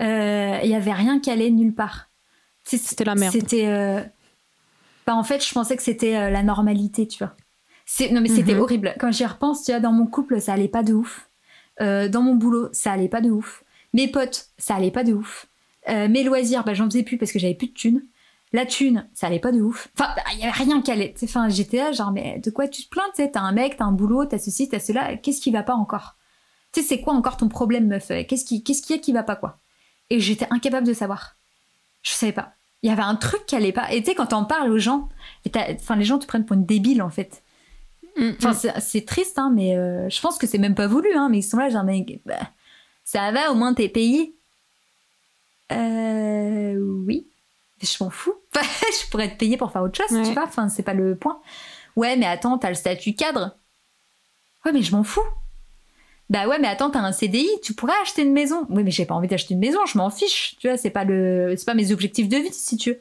euh, 0.00 0.58
il 0.64 0.70
y 0.70 0.74
avait 0.74 0.92
rien 0.92 1.20
qui 1.20 1.30
allait 1.30 1.50
nulle 1.50 1.74
part. 1.74 2.08
C'était 2.64 3.04
la 3.04 3.14
merde. 3.16 3.32
C'était. 3.32 3.66
Bah, 5.06 5.14
en 5.14 5.24
fait, 5.24 5.44
je 5.44 5.52
pensais 5.52 5.76
que 5.76 5.82
c'était 5.82 6.16
euh, 6.16 6.30
la 6.30 6.42
normalité, 6.42 7.06
tu 7.08 7.18
vois. 7.18 7.34
C'est- 7.86 8.10
Non, 8.10 8.20
mais 8.20 8.28
c'était 8.28 8.54
Mhm. 8.54 8.60
horrible. 8.60 8.94
Quand 9.00 9.10
j'y 9.12 9.26
repense, 9.26 9.64
tu 9.64 9.72
vois, 9.72 9.80
dans 9.80 9.92
mon 9.92 10.06
couple, 10.06 10.40
ça 10.40 10.52
allait 10.54 10.68
pas 10.68 10.82
de 10.82 10.94
ouf. 10.94 11.28
Euh, 11.80 12.08
dans 12.08 12.22
mon 12.22 12.34
boulot, 12.34 12.68
ça 12.72 12.92
allait 12.92 13.08
pas 13.08 13.20
de 13.20 13.30
ouf. 13.30 13.64
Mes 13.92 14.08
potes, 14.08 14.46
ça 14.58 14.74
allait 14.76 14.90
pas 14.90 15.04
de 15.04 15.12
ouf. 15.12 15.46
Euh, 15.88 16.08
mes 16.08 16.22
loisirs, 16.22 16.64
bah, 16.64 16.74
j'en 16.74 16.84
faisais 16.86 17.02
plus 17.02 17.18
parce 17.18 17.32
que 17.32 17.38
j'avais 17.38 17.54
plus 17.54 17.68
de 17.68 17.72
thunes. 17.72 18.02
La 18.52 18.66
thune, 18.66 19.08
ça 19.14 19.26
allait 19.26 19.38
pas 19.40 19.50
de 19.50 19.60
ouf. 19.62 19.88
Enfin, 19.98 20.14
il 20.34 20.38
y 20.40 20.42
avait 20.42 20.50
rien 20.52 20.82
qui 20.82 20.90
allait. 20.90 21.14
Enfin, 21.24 21.48
j'étais 21.48 21.78
là, 21.78 21.90
genre, 21.92 22.12
mais 22.12 22.38
de 22.38 22.50
quoi 22.50 22.68
tu 22.68 22.84
te 22.84 22.88
plains, 22.90 23.02
tu 23.16 23.22
sais, 23.22 23.30
t'as 23.30 23.40
un 23.40 23.52
mec, 23.52 23.78
t'as 23.78 23.84
un 23.86 23.92
boulot, 23.92 24.26
t'as 24.26 24.38
ceci, 24.38 24.68
t'as 24.68 24.78
cela. 24.78 25.16
Qu'est-ce 25.16 25.40
qui 25.40 25.50
va 25.50 25.62
pas 25.62 25.74
encore? 25.74 26.16
Tu 26.72 26.80
sais, 26.82 26.86
c'est 26.86 27.00
quoi 27.00 27.14
encore 27.14 27.36
ton 27.38 27.48
problème, 27.48 27.86
meuf? 27.88 28.08
Qu'est-ce 28.08 28.44
qui, 28.44 28.62
qu'est-ce 28.62 28.82
qu'il 28.82 28.94
y 28.94 28.98
a 28.98 29.02
qui 29.02 29.12
va 29.12 29.22
pas, 29.22 29.36
quoi? 29.36 29.58
Et 30.10 30.20
j'étais 30.20 30.46
incapable 30.50 30.86
de 30.86 30.92
savoir. 30.92 31.36
Je 32.02 32.10
savais 32.12 32.32
pas. 32.32 32.52
Il 32.82 32.88
y 32.88 32.92
avait 32.92 33.02
un 33.02 33.14
truc 33.14 33.46
qui 33.46 33.54
allait 33.54 33.72
pas. 33.72 33.92
Et 33.92 34.00
tu 34.02 34.10
sais, 34.10 34.14
quand 34.16 34.26
t'en 34.26 34.44
parles 34.44 34.70
aux 34.70 34.78
gens, 34.78 35.08
enfin, 35.78 35.96
les 35.96 36.04
gens 36.04 36.18
te 36.18 36.26
prennent 36.26 36.44
pour 36.44 36.56
une 36.56 36.66
débile, 36.66 37.00
en 37.02 37.10
fait. 37.10 37.42
Mm, 38.16 38.30
Enfin, 38.38 38.50
mm. 38.52 38.80
c'est- 38.80 39.06
triste, 39.06 39.38
hein, 39.38 39.50
mais 39.54 39.76
euh, 39.76 40.08
je 40.10 40.20
pense 40.20 40.36
que 40.36 40.46
c'est 40.46 40.58
même 40.58 40.74
pas 40.74 40.86
voulu, 40.88 41.08
hein, 41.14 41.28
mais 41.30 41.38
ils 41.38 41.42
sont 41.42 41.56
là, 41.58 41.70
genre, 41.70 41.84
mais 41.84 42.04
bah, 42.26 42.40
ça 43.04 43.30
va, 43.32 43.50
au 43.52 43.54
moins 43.54 43.72
t'es 43.72 43.88
payé. 43.88 44.34
Euh, 45.70 46.74
oui. 47.06 47.26
Je 47.80 48.02
m'en 48.04 48.10
fous. 48.10 48.34
Enfin, 48.54 48.66
je 49.04 49.10
pourrais 49.10 49.30
te 49.32 49.36
payer 49.38 49.56
pour 49.56 49.72
faire 49.72 49.82
autre 49.82 49.96
chose, 50.00 50.16
Ouais. 50.16 50.24
tu 50.24 50.32
vois. 50.32 50.44
Enfin, 50.44 50.68
c'est 50.68 50.82
pas 50.82 50.94
le 50.94 51.16
point. 51.16 51.40
Ouais, 51.96 52.16
mais 52.16 52.26
attends, 52.26 52.58
t'as 52.58 52.68
le 52.68 52.74
statut 52.74 53.14
cadre. 53.14 53.56
Ouais, 54.64 54.72
mais 54.72 54.82
je 54.82 54.94
m'en 54.94 55.02
fous. 55.04 55.20
Bah 56.32 56.48
ouais, 56.48 56.58
mais 56.58 56.66
attends, 56.68 56.90
t'as 56.90 57.00
un 57.00 57.12
CDI, 57.12 57.46
tu 57.62 57.74
pourrais 57.74 57.92
acheter 58.00 58.22
une 58.22 58.32
maison. 58.32 58.66
Oui, 58.70 58.82
mais 58.84 58.90
j'ai 58.90 59.04
pas 59.04 59.14
envie 59.14 59.28
d'acheter 59.28 59.52
une 59.52 59.60
maison, 59.60 59.84
je 59.84 59.98
m'en 59.98 60.08
fiche. 60.08 60.56
Tu 60.58 60.66
vois, 60.66 60.78
c'est 60.78 60.88
pas 60.88 61.04
le, 61.04 61.54
c'est 61.58 61.66
pas 61.66 61.74
mes 61.74 61.92
objectifs 61.92 62.26
de 62.26 62.38
vie, 62.38 62.52
si 62.54 62.78
tu 62.78 62.92
veux. 62.92 63.00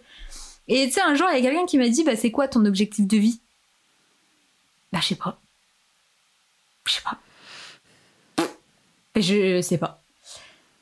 Et 0.67 0.87
tu 0.87 0.91
sais, 0.95 1.01
un 1.01 1.15
jour, 1.15 1.27
il 1.31 1.41
y 1.41 1.47
a 1.47 1.49
quelqu'un 1.49 1.65
qui 1.65 1.77
m'a 1.77 1.87
dit, 1.87 2.03
bah 2.03 2.17
c'est 2.17 2.29
quoi 2.29 2.49
ton 2.49 2.65
objectif 2.65 3.07
de 3.07 3.15
vie? 3.15 3.39
Bah 4.91 4.99
je 5.01 5.07
sais 5.07 5.15
pas. 5.15 5.39
Je 6.85 6.91
sais 6.91 7.01
pas. 7.01 7.17
Je 9.15 9.61
sais 9.61 9.77
pas. 9.77 10.00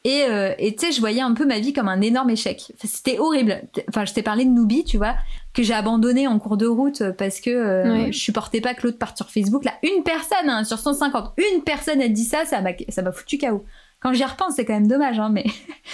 Et 0.06 0.24
euh, 0.24 0.54
et 0.58 0.76
tu 0.76 0.86
sais, 0.86 0.92
je 0.94 1.00
voyais 1.02 1.22
un 1.22 1.34
peu 1.34 1.46
ma 1.46 1.60
vie 1.60 1.74
comme 1.74 1.90
un 1.90 2.00
énorme 2.00 2.30
échec. 2.30 2.72
Enfin, 2.76 2.88
C'était 2.88 3.20
horrible. 3.20 3.62
Enfin, 3.90 4.06
je 4.06 4.14
t'ai 4.14 4.24
parlé 4.24 4.46
de 4.46 4.50
Nubi, 4.50 4.86
tu 4.86 4.98
vois, 4.98 5.16
que 5.54 5.62
j'ai 5.62 5.74
abandonné 5.74 6.26
en 6.28 6.40
cours 6.40 6.56
de 6.56 6.68
route 6.68 7.04
parce 7.18 7.42
que 7.42 7.50
euh, 7.50 8.12
je 8.12 8.18
supportais 8.18 8.62
pas 8.62 8.74
que 8.74 8.88
l'autre 8.88 8.98
parte 8.98 9.18
sur 9.18 9.30
Facebook. 9.30 9.66
Là, 9.66 9.74
une 9.84 10.04
personne 10.04 10.50
hein, 10.50 10.64
sur 10.64 10.80
150, 10.80 11.34
une 11.38 11.64
personne 11.64 12.02
a 12.02 12.08
dit 12.08 12.24
ça, 12.24 12.46
ça 12.46 12.62
m'a 12.62 12.72
ça 12.88 13.02
m'a 13.02 13.12
foutu 13.12 13.38
KO. 13.38 13.66
Quand 14.00 14.14
j'y 14.14 14.24
repense, 14.24 14.54
c'est 14.56 14.64
quand 14.64 14.74
même 14.74 14.88
dommage, 14.88 15.20
hein, 15.20 15.30
mais 15.30 15.46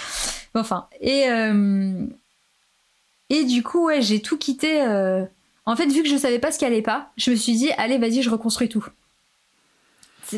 Bon, 0.54 0.60
enfin. 0.60 0.86
Et 1.00 1.24
euh, 1.28 2.06
et 3.28 3.44
du 3.44 3.64
coup, 3.64 3.86
ouais, 3.86 4.02
j'ai 4.02 4.20
tout 4.20 4.38
quitté. 4.38 4.82
En 5.68 5.74
fait, 5.74 5.86
vu 5.86 6.04
que 6.04 6.08
je 6.08 6.16
savais 6.16 6.38
pas 6.38 6.52
ce 6.52 6.60
qui 6.60 6.64
allait 6.64 6.80
pas, 6.80 7.10
je 7.16 7.32
me 7.32 7.36
suis 7.36 7.54
dit, 7.56 7.70
allez, 7.76 7.98
vas-y, 7.98 8.22
je 8.22 8.30
reconstruis 8.30 8.68
tout. 8.68 8.86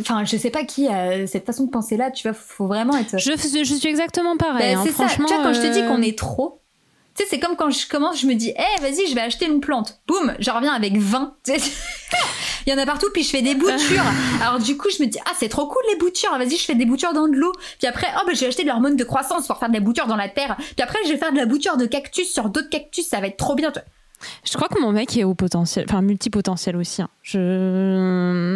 Enfin, 0.00 0.24
je 0.24 0.36
sais 0.36 0.50
pas 0.50 0.64
qui 0.64 0.86
a 0.88 1.26
cette 1.26 1.46
façon 1.46 1.64
de 1.64 1.70
penser 1.70 1.96
là, 1.96 2.10
tu 2.10 2.28
vois, 2.28 2.34
faut 2.34 2.66
vraiment 2.66 2.96
être. 2.96 3.18
Je, 3.18 3.32
je 3.32 3.74
suis 3.74 3.88
exactement 3.88 4.36
pareil. 4.36 4.74
Bah, 4.74 4.80
hein, 4.80 4.84
c'est 4.86 4.92
ça. 4.92 5.06
Tu 5.08 5.22
vois, 5.22 5.42
quand 5.42 5.52
je 5.52 5.60
te 5.60 5.72
dis 5.72 5.80
euh, 5.80 5.88
qu'on 5.88 6.02
est 6.02 6.18
trop, 6.18 6.60
tu 7.18 7.24
sais, 7.24 7.30
c'est 7.30 7.40
comme 7.40 7.56
quand 7.56 7.70
je 7.70 7.88
commence, 7.88 8.20
je 8.20 8.26
me 8.26 8.34
dis, 8.34 8.50
hé, 8.50 8.80
vas-y, 8.80 9.08
je 9.08 9.14
vais 9.14 9.22
acheter 9.22 9.46
une 9.46 9.60
plante. 9.60 10.00
Boum, 10.06 10.34
je 10.38 10.50
reviens 10.50 10.72
avec 10.72 10.96
20. 10.96 11.36
Tu 11.44 11.58
sais, 11.58 11.70
Il 12.66 12.70
y 12.70 12.74
en 12.74 12.78
a 12.78 12.86
partout, 12.86 13.08
puis 13.12 13.22
je 13.22 13.30
fais 13.30 13.42
des 13.42 13.54
boutures. 13.54 14.04
Alors 14.42 14.58
du 14.58 14.76
coup, 14.76 14.88
je 14.96 15.02
me 15.02 15.08
dis, 15.08 15.18
ah, 15.24 15.32
c'est 15.38 15.48
trop 15.48 15.66
cool 15.66 15.82
les 15.90 15.96
boutures. 15.96 16.36
Vas-y, 16.36 16.56
je 16.56 16.64
fais 16.64 16.74
des 16.74 16.84
boutures 16.84 17.14
dans 17.14 17.26
de 17.26 17.34
l'eau. 17.34 17.52
Puis 17.78 17.88
après, 17.88 18.06
oh, 18.16 18.20
bah, 18.26 18.34
je 18.34 18.40
vais 18.40 18.46
acheter 18.46 18.62
de 18.62 18.68
l'hormone 18.68 18.94
de 18.94 19.04
croissance 19.04 19.46
pour 19.46 19.58
faire 19.58 19.68
de 19.68 19.74
la 19.74 19.80
bouture 19.80 20.06
dans 20.06 20.16
la 20.16 20.28
terre. 20.28 20.56
Puis 20.58 20.82
après, 20.82 20.98
je 21.06 21.10
vais 21.12 21.16
faire 21.16 21.32
de 21.32 21.38
la 21.38 21.46
bouture 21.46 21.76
de 21.76 21.86
cactus 21.86 22.30
sur 22.30 22.50
d'autres 22.50 22.68
cactus. 22.68 23.08
Ça 23.08 23.20
va 23.20 23.26
être 23.26 23.36
trop 23.38 23.54
bien. 23.54 23.72
Je 24.44 24.52
crois 24.54 24.68
que 24.68 24.80
mon 24.80 24.92
mec 24.92 25.16
est 25.16 25.24
au 25.24 25.34
potentiel, 25.34 25.86
enfin 25.88 26.02
multipotentiel 26.02 26.76
aussi. 26.76 27.02
hein. 27.02 27.08
Je... 27.22 27.38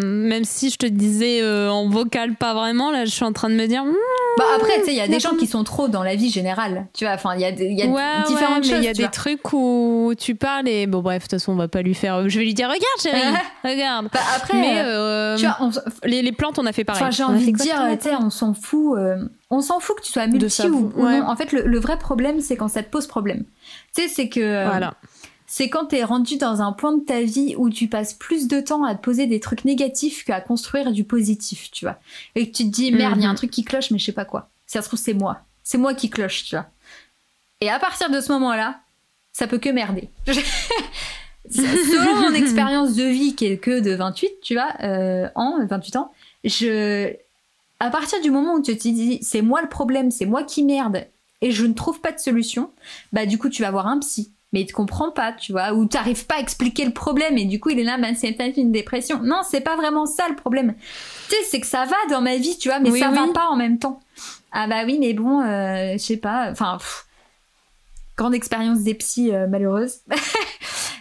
Même 0.02 0.44
si 0.44 0.70
je 0.70 0.76
te 0.76 0.86
disais 0.86 1.40
euh, 1.42 1.70
en 1.70 1.88
vocal 1.88 2.34
pas 2.34 2.54
vraiment, 2.54 2.90
là 2.90 3.04
je 3.04 3.10
suis 3.10 3.24
en 3.24 3.32
train 3.32 3.48
de 3.48 3.54
me 3.54 3.66
dire. 3.66 3.84
hmm, 3.84 3.92
Bah 4.38 4.44
après, 4.56 4.78
tu 4.80 4.86
sais, 4.86 4.92
il 4.92 4.96
y 4.96 5.00
a 5.00 5.08
des 5.08 5.20
gens 5.20 5.34
qui 5.36 5.46
sont 5.46 5.62
trop 5.64 5.88
dans 5.88 6.02
la 6.02 6.16
vie 6.16 6.30
générale. 6.30 6.86
Tu 6.94 7.04
vois, 7.04 7.14
enfin, 7.14 7.34
il 7.34 7.40
y 7.40 7.44
a, 7.44 7.52
des- 7.52 7.66
y 7.70 7.82
a 7.82 7.86
ouais, 7.86 8.02
différentes 8.26 8.64
ouais, 8.64 8.70
choses. 8.70 8.78
il 8.78 8.84
y 8.84 8.88
a 8.88 8.92
des 8.94 9.02
vois. 9.02 9.10
trucs 9.10 9.52
où 9.52 10.12
tu 10.18 10.34
parles 10.34 10.68
et 10.68 10.86
bon 10.86 11.00
bref, 11.00 11.24
de 11.24 11.28
toute 11.28 11.30
façon 11.40 11.52
on 11.52 11.56
va 11.56 11.68
pas 11.68 11.82
lui 11.82 11.94
faire. 11.94 12.28
Je 12.28 12.38
vais 12.38 12.44
lui 12.44 12.54
dire 12.54 12.68
regarde 12.68 12.82
chérie, 13.02 13.36
regarde. 13.64 14.08
Bah, 14.12 14.20
après, 14.36 14.54
mais 14.60 14.80
euh, 14.80 14.84
euh, 14.84 15.36
tu 15.36 15.44
vois, 15.46 15.56
on, 15.60 15.70
les, 16.04 16.22
les 16.22 16.32
plantes 16.32 16.58
on 16.58 16.66
a 16.66 16.72
fait 16.72 16.84
pareil. 16.84 17.02
Enfin, 17.02 17.10
j'ai 17.10 17.24
envie 17.24 17.52
de 17.52 17.58
dire, 17.58 17.76
tu 18.00 18.08
sais, 18.08 18.14
on 18.16 18.30
s'en 18.30 18.54
fout. 18.54 18.96
euh, 18.98 19.16
on 19.50 19.60
s'en 19.60 19.80
fout 19.80 19.96
que 19.96 20.02
tu 20.02 20.12
sois 20.12 20.26
multi 20.26 20.62
ou, 20.68 20.92
non. 20.96 21.28
En 21.28 21.36
fait, 21.36 21.52
le, 21.52 21.62
le 21.66 21.78
vrai 21.78 21.98
problème, 21.98 22.40
c'est 22.40 22.56
quand 22.56 22.68
ça 22.68 22.82
te 22.82 22.88
pose 22.90 23.06
problème. 23.06 23.44
Tu 23.94 24.02
sais, 24.02 24.08
c'est 24.08 24.28
que. 24.30 24.66
Voilà. 24.66 24.94
C'est 25.54 25.68
quand 25.68 25.84
t'es 25.84 26.02
rendu 26.02 26.38
dans 26.38 26.62
un 26.62 26.72
point 26.72 26.96
de 26.96 27.04
ta 27.04 27.20
vie 27.20 27.54
où 27.58 27.68
tu 27.68 27.86
passes 27.86 28.14
plus 28.14 28.48
de 28.48 28.58
temps 28.60 28.84
à 28.84 28.94
te 28.94 29.02
poser 29.02 29.26
des 29.26 29.38
trucs 29.38 29.66
négatifs 29.66 30.24
qu'à 30.24 30.40
construire 30.40 30.92
du 30.92 31.04
positif, 31.04 31.70
tu 31.70 31.84
vois. 31.84 31.98
Et 32.34 32.50
que 32.50 32.56
tu 32.56 32.64
te 32.64 32.70
dis, 32.70 32.90
merde, 32.90 33.18
il 33.18 33.22
y 33.24 33.26
a 33.26 33.28
un 33.28 33.32
Mhm. 33.32 33.36
truc 33.36 33.50
qui 33.50 33.62
cloche, 33.62 33.90
mais 33.90 33.98
je 33.98 34.06
sais 34.06 34.12
pas 34.12 34.24
quoi. 34.24 34.48
Si 34.66 34.72
ça 34.78 34.80
se 34.80 34.88
trouve, 34.88 34.98
c'est 34.98 35.12
moi. 35.12 35.42
C'est 35.62 35.76
moi 35.76 35.92
qui 35.92 36.08
cloche, 36.08 36.44
tu 36.44 36.54
vois. 36.56 36.64
Et 37.60 37.68
à 37.68 37.78
partir 37.78 38.08
de 38.08 38.18
ce 38.22 38.32
moment-là, 38.32 38.80
ça 39.34 39.46
peut 39.46 39.58
que 39.58 39.68
merder. 39.68 40.08
Selon 41.50 42.20
mon 42.22 42.32
expérience 42.34 42.94
de 42.94 43.04
vie, 43.04 43.34
qui 43.34 43.44
est 43.44 43.58
que 43.58 43.80
de 43.80 43.90
28, 43.94 44.30
tu 44.42 44.54
vois, 44.54 44.72
euh, 44.82 45.28
ans, 45.34 45.58
28 45.66 45.96
ans, 45.96 46.12
je. 46.44 47.12
À 47.78 47.90
partir 47.90 48.22
du 48.22 48.30
moment 48.30 48.54
où 48.54 48.62
tu 48.62 48.74
te 48.74 48.82
dis, 48.88 49.18
c'est 49.22 49.42
moi 49.42 49.60
le 49.60 49.68
problème, 49.68 50.10
c'est 50.10 50.24
moi 50.24 50.44
qui 50.44 50.62
merde, 50.64 51.04
et 51.42 51.50
je 51.50 51.66
ne 51.66 51.74
trouve 51.74 52.00
pas 52.00 52.12
de 52.12 52.18
solution, 52.18 52.70
bah 53.12 53.26
du 53.26 53.36
coup, 53.36 53.50
tu 53.50 53.60
vas 53.60 53.70
voir 53.70 53.86
un 53.86 53.98
psy. 53.98 54.30
Mais 54.52 54.62
il 54.62 54.66
te 54.66 54.72
comprend 54.72 55.10
pas, 55.10 55.32
tu 55.32 55.52
vois, 55.52 55.72
ou 55.72 55.86
t'arrives 55.86 56.26
pas 56.26 56.36
à 56.36 56.40
expliquer 56.40 56.84
le 56.84 56.92
problème, 56.92 57.38
et 57.38 57.44
du 57.46 57.58
coup, 57.58 57.70
il 57.70 57.78
est 57.80 57.84
là, 57.84 57.96
bah, 57.98 58.08
c'est 58.14 58.32
peut-être 58.32 58.58
une 58.58 58.70
dépression. 58.72 59.20
Non, 59.22 59.40
c'est 59.48 59.62
pas 59.62 59.76
vraiment 59.76 60.04
ça 60.06 60.28
le 60.28 60.36
problème. 60.36 60.74
Tu 61.28 61.36
sais, 61.36 61.42
c'est 61.50 61.60
que 61.60 61.66
ça 61.66 61.86
va 61.86 61.96
dans 62.10 62.20
ma 62.20 62.36
vie, 62.36 62.58
tu 62.58 62.68
vois, 62.68 62.78
mais 62.78 62.90
Oui, 62.90 63.00
ça 63.00 63.08
va 63.10 63.28
pas 63.32 63.46
en 63.46 63.56
même 63.56 63.78
temps. 63.78 64.00
Ah 64.52 64.66
bah 64.66 64.82
oui, 64.84 64.98
mais 65.00 65.14
bon, 65.14 65.40
euh, 65.40 65.92
je 65.94 65.98
sais 65.98 66.18
pas, 66.18 66.48
enfin, 66.50 66.76
pff, 66.78 67.06
grande 68.16 68.34
expérience 68.34 68.80
des 68.82 68.94
psys 68.94 69.32
euh. 69.32 69.46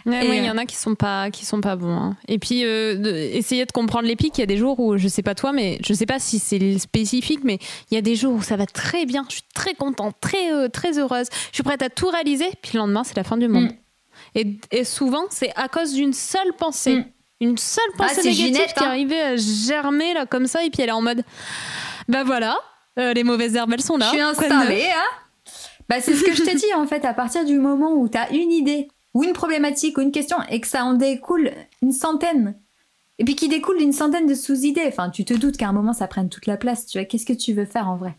Ouais, 0.04 0.26
Et, 0.26 0.28
ouais, 0.28 0.36
il 0.38 0.44
y 0.44 0.48
euh, 0.48 0.52
en 0.52 0.58
a 0.58 0.66
qui 0.66 0.74
sont 0.74 0.96
pas 0.96 1.30
qui 1.30 1.44
sont 1.44 1.60
pas 1.60 1.76
bons. 1.76 1.94
hein. 1.94 2.16
Et 2.26 2.40
puis 2.40 2.64
euh, 2.64 2.96
de- 2.96 3.10
essayer 3.14 3.64
de 3.66 3.70
comprendre 3.70 4.08
les 4.08 4.16
pics. 4.16 4.36
Il 4.36 4.40
y 4.40 4.42
a 4.42 4.46
des 4.46 4.56
jours 4.56 4.80
où 4.80 4.96
je 4.98 5.06
sais 5.06 5.22
pas 5.22 5.36
toi, 5.36 5.52
mais 5.52 5.78
je 5.86 5.94
sais 5.94 6.06
pas 6.06 6.18
si 6.18 6.40
c'est 6.40 6.76
spécifique, 6.78 7.40
mais 7.44 7.58
il 7.90 7.94
y 7.94 7.98
a 7.98 8.00
des 8.00 8.16
jours 8.16 8.34
où 8.34 8.42
ça 8.42 8.56
va 8.56 8.66
très 8.66 9.06
bien. 9.06 9.24
Je 9.28 9.34
suis 9.34 9.44
très 9.54 9.74
contente, 9.74 10.16
très 10.20 10.52
euh, 10.52 10.66
très 10.68 10.98
heureuse. 10.98 11.28
Je 11.50 11.54
suis 11.54 11.62
prête 11.62 11.82
à 11.82 11.88
tout 11.88 12.08
réaliser. 12.08 12.46
Puis 12.62 12.72
le 12.74 12.78
lendemain, 12.80 13.04
c'est 13.04 13.16
la 13.16 13.22
fin 13.22 13.36
du 13.36 13.46
monde. 13.46 13.66
Mm. 13.66 13.76
Et, 14.34 14.56
et 14.72 14.82
souvent, 14.84 15.22
c'est 15.30 15.52
à 15.54 15.68
cause 15.68 15.92
d'une 15.92 16.12
seule 16.14 16.52
pensée. 16.58 16.96
Mm. 16.96 17.04
Une 17.42 17.58
seule 17.58 17.84
Ah, 17.94 18.02
pensée 18.04 18.14
c'est 18.16 18.22
négative 18.30 18.46
Ginette, 18.54 18.74
qui 18.74 18.84
hein. 18.84 18.88
arrivait 18.88 19.22
à 19.22 19.36
germer 19.36 20.14
là 20.14 20.26
comme 20.26 20.46
ça, 20.48 20.64
et 20.64 20.70
puis 20.70 20.82
elle 20.82 20.88
est 20.88 20.92
en 20.92 21.02
mode, 21.02 21.22
bah 22.08 22.22
voilà, 22.24 22.56
euh, 23.00 23.12
les 23.14 23.24
mauvaises 23.24 23.56
herbes 23.56 23.72
elles 23.72 23.82
sont 23.82 23.96
là. 23.96 24.06
je 24.06 24.10
suis 24.12 24.20
installée, 24.20 24.84
hein 24.94 25.10
Bah 25.88 26.00
c'est 26.00 26.14
ce 26.14 26.24
que 26.24 26.34
je 26.34 26.42
t'ai 26.42 26.54
dit 26.54 26.72
en 26.74 26.86
fait, 26.86 27.04
à 27.04 27.14
partir 27.14 27.44
du 27.44 27.58
moment 27.58 27.92
où 27.94 28.08
t'as 28.08 28.30
une 28.30 28.50
idée, 28.52 28.88
ou 29.14 29.24
une 29.24 29.32
problématique, 29.32 29.98
ou 29.98 30.00
une 30.00 30.12
question, 30.12 30.36
et 30.50 30.60
que 30.60 30.66
ça 30.66 30.84
en 30.84 30.94
découle 30.94 31.50
une 31.82 31.92
centaine, 31.92 32.54
et 33.18 33.24
puis 33.24 33.36
qui 33.36 33.48
découle 33.48 33.78
d'une 33.78 33.92
centaine 33.92 34.26
de 34.26 34.34
sous-idées, 34.34 34.84
enfin 34.88 35.10
tu 35.10 35.24
te 35.24 35.34
doutes 35.34 35.56
qu'à 35.56 35.68
un 35.68 35.72
moment 35.72 35.92
ça 35.92 36.06
prenne 36.08 36.28
toute 36.28 36.46
la 36.46 36.56
place, 36.56 36.86
tu 36.86 36.98
vois, 36.98 37.04
qu'est-ce 37.04 37.26
que 37.26 37.32
tu 37.32 37.52
veux 37.52 37.66
faire 37.66 37.88
en 37.88 37.96
vrai? 37.96 38.16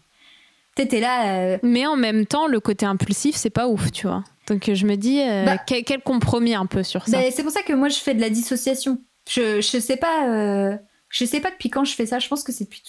T'es 0.75 0.99
là, 0.99 1.35
euh, 1.37 1.57
Mais 1.61 1.85
en 1.85 1.95
même 1.95 2.25
temps, 2.25 2.47
le 2.47 2.59
côté 2.59 2.85
impulsif, 2.87 3.35
c'est 3.35 3.51
pas 3.51 3.67
ouf, 3.67 3.91
tu 3.91 4.07
vois. 4.07 4.23
Donc 4.47 4.71
je 4.73 4.85
me 4.87 4.95
dis, 4.95 5.21
euh, 5.21 5.45
Bah- 5.45 5.57
quel, 5.67 5.83
quel 5.83 6.01
compromis 6.01 6.55
un 6.55 6.65
peu 6.65 6.81
sur 6.83 7.07
ça? 7.07 7.17
bah, 7.17 7.23
c'est 7.31 7.43
pour 7.43 7.51
ça 7.51 7.61
que 7.61 7.73
moi 7.73 7.89
je 7.89 7.99
fais 7.99 8.15
de 8.15 8.21
la 8.21 8.29
dissociation. 8.31 8.99
Je, 9.29 9.61
je 9.61 9.77
sais 9.79 9.97
pas, 9.97 10.27
euh, 10.29 10.75
je 11.09 11.25
sais 11.25 11.39
pas 11.39 11.51
depuis 11.51 11.69
quand 11.69 11.85
je 11.85 11.93
fais 11.93 12.05
ça, 12.07 12.17
je 12.19 12.27
pense 12.27 12.43
que 12.43 12.51
c'est 12.51 12.63
depuis... 12.65 12.81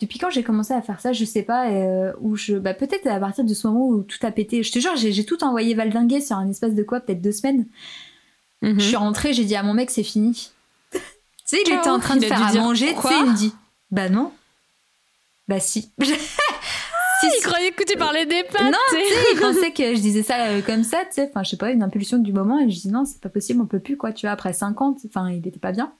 Depuis 0.00 0.18
quand 0.20 0.30
j'ai 0.30 0.44
commencé 0.44 0.72
à 0.72 0.80
faire 0.80 1.00
ça, 1.00 1.12
je 1.12 1.24
sais 1.24 1.42
pas, 1.42 1.70
euh, 1.70 2.12
où 2.20 2.36
je, 2.36 2.54
bah 2.54 2.72
peut-être 2.72 3.06
à 3.08 3.18
partir 3.18 3.44
de 3.44 3.52
ce 3.52 3.66
moment 3.66 3.88
où 3.88 4.02
tout 4.02 4.24
a 4.24 4.30
pété. 4.30 4.62
Je 4.62 4.70
te 4.70 4.78
jure, 4.78 4.94
j'ai 4.96 5.24
tout 5.24 5.42
envoyé 5.42 5.74
valdinguer 5.74 6.20
sur 6.20 6.36
un 6.36 6.48
espace 6.48 6.74
de 6.74 6.82
quoi, 6.84 7.00
peut-être 7.00 7.20
deux 7.20 7.32
semaines. 7.32 7.66
Mhm. 8.62 8.78
Je 8.78 8.84
suis 8.84 8.96
rentrée, 8.96 9.32
j'ai 9.32 9.44
dit 9.44 9.56
à 9.56 9.62
mon 9.64 9.74
mec, 9.74 9.90
c'est 9.90 10.04
fini. 10.04 10.50
Tu 10.92 10.98
sais, 11.44 11.62
il 11.66 11.72
était 11.72 11.88
en 11.88 11.98
train 11.98 12.16
de 12.16 12.24
faire 12.24 12.42
à 12.42 12.52
manger, 12.54 12.94
tu 12.94 13.08
sais, 13.08 13.14
il 13.20 13.30
me 13.30 13.36
dit 13.36 13.54
Bah 13.90 14.08
non. 14.08 14.30
Bah 15.48 15.58
si. 15.58 15.90
si, 16.00 17.26
Il 17.38 17.42
croyait 17.42 17.72
que 17.72 17.82
tu 17.82 17.96
parlais 17.96 18.26
des 18.26 18.44
pâtes. 18.44 18.62
Non, 18.64 18.78
tu 18.90 18.96
sais. 18.96 19.24
il 19.32 19.40
pensait 19.40 19.72
que 19.72 19.96
je 19.96 20.00
disais 20.00 20.22
ça 20.22 20.46
euh, 20.46 20.60
comme 20.60 20.84
ça, 20.84 20.98
tu 21.06 21.14
sais, 21.14 21.28
enfin, 21.30 21.42
je 21.42 21.50
sais 21.50 21.56
pas, 21.56 21.70
une 21.70 21.82
impulsion 21.82 22.18
du 22.18 22.32
moment, 22.32 22.60
et 22.60 22.70
je 22.70 22.80
dis 22.82 22.88
non, 22.88 23.04
c'est 23.04 23.20
pas 23.20 23.30
possible, 23.30 23.60
on 23.62 23.66
peut 23.66 23.80
plus, 23.80 23.96
quoi, 23.96 24.12
tu 24.12 24.26
vois, 24.26 24.32
après 24.32 24.52
50, 24.52 24.98
enfin, 25.06 25.30
il 25.30 25.44
était 25.46 25.58
pas 25.58 25.72
bien. 25.72 25.92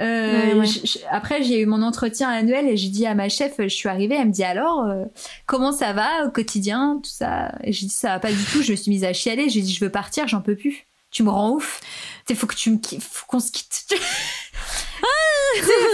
Euh, 0.00 0.52
Ouais, 0.52 0.54
ouais. 0.60 0.66
je- 0.66 0.86
je- 0.86 0.98
après, 1.10 1.42
j'ai 1.42 1.60
eu 1.60 1.66
mon 1.66 1.80
entretien 1.82 2.28
annuel 2.28 2.66
et 2.68 2.76
j'ai 2.76 2.88
dit 2.90 3.06
à 3.06 3.14
ma 3.14 3.28
chef, 3.30 3.54
je 3.58 3.68
suis 3.68 3.88
arrivée, 3.88 4.16
elle 4.16 4.26
me 4.28 4.32
dit 4.32 4.44
alors, 4.44 4.84
euh, 4.84 5.04
comment 5.46 5.72
ça 5.72 5.92
va 5.94 6.26
au 6.26 6.30
quotidien, 6.30 7.00
tout 7.02 7.10
ça? 7.10 7.54
Et 7.64 7.72
j'ai 7.72 7.86
dit 7.86 7.94
ça 7.94 8.08
va 8.10 8.18
pas 8.20 8.30
du 8.30 8.44
tout, 8.52 8.62
je 8.62 8.72
me 8.72 8.76
suis 8.76 8.90
mise 8.90 9.04
à 9.04 9.12
chialer, 9.14 9.48
j'ai 9.48 9.62
dit 9.62 9.72
je 9.72 9.82
veux 9.84 9.90
partir, 9.90 10.28
j'en 10.28 10.42
peux 10.42 10.54
plus. 10.56 10.86
Tu 11.10 11.22
me 11.22 11.30
rends 11.30 11.50
ouf. 11.52 11.80
Sais, 12.28 12.34
faut 12.34 12.46
que 12.46 12.54
tu 12.56 12.70
me 12.72 12.78
faut 13.00 13.24
qu'on 13.26 13.40
se 13.40 13.50
quitte. 13.50 13.86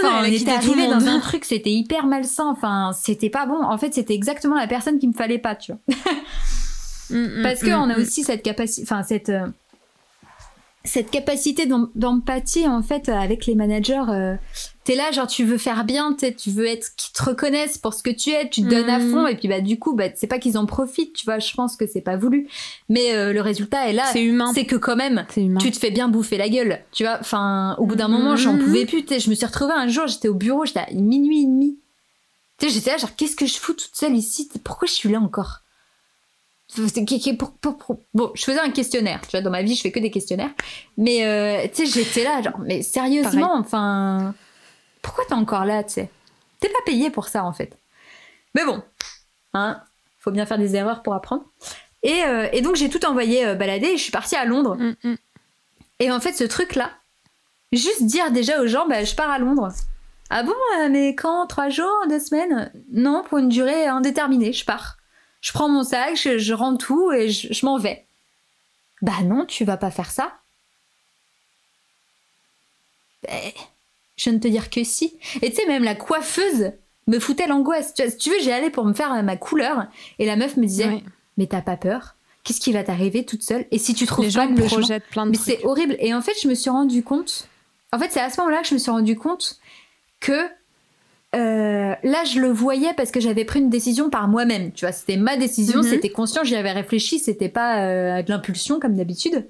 Enfin, 0.04 0.20
on 0.20 0.24
Elle 0.24 0.32
a 0.32 0.36
était 0.36 0.50
arrivé 0.50 0.86
dans 0.88 1.06
un 1.06 1.20
truc, 1.20 1.44
c'était 1.44 1.70
hyper 1.70 2.06
malsain. 2.06 2.46
Enfin, 2.50 2.92
c'était 3.00 3.30
pas 3.30 3.46
bon. 3.46 3.62
En 3.62 3.78
fait, 3.78 3.94
c'était 3.94 4.14
exactement 4.14 4.56
la 4.56 4.66
personne 4.66 4.98
qu'il 4.98 5.10
me 5.10 5.14
fallait 5.14 5.38
pas, 5.38 5.54
tu 5.54 5.72
vois. 5.72 5.80
Mm, 7.10 7.40
mm, 7.40 7.42
Parce 7.42 7.62
mm, 7.62 7.66
qu'on 7.66 7.90
a 7.90 7.98
aussi 7.98 8.24
cette 8.24 8.42
capacité, 8.42 8.82
enfin 8.82 9.02
cette 9.04 9.28
euh, 9.28 9.46
cette 10.84 11.10
capacité 11.10 11.66
d'em- 11.66 11.88
d'empathie 11.94 12.66
en 12.66 12.82
fait 12.82 13.08
euh, 13.08 13.14
avec 13.14 13.46
les 13.46 13.54
managers. 13.54 14.02
euh, 14.08 14.34
T'es 14.84 14.96
là, 14.96 15.12
genre 15.12 15.28
tu 15.28 15.44
veux 15.44 15.58
faire 15.58 15.84
bien, 15.84 16.12
t'es- 16.12 16.34
tu 16.34 16.50
veux 16.50 16.66
être 16.66 16.96
qu'ils 16.96 17.12
te 17.12 17.22
reconnaissent 17.22 17.78
pour 17.78 17.94
ce 17.94 18.02
que 18.02 18.10
tu 18.10 18.30
es, 18.30 18.48
tu 18.50 18.62
te 18.62 18.66
donnes 18.68 18.88
à 18.90 18.98
Mhm. 18.98 19.10
fond 19.12 19.26
et 19.28 19.36
puis 19.36 19.46
bah 19.46 19.60
du 19.60 19.78
coup 19.78 19.94
bah 19.94 20.06
c'est 20.16 20.26
pas 20.26 20.40
qu'ils 20.40 20.58
en 20.58 20.66
profitent, 20.66 21.12
tu 21.12 21.24
vois. 21.24 21.38
Je 21.38 21.54
pense 21.54 21.76
que 21.76 21.86
c'est 21.86 22.00
pas 22.00 22.16
voulu, 22.16 22.48
mais 22.88 23.14
euh, 23.14 23.32
le 23.32 23.40
résultat 23.40 23.88
est 23.88 23.92
là. 23.92 24.06
C'est 24.12 24.24
humain. 24.24 24.50
C'est 24.54 24.64
que 24.66 24.74
quand 24.76 24.96
même 24.96 25.24
tu 25.60 25.70
te 25.70 25.78
fais 25.78 25.90
bien 25.92 26.08
bouffer 26.08 26.36
la 26.36 26.48
gueule, 26.48 26.80
tu 26.90 27.04
vois. 27.04 27.18
Enfin, 27.20 27.76
au 27.78 27.86
bout 27.86 27.94
d'un 27.94 28.08
moment, 28.08 28.34
j'en 28.36 28.58
pouvais 28.58 28.84
plus. 28.84 29.04
tu 29.04 29.14
sais, 29.14 29.20
Je 29.20 29.30
me 29.30 29.36
suis 29.36 29.46
retrouvée 29.46 29.72
un 29.74 29.86
jour, 29.86 30.08
j'étais 30.08 30.28
au 30.28 30.34
bureau, 30.34 30.64
j'étais 30.66 30.80
à 30.80 30.90
minuit 30.92 31.42
et 31.42 31.46
demi. 31.46 31.78
Tu 32.58 32.66
sais, 32.68 32.74
j'étais 32.74 32.90
là, 32.90 32.96
genre, 32.96 33.14
qu'est-ce 33.16 33.34
que 33.36 33.46
je 33.46 33.54
fous 33.54 33.72
toute 33.74 33.90
seule 33.94 34.14
ici? 34.16 34.48
Pourquoi 34.64 34.86
je 34.88 34.92
suis 34.92 35.08
là 35.10 35.20
encore? 35.20 35.60
Pour- 37.38 37.52
pour- 37.52 37.76
pour- 37.78 37.98
Bon, 38.14 38.30
je 38.34 38.44
faisais 38.44 38.60
un 38.60 38.70
questionnaire, 38.70 39.20
tu 39.22 39.30
vois, 39.32 39.40
dans 39.40 39.50
ma 39.50 39.62
vie, 39.62 39.74
je 39.74 39.82
fais 39.82 39.92
que 39.92 40.00
des 40.00 40.10
questionnaires. 40.10 40.50
Mais, 40.96 41.24
euh, 41.26 41.66
tu 41.74 41.86
sais, 41.86 42.04
j'étais 42.04 42.24
là, 42.24 42.40
genre, 42.42 42.58
mais 42.60 42.82
sérieusement, 42.82 43.54
enfin, 43.58 44.34
pourquoi 45.02 45.24
t'es 45.26 45.34
encore 45.34 45.64
là, 45.64 45.82
tu 45.84 45.92
sais? 45.94 46.08
T'es 46.60 46.68
pas 46.68 46.78
payé 46.86 47.10
pour 47.10 47.28
ça, 47.28 47.44
en 47.44 47.52
fait. 47.52 47.76
Mais 48.54 48.64
bon, 48.64 48.82
hein, 49.54 49.82
faut 50.18 50.30
bien 50.30 50.46
faire 50.46 50.58
des 50.58 50.76
erreurs 50.76 51.02
pour 51.02 51.14
apprendre. 51.14 51.44
Et, 52.02 52.24
euh, 52.24 52.48
et 52.52 52.60
donc, 52.62 52.76
j'ai 52.76 52.88
tout 52.88 53.04
envoyé 53.04 53.44
euh, 53.46 53.54
balader 53.54 53.86
et 53.88 53.96
je 53.96 54.02
suis 54.02 54.12
partie 54.12 54.36
à 54.36 54.44
Londres. 54.44 54.76
Mm, 54.76 54.94
mm. 55.04 55.16
Et 56.00 56.10
en 56.10 56.20
fait, 56.20 56.32
ce 56.32 56.44
truc-là, 56.44 56.90
juste 57.72 58.04
dire 58.04 58.30
déjà 58.30 58.60
aux 58.60 58.66
gens, 58.66 58.86
bah, 58.88 59.04
je 59.04 59.14
pars 59.14 59.30
à 59.30 59.38
Londres. 59.38 59.68
Ah 60.30 60.42
bon, 60.42 60.54
mais 60.90 61.14
quand? 61.14 61.46
Trois 61.46 61.68
jours, 61.68 61.92
deux 62.08 62.18
semaines? 62.20 62.72
Non, 62.92 63.22
pour 63.28 63.38
une 63.38 63.48
durée 63.50 63.86
indéterminée, 63.86 64.52
je 64.52 64.64
pars. 64.64 64.96
Je 65.42 65.52
prends 65.52 65.68
mon 65.68 65.84
sac, 65.84 66.16
je, 66.16 66.38
je 66.38 66.54
rends 66.54 66.76
tout 66.76 67.12
et 67.12 67.28
je, 67.28 67.52
je 67.52 67.66
m'en 67.66 67.76
vais. 67.76 68.06
Bah 69.02 69.22
non, 69.24 69.44
tu 69.44 69.64
vas 69.64 69.76
pas 69.76 69.90
faire 69.90 70.10
ça. 70.10 70.32
Ben, 73.24 73.52
je 74.16 74.30
de 74.30 74.38
te 74.38 74.48
dire 74.48 74.70
que 74.70 74.84
si. 74.84 75.14
Et 75.42 75.50
tu 75.50 75.56
sais, 75.56 75.66
même 75.66 75.84
la 75.84 75.94
coiffeuse 75.94 76.72
me 77.08 77.18
foutait 77.18 77.46
l'angoisse. 77.48 77.94
Tu 77.94 78.02
vois, 78.02 78.10
Si 78.10 78.16
tu 78.18 78.30
veux, 78.30 78.38
j'y 78.40 78.52
allais 78.52 78.70
pour 78.70 78.84
me 78.84 78.92
faire 78.92 79.12
euh, 79.12 79.22
ma 79.22 79.36
couleur 79.36 79.86
et 80.18 80.26
la 80.26 80.36
meuf 80.36 80.56
me 80.56 80.66
disait, 80.66 81.02
mais 81.36 81.46
t'as 81.46 81.62
pas 81.62 81.76
peur? 81.76 82.14
Qu'est-ce 82.44 82.60
qui 82.60 82.72
va 82.72 82.82
t'arriver 82.84 83.24
toute 83.24 83.42
seule? 83.42 83.66
Et 83.70 83.78
si 83.78 83.94
tu 83.94 84.06
trouves 84.06 84.24
Les 84.24 84.32
pas 84.32 84.46
gens 84.46 84.66
projettent 84.66 85.06
plein 85.06 85.26
de 85.26 85.32
mais 85.32 85.38
c'est 85.38 85.64
horrible. 85.64 85.96
Et 86.00 86.14
en 86.14 86.20
fait, 86.22 86.34
je 86.40 86.48
me 86.48 86.54
suis 86.54 86.70
rendu 86.70 87.02
compte. 87.02 87.48
En 87.92 87.98
fait, 87.98 88.10
c'est 88.10 88.20
à 88.20 88.30
ce 88.30 88.40
moment-là 88.40 88.62
que 88.62 88.68
je 88.68 88.74
me 88.74 88.78
suis 88.78 88.90
rendu 88.90 89.16
compte 89.16 89.58
que 90.20 90.48
euh, 91.34 91.94
là, 92.02 92.24
je 92.24 92.40
le 92.40 92.48
voyais 92.48 92.92
parce 92.96 93.10
que 93.10 93.20
j'avais 93.20 93.44
pris 93.44 93.60
une 93.60 93.70
décision 93.70 94.10
par 94.10 94.28
moi-même. 94.28 94.72
Tu 94.72 94.84
vois, 94.84 94.92
c'était 94.92 95.16
ma 95.16 95.36
décision, 95.36 95.78
Mhm. 95.78 95.88
c'était 95.88 96.10
conscient, 96.10 96.44
j'y 96.44 96.56
avais 96.56 96.72
réfléchi, 96.72 97.18
c'était 97.18 97.48
pas 97.48 97.82
euh, 97.84 98.22
de 98.22 98.30
l'impulsion 98.30 98.78
comme 98.80 98.94
d'habitude. 98.96 99.48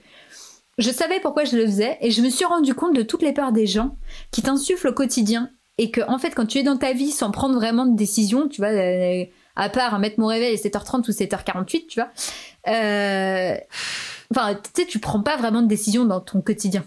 Je 0.79 0.91
savais 0.91 1.21
pourquoi 1.21 1.45
je 1.45 1.57
le 1.57 1.67
faisais 1.67 1.99
et 2.01 2.11
je 2.11 2.23
me 2.23 2.31
suis 2.31 2.45
rendu 2.45 2.75
compte 2.75 2.95
de 2.97 3.03
toutes 3.03 3.23
les 3.23 3.33
peurs 3.33 3.53
des 3.53 3.67
gens 3.67 3.97
qui 4.31 4.43
t'insufflent 4.43 4.89
au 4.89 4.93
quotidien 4.95 5.51
et 5.79 5.91
que 5.91 6.01
en 6.09 6.19
fait, 6.19 6.31
quand 6.35 6.47
tu 6.47 6.59
es 6.59 6.63
dans 6.63 6.77
ta 6.79 6.93
vie 6.93 7.11
sans 7.11 7.31
prendre 7.31 7.55
vraiment 7.57 7.85
de 7.87 7.95
décision, 7.97 8.49
tu 8.49 8.61
vois, 8.61 8.71
euh, 8.71 9.25
à 9.57 9.69
part 9.69 9.99
mettre 9.99 10.19
mon 10.19 10.29
réveil 10.29 10.55
à 10.55 10.57
7h30 10.57 11.07
ou 11.09 11.13
7h48, 11.13 11.87
tu 11.89 12.01
vois, 12.01 12.09
euh, 12.69 13.55
enfin, 14.31 14.55
tu 14.55 14.83
sais, 14.83 14.87
tu 14.87 14.99
prends 14.99 15.23
pas 15.23 15.37
vraiment 15.37 15.61
de 15.63 15.67
décision 15.69 16.05
dans 16.07 16.21
ton 16.21 16.41
quotidien. 16.41 16.85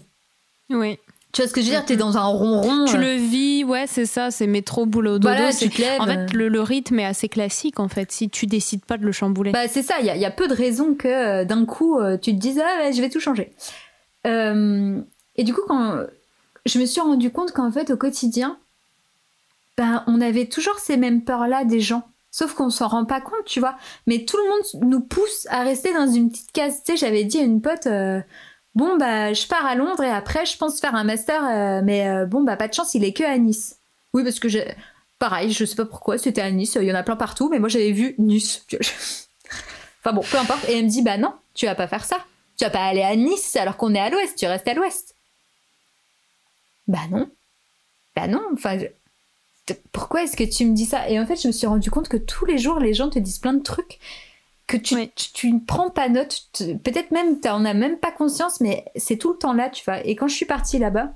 Oui. 0.70 0.98
Tu 1.32 1.42
vois 1.42 1.48
ce 1.48 1.52
que 1.52 1.60
je 1.60 1.66
veux 1.66 1.72
dire? 1.72 1.84
T'es 1.84 1.96
dans 1.96 2.16
un 2.16 2.24
ronron. 2.24 2.86
Tu 2.86 2.96
euh, 2.96 2.98
le 3.00 3.14
vis, 3.16 3.62
ouais, 3.64 3.86
c'est 3.86 4.06
ça, 4.06 4.30
c'est 4.30 4.46
métro, 4.46 4.86
boulot, 4.86 5.18
dodo. 5.18 5.28
voilà, 5.28 5.52
c'est- 5.52 5.68
tu 5.68 5.76
te 5.76 5.80
lèves. 5.82 6.00
En 6.00 6.06
fait, 6.06 6.32
le, 6.32 6.48
le 6.48 6.60
rythme 6.62 6.98
est 7.00 7.04
assez 7.04 7.28
classique, 7.28 7.78
en 7.78 7.88
fait, 7.88 8.10
si 8.10 8.30
tu 8.30 8.46
décides 8.46 8.84
pas 8.84 8.96
de 8.96 9.04
le 9.04 9.12
chambouler. 9.12 9.52
Bah, 9.52 9.68
c'est 9.68 9.82
ça, 9.82 9.96
il 10.00 10.06
y, 10.06 10.18
y 10.18 10.24
a 10.24 10.30
peu 10.30 10.48
de 10.48 10.54
raisons 10.54 10.94
que 10.94 11.08
euh, 11.08 11.44
d'un 11.44 11.66
coup 11.66 11.98
euh, 11.98 12.16
tu 12.16 12.32
te 12.32 12.38
dises 12.40 12.58
ah 12.64 12.90
je 12.90 13.00
vais 13.02 13.10
tout 13.10 13.20
changer. 13.20 13.52
Euh, 14.26 14.98
et 15.36 15.44
du 15.44 15.52
coup, 15.52 15.60
quand 15.68 15.98
je 16.64 16.78
me 16.78 16.86
suis 16.86 17.00
rendu 17.02 17.30
compte 17.30 17.52
qu'en 17.52 17.70
fait 17.70 17.90
au 17.90 17.96
quotidien, 17.96 18.56
bah, 19.76 20.04
on 20.06 20.20
avait 20.22 20.46
toujours 20.46 20.78
ces 20.78 20.96
mêmes 20.96 21.22
peurs-là 21.22 21.64
des 21.64 21.80
gens. 21.80 22.04
Sauf 22.30 22.54
qu'on 22.54 22.70
s'en 22.70 22.88
rend 22.88 23.04
pas 23.04 23.20
compte, 23.20 23.44
tu 23.46 23.60
vois. 23.60 23.76
Mais 24.06 24.24
tout 24.24 24.36
le 24.36 24.44
monde 24.50 24.90
nous 24.90 25.00
pousse 25.00 25.46
à 25.50 25.62
rester 25.62 25.92
dans 25.94 26.06
une 26.06 26.30
petite 26.30 26.52
case. 26.52 26.82
Tu 26.84 26.92
sais, 26.92 26.96
j'avais 26.98 27.24
dit 27.24 27.38
à 27.38 27.42
une 27.42 27.60
pote, 27.62 27.86
euh, 27.86 28.20
bon, 28.76 28.96
bah, 28.96 29.32
je 29.32 29.46
pars 29.48 29.66
à 29.66 29.74
Londres 29.74 30.04
et 30.04 30.10
après, 30.10 30.46
je 30.46 30.56
pense 30.56 30.80
faire 30.80 30.94
un 30.94 31.02
master, 31.02 31.42
euh, 31.44 31.80
mais 31.82 32.08
euh, 32.08 32.26
bon, 32.26 32.44
bah, 32.44 32.56
pas 32.56 32.68
de 32.68 32.74
chance, 32.74 32.94
il 32.94 33.02
est 33.02 33.12
que 33.12 33.24
à 33.24 33.36
Nice. 33.36 33.78
Oui, 34.12 34.22
parce 34.22 34.38
que 34.38 34.48
j'ai. 34.48 34.72
Pareil, 35.18 35.50
je 35.50 35.64
sais 35.64 35.74
pas 35.74 35.86
pourquoi, 35.86 36.18
c'était 36.18 36.42
à 36.42 36.50
Nice, 36.50 36.76
il 36.80 36.86
y 36.86 36.92
en 36.92 36.94
a 36.94 37.02
plein 37.02 37.16
partout, 37.16 37.48
mais 37.48 37.58
moi 37.58 37.70
j'avais 37.70 37.92
vu 37.92 38.14
Nice. 38.18 38.64
Enfin 40.00 40.14
bon, 40.14 40.22
peu 40.22 40.38
importe. 40.38 40.68
Et 40.68 40.78
elle 40.78 40.84
me 40.84 40.88
dit, 40.88 41.02
bah 41.02 41.18
non, 41.18 41.34
tu 41.52 41.66
vas 41.66 41.74
pas 41.74 41.88
faire 41.88 42.04
ça. 42.04 42.18
Tu 42.56 42.64
vas 42.64 42.70
pas 42.70 42.84
aller 42.84 43.02
à 43.02 43.16
Nice 43.16 43.56
alors 43.56 43.76
qu'on 43.76 43.92
est 43.92 43.98
à 43.98 44.08
l'ouest, 44.08 44.38
tu 44.38 44.46
restes 44.46 44.68
à 44.68 44.74
l'ouest. 44.74 45.16
Bah 46.86 47.00
non. 47.10 47.28
Bah 48.14 48.28
non, 48.28 48.42
enfin, 48.52 48.78
pourquoi 49.90 50.22
est-ce 50.22 50.36
que 50.36 50.44
tu 50.44 50.64
me 50.64 50.74
dis 50.74 50.84
ça? 50.84 51.08
Et 51.08 51.18
en 51.18 51.26
fait, 51.26 51.40
je 51.40 51.48
me 51.48 51.52
suis 51.52 51.66
rendu 51.66 51.90
compte 51.90 52.08
que 52.08 52.16
tous 52.16 52.44
les 52.44 52.58
jours, 52.58 52.78
les 52.78 52.94
gens 52.94 53.10
te 53.10 53.18
disent 53.18 53.40
plein 53.40 53.52
de 53.52 53.62
trucs 53.62 53.98
que 54.66 54.76
tu, 54.76 54.94
Oui. 54.96 55.12
tu, 55.14 55.32
tu 55.32 55.52
ne 55.52 55.60
prends 55.60 55.90
pas 55.90 56.08
note. 56.08 56.42
Peut-être 56.82 57.10
même, 57.12 57.40
tu 57.40 57.48
as 57.48 57.58
même 57.58 57.98
pas 57.98 58.10
conscience, 58.10 58.60
mais 58.60 58.84
c'est 58.96 59.16
tout 59.16 59.32
le 59.32 59.38
temps 59.38 59.52
là, 59.52 59.70
tu 59.70 59.84
vois. 59.84 60.04
Et 60.04 60.16
quand 60.16 60.26
je 60.28 60.34
suis 60.34 60.46
partie 60.46 60.78
là-bas, 60.78 61.12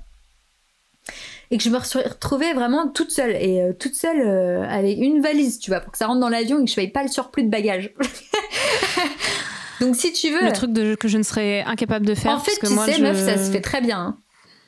et 1.49 1.57
que 1.57 1.63
je 1.63 1.69
me 1.69 1.79
suis 1.81 1.99
retrouvée 1.99 2.53
vraiment 2.53 2.87
toute 2.87 3.11
seule, 3.11 3.31
et 3.35 3.61
euh, 3.61 3.73
toute 3.73 3.95
seule 3.95 4.21
euh, 4.21 4.63
avec 4.69 4.97
une 4.97 5.21
valise, 5.21 5.59
tu 5.59 5.69
vois, 5.69 5.81
pour 5.81 5.91
que 5.91 5.97
ça 5.97 6.07
rentre 6.07 6.21
dans 6.21 6.29
l'avion 6.29 6.59
et 6.59 6.63
que 6.63 6.69
je 6.69 6.75
paye 6.75 6.87
pas 6.87 7.03
le 7.03 7.09
surplus 7.09 7.43
de 7.43 7.49
bagages. 7.49 7.91
Donc 9.81 9.95
si 9.95 10.13
tu 10.13 10.29
veux... 10.31 10.45
Le 10.45 10.53
truc 10.53 10.71
de, 10.71 10.95
que 10.95 11.07
je 11.07 11.17
ne 11.17 11.23
serais 11.23 11.61
incapable 11.63 12.05
de 12.05 12.13
faire. 12.15 12.31
En 12.31 12.39
fait, 12.39 12.51
parce 12.51 12.59
que 12.59 12.67
tu 12.67 12.73
moi, 12.73 12.85
sais, 12.85 12.93
je... 12.93 13.01
meuf, 13.03 13.17
ça 13.17 13.37
se 13.37 13.51
fait 13.51 13.61
très 13.61 13.81
bien. 13.81 13.99
hein. 13.99 14.17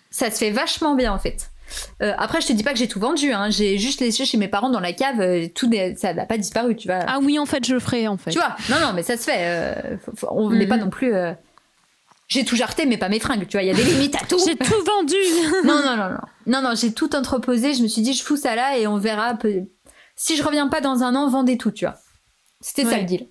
Ça 0.10 0.30
se 0.32 0.38
fait 0.40 0.52
vachement 0.52 0.96
bien, 0.96 1.14
en 1.14 1.20
fait. 1.20 1.50
Euh, 2.02 2.14
après, 2.18 2.42
je 2.42 2.48
te 2.48 2.54
dis 2.54 2.64
pas 2.64 2.72
que 2.74 2.80
j'ai 2.80 2.88
tout 2.88 3.00
vendu. 3.00 3.32
Hein. 3.34 3.50
J'ai 3.50 3.78
juste 3.78 4.00
laissé 4.02 4.26
chez 4.26 4.38
mes 4.38 4.48
parents 4.48 4.70
dans 4.70 4.80
la 4.80 4.94
cave. 4.94 5.20
euh, 5.22 5.48
tout 5.54 5.70
ça 5.98 6.14
n'a 6.14 6.26
pas 6.26 6.38
disparu, 6.38 6.76
tu 6.76 6.88
vois. 6.88 7.00
Ah 7.08 7.20
oui, 7.22 7.40
en 7.40 7.46
fait, 7.46 7.66
je 7.66 7.74
le 7.74 7.80
ferai, 7.80 8.08
en 8.08 8.18
fait. 8.18 8.32
Tu 8.32 8.38
vois? 8.40 8.56
Non, 8.70 8.80
non, 8.80 8.94
mais 8.94 9.04
ça 9.04 9.18
se 9.18 9.24
fait. 9.24 9.38
euh, 9.40 9.98
faut- 10.04 10.12
faut- 10.16 10.28
on 10.32 10.50
n'est 10.52 10.68
pas 10.68 10.78
non 10.78 10.90
plus. 10.90 11.14
euh, 11.14 11.34
J'ai 12.28 12.46
tout 12.46 12.56
jarté, 12.56 12.86
mais 12.86 12.98
pas 12.98 13.10
mes 13.10 13.20
fringues. 13.20 13.46
Tu 13.48 13.58
vois, 13.58 13.64
il 13.64 13.68
y 13.68 13.72
a 13.72 13.74
des 13.76 13.84
limites 13.84 14.16
à 14.16 14.26
tout. 14.26 14.40
J'ai 14.46 14.56
tout 14.56 14.84
vendu 14.86 15.16
non, 15.66 15.76
non, 15.84 15.98
non, 15.98 16.10
non. 16.10 16.18
Non, 16.48 16.62
non, 16.62 16.76
j'ai 16.76 16.92
tout 16.94 17.16
entreposé. 17.16 17.74
Je 17.74 17.84
me 17.84 17.88
suis 17.88 18.02
dit, 18.02 18.14
je 18.14 18.24
fous 18.24 18.38
ça 18.38 18.56
là 18.56 18.78
et 18.78 18.88
on 18.88 18.98
verra. 18.98 19.34
peu- 19.36 19.64
Si 20.16 20.36
je 20.38 20.44
reviens 20.44 20.68
pas 20.68 20.82
dans 20.82 21.04
un 21.04 21.16
an, 21.16 21.28
vendez 21.30 21.58
tout, 21.58 21.72
tu 21.72 21.86
vois. 21.86 21.96
C'était 22.62 22.86
ça 22.86 22.98
le 22.98 23.04
deal. 23.04 23.28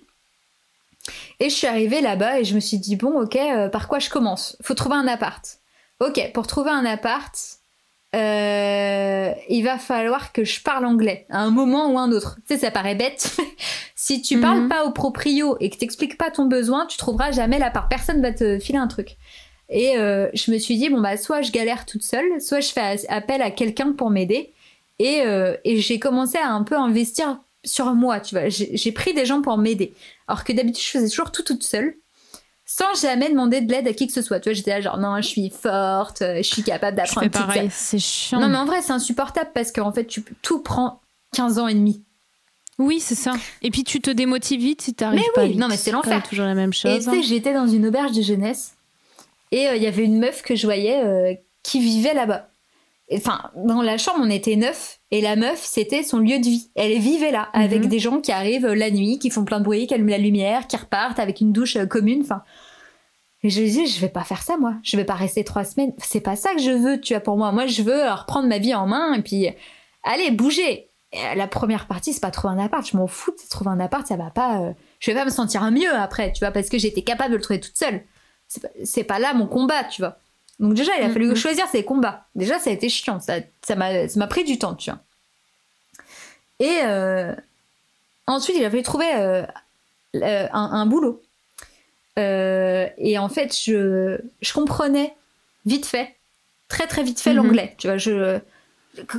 Et 1.39 1.49
je 1.49 1.55
suis 1.55 1.67
arrivée 1.67 2.01
là-bas 2.01 2.39
et 2.39 2.43
je 2.45 2.55
me 2.55 2.59
suis 2.59 2.77
dit, 2.77 2.95
bon, 2.95 3.19
ok, 3.21 3.37
par 3.71 3.87
quoi 3.87 3.99
je 3.99 4.09
commence? 4.09 4.55
Faut 4.61 4.73
trouver 4.73 4.95
un 4.95 5.07
appart. 5.07 5.59
Ok, 5.99 6.31
pour 6.33 6.47
trouver 6.47 6.71
un 6.71 6.85
appart, 6.85 7.35
euh, 8.15 9.31
il 9.49 9.63
va 9.63 9.77
falloir 9.77 10.31
que 10.31 10.43
je 10.43 10.61
parle 10.61 10.85
anglais 10.85 11.25
à 11.29 11.39
un 11.41 11.49
moment 11.51 11.91
ou 11.91 11.97
un 11.97 12.11
autre. 12.11 12.37
Tu 12.47 12.53
sais, 12.55 12.59
ça 12.61 12.71
paraît 12.71 12.95
bête. 12.95 13.35
si 13.95 14.21
tu 14.21 14.35
Mhm. 14.35 14.41
parles 14.41 14.67
pas 14.67 14.85
au 14.85 14.91
proprio 14.91 15.57
et 15.59 15.69
que 15.69 15.77
t'expliques 15.77 16.17
pas 16.17 16.31
ton 16.31 16.45
besoin, 16.45 16.85
tu 16.85 16.97
trouveras 16.97 17.31
jamais 17.31 17.59
l'appart. 17.59 17.89
Personne 17.89 18.21
va 18.21 18.31
te 18.31 18.59
filer 18.59 18.77
un 18.79 18.87
truc. 18.87 19.17
Et 19.69 19.97
euh, 19.97 20.27
je 20.33 20.51
me 20.51 20.57
suis 20.57 20.77
dit, 20.77 20.89
bon, 20.89 21.01
bah, 21.01 21.17
soit 21.17 21.41
je 21.41 21.51
galère 21.51 21.85
toute 21.85 22.03
seule, 22.03 22.39
soit 22.41 22.59
je 22.59 22.69
fais 22.71 22.97
appel 23.09 23.41
à 23.41 23.49
quelqu'un 23.49 23.93
pour 23.93 24.09
m'aider. 24.09 24.53
Et, 24.99 25.21
euh, 25.25 25.55
et 25.63 25.79
j'ai 25.79 25.97
commencé 25.99 26.37
à 26.37 26.49
un 26.51 26.63
peu 26.63 26.75
investir 26.77 27.39
sur 27.65 27.93
moi, 27.95 28.19
tu 28.19 28.35
vois. 28.35 28.49
J'ai 28.49 28.75
j'ai 28.77 28.91
pris 28.91 29.13
des 29.13 29.25
gens 29.25 29.41
pour 29.41 29.57
m'aider. 29.57 29.93
Alors 30.27 30.43
que 30.43 30.53
d'habitude, 30.53 30.83
je 30.83 30.89
faisais 30.89 31.09
toujours 31.09 31.31
tout 31.31 31.43
toute 31.43 31.63
seule, 31.63 31.95
sans 32.75 32.99
jamais 32.99 33.29
demander 33.29 33.61
de 33.61 33.71
l'aide 33.71 33.87
à 33.87 33.93
qui 33.93 34.07
que 34.07 34.13
ce 34.13 34.21
soit. 34.23 34.39
Tu 34.39 34.49
vois, 34.49 34.53
j'étais 34.53 34.71
là 34.71 34.81
genre, 34.81 34.97
non, 34.97 35.17
je 35.17 35.27
suis 35.27 35.49
forte, 35.51 36.21
euh, 36.23 36.37
je 36.37 36.41
suis 36.43 36.63
capable 36.63 36.97
d'apprendre 36.97 37.21
seule. 37.31 37.45
pareil, 37.45 37.69
c'est 37.71 37.99
chiant. 37.99 38.39
Non, 38.39 38.47
mais 38.49 38.57
en 38.57 38.65
vrai, 38.65 38.81
c'est 38.81 38.93
insupportable 38.93 39.51
parce 39.53 39.71
qu'en 39.71 39.91
fait, 39.91 40.05
tu, 40.05 40.23
tout 40.41 40.59
prend 40.59 40.99
15 41.35 41.59
ans 41.59 41.67
et 41.67 41.75
demi. 41.75 42.01
Oui, 42.79 42.99
c'est 42.99 43.13
ça. 43.15 43.33
Et 43.61 43.69
puis 43.69 43.83
tu 43.83 44.01
te 44.01 44.09
démotives 44.09 44.59
vite 44.59 44.81
si 44.81 44.95
t'arrives 44.95 45.19
Mais 45.19 45.25
pas 45.35 45.43
oui, 45.43 45.49
vite. 45.49 45.59
non, 45.59 45.67
mais 45.67 45.77
c'est 45.77 45.91
l'enfer. 45.91 46.23
toujours 46.27 46.45
la 46.45 46.55
même 46.55 46.71
Et 46.71 46.73
chose. 46.73 47.05
tu 47.05 47.11
sais, 47.11 47.21
j'étais 47.21 47.53
dans 47.53 47.67
une 47.67 47.85
auberge 47.85 48.13
de 48.13 48.23
jeunesse 48.23 48.73
et 49.51 49.67
euh, 49.67 49.75
il 49.75 49.83
y 49.83 49.87
avait 49.87 50.03
une 50.03 50.17
meuf 50.17 50.41
que 50.41 50.55
je 50.55 50.65
voyais 50.65 51.03
euh, 51.03 51.33
qui 51.61 51.79
vivait 51.79 52.15
là-bas. 52.15 52.49
Enfin, 53.17 53.51
dans 53.55 53.81
la 53.81 53.97
chambre, 53.97 54.19
on 54.21 54.29
était 54.29 54.55
neuf, 54.55 54.99
et 55.11 55.21
la 55.21 55.35
meuf, 55.35 55.59
c'était 55.63 56.03
son 56.03 56.19
lieu 56.19 56.39
de 56.39 56.45
vie. 56.45 56.69
Elle 56.75 56.97
vivait 56.99 57.31
là, 57.31 57.49
avec 57.53 57.81
Mhm. 57.83 57.87
des 57.87 57.99
gens 57.99 58.19
qui 58.21 58.31
arrivent 58.31 58.67
la 58.67 58.89
nuit, 58.91 59.19
qui 59.19 59.29
font 59.29 59.45
plein 59.45 59.59
de 59.59 59.65
bruit, 59.65 59.87
qui 59.87 59.93
allument 59.93 60.09
la 60.11 60.17
lumière, 60.17 60.67
qui 60.67 60.77
repartent 60.77 61.19
avec 61.19 61.41
une 61.41 61.51
douche 61.51 61.75
euh, 61.75 61.85
commune, 61.85 62.21
enfin. 62.23 62.43
Et 63.43 63.49
je 63.49 63.59
lui 63.61 63.69
dis, 63.69 63.87
je 63.87 63.99
vais 63.99 64.07
pas 64.09 64.23
faire 64.23 64.41
ça, 64.41 64.55
moi. 64.57 64.75
Je 64.83 64.95
vais 64.95 65.03
pas 65.03 65.15
rester 65.15 65.43
trois 65.43 65.65
semaines. 65.65 65.91
C'est 65.97 66.21
pas 66.21 66.35
ça 66.37 66.53
que 66.55 66.61
je 66.61 66.71
veux, 66.71 67.01
tu 67.01 67.13
vois, 67.13 67.19
pour 67.19 67.35
moi. 67.37 67.51
Moi, 67.51 67.67
je 67.67 67.81
veux 67.81 68.05
euh, 68.05 68.13
reprendre 68.15 68.47
ma 68.47 68.57
vie 68.57 68.73
en 68.73 68.87
main, 68.87 69.13
et 69.15 69.21
puis, 69.21 69.47
euh, 69.47 69.51
allez, 70.03 70.31
bouger. 70.31 70.89
Et, 71.11 71.17
euh, 71.17 71.35
la 71.35 71.47
première 71.47 71.85
partie, 71.87 72.13
c'est 72.13 72.21
pas 72.21 72.31
trouver 72.31 72.53
un 72.53 72.57
appart. 72.63 72.87
Je 72.89 72.95
m'en 72.95 73.05
fous 73.07 73.31
de 73.31 73.49
trouver 73.49 73.69
un 73.69 73.79
appart, 73.81 74.07
ça 74.07 74.15
va 74.15 74.29
pas. 74.31 74.61
euh, 74.61 74.73
Je 74.99 75.11
vais 75.11 75.17
pas 75.19 75.25
me 75.25 75.29
sentir 75.29 75.61
mieux 75.71 75.93
après, 75.93 76.31
tu 76.31 76.39
vois, 76.39 76.51
parce 76.51 76.69
que 76.69 76.77
j'étais 76.77 77.01
capable 77.01 77.31
de 77.31 77.35
le 77.35 77.41
trouver 77.41 77.59
toute 77.59 77.77
seule. 77.77 78.01
C'est 78.47 78.61
pas, 78.61 78.69
c'est 78.85 79.03
pas 79.03 79.19
là 79.19 79.33
mon 79.33 79.47
combat, 79.47 79.83
tu 79.83 80.01
vois. 80.01 80.17
Donc 80.63 80.73
déjà, 80.75 80.93
il 80.97 81.03
a 81.03 81.09
fallu 81.09 81.27
Mhm. 81.27 81.35
choisir 81.35 81.67
ses 81.67 81.83
combats. 81.83 82.25
Déjà, 82.35 82.57
ça 82.57 82.69
a 82.69 82.73
été 82.73 82.87
chiant. 82.89 83.19
Ça, 83.19 83.41
m'a, 83.75 84.07
ça 84.07 84.27
pris 84.27 84.43
du 84.45 84.57
temps, 84.57 84.73
tu 84.75 84.89
vois. 84.89 84.99
Et 86.59 86.79
euh, 86.83 87.35
ensuite, 88.27 88.55
il 88.57 88.63
a 88.65 88.69
fallu 88.69 88.81
trouver 88.81 89.13
euh, 89.13 89.43
euh, 90.15 90.47
un, 90.53 90.69
un 90.71 90.85
boulot. 90.85 91.21
Euh, 92.17 92.87
et 92.97 93.17
en 93.17 93.27
fait, 93.29 93.53
je, 93.57 94.17
je 94.41 94.53
comprenais 94.53 95.13
vite 95.65 95.85
fait, 95.85 96.15
très 96.69 96.87
très 96.87 97.03
vite 97.03 97.19
fait 97.19 97.31
Mhm. 97.31 97.37
l'anglais. 97.37 97.75
Tu 97.77 97.87
vois, 97.87 97.97
je, 97.97 98.39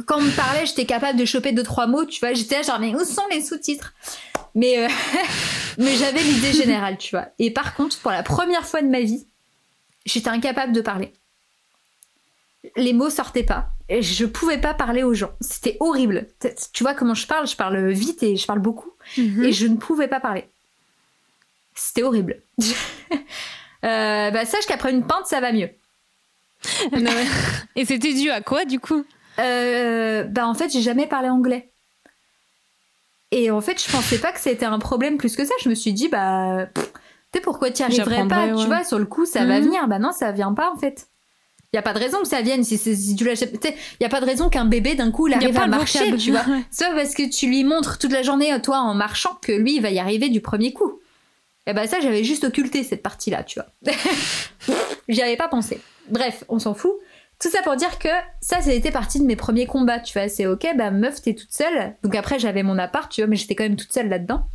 quand 0.06 0.18
on 0.18 0.22
me 0.22 0.34
parlait, 0.36 0.64
j'étais 0.64 0.86
capable 0.86 1.18
de 1.18 1.24
choper 1.24 1.52
deux 1.52 1.62
trois 1.64 1.86
mots. 1.86 2.06
Tu 2.06 2.20
vois, 2.20 2.32
j'étais 2.32 2.56
là 2.56 2.62
genre 2.62 2.78
mais 2.80 2.94
où 2.94 3.04
sont 3.04 3.26
les 3.30 3.42
sous-titres? 3.42 3.92
Mais 4.54 4.86
mais 5.78 5.94
j'avais 5.96 6.22
l'idée 6.22 6.52
générale, 6.52 6.96
tu 6.96 7.10
vois. 7.10 7.26
Et 7.38 7.50
par 7.50 7.74
contre, 7.74 7.98
pour 8.00 8.12
la 8.12 8.22
première 8.22 8.66
fois 8.66 8.80
de 8.80 8.88
ma 8.88 9.00
vie, 9.00 9.26
j'étais 10.06 10.30
incapable 10.30 10.72
de 10.72 10.80
parler. 10.80 11.12
Les 12.76 12.92
mots 12.92 13.10
sortaient 13.10 13.42
pas. 13.44 13.68
Et 13.88 14.00
je 14.02 14.24
pouvais 14.24 14.58
pas 14.58 14.72
parler 14.74 15.02
aux 15.02 15.12
gens. 15.14 15.32
C'était 15.40 15.76
horrible. 15.80 16.26
Tu 16.72 16.82
vois 16.82 16.94
comment 16.94 17.14
je 17.14 17.26
parle? 17.26 17.46
Je 17.46 17.56
parle 17.56 17.90
vite 17.90 18.22
et 18.22 18.36
je 18.36 18.46
parle 18.46 18.60
beaucoup. 18.60 18.90
Mhm. 19.18 19.44
Et 19.44 19.52
je 19.52 19.66
ne 19.66 19.76
pouvais 19.76 20.08
pas 20.08 20.20
parler. 20.20 20.48
C'était 21.74 22.02
horrible. 22.02 22.40
Euh, 23.84 24.30
bah, 24.30 24.46
sache 24.46 24.64
qu'après 24.64 24.92
une 24.92 25.06
pinte, 25.06 25.26
ça 25.26 25.40
va 25.42 25.52
mieux. 25.52 25.68
Non, 26.98 27.10
Et 27.76 27.84
c'était 27.84 28.14
dû 28.14 28.30
à 28.30 28.40
quoi 28.40 28.64
du 28.64 28.80
coup? 28.80 29.04
Euh, 29.38 30.24
bah, 30.24 30.46
en 30.46 30.54
fait, 30.54 30.70
j'ai 30.72 30.80
jamais 30.80 31.06
parlé 31.06 31.28
anglais. 31.28 31.70
Et 33.30 33.50
en 33.50 33.60
fait, 33.60 33.82
je 33.84 33.90
pensais 33.92 34.16
pas 34.18 34.32
que 34.32 34.40
c'était 34.40 34.64
un 34.64 34.78
problème 34.78 35.18
plus 35.18 35.36
que 35.36 35.44
ça. 35.44 35.52
Je 35.62 35.68
me 35.68 35.74
suis 35.74 35.92
dit, 35.92 36.08
bah, 36.08 36.66
tu 36.74 36.80
sais, 37.34 37.40
pourquoi 37.42 37.70
tu 37.72 37.82
arriverais 37.82 38.26
pas? 38.26 38.46
Ouais. 38.46 38.58
Tu 38.62 38.66
vois, 38.68 38.84
sur 38.84 38.98
le 38.98 39.04
coup, 39.04 39.26
ça 39.26 39.44
va 39.44 39.58
Mhm. 39.58 39.64
venir. 39.66 39.86
Bah 39.86 39.98
non, 39.98 40.12
ça 40.12 40.32
vient 40.32 40.54
pas 40.54 40.70
en 40.70 40.78
fait. 40.78 41.08
Il 41.74 41.76
y 41.76 41.78
a 41.80 41.82
pas 41.82 41.92
de 41.92 41.98
raison 41.98 42.20
que 42.22 42.28
ça 42.28 42.40
vienne 42.40 42.62
si, 42.62 42.78
c'est- 42.78 42.94
si 42.94 43.16
tu 43.16 43.24
l'achètes. 43.24 43.52
Il 43.98 44.02
y 44.04 44.06
a 44.06 44.08
pas 44.08 44.20
de 44.20 44.26
raison 44.26 44.48
qu'un 44.48 44.64
bébé 44.64 44.94
d'un 44.94 45.10
coup 45.10 45.26
il 45.26 45.34
arrive 45.34 45.52
pas 45.52 45.62
à 45.62 45.66
marcher, 45.66 45.98
vocable. 45.98 46.18
tu 46.18 46.30
vois. 46.30 46.44
Pas 46.78 46.94
parce 46.94 47.14
que 47.14 47.28
tu 47.28 47.48
lui 47.48 47.64
montres 47.64 47.98
toute 47.98 48.12
la 48.12 48.22
journée, 48.22 48.52
euh, 48.52 48.60
toi, 48.60 48.78
en 48.78 48.94
marchant, 48.94 49.36
que 49.42 49.50
lui, 49.50 49.74
il 49.74 49.82
va 49.82 49.90
y 49.90 49.98
arriver 49.98 50.28
du 50.28 50.40
premier 50.40 50.72
coup. 50.72 51.00
Et 51.66 51.72
bah 51.72 51.88
ça, 51.88 51.98
j'avais 51.98 52.22
juste 52.22 52.44
occulté 52.44 52.84
cette 52.84 53.02
partie-là, 53.02 53.42
tu 53.42 53.58
vois. 53.58 53.92
J'y 55.08 55.20
avais 55.20 55.36
pas 55.36 55.48
pensé. 55.48 55.80
Bref, 56.10 56.44
on 56.48 56.60
s'en 56.60 56.74
fout. 56.74 56.92
Tout 57.42 57.50
ça 57.50 57.60
pour 57.62 57.74
dire 57.74 57.98
que 57.98 58.08
ça, 58.40 58.60
été 58.72 58.92
partie 58.92 59.18
de 59.18 59.24
mes 59.24 59.34
premiers 59.34 59.66
combats, 59.66 59.98
tu 59.98 60.16
vois. 60.16 60.28
C'est 60.28 60.46
ok, 60.46 60.64
bah 60.76 60.92
meuf, 60.92 61.22
t'es 61.22 61.34
toute 61.34 61.52
seule. 61.52 61.96
Donc 62.04 62.14
après, 62.14 62.38
j'avais 62.38 62.62
mon 62.62 62.78
appart, 62.78 63.10
tu 63.10 63.20
vois, 63.22 63.26
mais 63.28 63.34
j'étais 63.34 63.56
quand 63.56 63.64
même 63.64 63.74
toute 63.76 63.92
seule 63.92 64.08
là-dedans. 64.08 64.46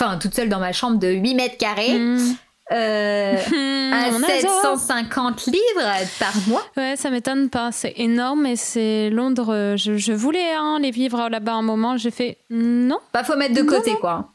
Enfin, 0.00 0.16
toute 0.16 0.34
seule 0.34 0.48
dans 0.48 0.60
ma 0.60 0.72
chambre 0.72 0.98
de 0.98 1.08
8 1.08 1.34
mètres 1.34 1.58
carrés. 1.58 1.98
Mhm. 1.98 2.36
Euh, 2.72 3.36
à 3.92 4.10
on 4.12 4.22
adore. 4.22 4.78
750 4.78 5.46
livres 5.46 6.08
par 6.18 6.32
mois. 6.46 6.64
Ouais, 6.76 6.94
ça 6.96 7.10
m'étonne 7.10 7.50
pas. 7.50 7.72
C'est 7.72 7.94
énorme 7.96 8.46
et 8.46 8.56
c'est 8.56 9.10
Londres. 9.10 9.74
Je, 9.76 9.96
je 9.96 10.12
voulais 10.12 10.52
hein, 10.52 10.78
les 10.80 10.90
vivre 10.90 11.28
là-bas 11.28 11.54
un 11.54 11.62
moment. 11.62 11.96
J'ai 11.96 12.10
fait 12.10 12.38
non. 12.50 12.98
Bah, 13.12 13.24
faut 13.24 13.36
mettre 13.36 13.54
de 13.54 13.62
côté, 13.62 13.92
non. 13.92 13.96
quoi. 13.98 14.32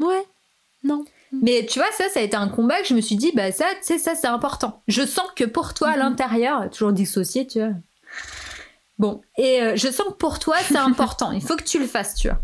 Ouais. 0.00 0.22
Non. 0.84 1.04
Mais 1.32 1.64
tu 1.66 1.78
vois, 1.78 1.88
ça, 1.92 2.08
ça 2.08 2.20
a 2.20 2.22
été 2.22 2.36
un 2.36 2.48
combat 2.48 2.80
que 2.82 2.88
je 2.88 2.94
me 2.94 3.00
suis 3.00 3.14
dit, 3.16 3.30
bah 3.34 3.52
ça, 3.52 3.66
tu 3.78 3.84
sais, 3.86 3.98
ça, 3.98 4.14
c'est 4.14 4.26
important. 4.26 4.82
Je 4.88 5.06
sens 5.06 5.26
que 5.36 5.44
pour 5.44 5.74
toi, 5.74 5.88
à 5.88 5.92
Mhm. 5.92 5.98
l'intérieur, 6.00 6.70
toujours 6.70 6.92
dissocié, 6.92 7.46
tu 7.46 7.60
vois. 7.60 7.70
Bon, 8.98 9.22
et 9.38 9.62
euh, 9.62 9.76
je 9.76 9.88
sens 9.88 10.08
que 10.08 10.12
pour 10.14 10.38
toi, 10.38 10.56
c'est 10.66 10.76
important. 10.76 11.32
Il 11.32 11.40
faut 11.42 11.56
que 11.56 11.62
tu 11.64 11.78
le 11.78 11.86
fasses, 11.86 12.14
tu 12.16 12.28
vois. 12.28 12.38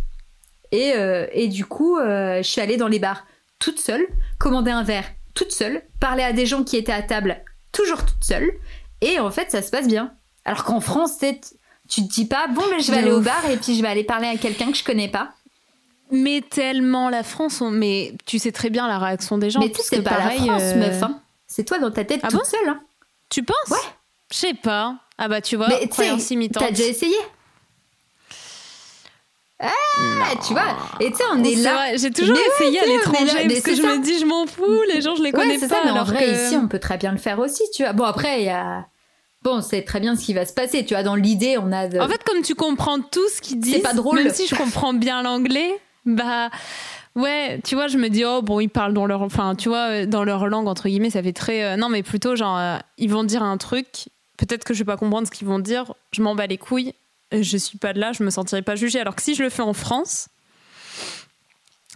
Et, 0.72 0.92
euh, 0.94 1.26
et 1.32 1.48
du 1.48 1.64
coup, 1.66 1.96
euh, 1.98 2.38
je 2.38 2.48
suis 2.48 2.60
allée 2.60 2.76
dans 2.76 2.88
les 2.88 2.98
bars 2.98 3.26
toute 3.58 3.78
seule, 3.80 4.06
commander 4.38 4.70
un 4.70 4.82
verre 4.82 5.04
toute 5.34 5.52
seule, 5.52 5.82
parler 6.00 6.22
à 6.22 6.32
des 6.32 6.46
gens 6.46 6.64
qui 6.64 6.76
étaient 6.76 6.92
à 6.92 7.02
table 7.02 7.42
toujours 7.72 8.04
toute 8.06 8.24
seule. 8.24 8.50
Et 9.02 9.18
en 9.20 9.30
fait, 9.30 9.50
ça 9.50 9.60
se 9.62 9.70
passe 9.70 9.86
bien. 9.86 10.12
Alors 10.44 10.64
qu'en 10.64 10.80
France, 10.80 11.18
tu 11.88 12.02
te 12.02 12.08
dis 12.14 12.24
pas, 12.26 12.46
bon, 12.48 12.62
mais 12.70 12.80
je 12.80 12.90
vais 12.90 12.98
De 12.98 13.02
aller 13.02 13.12
au 13.12 13.20
bar 13.20 13.44
et 13.50 13.56
puis 13.58 13.76
je 13.76 13.82
vais 13.82 13.88
aller 13.88 14.04
parler 14.04 14.28
à 14.28 14.36
quelqu'un 14.36 14.70
que 14.70 14.76
je 14.78 14.84
connais 14.84 15.08
pas. 15.08 15.32
Mais 16.10 16.40
tellement 16.40 17.08
la 17.10 17.22
France. 17.22 17.60
on- 17.60 17.70
Mais 17.70 18.14
tu 18.26 18.38
sais 18.38 18.52
très 18.52 18.70
bien 18.70 18.86
la 18.88 18.98
réaction 18.98 19.38
des 19.38 19.50
gens. 19.50 19.60
mais 19.60 19.70
tu 19.70 19.82
sais, 19.82 20.00
pas 20.02 20.10
pareil, 20.10 20.38
la 20.40 20.46
France, 20.46 20.62
euh, 20.62 20.76
meuf. 20.76 21.02
hein. 21.02 21.20
C'est 21.46 21.64
toi 21.64 21.78
dans 21.78 21.90
ta 21.90 22.04
tête 22.04 22.20
Ah 22.22 22.28
toute 22.28 22.38
bon 22.38 22.44
seule. 22.44 22.68
hein. 22.68 22.80
Tu 23.28 23.42
penses? 23.42 23.56
Ouais. 23.70 23.76
Je 24.32 24.36
sais 24.38 24.54
pas. 24.54 24.96
Ah 25.18 25.28
bah 25.28 25.40
tu 25.40 25.56
vois, 25.56 25.68
croyance 25.90 26.30
imitante. 26.30 26.62
T'as 26.62 26.70
déjà 26.70 26.84
essayé? 26.88 27.16
Ah, 29.60 30.34
tu 30.46 30.52
vois. 30.52 30.76
Et 31.00 31.10
tu 31.10 31.16
sais, 31.16 31.24
on 31.32 31.42
est 31.42 31.54
là. 31.56 31.96
J'ai 31.96 32.10
toujours 32.10 32.34
Mais 32.34 32.40
ouais, 32.40 32.46
essayé 32.70 32.80
à 32.80 32.86
l'étranger 32.86 33.48
parce 33.48 33.60
que 33.62 33.74
je 33.74 33.82
ça. 33.82 33.96
me 33.96 34.02
dis 34.02 34.18
je 34.18 34.26
m'en 34.26 34.46
fous, 34.46 34.82
les 34.92 35.00
gens 35.00 35.14
je 35.16 35.22
les 35.22 35.32
connais 35.32 35.54
Ouais, 35.54 35.60
pas. 35.60 35.68
ça, 35.68 35.80
mais 35.84 35.90
en 35.90 35.94
alors 35.94 36.06
vrai, 36.06 36.24
que- 36.24 36.46
ici, 36.46 36.56
on 36.56 36.68
peut 36.68 36.78
très 36.78 36.98
bien 36.98 37.12
le 37.12 37.18
faire 37.18 37.38
aussi, 37.38 37.62
tu 37.74 37.82
vois. 37.82 37.92
Bon, 37.94 38.04
après, 38.04 38.40
il 38.42 38.46
y 38.46 38.50
a. 38.50 38.86
Bon, 39.42 39.62
c'est 39.62 39.82
très 39.82 40.00
bien 40.00 40.16
ce 40.16 40.24
qui 40.26 40.34
va 40.34 40.44
se 40.44 40.52
passer, 40.52 40.84
tu 40.84 40.94
vois. 40.94 41.02
Dans 41.02 41.14
l'idée, 41.14 41.56
on 41.58 41.72
a. 41.72 41.88
de- 41.88 41.98
En 42.00 42.08
fait, 42.08 42.22
comme 42.24 42.42
tu 42.42 42.54
comprends 42.54 43.00
tout 43.00 43.28
ce 43.34 43.40
qu'ils 43.40 43.60
disent, 43.60 43.80
pas 43.82 43.94
drôle. 43.94 44.16
même 44.22 44.32
si 44.34 44.46
je 44.46 44.54
comprends 44.56 44.92
bien 44.92 45.22
l'anglais, 45.22 45.78
bah 46.04 46.50
ouais, 47.14 47.60
tu 47.64 47.74
vois, 47.76 47.86
je 47.88 47.96
me 47.96 48.08
dis 48.08 48.24
oh 48.26 48.42
bon, 48.42 48.60
ils 48.60 48.68
parlent 48.68 48.92
dans 48.92 49.06
leur, 49.06 49.22
enfin, 49.22 49.54
tu 49.54 49.68
vois, 49.70 49.88
euh, 50.02 50.06
dans 50.06 50.24
leur 50.24 50.46
langue 50.48 50.68
entre 50.68 50.88
guillemets, 50.88 51.10
ça 51.10 51.22
fait 51.22 51.32
très, 51.32 51.62
euh, 51.64 51.76
non 51.76 51.88
mais 51.88 52.02
plutôt 52.02 52.36
genre 52.36 52.58
euh, 52.58 52.76
ils 52.98 53.10
vont 53.10 53.24
dire 53.24 53.42
un 53.42 53.56
truc, 53.56 53.86
peut-être 54.36 54.64
que 54.64 54.74
je 54.74 54.80
vais 54.80 54.84
pas 54.84 54.96
comprendre 54.98 55.26
ce 55.26 55.32
qu'ils 55.32 55.46
vont 55.48 55.58
dire, 55.58 55.94
je 56.12 56.22
m'en 56.22 56.34
bats 56.34 56.46
les 56.46 56.58
couilles, 56.58 56.92
je 57.32 57.56
suis 57.56 57.78
pas 57.78 57.92
de 57.92 58.00
là, 58.00 58.12
je 58.12 58.22
me 58.22 58.30
sentirai 58.30 58.62
pas 58.62 58.76
jugée. 58.76 59.00
Alors 59.00 59.16
que 59.16 59.22
si 59.22 59.34
je 59.34 59.42
le 59.42 59.50
fais 59.50 59.62
en 59.62 59.72
France, 59.72 60.28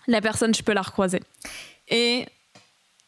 la 0.06 0.20
personne, 0.20 0.54
je 0.54 0.62
peux 0.62 0.72
la 0.72 0.82
recroiser 0.82 1.20
et 1.88 2.26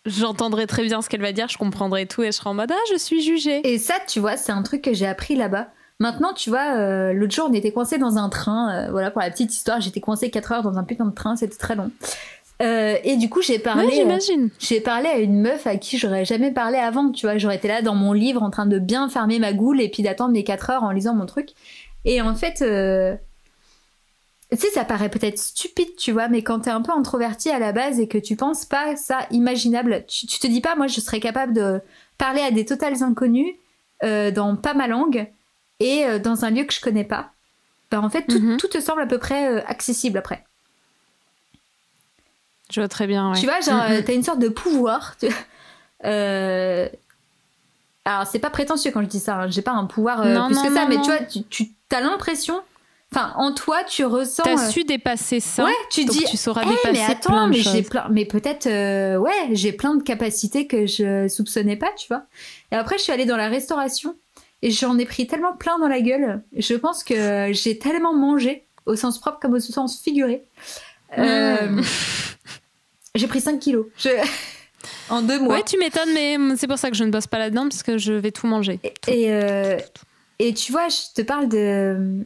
j'entendrai 0.04 0.66
très 0.66 0.84
bien 0.84 1.00
ce 1.02 1.08
qu'elle 1.08 1.22
va 1.22 1.32
dire, 1.32 1.48
je 1.48 1.58
comprendrai 1.58 2.06
tout 2.06 2.22
et 2.22 2.26
je 2.26 2.32
serai 2.32 2.50
en 2.50 2.54
mode 2.54 2.72
ah 2.72 2.84
je 2.92 2.98
suis 2.98 3.22
jugée. 3.22 3.60
Et 3.64 3.78
ça, 3.78 3.94
tu 4.06 4.20
vois, 4.20 4.36
c'est 4.36 4.52
un 4.52 4.62
truc 4.62 4.82
que 4.82 4.92
j'ai 4.92 5.06
appris 5.06 5.36
là-bas. 5.36 5.68
Maintenant, 6.00 6.32
tu 6.32 6.50
vois, 6.50 6.76
euh, 6.76 7.12
l'autre 7.12 7.32
jour, 7.32 7.46
on 7.48 7.52
était 7.52 7.70
coincés 7.70 7.98
dans 7.98 8.18
un 8.18 8.28
train. 8.28 8.72
euh, 8.72 8.90
voilà, 8.90 9.12
pour 9.12 9.20
la 9.20 9.30
petite 9.30 9.52
histoire, 9.52 9.80
j'étais 9.80 10.00
coincée 10.00 10.30
4 10.30 10.52
heures 10.52 10.62
dans 10.62 10.76
un 10.76 10.82
putain 10.82 11.04
de 11.04 11.14
train, 11.14 11.36
c'était 11.36 11.56
très 11.56 11.76
long. 11.76 11.92
Euh, 12.60 12.96
et 13.04 13.16
du 13.16 13.28
coup, 13.28 13.42
j'ai 13.42 13.58
parlé. 13.58 13.90
J'imagine. 13.92 14.50
J'ai 14.58 14.80
parlé 14.80 15.08
à 15.08 15.18
une 15.18 15.40
meuf 15.40 15.66
à 15.66 15.76
qui 15.76 15.98
j'aurais 15.98 16.24
jamais 16.24 16.50
parlé 16.50 16.78
avant, 16.78 17.10
tu 17.10 17.26
vois. 17.26 17.38
J'aurais 17.38 17.56
été 17.56 17.68
là 17.68 17.82
dans 17.82 17.94
mon 17.94 18.12
livre 18.12 18.42
en 18.42 18.50
train 18.50 18.66
de 18.66 18.78
bien 18.78 19.08
fermer 19.08 19.38
ma 19.38 19.52
goule 19.52 19.80
et 19.80 19.88
puis 19.88 20.02
d'attendre 20.02 20.32
mes 20.32 20.44
4 20.44 20.70
heures 20.70 20.82
en 20.84 20.90
lisant 20.90 21.14
mon 21.14 21.26
truc. 21.26 21.50
Et 22.04 22.20
en 22.20 22.34
fait, 22.34 22.62
euh, 22.62 23.14
tu 24.50 24.58
sais, 24.58 24.70
ça 24.70 24.84
paraît 24.84 25.08
peut-être 25.08 25.38
stupide, 25.38 25.94
tu 25.96 26.12
vois, 26.12 26.28
mais 26.28 26.42
quand 26.42 26.60
t'es 26.60 26.70
un 26.70 26.82
peu 26.82 26.92
introverti 26.92 27.48
à 27.50 27.58
la 27.58 27.72
base 27.72 28.00
et 28.00 28.08
que 28.08 28.18
tu 28.18 28.36
penses 28.36 28.64
pas 28.64 28.96
ça 28.96 29.26
imaginable, 29.30 30.04
tu, 30.06 30.26
tu 30.26 30.38
te 30.38 30.46
dis 30.46 30.60
pas, 30.60 30.74
moi, 30.76 30.86
je 30.88 31.00
serais 31.00 31.20
capable 31.20 31.52
de 31.54 31.80
parler 32.18 32.42
à 32.42 32.50
des 32.50 32.64
totales 32.64 33.02
inconnus 33.02 33.54
euh, 34.04 34.30
dans 34.30 34.56
pas 34.56 34.74
ma 34.74 34.88
langue 34.88 35.26
et 35.80 36.04
euh, 36.06 36.18
dans 36.18 36.44
un 36.44 36.50
lieu 36.50 36.64
que 36.64 36.72
je 36.74 36.80
connais 36.80 37.04
pas. 37.04 37.30
Ben, 37.90 38.00
en 38.00 38.10
fait, 38.10 38.22
tout, 38.26 38.38
Mhm. 38.40 38.56
tout 38.56 38.68
te 38.68 38.80
semble 38.80 39.00
à 39.02 39.06
peu 39.06 39.18
près 39.18 39.62
accessible 39.64 40.18
après. 40.18 40.44
Je 42.70 42.80
vois 42.80 42.88
très 42.88 43.06
bien. 43.06 43.32
ouais. 43.32 43.38
Tu 43.38 43.46
vois, 43.46 43.60
genre, 43.60 43.88
Mhm. 43.88 44.02
t'as 44.04 44.14
une 44.14 44.22
sorte 44.22 44.38
de 44.38 44.48
pouvoir. 44.48 45.16
tu- 45.18 45.28
Euh, 46.04 46.88
Alors, 48.04 48.26
c'est 48.26 48.38
pas 48.40 48.50
prétentieux 48.50 48.90
quand 48.90 49.00
je 49.02 49.06
dis 49.06 49.20
ça. 49.20 49.36
hein. 49.42 49.50
J'ai 49.50 49.62
pas 49.62 49.72
un 49.72 49.84
pouvoir 49.86 50.22
euh, 50.22 50.34
Non, 50.34 50.46
plus 50.46 50.56
non, 50.56 50.62
que 50.64 50.74
ça, 50.74 50.86
mais 50.88 50.96
tu 50.96 51.04
vois, 51.06 51.18
tu, 51.18 51.42
tu 51.44 51.70
as 51.92 52.00
l'impression. 52.00 52.60
Enfin, 53.14 53.32
en 53.36 53.52
toi, 53.52 53.84
tu 53.84 54.04
ressens. 54.06 54.42
T'as 54.42 54.54
euh, 54.66 54.70
su 54.70 54.84
dépasser 54.84 55.38
ça. 55.38 55.64
Ouais, 55.66 55.72
tu 55.90 56.04
donc 56.06 56.16
dis. 56.16 56.24
tu 56.24 56.36
sauras 56.38 56.62
Eh, 56.64 56.68
dépasser 56.70 56.92
mais 56.92 57.04
attends, 57.12 57.30
plein 57.32 57.46
de 57.46 57.50
mais 57.52 57.58
j'ai 57.58 57.82
plein, 57.82 58.06
mais 58.10 58.24
peut-être, 58.24 58.66
euh, 58.66 59.18
ouais, 59.18 59.48
j'ai 59.50 59.72
plein 59.72 59.94
de 59.94 60.02
capacités 60.02 60.66
que 60.66 60.86
je 60.86 61.28
soupçonnais 61.28 61.76
pas, 61.76 61.90
tu 61.96 62.08
vois. 62.08 62.22
Et 62.72 62.74
après, 62.76 62.96
je 62.96 63.02
suis 63.02 63.12
allée 63.12 63.26
dans 63.26 63.36
la 63.36 63.48
restauration 63.48 64.16
et 64.62 64.70
j'en 64.70 64.96
ai 64.98 65.04
pris 65.04 65.26
tellement 65.26 65.54
plein 65.54 65.78
dans 65.78 65.88
la 65.88 66.00
gueule. 66.00 66.42
Je 66.56 66.74
pense 66.74 67.04
que 67.04 67.50
j'ai 67.52 67.78
tellement 67.78 68.14
mangé, 68.14 68.64
au 68.86 68.96
sens 68.96 69.20
propre 69.20 69.38
comme 69.40 69.52
au 69.52 69.60
sens 69.60 70.00
figuré. 70.02 70.42
Euh. 71.18 71.82
J'ai 73.14 73.26
pris 73.26 73.42
5 73.42 73.58
kilos. 73.60 73.84
Je- 73.98 74.08
en 75.12 75.22
deux 75.22 75.38
mois. 75.38 75.56
Ouais, 75.56 75.62
tu 75.62 75.78
m'étonnes, 75.78 76.12
mais 76.14 76.56
c'est 76.56 76.66
pour 76.66 76.78
ça 76.78 76.90
que 76.90 76.96
je 76.96 77.04
ne 77.04 77.10
bosse 77.10 77.26
pas 77.26 77.38
là-dedans 77.38 77.68
parce 77.68 77.82
que 77.82 77.98
je 77.98 78.12
vais 78.12 78.32
tout 78.32 78.46
manger. 78.46 78.80
Et, 79.06 79.30
euh, 79.30 79.78
et 80.38 80.54
tu 80.54 80.72
vois, 80.72 80.88
je 80.88 81.14
te 81.14 81.22
parle 81.22 81.48
de. 81.48 82.24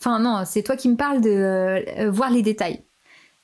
Enfin, 0.00 0.18
non, 0.18 0.42
c'est 0.46 0.62
toi 0.62 0.76
qui 0.76 0.88
me 0.88 0.96
parles 0.96 1.20
de 1.20 1.30
euh, 1.30 2.10
voir 2.10 2.30
les 2.30 2.42
détails. 2.42 2.82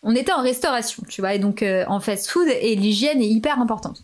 On 0.02 0.14
était 0.14 0.32
en 0.32 0.42
restauration, 0.42 1.02
tu 1.08 1.20
vois, 1.20 1.34
et 1.34 1.38
donc 1.38 1.62
euh, 1.62 1.84
en 1.88 2.00
fast 2.00 2.28
food, 2.28 2.48
et 2.48 2.74
l'hygiène 2.76 3.20
est 3.20 3.28
hyper 3.28 3.60
importante. 3.60 4.02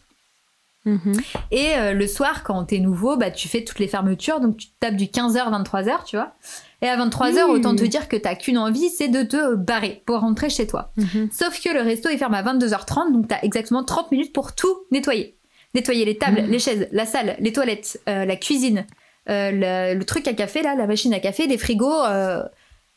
Mhm. 0.84 1.14
Et 1.50 1.74
euh, 1.76 1.92
le 1.94 2.06
soir, 2.06 2.42
quand 2.44 2.64
t'es 2.64 2.78
nouveau, 2.78 3.16
bah, 3.16 3.30
tu 3.30 3.48
fais 3.48 3.64
toutes 3.64 3.78
les 3.78 3.88
fermetures. 3.88 4.40
Donc, 4.40 4.56
tu 4.58 4.66
tapes 4.80 4.96
du 4.96 5.06
15h, 5.06 5.50
23h, 5.50 6.04
tu 6.04 6.16
vois. 6.16 6.34
Et 6.82 6.88
à 6.88 6.96
23h, 6.96 7.44
Oui. 7.48 7.58
autant 7.58 7.74
te 7.74 7.84
dire 7.84 8.08
que 8.08 8.16
t'as 8.16 8.34
qu'une 8.34 8.58
envie, 8.58 8.90
c'est 8.90 9.08
de 9.08 9.22
te 9.22 9.54
barrer 9.54 10.02
pour 10.06 10.20
rentrer 10.20 10.50
chez 10.50 10.66
toi. 10.66 10.92
Mhm. 10.96 11.30
Sauf 11.32 11.58
que 11.62 11.70
le 11.70 11.80
resto, 11.80 12.10
il 12.10 12.18
ferme 12.18 12.34
à 12.34 12.42
22h30. 12.42 13.12
Donc, 13.12 13.28
t'as 13.28 13.40
exactement 13.42 13.82
30 13.82 14.10
minutes 14.12 14.32
pour 14.34 14.54
tout 14.54 14.76
nettoyer. 14.90 15.36
Nettoyer 15.74 16.04
les 16.04 16.18
tables, 16.18 16.42
Mhm. 16.42 16.50
les 16.50 16.58
chaises, 16.58 16.88
la 16.92 17.06
salle, 17.06 17.36
les 17.40 17.52
toilettes, 17.52 18.00
euh, 18.08 18.24
la 18.26 18.36
cuisine, 18.36 18.86
euh, 19.30 19.50
le, 19.94 19.98
le 19.98 20.04
truc 20.04 20.28
à 20.28 20.34
café, 20.34 20.62
là, 20.62 20.74
la 20.74 20.86
machine 20.86 21.14
à 21.14 21.18
café, 21.20 21.46
les 21.46 21.58
frigos, 21.58 22.02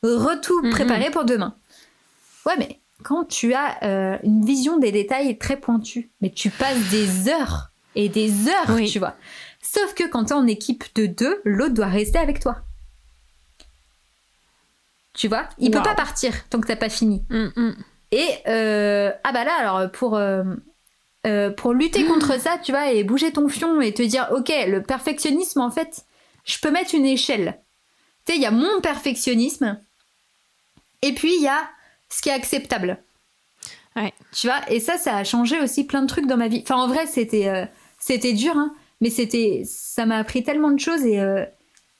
re-tout 0.04 0.70
préparé 0.72 1.10
pour 1.10 1.26
demain. 1.26 1.56
Ouais, 2.46 2.54
mais 2.58 2.80
quand 3.04 3.26
tu 3.26 3.54
as 3.54 4.20
une 4.24 4.46
vision 4.46 4.78
des 4.78 4.92
détails 4.92 5.38
très 5.38 5.58
pointue, 5.58 6.10
mais 6.22 6.30
tu 6.30 6.50
passes 6.50 6.90
des 6.92 7.30
heures 7.30 7.72
et 7.98 8.10
des 8.10 8.48
heures, 8.48 8.70
Oui. 8.70 8.90
tu 8.90 9.00
vois. 9.00 9.16
Sauf 9.62 9.94
que 9.94 10.04
quand 10.08 10.26
t'es 10.26 10.34
en 10.34 10.48
équipe 10.48 10.84
de 10.96 11.08
deux, 11.08 11.42
l'autre 11.44 11.74
doit 11.74 11.88
rester 11.88 12.20
avec 12.20 12.40
toi. 12.40 12.58
Tu 15.14 15.28
vois 15.28 15.50
Il 15.58 15.72
peut 15.72 15.78
Wow. 15.80 15.84
pas 15.84 15.96
partir 15.96 16.48
tant 16.50 16.62
que 16.62 16.68
t'as 16.68 16.76
pas 16.76 16.90
fini. 16.90 17.24
Mm, 17.30 17.48
mm. 17.56 17.76
Et 18.12 18.28
euh, 18.48 19.12
ah 19.24 19.32
bah 19.34 19.44
là 19.44 19.54
alors 19.60 19.92
pour 19.92 20.16
euh, 20.16 20.44
euh, 21.26 21.50
pour 21.50 21.74
lutter 21.74 22.06
contre 22.06 22.40
ça, 22.40 22.58
tu 22.64 22.72
vois, 22.72 22.92
et 22.92 23.04
bouger 23.04 23.32
ton 23.34 23.50
fion 23.50 23.82
et 23.82 23.94
te 23.94 24.02
dire 24.04 24.28
ok 24.32 24.50
le 24.68 24.82
perfectionnisme 24.82 25.60
en 25.60 25.72
fait, 25.72 26.06
je 26.46 26.58
peux 26.60 26.72
mettre 26.72 26.96
une 26.96 27.06
échelle. 27.06 27.60
Tu 28.26 28.34
sais, 28.34 28.38
il 28.38 28.42
y 28.42 28.46
a 28.46 28.52
mon 28.52 28.80
perfectionnisme 28.82 29.80
et 31.02 31.14
puis 31.14 31.36
il 31.36 31.42
y 31.42 31.48
a 31.48 31.68
ce 32.10 32.22
qui 32.22 32.30
est 32.30 32.34
acceptable. 32.34 32.98
Ouais. 33.96 34.14
Tu 34.32 34.48
vois, 34.48 34.60
et 34.70 34.80
ça, 34.80 34.98
ça 34.98 35.18
a 35.18 35.24
changé 35.24 35.60
aussi 35.60 35.84
plein 35.84 36.04
de 36.04 36.08
trucs 36.08 36.28
dans 36.28 36.38
ma 36.38 36.48
vie. 36.48 36.62
Enfin, 36.64 36.76
en 36.76 36.88
vrai, 36.88 37.08
c'était 37.08 37.68
c'était 38.00 38.34
dur, 38.34 38.56
hein, 38.58 38.74
mais 39.02 39.10
c'était 39.10 39.64
ça 39.66 40.06
m'a 40.06 40.18
appris 40.18 40.44
tellement 40.44 40.72
de 40.72 40.80
choses 40.80 41.04
et 41.06 41.20
euh, 41.20 41.46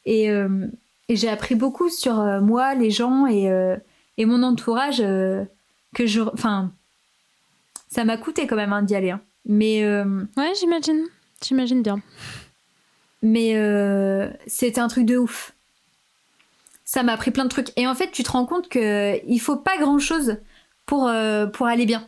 et, 0.06 0.30
euh, 0.30 0.68
et 1.10 1.16
j'ai 1.16 1.30
appris 1.30 1.56
beaucoup 1.56 1.90
sur 1.90 2.20
euh, 2.20 2.40
moi, 2.42 2.74
les 2.76 2.92
gens 2.92 3.28
et 3.28 3.50
euh, 3.52 3.76
et 4.18 4.26
mon 4.26 4.42
entourage 4.44 5.02
euh, 5.02 5.44
que 5.96 6.06
je, 6.08 6.22
enfin, 6.22 6.72
ça 7.90 8.04
m'a 8.04 8.18
coûté 8.18 8.48
quand 8.48 8.56
même 8.56 8.74
hein, 8.74 8.82
d'y 8.84 8.96
aller. 8.96 9.12
hein. 9.12 9.22
Mais 9.46 9.84
euh, 9.84 10.24
Ouais, 10.38 10.54
j'imagine. 10.60 11.04
J'imagine 11.46 11.82
bien. 11.84 12.02
mais 13.22 13.56
euh, 13.56 14.30
c'était 14.48 14.80
un 14.82 14.88
truc 14.88 15.06
de 15.06 15.18
ouf. 15.18 15.54
Ça 16.86 17.04
m'a 17.04 17.14
appris 17.14 17.32
plein 17.32 17.44
de 17.44 17.50
trucs. 17.50 17.78
Et 17.78 17.86
en 17.86 17.96
fait, 17.96 18.12
tu 18.12 18.24
te 18.24 18.32
rends 18.32 18.46
compte 18.46 18.70
que 18.70 19.20
il 19.28 19.40
faut 19.40 19.58
pas 19.58 19.78
grand 19.78 20.00
chose 20.00 20.38
pour, 20.86 21.08
euh, 21.08 21.46
pour 21.48 21.68
aller 21.68 21.86
bien. 21.86 22.08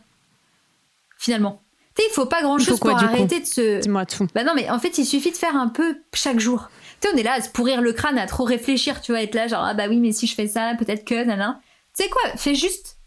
Finalement. 1.18 1.60
Tu 1.96 2.02
sais, 2.02 2.08
il 2.10 2.14
faut 2.14 2.26
pas 2.26 2.42
grand 2.42 2.58
chose 2.58 2.78
quoi, 2.78 2.92
pour 2.92 3.02
arrêter 3.02 3.40
de 3.40 3.46
se. 3.46 3.80
Dis-moi 3.80 4.06
tout. 4.06 4.26
Bah 4.34 4.44
non, 4.44 4.52
mais 4.54 4.70
en 4.70 4.78
fait, 4.78 4.98
il 4.98 5.04
suffit 5.04 5.32
de 5.32 5.36
faire 5.36 5.56
un 5.56 5.68
peu 5.68 5.98
chaque 6.14 6.38
jour. 6.38 6.70
Tu 7.00 7.08
sais, 7.08 7.14
on 7.14 7.18
est 7.18 7.22
là 7.22 7.34
à 7.34 7.40
se 7.40 7.48
pourrir 7.48 7.80
le 7.80 7.92
crâne, 7.92 8.18
à 8.18 8.26
trop 8.26 8.44
réfléchir, 8.44 9.00
tu 9.00 9.12
vois, 9.12 9.22
être 9.22 9.34
là, 9.34 9.48
genre, 9.48 9.64
ah 9.64 9.74
bah 9.74 9.86
oui, 9.88 9.98
mais 9.98 10.12
si 10.12 10.26
je 10.26 10.34
fais 10.34 10.46
ça, 10.46 10.74
peut-être 10.78 11.04
que, 11.04 11.14
nanana. 11.14 11.60
Tu 11.96 12.04
sais 12.04 12.10
quoi, 12.10 12.36
fais 12.36 12.54
juste. 12.54 12.98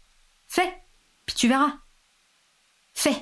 Fais. 0.46 0.72
Puis 1.26 1.34
tu 1.36 1.48
verras. 1.48 1.72
Fais. 2.92 3.16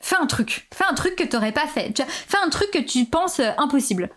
Fais 0.00 0.16
un 0.16 0.26
truc. 0.26 0.68
Fais 0.74 0.84
un 0.88 0.94
truc 0.94 1.16
que 1.16 1.24
t'aurais 1.24 1.52
pas 1.52 1.66
fait. 1.66 1.96
Fais 2.06 2.38
un 2.44 2.50
truc 2.50 2.70
que 2.70 2.78
tu 2.78 3.04
penses 3.06 3.40
euh, 3.40 3.50
impossible. 3.58 4.10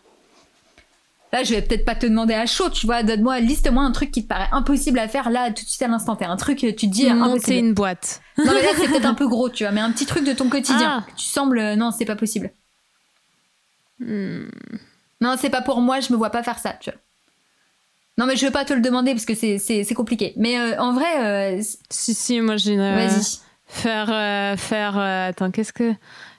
Là, 1.32 1.44
je 1.44 1.54
vais 1.54 1.62
peut-être 1.62 1.86
pas 1.86 1.94
te 1.96 2.08
demander 2.08 2.34
à 2.34 2.46
chaud, 2.48 2.70
tu 2.72 2.88
vois. 2.88 3.04
Donne-moi, 3.04 3.40
liste-moi 3.40 3.84
un 3.84 3.92
truc 3.92 4.10
qui 4.10 4.24
te 4.24 4.28
paraît 4.28 4.48
impossible 4.52 4.98
à 4.98 5.08
faire 5.08 5.30
là, 5.30 5.52
tout 5.52 5.64
de 5.64 5.70
suite 5.70 5.82
à 5.84 5.88
l'instant 5.88 6.16
T. 6.16 6.26
Un 6.26 6.38
truc, 6.38 6.60
que 6.62 6.72
tu 6.72 6.88
te 6.90 6.92
dis 6.94 7.06
euh, 7.08 7.14
Monter 7.14 7.32
impossible. 7.34 7.58
une 7.68 7.74
boîte. 7.74 8.22
Non, 8.40 8.46
mais 8.56 8.64
là, 8.64 8.70
c'est 8.76 8.88
peut-être 8.88 9.06
un 9.06 9.14
peu 9.14 9.28
gros, 9.28 9.48
tu 9.50 9.64
vois. 9.64 9.72
Mais 9.72 9.82
un 9.82 9.92
petit 9.92 10.08
truc 10.08 10.24
de 10.26 10.34
ton 10.34 10.50
quotidien. 10.50 11.04
Ah. 11.08 11.12
Tu 11.16 11.26
sembles, 11.26 11.60
euh, 11.60 11.76
non, 11.76 11.92
c'est 11.92 12.06
pas 12.06 12.16
possible. 12.16 12.52
Hmm. 14.00 14.46
Non, 15.22 15.36
c'est 15.38 15.50
pas 15.50 15.62
pour 15.62 15.82
moi, 15.82 16.00
je 16.00 16.12
me 16.14 16.18
vois 16.18 16.30
pas 16.30 16.42
faire 16.44 16.58
ça, 16.58 16.74
tu 16.80 16.90
vois. 16.90 17.00
Non, 18.18 18.26
mais 18.26 18.36
je 18.36 18.46
vais 18.46 18.52
pas 18.52 18.66
te 18.66 18.74
le 18.74 18.82
demander 18.82 19.12
parce 19.14 19.26
que 19.26 19.36
c'est- 19.36 19.94
compliqué. 19.94 20.34
Mais 20.36 20.58
euh, 20.60 20.80
en 20.82 20.94
vrai, 20.94 21.58
euh, 21.58 21.62
Si, 21.90 22.14
si, 22.14 22.42
moi 22.42 22.58
j'ai 22.58 22.74
une. 22.74 22.80
euh, 22.80 22.96
vas-y. 22.96 23.40
Faire. 23.68 24.10
euh, 24.12 24.58
faire 24.58 24.98
euh, 24.98 25.30
attends, 25.30 25.52
qu'est-ce 25.52 25.74
que. 25.74 25.94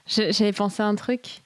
J'avais 0.07 0.51
pensé 0.51 0.83
à 0.83 0.87
un 0.87 0.95
truc. 0.95 1.41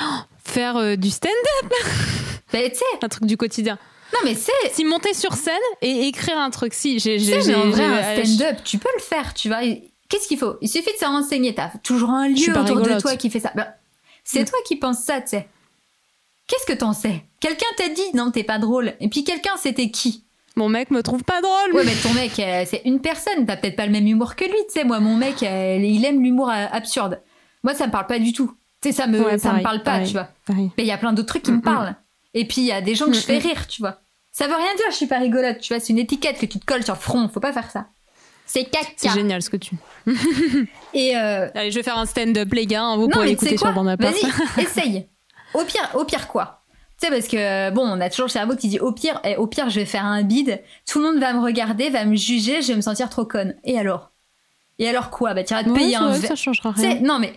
Oh, 0.00 0.04
faire 0.44 0.76
euh, 0.76 0.96
du 0.96 1.10
stand-up, 1.10 1.72
Bah, 2.52 2.58
tu 2.68 2.76
sais, 2.76 2.84
un 3.02 3.08
truc 3.08 3.24
du 3.26 3.36
quotidien. 3.36 3.78
non, 4.12 4.20
mais 4.24 4.34
c'est. 4.34 4.52
Si 4.72 4.84
monter 4.84 5.12
sur 5.14 5.32
scène 5.34 5.54
et 5.82 6.06
écrire 6.08 6.38
un 6.38 6.50
truc. 6.50 6.72
Si, 6.74 6.98
j'ai. 7.00 7.18
J'ai- 7.18 7.38
mais 7.46 7.54
en 7.54 7.70
vrai, 7.70 7.84
un 7.84 8.24
stand-up, 8.24 8.58
tu 8.64 8.78
peux 8.78 8.88
le 8.96 9.02
faire, 9.02 9.34
tu 9.34 9.48
vois. 9.48 9.58
Qu'est-ce 10.08 10.28
qu'il 10.28 10.38
faut? 10.38 10.54
Il 10.60 10.68
suffit 10.68 10.92
de 10.92 10.98
se 10.98 11.04
renseigner. 11.04 11.54
T'as 11.54 11.70
toujours 11.82 12.10
un 12.10 12.28
lieu 12.28 12.56
autour 12.56 12.80
de 12.82 13.00
toi 13.00 13.16
qui 13.16 13.30
fait 13.30 13.40
ça. 13.40 13.50
Bah, 13.56 13.68
c'est 14.22 14.42
Mm. 14.42 14.46
toi 14.46 14.58
qui 14.66 14.76
penses 14.76 15.00
ça, 15.02 15.20
tu 15.20 15.28
sais. 15.30 15.48
Qu'est-ce 16.46 16.66
que 16.66 16.78
t'en 16.78 16.92
sais? 16.92 17.24
Quelqu'un 17.40 17.66
t'a 17.76 17.88
dit 17.88 18.02
non, 18.14 18.30
t'es 18.30 18.44
pas 18.44 18.58
drôle. 18.58 18.94
Et 19.00 19.08
puis 19.08 19.24
quelqu'un, 19.24 19.56
c'était 19.60 19.90
qui? 19.90 20.24
Mon 20.56 20.68
mec 20.68 20.90
me 20.92 21.02
trouve 21.02 21.24
pas 21.24 21.40
drôle. 21.40 21.74
Ouais, 21.74 21.84
mais 21.84 21.94
ton 21.96 22.12
mec, 22.12 22.38
euh, 22.38 22.64
c'est 22.68 22.82
une 22.84 23.00
personne. 23.00 23.44
T'as 23.46 23.56
peut-être 23.56 23.74
pas 23.76 23.86
le 23.86 23.92
même 23.92 24.06
humour 24.06 24.36
que 24.36 24.44
lui, 24.44 24.52
tu 24.68 24.74
sais. 24.74 24.84
Moi, 24.84 25.00
mon 25.00 25.16
mec, 25.16 25.42
euh, 25.42 25.78
il 25.82 26.04
aime 26.04 26.22
l'humour 26.22 26.48
euh, 26.50 26.66
absurde. 26.70 27.20
Moi, 27.64 27.74
ça 27.74 27.86
me 27.86 27.92
parle 27.92 28.06
pas 28.06 28.18
du 28.20 28.32
tout. 28.32 28.52
Tu 28.84 28.90
sais, 28.90 28.96
ça 28.96 29.06
me, 29.06 29.18
Ouais, 29.24 29.38
ça 29.38 29.48
me 29.48 29.52
pareil, 29.52 29.62
parle 29.62 29.78
pas, 29.78 29.90
pareil. 29.92 30.06
tu 30.06 30.12
vois. 30.12 30.28
Pareil. 30.46 30.70
Mais 30.76 30.84
il 30.84 30.86
y 30.86 30.92
a 30.92 30.98
plein 30.98 31.12
d'autres 31.12 31.28
trucs 31.28 31.42
qui 31.42 31.50
Mm, 31.52 31.54
me 31.54 31.58
mm. 31.60 31.62
parlent. 31.62 31.96
Et 32.34 32.44
puis 32.46 32.60
il 32.60 32.66
y 32.66 32.72
a 32.72 32.80
des 32.82 32.94
gens 32.94 33.06
que 33.06 33.14
je 33.14 33.18
Mm, 33.20 33.22
fais 33.22 33.38
mm. 33.38 33.42
rire, 33.42 33.66
tu 33.66 33.80
vois. 33.82 34.00
Ça 34.30 34.46
veut 34.46 34.54
rien 34.56 34.74
dire, 34.76 34.86
je 34.90 34.96
suis 34.96 35.06
pas 35.06 35.18
rigolote, 35.18 35.60
tu 35.60 35.72
vois. 35.72 35.80
C'est 35.80 35.92
une 35.92 35.98
étiquette 35.98 36.38
que 36.38 36.46
tu 36.46 36.58
te 36.58 36.64
colles 36.66 36.82
sur 36.84 36.94
le 36.94 37.00
front. 37.00 37.28
Faut 37.28 37.40
pas 37.40 37.52
faire 37.52 37.70
ça. 37.70 37.86
C'est 38.46 38.60
C'est 38.64 38.70
caca. 38.70 39.14
génial 39.14 39.40
ce 39.42 39.48
que 39.50 39.56
tu. 39.56 39.76
Et 40.92 41.16
euh, 41.16 41.48
Allez, 41.54 41.70
je 41.70 41.76
vais 41.76 41.82
faire 41.82 41.96
un 41.98 42.06
stand-up, 42.06 42.52
les 42.52 42.66
gars. 42.66 42.82
hein, 42.82 42.96
Vous 42.96 43.02
non, 43.04 43.08
pourrez 43.10 43.26
l'écouter 43.28 43.56
sur 43.56 43.72
Bandapart. 43.72 44.12
Vas-y, 44.12 44.62
essaye. 44.62 45.08
Au 45.54 45.64
pire, 45.64 45.88
au 45.94 46.04
pire 46.04 46.28
quoi 46.28 46.62
Tu 47.00 47.06
sais, 47.06 47.12
parce 47.12 47.28
que 47.28 47.70
bon, 47.70 47.82
on 47.86 48.00
a 48.00 48.10
toujours 48.10 48.26
le 48.26 48.30
cerveau 48.32 48.56
qui 48.56 48.68
dit 48.68 48.80
au 48.80 48.92
pire, 48.92 49.20
eh, 49.24 49.36
au 49.36 49.46
pire, 49.46 49.70
je 49.70 49.80
vais 49.80 49.86
faire 49.86 50.04
un 50.04 50.22
bide. 50.22 50.60
Tout 50.86 50.98
le 50.98 51.06
monde 51.06 51.20
va 51.20 51.32
me 51.32 51.40
regarder, 51.40 51.90
va 51.90 52.04
me 52.04 52.16
juger, 52.16 52.60
je 52.60 52.68
vais 52.68 52.76
me 52.76 52.80
sentir 52.82 53.08
trop 53.08 53.24
conne. 53.24 53.54
Et 53.64 53.78
alors? 53.78 54.10
Et 54.78 54.88
alors 54.88 55.10
quoi? 55.10 55.32
Bah, 55.34 55.44
tu 55.44 55.52
iras 55.54 55.62
te 55.64 55.68
Ouais, 55.70 55.76
payer 55.76 55.90
c'est 55.92 55.96
un 55.96 56.10
verre. 56.10 56.28
ça 56.28 56.36
changera 56.36 56.74
non 57.02 57.18
mais 57.20 57.32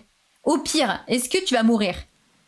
au 0.47 0.57
pire, 0.57 1.03
est-ce 1.07 1.27
que 1.29 1.43
tu 1.43 1.53
vas 1.53 1.61
mourir? 1.63 1.95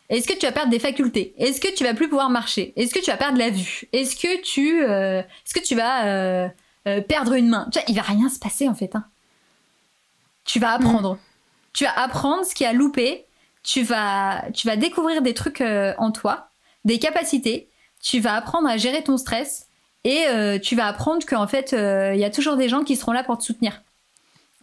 Est-ce 0.08 0.26
que 0.26 0.32
tu 0.32 0.46
vas 0.46 0.52
perdre 0.52 0.70
des 0.70 0.78
facultés? 0.78 1.34
Est-ce 1.38 1.60
que 1.60 1.72
tu 1.72 1.84
vas 1.84 1.92
plus 1.94 2.08
pouvoir 2.08 2.30
marcher? 2.30 2.72
Est-ce 2.74 2.92
que 2.94 2.98
tu 2.98 3.10
vas 3.10 3.18
perdre 3.18 3.38
la 3.38 3.50
vue? 3.50 3.82
Est-ce 3.92 4.16
que 4.16 4.40
tu, 4.40 4.82
euh, 4.82 5.20
est-ce 5.20 5.52
que 5.54 5.60
tu 5.60 5.76
vas 5.76 6.06
euh, 6.06 6.48
euh, 6.88 7.02
perdre 7.02 7.34
une 7.34 7.48
main? 7.48 7.68
Tu 7.70 7.78
vois, 7.78 7.84
il 7.88 7.94
va 7.94 8.02
rien 8.02 8.30
se 8.30 8.38
passer 8.38 8.68
en 8.68 8.74
fait. 8.74 8.96
hein. 8.96 9.04
Tu 10.44 10.58
vas 10.58 10.72
apprendre. 10.72 11.18
Tu 11.74 11.84
vas 11.84 11.92
apprendre 11.96 12.44
ce 12.44 12.54
qui 12.54 12.64
a 12.64 12.72
loupé. 12.72 13.26
Tu 13.62 13.82
vas, 13.82 14.44
tu 14.54 14.66
vas 14.66 14.76
découvrir 14.76 15.20
des 15.20 15.34
trucs 15.34 15.60
en 15.60 16.10
toi, 16.10 16.48
des 16.86 16.98
capacités. 16.98 17.68
Tu 18.02 18.18
vas 18.18 18.34
apprendre 18.34 18.66
à 18.66 18.78
gérer 18.78 19.04
ton 19.04 19.18
stress 19.18 19.68
et 20.04 20.24
tu 20.62 20.74
vas 20.74 20.86
apprendre 20.86 21.24
qu'en 21.26 21.46
fait, 21.46 21.72
il 21.72 22.18
y 22.18 22.24
a 22.24 22.30
toujours 22.30 22.56
des 22.56 22.70
gens 22.70 22.82
qui 22.82 22.96
seront 22.96 23.12
là 23.12 23.22
pour 23.22 23.36
te 23.36 23.44
soutenir. 23.44 23.82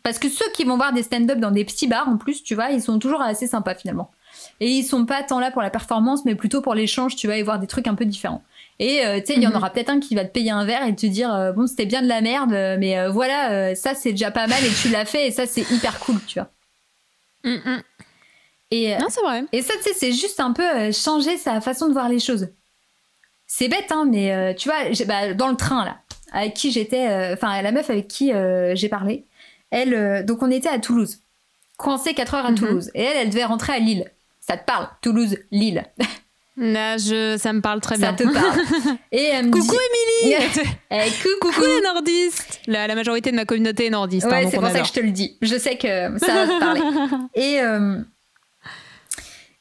Parce 0.03 0.19
que 0.19 0.29
ceux 0.29 0.49
qui 0.53 0.63
vont 0.63 0.77
voir 0.77 0.93
des 0.93 1.03
stand-up 1.03 1.39
dans 1.39 1.51
des 1.51 1.65
petits 1.65 1.87
bars, 1.87 2.07
en 2.07 2.17
plus, 2.17 2.43
tu 2.43 2.55
vois, 2.55 2.69
ils 2.71 2.81
sont 2.81 2.97
toujours 2.99 3.21
assez 3.21 3.47
sympas 3.47 3.75
finalement. 3.75 4.11
Et 4.59 4.69
ils 4.69 4.83
sont 4.83 5.05
pas 5.05 5.23
tant 5.23 5.39
là 5.39 5.51
pour 5.51 5.61
la 5.61 5.69
performance, 5.69 6.23
mais 6.25 6.35
plutôt 6.35 6.61
pour 6.61 6.73
l'échange, 6.75 7.15
tu 7.15 7.27
vas 7.27 7.37
y 7.37 7.41
voir 7.41 7.59
des 7.59 7.67
trucs 7.67 7.87
un 7.87 7.95
peu 7.95 8.05
différents. 8.05 8.43
Et 8.79 9.05
euh, 9.05 9.19
tu 9.19 9.27
sais, 9.27 9.33
il 9.35 9.41
y 9.41 9.47
en 9.47 9.49
Mhm. 9.51 9.55
aura 9.57 9.69
peut-être 9.71 9.89
un 9.89 9.99
qui 9.99 10.15
va 10.15 10.23
te 10.23 10.31
payer 10.31 10.51
un 10.51 10.63
verre 10.65 10.85
et 10.87 10.95
te 10.95 11.05
dire 11.07 11.33
euh, 11.33 11.51
bon, 11.51 11.65
c'était 11.67 11.85
bien 11.87 12.01
de 12.01 12.07
la 12.07 12.21
merde, 12.21 12.53
euh, 12.53 12.77
mais 12.79 12.97
euh, 12.97 13.09
voilà, 13.09 13.75
ça 13.75 13.95
c'est 13.95 14.11
déjà 14.11 14.29
pas 14.31 14.45
mal 14.47 14.63
et 14.63 14.69
tu 14.81 14.89
l'as 14.89 15.05
fait 15.05 15.27
et 15.27 15.31
ça 15.31 15.45
c'est 15.47 15.69
hyper 15.71 15.99
cool, 15.99 16.17
tu 16.27 16.39
vois. 16.39 16.49
Mm, 17.43 17.55
mm. 17.69 17.81
Et, 18.71 18.97
Non, 18.97 19.07
c'est 19.09 19.21
vrai. 19.21 19.43
et 19.51 19.61
ça, 19.61 19.73
tu 19.77 19.83
sais, 19.83 19.93
c'est 19.95 20.11
juste 20.11 20.39
un 20.39 20.51
peu 20.53 20.91
changer 20.91 21.37
sa 21.37 21.59
façon 21.61 21.87
de 21.87 21.93
voir 21.93 22.07
les 22.09 22.19
choses. 22.19 22.49
C'est 23.47 23.69
bête, 23.69 23.91
hein, 23.91 24.05
mais 24.09 24.53
tu 24.55 24.67
vois, 24.69 24.77
bah, 25.05 25.33
dans 25.33 25.47
le 25.47 25.55
train, 25.55 25.85
là, 25.85 25.97
avec 26.33 26.53
qui 26.53 26.71
j'étais, 26.71 27.31
enfin, 27.33 27.61
la 27.61 27.71
meuf 27.71 27.89
avec 27.89 28.07
qui 28.09 28.31
j'ai 28.73 28.89
parlé, 28.89 29.25
elle, 29.71 29.93
euh, 29.93 30.23
donc 30.23 30.41
on 30.43 30.51
était 30.51 30.69
à 30.69 30.79
Toulouse, 30.79 31.19
coincé 31.77 32.13
4 32.13 32.33
heures 32.35 32.45
à 32.45 32.51
Mhm. 32.51 32.57
Toulouse, 32.57 32.91
et 32.95 33.01
elle, 33.03 33.17
elle 33.17 33.29
devait 33.29 33.43
rentrer 33.45 33.73
à 33.73 33.79
Lille. 33.79 34.05
Ça 34.39 34.57
te 34.57 34.65
parle, 34.65 34.87
Toulouse, 35.01 35.37
Lille. 35.51 35.83
Là, 36.59 36.97
je... 36.97 37.37
ça 37.37 37.53
me 37.53 37.61
parle 37.61 37.81
très 37.81 37.97
Ça 37.97 38.13
bien. 38.13 38.15
te 38.15 38.33
parle. 38.33 38.97
Et 39.11 39.25
elle 39.25 39.45
me 39.45 39.51
Coucou 39.51 39.75
dit... 40.23 40.25
Émilie 40.25 40.35
Eh, 40.89 41.11
coucou, 41.21 41.51
Coucou 41.53 41.61
les 41.67 41.81
nordistes 41.81 42.61
la, 42.65 42.87
la 42.87 42.95
majorité 42.95 43.29
de 43.29 43.35
ma 43.35 43.45
communauté 43.45 43.85
est 43.85 43.89
nordiste. 43.91 44.25
Ouais, 44.25 44.47
c'est 44.49 44.57
pour 44.57 44.67
ça 44.71 44.79
que 44.79 44.87
je 44.87 44.91
te 44.93 44.99
le 44.99 45.11
dis. 45.11 45.37
Je 45.43 45.55
sais 45.55 45.77
que 45.77 46.17
ça 46.17 46.33
va 46.33 46.47
te 46.47 46.59
parler. 46.59 46.81
Et, 47.35 47.61
euh, 47.61 47.99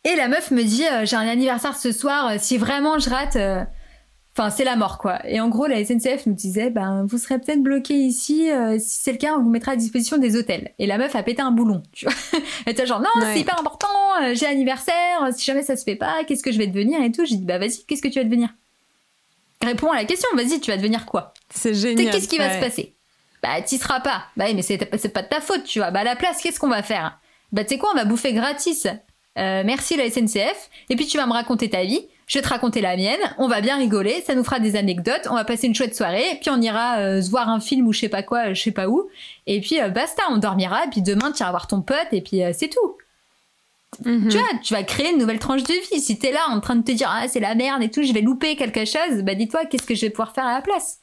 et 0.05 0.17
la 0.17 0.29
meuf 0.29 0.51
me 0.53 0.63
dit 0.63 0.87
euh, 0.91 1.05
J'ai 1.05 1.17
un 1.17 1.29
anniversaire 1.29 1.77
ce 1.77 1.93
soir, 1.93 2.33
si 2.39 2.57
vraiment 2.57 2.99
je 2.99 3.11
rate, 3.11 3.37
enfin, 4.39 4.51
c'est 4.51 4.65
la 4.65 4.77
mort, 4.77 4.99
quoi. 4.99 5.19
Et 5.27 5.41
en 5.41 5.49
gros, 5.49 5.67
la 5.67 5.85
SNCF 5.85 6.27
nous 6.27 6.35
disait 6.35 6.71
Ben, 6.71 7.05
vous 7.09 7.19
serez 7.19 7.39
peut-être 7.39 7.63
bloqué 7.63 7.95
ici. 7.95 8.51
euh, 8.51 8.79
si 8.79 9.01
c'est 9.03 9.13
le 9.13 9.19
cas, 9.19 9.35
on 9.37 9.43
vous 9.43 9.51
mettra 9.51 9.73
à 9.73 9.77
disposition 9.77 10.19
des 10.19 10.37
hôtels. 10.37 10.73
Et 10.79 10.87
la 10.87 10.99
meuf 10.99 11.15
a 11.17 11.23
pété 11.23 11.43
un 11.43 11.51
boulon, 11.53 11.83
tu 11.93 12.05
vois. 12.07 12.15
Elle 12.67 12.73
était 12.73 12.87
genre 12.87 13.01
Non, 13.01 13.09
Ouais. 13.23 13.33
c'est 13.35 13.41
hyper 13.41 13.59
important, 13.61 13.89
euh, 14.23 14.35
j'ai 14.35 14.47
anniversaire, 14.47 15.29
si 15.33 15.45
jamais 15.45 15.63
ça 15.63 15.77
se 15.77 15.85
fait 15.85 15.97
pas, 15.97 16.25
qu'est-ce 16.25 16.43
que 16.43 16.53
je 16.53 16.59
vais 16.59 16.67
devenir 16.67 17.03
et 17.03 17.11
tout. 17.13 17.25
J'ai 17.25 17.37
dit 17.37 17.45
Bah, 17.45 17.59
vas-y, 17.59 17.85
qu'est-ce 17.87 18.03
que 18.03 18.09
tu 18.09 18.19
vas 18.19 18.25
devenir? 18.25 18.51
Réponds 19.63 19.91
à 19.91 19.97
la 19.97 20.05
question, 20.05 20.29
vas-y, 20.35 20.61
tu 20.61 20.71
vas 20.71 20.77
devenir 20.77 21.07
quoi? 21.07 21.33
C'est 21.51 21.75
génial. 21.75 22.11
qu'est-ce 22.13 22.29
qui 22.29 22.37
va 22.39 22.55
se 22.55 22.61
passer? 22.61 22.95
Bah, 23.43 23.61
t'y 23.63 23.79
seras 23.79 24.01
pas. 24.01 24.25
Bah 24.37 24.47
mais 24.55 24.63
c'est 24.63 24.79
c'est 24.99 25.09
pas 25.11 25.23
de 25.23 25.29
ta 25.29 25.41
faute, 25.41 25.65
tu 25.65 25.79
vois. 25.79 25.91
Bah, 25.91 26.01
à 26.01 26.05
la 26.05 26.17
place, 26.17 26.41
qu'est-ce 26.43 26.59
qu'on 26.61 26.69
va 26.69 26.83
faire? 26.83 27.19
Bah, 27.53 27.65
tu 27.65 27.71
sais 27.75 27.79
quoi, 27.79 27.91
on 27.93 27.97
va 27.97 28.05
bouffer 28.05 28.33
gratis. 28.33 28.87
Euh, 29.39 29.63
merci 29.65 29.97
la 29.97 30.11
SNCF. 30.11 30.71
Et 30.91 30.97
puis 30.97 31.07
tu 31.07 31.17
vas 31.17 31.27
me 31.27 31.33
raconter 31.33 31.71
ta 31.71 31.85
vie. 31.85 32.07
Je 32.27 32.39
vais 32.39 32.43
te 32.43 32.49
raconter 32.49 32.81
la 32.81 32.97
mienne. 32.97 33.21
On 33.39 33.47
va 33.49 33.61
bien 33.61 33.77
rigoler. 33.77 34.23
Ça 34.27 34.35
nous 34.35 34.43
fera 34.43 34.59
des 34.59 34.75
anecdotes. 34.77 35.29
On 35.31 35.35
va 35.35 35.45
passer 35.45 35.67
une 35.69 35.75
chouette 35.75 35.95
soirée. 35.95 36.39
Puis 36.41 36.51
on 36.51 36.61
ira 36.61 36.99
euh, 36.99 37.23
se 37.23 37.31
voir 37.31 37.49
un 37.49 37.61
film 37.61 37.87
ou 37.87 37.93
je 37.93 38.01
sais 38.01 38.09
pas 38.09 38.23
quoi, 38.25 38.53
je 38.53 38.61
sais 38.61 38.73
pas 38.73 38.89
où. 38.89 39.09
Et 39.47 39.61
puis 39.61 39.81
euh, 39.81 39.89
basta, 39.91 40.23
on 40.31 40.37
dormira. 40.39 40.85
Et 40.87 40.89
puis 40.91 41.03
demain 41.03 41.31
tu 41.33 41.41
iras 41.43 41.51
voir 41.51 41.67
ton 41.69 41.83
pote. 41.83 42.09
Et 42.13 42.21
puis 42.21 42.41
c'est 42.53 42.69
tout. 42.69 42.97
Mhm. 44.05 44.29
Tu 44.29 44.37
vois, 44.37 44.49
tu 44.63 44.75
vas 44.75 44.83
créer 44.83 45.13
une 45.13 45.19
nouvelle 45.19 45.39
tranche 45.39 45.63
de 45.63 45.73
vie. 45.93 46.01
Si 46.01 46.19
t'es 46.19 46.33
là 46.33 46.41
en 46.51 46.61
train 46.61 46.77
de 46.77 46.83
te 46.83 46.93
dire 46.93 47.09
ah 47.11 47.29
c'est 47.29 47.41
la 47.41 47.55
merde 47.55 47.83
et 47.83 47.91
tout, 47.91 48.03
je 48.03 48.13
vais 48.13 48.21
louper 48.21 48.57
quelque 48.57 48.85
chose. 48.85 49.23
Bah 49.23 49.35
dis-toi 49.35 49.65
qu'est-ce 49.67 49.87
que 49.87 49.95
je 49.95 50.03
vais 50.03 50.11
pouvoir 50.11 50.33
faire 50.35 50.45
à 50.47 50.55
la 50.55 50.61
place? 50.61 50.99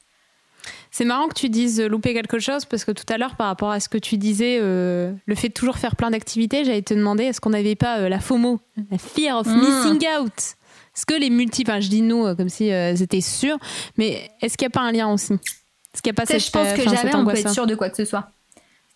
C'est 0.92 1.06
marrant 1.06 1.28
que 1.28 1.34
tu 1.34 1.50
dises 1.50 1.80
euh, 1.82 1.88
louper 1.88 2.14
quelque 2.14 2.38
chose 2.38 2.66
parce 2.66 2.86
que 2.86 2.92
tout 2.92 3.06
à 3.12 3.18
l'heure, 3.18 3.36
par 3.36 3.48
rapport 3.48 3.72
à 3.72 3.80
ce 3.80 3.90
que 3.90 3.98
tu 3.98 4.18
disais, 4.18 4.60
euh, 4.62 5.12
le 5.26 5.36
fait 5.36 5.48
de 5.50 5.54
toujours 5.54 5.78
faire 5.78 5.96
plein 5.96 6.12
d'activités, 6.12 6.64
j'allais 6.66 6.84
te 6.84 6.94
demander 6.94 7.24
est-ce 7.24 7.42
qu'on 7.42 7.50
n'avait 7.50 7.76
pas 7.76 7.98
euh, 8.00 8.10
la 8.10 8.20
FOMO, 8.20 8.60
la 8.92 8.98
fear 9.00 9.40
of 9.40 9.48
Mm. 9.48 9.60
missing 9.60 10.08
out? 10.20 10.56
Est-ce 10.96 11.06
que 11.06 11.14
les 11.16 11.30
multi, 11.30 11.64
enfin 11.66 11.80
je 11.80 11.90
dis 11.90 12.02
nous 12.02 12.26
euh, 12.26 12.36
comme 12.36 12.50
si 12.50 12.72
euh, 12.72 12.96
c'était 12.96 13.22
sûr, 13.22 13.58
mais 13.98 14.30
est-ce 14.42 14.58
qu'il 14.58 14.66
n'y 14.68 14.72
a 14.74 14.78
pas 14.80 14.82
un 14.82 14.92
lien 14.92 15.12
aussi? 15.12 15.34
Est-ce 15.34 16.02
qu'il 16.02 16.12
n'y 16.12 16.16
a 16.18 16.22
pas 16.22 16.26
cette 16.26 16.44
je 16.46 16.52
pense 16.52 16.72
que 16.74 16.82
enfin, 16.88 16.96
jamais 16.96 17.16
on 17.16 17.26
peut 17.26 17.36
être 17.38 17.50
sûr 17.52 17.66
de 17.68 17.76
quoi 17.76 17.90
que 17.90 17.98
ce 17.98 18.06
soit. 18.06 18.30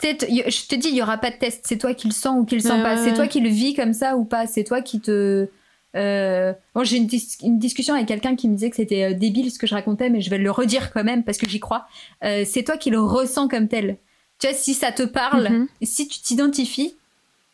Je 0.01 0.67
te 0.67 0.75
dis, 0.75 0.89
il 0.89 0.95
y 0.95 1.01
aura 1.01 1.17
pas 1.17 1.31
de 1.31 1.37
test. 1.37 1.61
C'est 1.67 1.77
toi 1.77 1.93
qui 1.95 2.07
le 2.07 2.13
sens 2.13 2.37
ou 2.39 2.45
qui 2.45 2.55
le 2.55 2.61
sens 2.61 2.73
Ouais, 2.73 2.83
pas. 2.83 2.95
ouais, 2.95 3.01
C'est 3.03 3.09
ouais. 3.09 3.15
toi 3.15 3.27
qui 3.27 3.39
le 3.39 3.49
vis 3.49 3.73
comme 3.73 3.93
ça 3.93 4.15
ou 4.15 4.25
pas. 4.25 4.45
C'est 4.45 4.63
toi 4.63 4.81
qui 4.81 4.99
te. 4.99 5.47
Euh... 5.95 6.53
Bon, 6.75 6.83
j'ai 6.83 6.97
une, 6.97 7.07
dis- 7.07 7.37
une 7.41 7.57
discussion 7.57 7.95
avec 7.95 8.07
quelqu'un 8.07 8.35
qui 8.35 8.47
me 8.47 8.53
disait 8.53 8.69
que 8.69 8.75
c'était 8.75 9.03
euh, 9.05 9.13
débile 9.15 9.49
ce 9.51 9.57
que 9.57 9.65
je 9.65 9.73
racontais, 9.73 10.09
mais 10.11 10.21
je 10.21 10.29
vais 10.29 10.37
le 10.37 10.51
redire 10.51 10.91
quand 10.93 11.03
même 11.03 11.23
parce 11.23 11.39
que 11.39 11.49
j'y 11.49 11.59
crois. 11.59 11.87
Euh, 12.23 12.43
c'est 12.45 12.63
toi 12.63 12.77
qui 12.77 12.91
le 12.91 12.99
ressens 13.01 13.47
comme 13.47 13.67
tel. 13.67 13.97
Tu 14.37 14.45
vois, 14.47 14.55
si 14.55 14.75
ça 14.75 14.91
te 14.91 15.01
parle, 15.01 15.49
Mhm. 15.49 15.67
si 15.81 16.07
tu 16.07 16.19
t'identifies, 16.19 16.93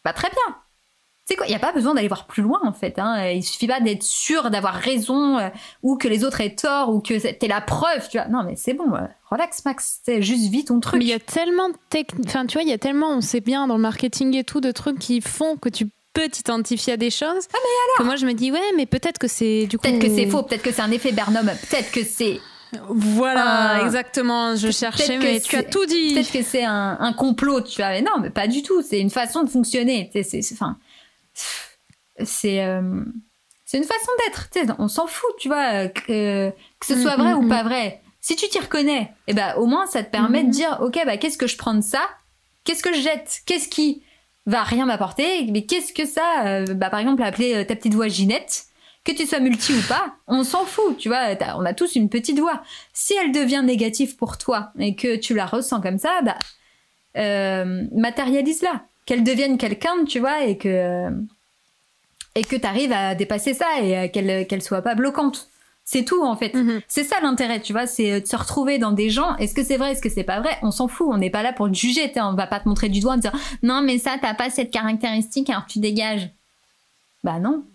bah 0.03 0.11
très 0.11 0.30
bien. 0.30 0.56
C'est 1.26 1.36
quoi 1.38 1.45
Il 1.45 1.50
n'y 1.50 1.56
a 1.56 1.60
pas 1.60 1.72
besoin 1.72 1.94
d'aller 1.94 2.10
voir 2.10 2.28
plus 2.28 2.44
loin 2.44 2.60
en 2.64 2.74
fait. 2.74 3.00
Hein. 3.00 3.30
Il 3.30 3.44
suffit 3.44 3.68
pas 3.68 3.80
d'être 3.80 4.04
sûr 4.04 4.50
d'avoir 4.50 4.74
raison 4.76 5.38
euh, 5.40 5.48
ou 5.82 5.95
que 5.98 6.08
les 6.10 6.26
autres 6.26 6.41
aient 6.41 6.56
tort 6.56 6.90
ou 6.94 7.00
que 7.00 7.14
t'es 7.32 7.48
la 7.48 7.62
preuve. 7.62 8.08
Tu 8.10 8.18
vois 8.18 8.28
Non 8.28 8.44
mais 8.44 8.56
c'est 8.58 8.74
bon, 8.74 8.94
euh, 8.94 9.00
relax 9.30 9.64
Max. 9.64 10.00
C'est 10.06 10.22
juste 10.22 10.50
vis 10.52 10.66
ton 10.66 10.80
truc. 10.82 11.00
Mais 11.00 11.06
il 11.06 11.12
y 11.12 11.14
a 11.14 11.20
tellement 11.20 11.70
de 11.70 11.76
techniques, 11.90 12.28
enfin 12.28 12.45
tu 12.45 12.54
vois, 12.58 12.64
il 12.64 12.70
y 12.70 12.74
a 12.74 12.78
tellement, 12.78 13.10
on 13.12 13.22
sait 13.22 13.40
bien 13.41 13.68
dans 13.68 13.76
le 13.76 13.82
marketing 13.82 14.36
et 14.36 14.44
tout, 14.44 14.60
de 14.60 14.72
trucs 14.72 15.00
qui 15.00 15.22
font 15.22 15.56
que 15.56 15.70
tu 15.70 15.88
peux 16.14 16.28
t'identifier 16.28 16.94
à 16.94 16.98
des 16.98 17.10
choses. 17.10 17.48
Ah 17.54 17.58
mais 17.58 17.70
alors 17.86 17.98
Que 18.00 18.04
moi 18.04 18.16
je 18.18 18.26
me 18.26 18.34
dis 18.34 18.52
ouais, 18.52 18.60
mais 18.76 18.86
peut-être 18.86 19.18
que 19.18 19.28
c'est 19.30 19.66
du 19.68 19.78
coup. 19.78 19.84
Peut-être 19.88 20.00
que 20.00 20.14
c'est 20.14 20.28
faux, 20.28 20.44
peut-être 20.44 20.62
que 20.62 20.72
c'est 20.74 20.82
un 20.82 20.91
effet 20.91 21.14
Bernum, 21.14 21.45
peut-être 21.45 21.91
que 21.91 22.04
c'est 22.04 22.40
Voilà, 22.90 23.82
exactement. 23.86 24.56
Je 24.56 24.72
cherchais, 24.72 25.18
mais 25.18 25.40
tu 25.40 25.56
as 25.56 25.64
tout 25.64 25.86
dit. 25.86 26.14
peut-être 26.14 26.32
que 26.32 26.44
c'est 26.44 26.64
un, 26.64 26.98
un 27.00 27.14
complot. 27.14 27.62
Tu 27.62 27.78
vois 27.82 27.90
Mais 27.90 28.02
non, 28.02 28.20
mais 28.22 28.30
pas 28.30 28.48
du 28.48 28.62
tout. 28.64 28.82
C'est 28.82 29.00
une 29.00 29.10
façon 29.10 29.44
de 29.44 29.50
fonctionner. 29.50 30.10
C'est- 30.24 30.40
enfin, 30.54 30.78
c'est, 32.23 32.64
euh, 32.64 33.03
c'est 33.65 33.77
une 33.77 33.84
façon 33.84 34.11
d'être. 34.19 34.76
On 34.80 34.88
s'en 34.88 35.07
fout, 35.07 35.31
tu 35.39 35.47
vois, 35.47 35.73
euh, 35.73 35.88
que, 35.88 36.51
que 36.80 36.85
ce 36.85 36.93
Mm, 36.93 37.01
soit 37.01 37.15
vrai 37.15 37.34
mm, 37.34 37.38
ou 37.38 37.41
mm. 37.43 37.49
pas 37.49 37.64
vrai. 37.64 38.01
Si 38.22 38.35
tu 38.35 38.47
t'y 38.47 38.60
reconnais, 38.60 39.11
eh 39.27 39.34
ben 39.34 39.53
au 39.55 39.65
moins 39.65 39.85
ça 39.85 40.01
te 40.01 40.10
permet 40.10 40.43
de 40.43 40.49
dire, 40.49 40.77
ok, 40.81 40.97
bah 41.05 41.18
qu'est-ce 41.18 41.38
que 41.38 41.47
je 41.47 41.57
prends 41.57 41.73
de 41.73 41.81
ça? 41.81 42.01
Qu'est-ce 42.64 42.81
que 42.81 42.93
je 42.93 43.01
jette? 43.01 43.41
Qu'est-ce 43.45 43.68
qui 43.68 44.03
va 44.45 44.64
rien 44.64 44.85
m'apporter? 44.85 45.45
Mais 45.51 45.65
qu'est-ce 45.65 45.91
que 45.91 46.05
ça 46.05 46.45
euh, 46.45 46.65
Bah 46.73 46.89
par 46.89 46.99
exemple, 47.01 47.22
appeler 47.22 47.55
euh, 47.55 47.65
ta 47.65 47.76
petite 47.76 47.93
voix 47.93 48.07
Ginette? 48.07 48.65
Que 49.03 49.11
tu 49.11 49.26
sois 49.26 49.41
multi 49.41 49.73
ou 49.73 49.81
pas, 49.89 50.15
on 50.27 50.45
s'en 50.45 50.64
fout, 50.64 50.97
tu 50.97 51.10
vois, 51.10 51.35
on 51.57 51.65
a 51.65 51.73
tous 51.73 51.97
une 51.97 52.07
petite 52.07 52.39
voix. 52.39 52.64
Si 52.93 53.14
elle 53.14 53.34
devient 53.34 53.61
négative 53.61 54.15
pour 54.15 54.38
toi 54.38 54.72
et 54.80 54.95
que 54.95 55.18
tu 55.18 55.34
la 55.34 55.45
ressens 55.45 55.81
comme 55.81 55.97
ça, 55.97 56.22
bah, 56.22 56.38
euh, 57.18 57.84
matérialise-la. 57.91 58.85
Qu'elle 59.05 59.23
devienne 59.23 59.57
quelqu'un, 59.57 60.05
tu 60.05 60.19
vois, 60.19 60.43
et 60.43 60.57
que, 60.57 61.09
et 62.35 62.43
que 62.43 62.55
tu 62.55 62.65
arrives 62.65 62.93
à 62.93 63.15
dépasser 63.15 63.53
ça 63.53 63.81
et 63.81 63.97
euh, 63.97 64.07
qu'elle 64.07 64.47
qu'elle 64.47 64.61
soit 64.61 64.81
pas 64.81 64.95
bloquante. 64.95 65.49
C'est 65.85 66.05
tout, 66.05 66.23
en 66.23 66.38
fait. 66.38 66.53
Mhm. 66.53 66.81
C'est 66.88 67.03
ça 67.03 67.17
l'intérêt, 67.21 67.59
tu 67.59 67.73
vois, 67.73 67.88
c'est 67.88 68.11
euh, 68.13 68.19
de 68.21 68.25
se 68.25 68.35
retrouver 68.35 68.77
dans 68.77 68.93
des 68.93 69.09
gens. 69.09 69.35
Est-ce 69.35 69.53
que 69.53 69.63
c'est 69.63 69.75
vrai, 69.75 69.91
est-ce 69.91 70.01
que 70.01 70.09
c'est 70.09 70.23
pas 70.23 70.39
vrai? 70.39 70.57
On 70.61 70.71
s'en 70.71 70.88
fout, 70.88 71.07
on 71.09 71.17
n'est 71.17 71.30
pas 71.30 71.43
là 71.43 71.51
pour 71.51 71.67
te 71.67 71.73
juger, 71.75 72.11
on 72.15 72.34
va 72.34 72.47
pas 72.47 72.61
te 72.61 72.69
montrer 72.69 72.88
du 72.88 73.01
doigt 73.01 73.13
en 73.13 73.17
disant 73.17 73.34
non, 73.61 73.81
mais 73.81 73.97
ça, 73.97 74.17
t'as 74.21 74.34
pas 74.34 74.49
cette 74.49 74.71
caractéristique, 74.71 75.49
alors 75.49 75.65
tu 75.65 75.80
dégages. 75.80 76.30
Bah 77.23 77.39
non. 77.39 77.63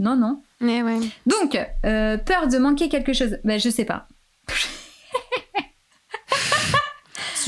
Non, 0.00 0.14
non. 0.14 0.40
Mais 0.60 0.80
ouais. 0.80 1.00
Donc, 1.26 1.58
euh, 1.84 2.16
peur 2.18 2.46
de 2.46 2.56
manquer 2.58 2.88
quelque 2.88 3.12
chose. 3.12 3.38
Bah, 3.42 3.58
je 3.58 3.68
sais 3.68 3.84
pas. 3.84 4.06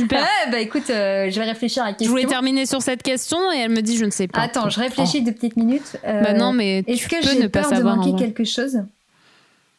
Super. 0.03 0.21
Ouais, 0.21 0.51
bah 0.51 0.59
écoute, 0.61 0.91
euh, 0.91 1.31
je 1.31 1.39
vais 1.41 1.47
réfléchir 1.47 1.83
à 1.83 1.87
la 1.87 1.93
Je 1.93 1.97
question. 1.99 2.11
voulais 2.13 2.27
terminer 2.27 2.67
sur 2.67 2.83
cette 2.83 3.03
question 3.03 3.39
et 3.53 3.59
elle 3.59 3.71
me 3.71 3.81
dit 3.83 3.97
je 3.97 4.05
ne 4.05 4.11
sais 4.11 4.29
pas. 4.29 4.41
Attends, 4.41 4.69
je 4.71 4.81
réfléchis 4.81 5.23
deux 5.23 5.33
petites 5.33 5.57
minutes. 5.57 5.97
Euh, 6.05 6.23
Bah 6.23 6.33
non, 6.35 6.53
mais 6.53 6.85
Est-ce 6.87 7.09
que 7.09 7.17
peux 7.23 7.33
j'ai 7.33 7.39
ne 7.41 7.47
pas 7.49 7.63
peur 7.63 7.79
de 7.79 7.83
manquer 7.83 8.17
quelque 8.17 8.45
chose? 8.45 8.83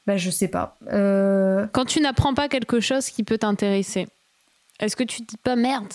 Bah 0.08 0.18
je 0.18 0.30
sais 0.30 0.48
pas. 0.48 0.78
Euh, 0.92 1.68
Quand 1.74 1.86
tu 1.86 2.02
n'apprends 2.02 2.34
pas 2.34 2.50
quelque 2.50 2.80
chose 2.80 3.10
qui 3.10 3.24
peut 3.24 3.38
t'intéresser, 3.38 4.08
est-ce 4.80 4.96
que 4.96 5.04
tu 5.04 5.22
te 5.22 5.28
dis 5.28 5.38
pas 5.38 5.56
merde? 5.56 5.88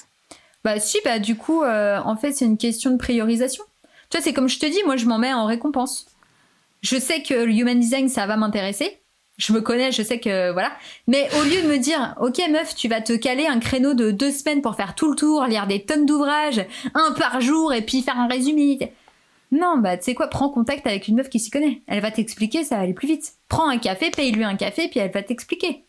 Bah 0.65 0.79
si, 0.81 0.99
bah 1.05 1.19
du 1.19 1.37
coup, 1.37 1.63
euh, 1.63 1.99
en 2.05 2.17
fait, 2.17 2.33
c'est 2.33 2.45
une 2.45 2.59
question 2.59 2.91
de 2.91 2.97
priorisation. 2.97 3.65
Tu 4.11 4.17
vois, 4.17 4.25
c'est 4.25 4.33
comme 4.33 4.49
je 4.49 4.59
te 4.59 4.67
dis, 4.67 4.79
moi, 4.85 4.97
je 4.97 5.07
m'en 5.07 5.19
mets 5.19 5.33
en 5.33 5.45
récompense. 5.47 6.07
Je 6.83 6.97
sais 6.99 7.23
que 7.23 7.35
le 7.35 7.53
human 7.53 7.79
design, 7.81 8.09
ça 8.09 8.27
va 8.27 8.37
m'intéresser. 8.37 8.99
Je 9.39 9.53
me 9.53 9.61
connais, 9.61 9.93
je 9.93 10.03
sais 10.03 10.19
que 10.19 10.51
voilà. 10.53 10.73
Mais 11.07 11.29
au 11.39 11.43
lieu 11.45 11.63
de 11.63 11.69
me 11.69 11.77
dire, 11.79 12.15
ok 12.21 12.41
meuf, 12.51 12.75
tu 12.75 12.89
vas 12.89 13.01
te 13.03 13.13
caler 13.13 13.47
un 13.47 13.59
créneau 13.61 13.93
de 13.93 14.11
deux 14.11 14.31
semaines 14.31 14.63
pour 14.63 14.77
faire 14.77 14.95
tout 14.95 15.11
le 15.11 15.17
tour, 15.17 15.45
lire 15.45 15.67
des 15.67 15.85
tonnes 15.85 16.07
d'ouvrages, 16.07 16.65
un 16.95 17.13
par 17.13 17.41
jour, 17.43 17.73
et 17.75 17.83
puis 17.83 18.01
faire 18.03 18.19
un 18.19 18.29
résumé. 18.29 18.79
Non, 19.53 19.77
bah 19.79 19.97
tu 19.99 20.05
sais 20.05 20.15
quoi, 20.15 20.29
prends 20.29 20.49
contact 20.49 20.87
avec 20.87 21.07
une 21.07 21.17
meuf 21.17 21.29
qui 21.29 21.39
s'y 21.39 21.51
connaît. 21.51 21.83
Elle 21.87 22.01
va 22.01 22.11
t'expliquer, 22.11 22.65
ça 22.65 22.77
va 22.77 22.83
aller 22.83 22.95
plus 22.95 23.07
vite. 23.09 23.35
Prends 23.49 23.69
un 23.69 23.79
café, 23.79 24.11
paye-lui 24.11 24.43
un 24.45 24.57
café, 24.57 24.89
puis 24.89 25.01
elle 25.01 25.13
va 25.13 25.23
t'expliquer. 25.23 25.85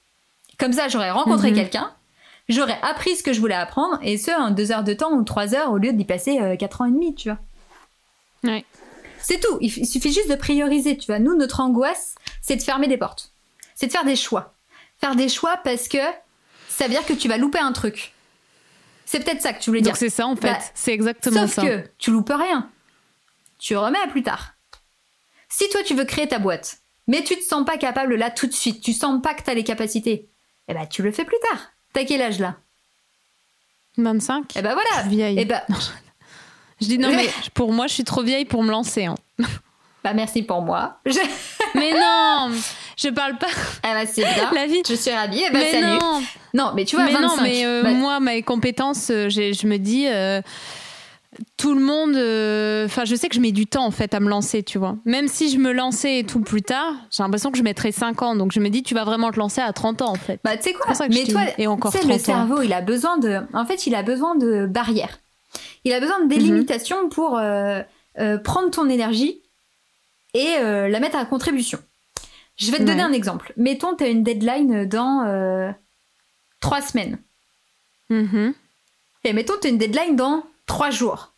Comme 0.60 0.74
ça, 0.74 0.90
j'aurais 0.90 1.12
rencontré 1.12 1.52
Mhm. 1.52 1.56
quelqu'un, 1.56 1.92
j'aurais 2.50 2.78
appris 2.82 3.16
ce 3.16 3.24
que 3.24 3.32
je 3.34 3.40
voulais 3.40 3.56
apprendre, 3.56 3.98
et 4.04 4.18
ce, 4.18 4.32
en 4.32 4.52
deux 4.52 4.72
heures 4.74 4.84
de 4.84 4.94
temps 4.94 5.14
ou 5.14 5.24
trois 5.24 5.56
heures, 5.56 5.72
au 5.72 5.78
lieu 5.78 5.94
d'y 5.94 6.06
passer 6.06 6.40
euh, 6.40 6.56
quatre 6.58 6.82
ans 6.82 6.86
et 6.86 6.92
demi, 6.92 7.16
tu 7.16 7.30
vois. 7.30 7.40
Ouais. 8.44 8.66
C'est 9.20 9.40
tout. 9.40 9.58
Il, 9.62 9.70
suffit 9.86 10.12
juste 10.14 10.30
de 10.30 10.36
prioriser, 10.36 10.98
tu 10.98 11.08
vois. 11.08 11.20
Nous, 11.20 11.36
notre 11.36 11.60
angoisse, 11.62 12.16
c'est 12.42 12.56
de 12.58 12.62
fermer 12.62 12.88
des 12.88 12.98
portes. 12.98 13.32
C'est 13.80 13.86
de 13.88 13.92
faire 13.92 14.04
des 14.06 14.16
choix. 14.16 14.56
Faire 15.00 15.16
des 15.16 15.30
choix 15.30 15.56
parce 15.64 15.88
que 15.88 16.00
ça 16.68 16.86
veut 16.86 16.90
dire 16.90 17.06
que 17.06 17.14
tu 17.14 17.28
vas 17.28 17.38
louper 17.38 17.60
un 17.60 17.72
truc. 17.72 18.12
C'est 19.06 19.24
peut-être 19.24 19.42
ça 19.42 19.54
que 19.54 19.62
tu 19.62 19.70
voulais 19.70 19.82
dire. 19.82 19.92
Donc 19.92 19.98
c'est 19.98 20.10
ça 20.10 20.26
en 20.26 20.36
fait. 20.36 20.52
Bah, 20.52 20.60
c'est 20.74 20.92
exactement 20.94 21.42
Sauf 21.48 21.54
ça. 21.54 21.62
que 21.62 21.88
tu 22.00 22.10
loupes 22.12 22.34
rien. 22.36 22.70
Tu 23.60 23.78
remets 23.78 24.00
à 24.04 24.08
plus 24.08 24.24
tard. 24.24 24.56
Si 25.48 25.70
toi, 25.70 25.82
tu 25.84 25.94
veux 25.94 26.06
créer 26.06 26.28
ta 26.28 26.40
boîte, 26.40 26.80
mais 27.08 27.24
tu 27.24 27.36
te 27.38 27.44
sens 27.44 27.64
pas 27.66 27.78
capable 27.78 28.16
là 28.16 28.32
tout 28.32 28.48
de 28.48 28.52
suite, 28.52 28.82
tu 28.82 28.94
sens 28.94 29.22
pas 29.22 29.34
que 29.36 29.44
tu 29.44 29.50
as 29.50 29.54
les 29.54 29.64
capacités, 29.64 30.28
eh 30.68 30.74
ben, 30.74 30.86
tu 30.88 31.04
le 31.04 31.12
fais 31.12 31.24
plus 31.24 31.38
tard. 31.52 31.60
T'as 31.94 32.04
quel 32.04 32.22
âge 32.22 32.40
là? 32.40 32.56
25 33.98 34.54
Eh 34.56 34.62
ben 34.62 34.70
Je 34.72 34.74
voilà. 34.76 35.02
suis 35.08 35.10
vieille. 35.16 35.40
Eh 35.40 35.46
ben, 35.46 35.62
Je 36.82 36.86
dis 36.88 36.98
non, 36.98 37.10
mais 37.16 37.30
pour 37.54 37.72
moi, 37.72 37.88
je 37.88 37.94
suis 37.94 38.04
trop 38.04 38.24
vieille 38.24 38.46
pour 38.46 38.62
me 38.64 38.72
lancer. 38.72 39.06
hein. 39.06 39.16
bah 40.04 40.14
merci 40.14 40.44
pour 40.44 40.62
moi. 40.62 41.00
Je... 41.06 41.20
Mais 41.76 41.94
non 41.94 42.52
Je 42.98 43.10
parle 43.10 43.38
pas. 43.38 43.48
Ah 43.84 43.94
bah 43.94 44.06
c'est 44.12 44.24
bien. 44.24 44.52
La 44.54 44.66
vie. 44.66 44.82
Je 44.88 44.96
suis 44.96 45.12
ravie. 45.12 45.44
Eh 45.48 45.52
ben, 45.54 45.60
mais 45.60 45.72
salut. 45.72 46.00
non 46.00 46.22
Non, 46.54 46.72
mais 46.76 46.84
tu 46.86 46.96
vois, 46.96 47.06
mais 47.06 47.14
25. 47.14 47.28
non, 47.28 47.44
mais 47.44 47.66
euh, 47.66 47.84
bah, 47.84 47.92
moi, 47.92 48.20
mes 48.20 48.42
compétences, 48.42 49.10
euh, 49.12 49.30
je 49.30 49.68
me 49.68 49.78
dis, 49.78 50.08
euh, 50.08 50.42
tout 51.58 51.76
le 51.76 51.82
monde. 51.82 52.16
euh, 52.16 52.86
Enfin, 52.86 53.06
je 53.06 53.14
sais 53.16 53.30
que 53.30 53.36
je 53.36 53.40
mets 53.40 53.52
du 53.52 53.68
temps 53.68 53.86
en 53.86 53.92
fait 53.92 54.14
à 54.16 54.20
me 54.20 54.28
lancer, 54.30 54.64
tu 54.64 54.80
vois. 54.80 54.96
Même 55.06 55.28
si 55.28 55.52
je 55.52 55.58
me 55.60 55.72
lançais 55.72 56.20
et 56.20 56.24
tout 56.24 56.40
plus 56.40 56.64
tard, 56.64 56.94
j'ai 57.12 57.22
l'impression 57.22 57.52
que 57.52 57.58
je 57.60 57.64
mettrais 57.64 57.92
5 57.92 58.22
ans. 58.24 58.36
Donc 58.36 58.52
je 58.52 58.60
me 58.60 58.70
dis, 58.70 58.82
tu 58.82 58.96
vas 58.96 59.04
vraiment 59.04 59.30
te 59.32 59.38
lancer 59.38 59.62
à 59.62 59.72
30 59.74 60.02
ans 60.02 60.10
en 60.10 60.16
fait. 60.16 60.40
Bah, 60.44 60.58
tu 60.58 60.64
sais 60.64 60.74
quoi 60.74 60.88
pour 60.88 60.96
ça 60.96 61.08
que 61.08 61.14
je 61.14 61.20
Mais 61.20 61.26
te 61.26 61.32
toi. 61.32 61.42
Et 61.60 61.68
encore 61.68 61.92
tu 61.92 62.00
sais, 62.00 62.04
le 62.04 62.10
30 62.10 62.20
ans. 62.22 62.24
cerveau, 62.48 62.62
il 62.64 62.74
a 62.74 62.82
besoin 62.82 63.20
de. 63.20 63.42
En 63.54 63.66
fait, 63.66 63.86
il 63.86 63.94
a 63.94 64.02
besoin 64.02 64.36
de 64.36 64.66
barrières. 64.66 65.20
Il 65.86 65.94
a 65.94 66.00
besoin 66.00 66.20
de 66.24 66.28
délimitations 66.28 67.10
pour 67.10 67.38
euh, 67.38 67.82
euh, 68.20 68.38
prendre 68.40 68.72
ton 68.72 68.90
énergie 68.90 69.40
et 70.34 70.56
la 70.60 71.00
mettre 71.00 71.18
à 71.18 71.26
contribution. 71.26 71.80
Je 72.58 72.72
vais 72.72 72.80
te 72.80 72.84
donner 72.84 73.04
un 73.04 73.14
exemple. 73.14 73.54
Mettons, 73.56 73.96
tu 73.96 74.04
as 74.04 74.08
une 74.10 74.24
deadline 74.24 74.86
dans 74.86 75.24
euh, 75.26 75.72
trois 76.60 76.82
semaines. 76.82 77.20
Mhm. 78.10 78.54
Et 79.24 79.34
mettons, 79.34 79.54
tu 79.62 79.68
as 79.68 79.70
une 79.70 79.78
deadline 79.78 80.16
dans 80.16 80.44
trois 80.66 80.90
jours. 80.90 81.34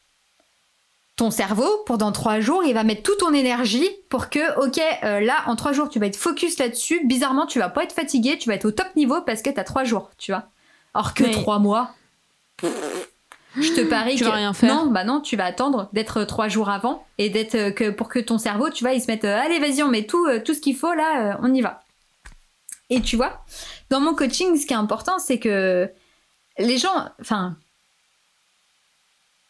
Ton 1.17 1.31
cerveau, 1.31 1.67
pour 1.85 1.97
dans 1.97 2.13
trois 2.13 2.39
jours, 2.39 2.63
il 2.63 2.73
va 2.73 2.83
mettre 2.85 3.03
toute 3.03 3.19
ton 3.19 3.33
énergie 3.33 3.89
pour 4.09 4.29
que, 4.29 4.65
ok, 4.65 4.79
euh, 5.03 5.19
là, 5.19 5.43
en 5.47 5.57
trois 5.57 5.73
jours, 5.73 5.89
tu 5.89 5.99
vas 5.99 6.05
être 6.05 6.15
focus 6.15 6.57
là-dessus. 6.59 7.05
Bizarrement, 7.05 7.45
tu 7.45 7.59
vas 7.59 7.67
pas 7.67 7.83
être 7.83 7.91
fatigué, 7.93 8.37
tu 8.37 8.47
vas 8.47 8.55
être 8.55 8.63
au 8.65 8.71
top 8.71 8.87
niveau 8.95 9.21
parce 9.21 9.41
que 9.41 9.49
tu 9.49 9.59
as 9.59 9.65
trois 9.65 9.83
jours, 9.83 10.11
tu 10.17 10.31
vois. 10.31 10.45
Alors 10.93 11.13
que 11.13 11.23
Mais- 11.23 11.31
trois 11.31 11.59
mois, 11.59 11.93
je 13.61 13.73
te 13.73 13.81
parie 13.81 14.15
Tu 14.15 14.23
que 14.23 14.29
vas 14.29 14.35
rien 14.35 14.53
faire. 14.53 14.73
non, 14.73 14.87
bah 14.87 15.03
non, 15.03 15.21
tu 15.21 15.35
vas 15.35 15.45
attendre 15.45 15.89
d'être 15.93 16.23
trois 16.25 16.47
jours 16.47 16.69
avant 16.69 17.05
et 17.17 17.29
d'être 17.29 17.55
euh, 17.55 17.71
que 17.71 17.89
pour 17.89 18.09
que 18.09 18.19
ton 18.19 18.37
cerveau, 18.37 18.69
tu 18.69 18.83
vois, 18.83 18.93
il 18.93 19.01
se 19.01 19.07
mette, 19.07 19.25
euh, 19.25 19.37
allez, 19.39 19.59
vas-y, 19.59 19.83
on 19.83 19.87
met 19.89 20.03
tout, 20.05 20.25
euh, 20.27 20.39
tout 20.43 20.53
ce 20.53 20.59
qu'il 20.61 20.75
faut 20.75 20.93
là, 20.93 21.33
euh, 21.33 21.37
on 21.41 21.53
y 21.53 21.61
va. 21.61 21.83
Et 22.89 23.01
tu 23.01 23.15
vois, 23.15 23.45
dans 23.89 23.99
mon 23.99 24.15
coaching, 24.15 24.55
ce 24.57 24.65
qui 24.65 24.73
est 24.73 24.77
important, 24.77 25.19
c'est 25.19 25.39
que 25.39 25.89
les 26.57 26.77
gens, 26.77 27.09
enfin, 27.21 27.55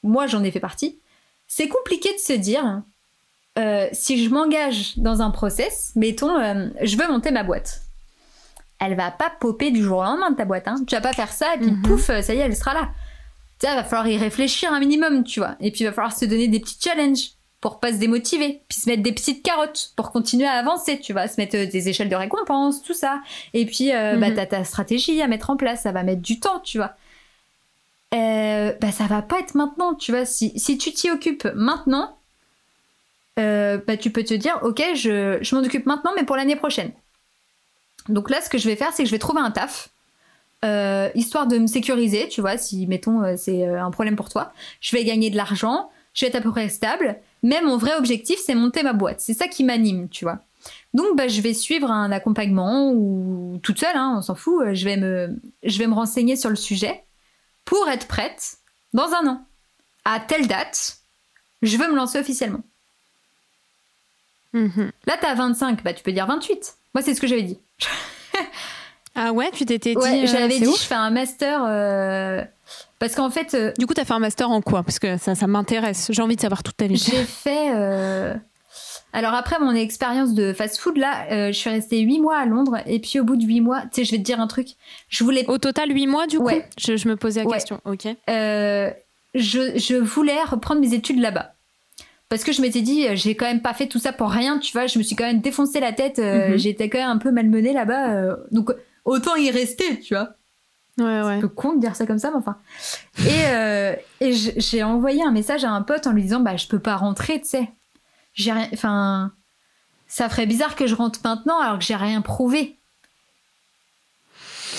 moi 0.03 0.27
j'en 0.27 0.43
ai 0.43 0.51
fait 0.51 0.59
partie, 0.59 0.99
c'est 1.47 1.67
compliqué 1.67 2.13
de 2.13 2.19
se 2.19 2.33
dire 2.33 2.81
euh, 3.57 3.87
si 3.91 4.23
je 4.23 4.29
m'engage 4.29 4.97
dans 4.97 5.21
un 5.21 5.31
process, 5.31 5.91
mettons, 5.95 6.37
euh, 6.39 6.67
je 6.81 6.95
veux 6.97 7.07
monter 7.07 7.31
ma 7.31 7.43
boîte. 7.43 7.81
Elle 8.79 8.95
va 8.95 9.11
pas 9.11 9.29
popper 9.41 9.71
du 9.71 9.83
jour 9.83 9.97
au 9.99 10.03
lendemain 10.03 10.31
de 10.31 10.35
ta 10.37 10.45
boîte. 10.45 10.67
Hein. 10.69 10.75
Tu 10.87 10.95
vas 10.95 11.01
pas 11.01 11.11
faire 11.11 11.31
ça 11.33 11.55
et 11.55 11.57
puis 11.59 11.71
Mhm. 11.71 11.81
pouf, 11.81 12.05
ça 12.05 12.33
y 12.33 12.37
est, 12.37 12.41
elle 12.41 12.55
sera 12.55 12.73
là. 12.73 12.89
Sais, 13.61 13.75
va 13.75 13.83
falloir 13.83 14.07
y 14.07 14.17
réfléchir 14.17 14.71
un 14.71 14.79
minimum, 14.79 15.23
tu 15.23 15.39
vois. 15.39 15.55
Et 15.59 15.71
puis 15.71 15.81
il 15.81 15.85
va 15.85 15.93
falloir 15.93 16.17
se 16.17 16.25
donner 16.25 16.47
des 16.47 16.59
petits 16.59 16.77
challenges 16.81 17.31
pour 17.59 17.81
pas 17.81 17.91
se 17.91 17.97
démotiver, 17.97 18.61
puis 18.69 18.79
se 18.79 18.89
mettre 18.89 19.03
des 19.03 19.11
petites 19.11 19.43
carottes 19.43 19.91
pour 19.97 20.11
continuer 20.11 20.47
à 20.47 20.53
avancer, 20.53 20.97
tu 20.99 21.11
vois, 21.11 21.27
se 21.27 21.39
mettre 21.41 21.57
euh, 21.57 21.65
des 21.65 21.89
échelles 21.89 22.07
de 22.07 22.15
récompense, 22.15 22.81
tout 22.81 22.93
ça. 22.93 23.21
Et 23.53 23.65
puis 23.65 23.93
euh, 23.93 24.15
bah, 24.15 24.31
t'as 24.31 24.45
ta 24.45 24.63
stratégie 24.63 25.21
à 25.21 25.27
mettre 25.27 25.49
en 25.49 25.57
place, 25.57 25.81
ça 25.81 25.91
va 25.91 26.03
mettre 26.03 26.21
du 26.21 26.39
temps, 26.39 26.61
tu 26.61 26.77
vois. 26.77 26.93
Euh, 28.13 28.73
bah 28.79 28.91
ça 28.91 29.05
va 29.05 29.21
pas 29.21 29.39
être 29.39 29.55
maintenant, 29.55 29.93
tu 29.93 30.11
vois. 30.11 30.25
Si, 30.25 30.57
si 30.57 30.77
tu 30.77 30.93
t'y 30.93 31.11
occupes 31.11 31.47
maintenant, 31.53 32.17
euh, 33.39 33.77
bah, 33.85 33.97
tu 33.97 34.09
peux 34.11 34.23
te 34.23 34.33
dire, 34.33 34.59
ok, 34.63 34.81
je, 34.95 35.37
je 35.41 35.55
m'en 35.55 35.61
occupe 35.61 35.85
maintenant, 35.85 36.11
mais 36.15 36.23
pour 36.23 36.35
l'année 36.35 36.55
prochaine. 36.55 36.91
Donc 38.07 38.29
là, 38.29 38.41
ce 38.41 38.49
que 38.49 38.57
je 38.57 38.67
vais 38.67 38.75
faire, 38.75 38.91
c'est 38.93 39.03
que 39.03 39.09
je 39.09 39.13
vais 39.13 39.19
trouver 39.19 39.41
un 39.41 39.51
taf, 39.51 39.89
euh, 40.65 41.09
histoire 41.15 41.47
de 41.47 41.57
me 41.57 41.67
sécuriser, 41.67 42.27
tu 42.27 42.41
vois, 42.41 42.57
si, 42.57 42.85
mettons, 42.87 43.23
euh, 43.23 43.35
c'est 43.37 43.67
euh, 43.67 43.81
un 43.81 43.91
problème 43.91 44.15
pour 44.15 44.29
toi. 44.29 44.51
Je 44.81 44.95
vais 44.95 45.05
gagner 45.05 45.29
de 45.29 45.37
l'argent, 45.37 45.89
je 46.13 46.25
vais 46.25 46.29
être 46.29 46.35
à 46.35 46.41
peu 46.41 46.51
près 46.51 46.67
stable, 46.69 47.17
mais 47.43 47.61
mon 47.61 47.77
vrai 47.77 47.95
objectif, 47.95 48.39
c'est 48.43 48.55
monter 48.55 48.83
ma 48.83 48.93
boîte. 48.93 49.21
C'est 49.21 49.33
ça 49.33 49.47
qui 49.47 49.63
m'anime, 49.63 50.09
tu 50.09 50.25
vois. 50.25 50.39
Donc, 50.93 51.15
bah, 51.15 51.27
je 51.27 51.39
vais 51.39 51.53
suivre 51.53 51.89
un 51.89 52.11
accompagnement 52.11 52.91
ou 52.91 53.59
toute 53.63 53.79
seule, 53.79 53.95
hein, 53.95 54.15
on 54.17 54.21
s'en 54.21 54.35
fout. 54.35 54.73
Je 54.73 54.83
vais, 54.83 54.97
me, 54.97 55.39
je 55.63 55.77
vais 55.77 55.87
me 55.87 55.93
renseigner 55.93 56.35
sur 56.35 56.49
le 56.49 56.57
sujet 56.57 57.03
pour 57.63 57.87
être 57.87 58.07
prête 58.07 58.57
dans 58.93 59.13
un 59.13 59.27
an. 59.27 59.45
À 60.03 60.19
telle 60.19 60.47
date, 60.47 60.97
je 61.61 61.77
veux 61.77 61.89
me 61.89 61.95
lancer 61.95 62.19
officiellement. 62.19 62.63
Mhm. 64.53 64.91
Là, 65.05 65.15
t'as 65.21 65.35
25, 65.35 65.83
bah 65.83 65.93
tu 65.93 66.03
peux 66.03 66.11
dire 66.11 66.25
28. 66.25 66.75
Moi, 66.93 67.03
c'est 67.03 67.13
ce 67.13 67.21
que 67.21 67.27
j'avais 67.27 67.43
dit. 67.43 67.59
Ah 69.15 69.31
ouais, 69.33 69.49
tu 69.53 69.65
t'étais 69.65 69.91
dit. 69.91 69.97
Ouais, 69.97 70.23
euh, 70.23 70.27
j'avais 70.27 70.59
dit, 70.59 70.65
je 70.65 70.71
fais 70.83 70.95
un 70.95 71.09
master. 71.09 71.63
euh, 71.67 72.41
Parce 72.99 73.15
qu'en 73.15 73.29
fait, 73.29 73.53
euh, 73.53 73.71
Du 73.77 73.85
coup, 73.87 73.93
t'as 73.93 74.05
fait 74.05 74.13
un 74.13 74.19
master 74.19 74.49
en 74.49 74.61
quoi? 74.61 74.83
Parce 74.83 74.99
que 74.99 75.17
ça, 75.17 75.35
ça 75.35 75.47
m'intéresse. 75.47 76.07
J'ai 76.11 76.21
envie 76.21 76.35
de 76.35 76.41
savoir 76.41 76.63
toute 76.63 76.77
ta 76.77 76.87
vie. 76.87 76.95
j'ai 76.97 77.23
fait. 77.23 77.71
euh, 77.75 78.33
Alors, 79.11 79.33
après 79.33 79.59
mon 79.59 79.73
expérience 79.73 80.33
de 80.33 80.53
fast-food, 80.53 80.97
là, 80.97 81.51
je 81.51 81.57
suis 81.57 81.69
restée 81.69 81.99
8 81.99 82.19
mois 82.19 82.37
à 82.37 82.45
Londres. 82.45 82.77
Et 82.85 82.99
puis, 82.99 83.19
au 83.19 83.23
bout 83.23 83.35
de 83.35 83.43
8 83.43 83.61
mois, 83.61 83.81
tu 83.81 83.87
sais, 83.93 84.03
je 84.05 84.11
vais 84.11 84.17
te 84.17 84.23
dire 84.23 84.39
un 84.39 84.47
truc. 84.47 84.67
Je 85.09 85.23
voulais. 85.23 85.45
Au 85.49 85.57
total, 85.57 85.91
8 85.91 86.07
mois, 86.07 86.27
du 86.27 86.37
coup? 86.37 86.45
Ouais. 86.45 86.65
je, 86.77 86.95
je 86.95 87.07
me 87.07 87.15
posais 87.15 87.41
la 87.41 87.47
Ouais. 87.47 87.55
question. 87.55 87.81
Ok. 87.85 88.05
je, 89.35 89.71
je 89.77 89.95
voulais 89.95 90.41
reprendre 90.43 90.81
mes 90.81 90.93
études 90.93 91.19
là-bas. 91.19 91.53
Parce 92.29 92.43
que 92.43 92.51
je 92.51 92.61
m'étais 92.61 92.81
dit, 92.81 93.07
j'ai 93.15 93.33
quand 93.35 93.47
même 93.47 93.61
pas 93.61 93.73
fait 93.73 93.87
tout 93.87 93.97
ça 93.97 94.13
pour 94.13 94.29
rien, 94.29 94.59
tu 94.59 94.71
vois. 94.71 94.85
Je 94.85 94.99
me 94.99 95.03
suis 95.03 95.15
quand 95.15 95.25
même 95.25 95.41
défoncé 95.41 95.79
la 95.79 95.93
tête. 95.93 96.19
euh, 96.19 96.49
Mhm. 96.51 96.57
J'étais 96.57 96.87
quand 96.89 96.99
même 96.99 97.09
un 97.09 97.17
peu 97.17 97.31
malmenée 97.31 97.73
là-bas. 97.73 98.09
euh, 98.13 98.35
donc, 98.51 98.69
autant 99.09 99.35
y 99.35 99.51
rester, 99.51 99.99
tu 99.99 100.13
vois. 100.13 100.29
Ouais, 100.97 101.05
un 101.05 101.27
ouais. 101.27 101.39
peu 101.39 101.47
con 101.47 101.73
de 101.75 101.79
dire 101.79 101.95
ça 101.95 102.05
comme 102.05 102.19
ça, 102.19 102.29
mais 102.31 102.37
enfin. 102.37 102.57
Et, 103.19 103.45
euh, 103.47 103.95
et 104.19 104.33
j'ai 104.33 104.83
envoyé 104.83 105.23
un 105.23 105.31
message 105.31 105.63
à 105.63 105.69
un 105.71 105.81
pote 105.81 106.07
en 106.07 106.11
lui 106.11 106.23
disant 106.23 106.39
Bah, 106.41 106.57
je 106.57 106.67
peux 106.67 106.79
pas 106.79 106.95
rentrer, 106.97 107.39
tu 107.41 107.47
sais. 107.47 107.69
J'ai 108.33 108.51
rien. 108.51 108.67
Enfin. 108.73 109.31
Ça 110.11 110.27
ferait 110.27 110.47
bizarre 110.47 110.75
que 110.75 110.87
je 110.87 110.95
rentre 110.95 111.19
maintenant 111.23 111.59
alors 111.59 111.77
que 111.77 111.85
j'ai 111.85 111.95
rien 111.95 112.21
prouvé. 112.21 112.77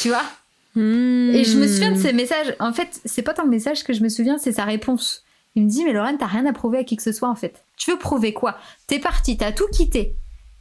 Tu 0.00 0.08
vois? 0.08 0.24
Et 0.76 1.44
je 1.44 1.56
me 1.58 1.66
souviens 1.66 1.92
de 1.92 1.96
Hmm. 1.98 2.02
ce 2.02 2.12
message. 2.12 2.54
En 2.60 2.72
fait, 2.72 3.00
c'est 3.04 3.22
pas 3.22 3.32
tant 3.34 3.44
le 3.44 3.48
message 3.50 3.84
que 3.84 3.92
je 3.92 4.02
me 4.02 4.08
souviens, 4.08 4.38
c'est 4.38 4.52
sa 4.52 4.64
réponse. 4.64 5.24
Il 5.54 5.64
me 5.64 5.68
dit 5.68 5.84
Mais 5.84 5.92
Lorraine, 5.92 6.18
t'as 6.18 6.26
rien 6.26 6.46
à 6.46 6.52
prouver 6.52 6.78
à 6.78 6.84
qui 6.84 6.96
que 6.96 7.02
ce 7.02 7.12
soit 7.12 7.28
en 7.28 7.34
fait. 7.34 7.64
Tu 7.76 7.90
veux 7.90 7.98
prouver 7.98 8.32
quoi? 8.32 8.56
T'es 8.86 8.98
partie, 8.98 9.36
t'as 9.36 9.52
tout 9.52 9.66
quitté. 9.72 10.14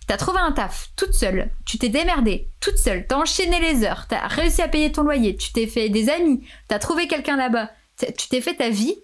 T'as 0.09 0.17
trouvé 0.17 0.39
un 0.39 0.51
taf 0.51 0.89
toute 0.95 1.13
seule. 1.13 1.51
Tu 1.67 1.77
t'es 1.77 1.89
démerdée 1.89 2.49
toute 2.61 2.79
seule. 2.79 3.05
T'as 3.05 3.17
enchaîné 3.17 3.59
les 3.59 3.83
heures. 3.83 4.07
T'as 4.09 4.25
réussi 4.25 4.59
à 4.63 4.67
payer 4.67 4.91
ton 4.91 5.03
loyer. 5.03 5.35
Tu 5.35 5.53
t'es 5.53 5.67
fait 5.67 5.89
des 5.89 6.09
amis. 6.09 6.43
T'as 6.67 6.79
trouvé 6.79 7.07
quelqu'un 7.07 7.35
là-bas. 7.35 7.69
Tu 8.17 8.27
t'es 8.27 8.41
fait 8.41 8.55
ta 8.55 8.69
vie 8.69 8.95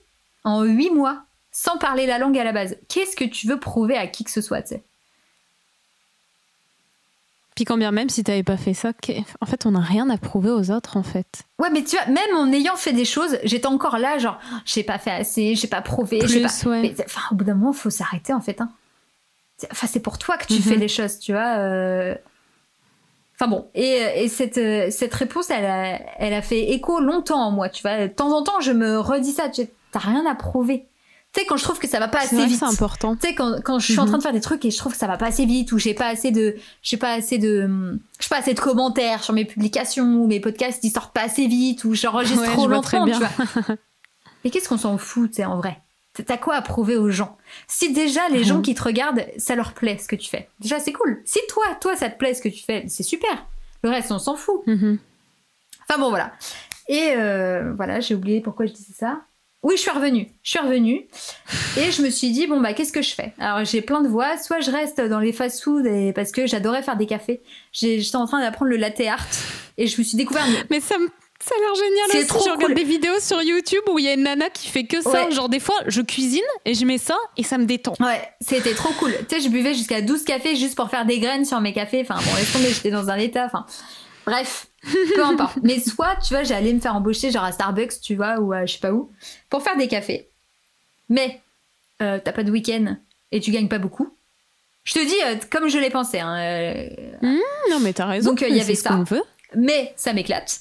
en 0.44 0.64
huit 0.64 0.90
mois 0.90 1.22
sans 1.52 1.78
parler 1.78 2.08
la 2.08 2.18
langue 2.18 2.36
à 2.40 2.44
la 2.44 2.54
base. 2.54 2.76
Qu'est-ce 2.90 3.16
que 3.16 3.24
tu 3.24 3.46
veux 3.46 3.60
prouver 3.60 3.96
à 3.96 4.08
qui 4.08 4.24
que 4.24 4.32
ce 4.32 4.42
soit, 4.42 4.64
tu 4.64 4.70
sais? 4.70 4.84
Puis 7.54 7.66
quand 7.66 7.78
bien 7.78 7.92
même 7.92 8.10
si 8.10 8.24
t'avais 8.24 8.42
pas 8.42 8.58
fait 8.58 8.74
ça, 8.74 8.92
en 9.42 9.46
fait, 9.46 9.68
on 9.68 9.72
n'a 9.72 9.82
rien 9.82 10.10
à 10.10 10.18
prouver 10.18 10.50
aux 10.50 10.72
autres, 10.72 10.98
en 10.98 11.04
fait. 11.04 11.44
Ouais, 11.60 11.70
mais 11.70 11.84
tu 11.84 11.98
vois, 11.98 12.08
même 12.08 12.36
en 12.36 12.52
ayant 12.52 12.78
fait 12.78 12.94
des 12.94 13.06
choses, 13.06 13.38
j'étais 13.44 13.68
encore 13.68 14.00
là, 14.00 14.18
genre, 14.18 14.40
j'ai 14.66 14.82
pas 14.82 14.98
fait 14.98 15.12
assez, 15.12 15.54
j'ai 15.54 15.68
pas 15.68 15.84
prouvé, 15.84 16.20
j'ai 16.26 16.42
pas. 16.42 16.50
ouais. 16.66 16.82
Mais 16.82 16.96
enfin, 17.06 17.22
au 17.32 17.36
bout 17.36 17.44
d'un 17.44 17.54
moment, 17.54 17.74
faut 17.74 17.92
s'arrêter 17.92 18.34
en 18.34 18.42
fait. 18.42 18.60
Hein. 18.60 18.72
Enfin, 19.72 19.88
c'est 19.88 20.02
pour 20.02 20.18
toi 20.18 20.38
que 20.38 20.46
tu 20.48 20.54
Mhm. 20.56 20.62
fais 20.62 20.76
les 20.78 20.88
choses, 20.88 21.20
tu 21.20 21.32
vois. 21.32 21.58
euh. 21.60 22.16
Enfin 23.38 23.50
bon, 23.50 23.70
et, 23.74 24.24
et 24.24 24.30
cette, 24.30 24.58
euh, 24.58 24.88
cette 24.92 25.14
réponse, 25.14 25.50
elle 25.50 25.66
a, 25.66 26.00
elle 26.20 26.34
a 26.34 26.42
fait 26.42 26.72
écho 26.72 27.02
longtemps 27.02 27.42
en 27.42 27.52
moi, 27.52 27.68
tu 27.68 27.82
vois. 27.82 28.08
De 28.08 28.14
temps 28.14 28.32
en 28.36 28.44
temps, 28.44 28.62
je 28.62 28.72
me 28.72 28.98
redis 28.98 29.34
ça, 29.34 29.50
tu 29.50 29.64
t'as 29.92 30.00
rien 30.00 30.26
à 30.26 30.36
prouver. 30.36 30.88
Tu 31.34 31.42
sais, 31.42 31.46
quand 31.46 31.58
je 31.58 31.64
trouve 31.64 31.78
que 31.80 31.88
ça 31.88 32.00
va 32.00 32.08
pas 32.08 32.20
assez 32.20 32.38
vrai 32.38 32.46
vite. 32.48 32.60
c'est 32.60 32.66
important. 32.66 33.18
Tu 33.18 33.28
sais, 33.28 33.36
quand, 33.36 33.60
quand 33.62 33.78
je 33.80 33.92
suis 33.92 34.00
en 34.00 34.04
Mhm. 34.04 34.08
train 34.08 34.18
de 34.20 34.24
faire 34.24 34.32
des 34.32 34.40
trucs 34.40 34.64
et 34.64 34.72
je 34.72 34.78
trouve 34.78 34.94
que 34.94 34.98
ça 34.98 35.08
va 35.08 35.18
pas 35.18 35.26
assez 35.28 35.46
vite 35.46 35.74
ou 35.74 35.78
j'ai 35.78 35.94
pas 35.94 36.08
assez 36.08 36.32
de, 36.32 36.56
j'ai 36.82 36.96
pas 36.96 37.12
assez 37.12 37.38
de, 37.38 37.64
hum, 37.66 38.00
j'ai 38.22 38.30
pas 38.30 38.38
assez 38.38 38.54
de 38.54 38.60
commentaires 38.62 39.22
sur 39.22 39.34
mes 39.34 39.44
publications 39.44 40.06
ou 40.16 40.28
mes 40.28 40.40
podcasts 40.40 40.82
ils 40.86 40.92
sortent 40.92 41.14
pas 41.14 41.24
assez 41.24 41.48
vite 41.48 41.84
ou 41.84 41.94
j'enregistre 41.94 42.40
Ouais, 42.42 42.48
trop 42.48 42.64
je 42.66 42.70
lentement, 42.70 43.06
tu 43.06 43.18
vois. 43.18 43.76
Mais 44.46 44.50
qu'est-ce 44.50 44.70
qu'on 44.70 44.78
s'en 44.78 44.98
fout, 44.98 45.30
tu 45.32 45.36
sais, 45.38 45.46
en 45.46 45.58
vrai? 45.58 45.82
T'as 46.24 46.38
quoi 46.38 46.56
à 46.56 46.62
prouver 46.62 46.98
aux 46.98 47.10
gens? 47.10 47.38
Si 47.68 47.92
déjà 47.94 48.28
les 48.30 48.40
Rien. 48.40 48.44
gens 48.48 48.62
qui 48.62 48.76
te 48.76 48.84
regardent, 48.84 49.26
ça 49.38 49.56
leur 49.56 49.74
plaît 49.74 49.98
ce 49.98 50.08
que 50.08 50.16
tu 50.16 50.30
fais. 50.30 50.48
Déjà, 50.60 50.80
c'est 50.80 50.94
cool. 50.94 51.22
Si 51.26 51.40
toi, 51.50 51.66
toi, 51.82 51.96
ça 51.96 52.10
te 52.10 52.18
plaît 52.18 52.34
ce 52.34 52.42
que 52.42 52.50
tu 52.50 52.64
fais, 52.64 52.86
c'est 52.88 53.04
super. 53.04 53.46
Le 53.84 53.90
reste, 53.90 54.12
on 54.12 54.20
s'en 54.20 54.36
fout. 54.36 54.62
Mhm. 54.68 54.98
Enfin 55.88 56.00
bon, 56.00 56.10
voilà. 56.10 56.32
Et 56.88 57.14
euh, 57.16 57.74
voilà, 57.76 58.00
j'ai 58.00 58.16
oublié 58.16 58.42
pourquoi 58.42 58.66
je 58.66 58.74
disais 58.74 58.94
ça. 58.94 59.22
Oui, 59.64 59.76
je 59.78 59.82
suis 59.82 59.92
revenue. 59.92 60.28
Je 60.44 60.50
suis 60.52 60.60
revenue. 60.60 61.08
Et 61.78 61.90
je 61.92 62.02
me 62.04 62.10
suis 62.12 62.30
dit, 62.32 62.46
bon, 62.46 62.62
bah, 62.62 62.74
qu'est-ce 62.74 62.94
que 62.94 63.02
je 63.02 63.16
fais? 63.16 63.34
Alors, 63.40 63.66
j'ai 63.66 63.82
plein 63.82 64.02
de 64.02 64.08
voies. 64.08 64.38
Soit 64.38 64.60
je 64.60 64.70
reste 64.70 65.02
dans 65.02 65.20
les 65.20 65.34
fast-food 65.34 65.88
et- 65.88 66.14
parce 66.14 66.32
que 66.32 66.46
j'adorais 66.46 66.84
faire 66.84 66.98
des 66.98 67.08
cafés. 67.08 67.42
J'étais 67.72 68.16
en 68.16 68.28
train 68.28 68.40
d'apprendre 68.42 68.70
le 68.70 68.78
latte 68.78 69.02
art. 69.02 69.26
Et 69.78 69.88
je 69.88 69.98
me 70.00 70.04
suis 70.04 70.18
découvert. 70.18 70.46
Mais 70.70 70.80
ça, 70.80 70.98
me- 71.00 71.10
ça 71.48 71.54
a 71.56 71.60
l'air 71.60 71.76
génial 71.76 72.06
C'est 72.12 72.18
aussi. 72.20 72.28
trop 72.28 72.40
je 72.40 72.50
regarde 72.50 72.62
cool. 72.66 72.74
des 72.76 72.84
vidéos 72.84 73.20
sur 73.20 73.42
YouTube 73.42 73.84
où 73.92 74.00
il 74.00 74.06
y 74.06 74.08
a 74.08 74.14
une 74.14 74.24
nana 74.24 74.50
qui 74.50 74.68
fait 74.68 74.86
que 74.86 75.02
ça. 75.02 75.26
Ouais. 75.26 75.32
Genre, 75.32 75.48
des 75.50 75.60
fois, 75.60 75.76
je 75.88 76.02
cuisine 76.02 76.42
et 76.66 76.74
je 76.74 76.86
mets 76.86 76.98
ça 76.98 77.18
et 77.38 77.44
ça 77.44 77.58
me 77.58 77.66
détend. 77.66 77.94
Ouais, 78.00 78.22
c'était 78.42 78.74
trop 78.74 78.92
cool. 78.94 79.14
Tu 79.30 79.36
sais, 79.36 79.42
je 79.42 79.50
buvais 79.50 79.74
jusqu'à 79.74 80.02
12 80.02 80.24
cafés 80.24 80.56
juste 80.56 80.76
pour 80.76 80.90
faire 80.90 81.06
des 81.06 81.20
graines 81.20 81.46
sur 81.46 81.62
mes 81.62 81.74
cafés. 81.74 82.02
Enfin, 82.02 82.16
bon, 82.24 82.36
laisse 82.36 82.52
tomber, 82.52 82.70
j'étais 82.70 82.92
dans 82.92 83.10
un 83.10 83.18
état. 83.18 83.46
Enfin, 83.46 83.66
bref, 84.26 84.68
peu 85.16 85.24
importe. 85.24 85.58
Mais 85.64 85.80
soit, 85.80 86.16
tu 86.26 86.34
vois, 86.34 86.44
j'allais 86.44 86.74
me 86.74 86.80
faire 86.80 86.96
embaucher 86.96 87.30
genre 87.32 87.44
à 87.44 87.52
Starbucks, 87.52 88.02
tu 88.02 88.16
vois, 88.16 88.40
ou 88.40 88.52
à 88.54 88.66
je 88.66 88.74
sais 88.74 88.80
pas 88.80 88.92
où, 88.92 89.12
pour 89.50 89.62
faire 89.62 89.78
des 89.78 89.88
cafés. 89.88 90.30
Mais 91.10 91.42
euh, 92.02 92.20
t'as 92.24 92.32
pas 92.32 92.44
de 92.44 92.52
week-end 92.52 92.98
et 93.32 93.40
tu 93.40 93.52
gagnes 93.52 93.68
pas 93.70 93.78
beaucoup. 93.80 94.10
Je 94.84 94.94
te 94.94 95.00
dis, 95.00 95.16
euh, 95.26 95.36
comme 95.52 95.68
je 95.70 95.78
l'ai 95.80 95.90
pensé. 95.90 96.20
Hein, 96.20 96.38
euh, 96.40 96.88
Non, 97.70 97.80
mais 97.82 97.94
t'as 97.94 98.06
raison. 98.06 98.32
Donc, 98.32 98.42
il 98.48 98.56
y 98.56 98.62
avait 98.62 98.76
ça. 98.76 99.04
veut. 99.08 99.24
mais 99.56 99.94
ça 99.96 100.14
m'éclate. 100.14 100.60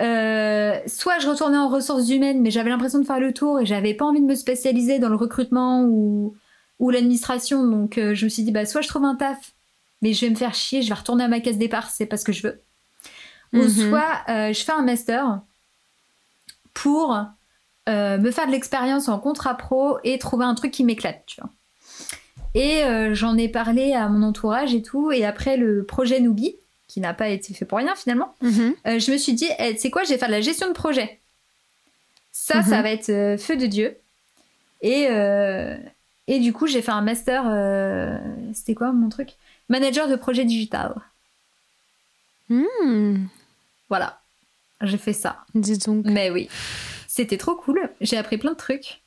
Euh, 0.00 0.78
soit 0.86 1.20
je 1.20 1.28
retournais 1.28 1.56
en 1.56 1.68
ressources 1.68 2.08
humaines, 2.08 2.40
mais 2.42 2.50
j'avais 2.50 2.70
l'impression 2.70 2.98
de 2.98 3.04
faire 3.06 3.20
le 3.20 3.32
tour 3.32 3.60
et 3.60 3.66
j'avais 3.66 3.94
pas 3.94 4.04
envie 4.04 4.20
de 4.20 4.26
me 4.26 4.34
spécialiser 4.34 4.98
dans 4.98 5.08
le 5.08 5.16
recrutement 5.16 5.84
ou, 5.84 6.34
ou 6.80 6.90
l'administration. 6.90 7.64
Donc 7.66 7.96
euh, 7.98 8.14
je 8.14 8.24
me 8.24 8.30
suis 8.30 8.42
dit, 8.42 8.50
bah, 8.50 8.66
soit 8.66 8.80
je 8.80 8.88
trouve 8.88 9.04
un 9.04 9.14
taf, 9.14 9.52
mais 10.02 10.12
je 10.12 10.24
vais 10.26 10.30
me 10.30 10.36
faire 10.36 10.54
chier, 10.54 10.82
je 10.82 10.88
vais 10.88 10.94
retourner 10.94 11.24
à 11.24 11.28
ma 11.28 11.40
case 11.40 11.58
départ, 11.58 11.90
c'est 11.90 12.06
pas 12.06 12.16
ce 12.16 12.24
que 12.24 12.32
je 12.32 12.42
veux. 12.42 12.62
Ou 13.52 13.58
Mhm. 13.58 13.68
soit 13.68 14.16
euh, 14.28 14.52
je 14.52 14.64
fais 14.64 14.72
un 14.72 14.82
master 14.82 15.40
pour 16.72 17.16
euh, 17.88 18.18
me 18.18 18.30
faire 18.32 18.46
de 18.46 18.52
l'expérience 18.52 19.08
en 19.08 19.18
contrat 19.20 19.54
pro 19.56 19.98
et 20.02 20.18
trouver 20.18 20.44
un 20.44 20.54
truc 20.54 20.72
qui 20.72 20.82
m'éclate, 20.82 21.22
tu 21.26 21.40
vois. 21.40 21.50
Et 22.54 22.84
euh, 22.84 23.14
j'en 23.14 23.36
ai 23.36 23.48
parlé 23.48 23.92
à 23.94 24.08
mon 24.08 24.22
entourage 24.26 24.74
et 24.74 24.82
tout. 24.82 25.10
Et 25.12 25.24
après 25.24 25.56
le 25.56 25.84
projet 25.84 26.20
Noobi, 26.20 26.56
qui 26.94 27.00
n'a 27.00 27.12
pas 27.12 27.28
été 27.28 27.52
fait 27.54 27.64
pour 27.64 27.78
rien 27.78 27.92
finalement, 27.96 28.32
Mhm. 28.40 28.74
euh, 28.86 28.98
je 29.00 29.10
me 29.10 29.16
suis 29.16 29.32
dit, 29.32 29.48
eh, 29.58 29.74
tu 29.74 29.80
sais 29.80 29.90
quoi, 29.90 30.04
je 30.04 30.10
vais 30.10 30.16
faire 30.18 30.28
de 30.28 30.32
la 30.34 30.40
gestion 30.40 30.68
de 30.68 30.72
projet. 30.74 31.18
Ça, 32.30 32.58
Mhm. 32.58 32.64
ça 32.70 32.82
va 32.82 32.90
être 32.92 33.08
euh, 33.10 33.36
feu 33.36 33.56
de 33.56 33.66
Dieu. 33.66 33.96
Et, 34.80 35.08
euh, 35.10 35.76
et 36.28 36.38
du 36.38 36.52
coup, 36.52 36.68
j'ai 36.68 36.82
fait 36.82 36.92
un 36.92 37.00
master. 37.00 37.42
C'était 38.54 38.74
quoi 38.76 38.92
mon 38.92 39.08
truc? 39.08 39.30
Manager 39.68 40.06
de 40.06 40.14
projet 40.14 40.44
digital. 40.44 40.94
Hmm. 42.48 43.24
Voilà. 43.88 44.20
J'ai 44.82 44.98
fait 44.98 45.12
ça. 45.14 45.38
Dis 45.56 45.78
donc. 45.78 46.04
Mais 46.06 46.30
oui, 46.30 46.48
c'était 47.08 47.38
trop 47.38 47.56
cool. 47.56 47.90
J'ai 48.00 48.18
appris 48.18 48.38
plein 48.38 48.52
de 48.52 48.56
trucs. 48.56 49.00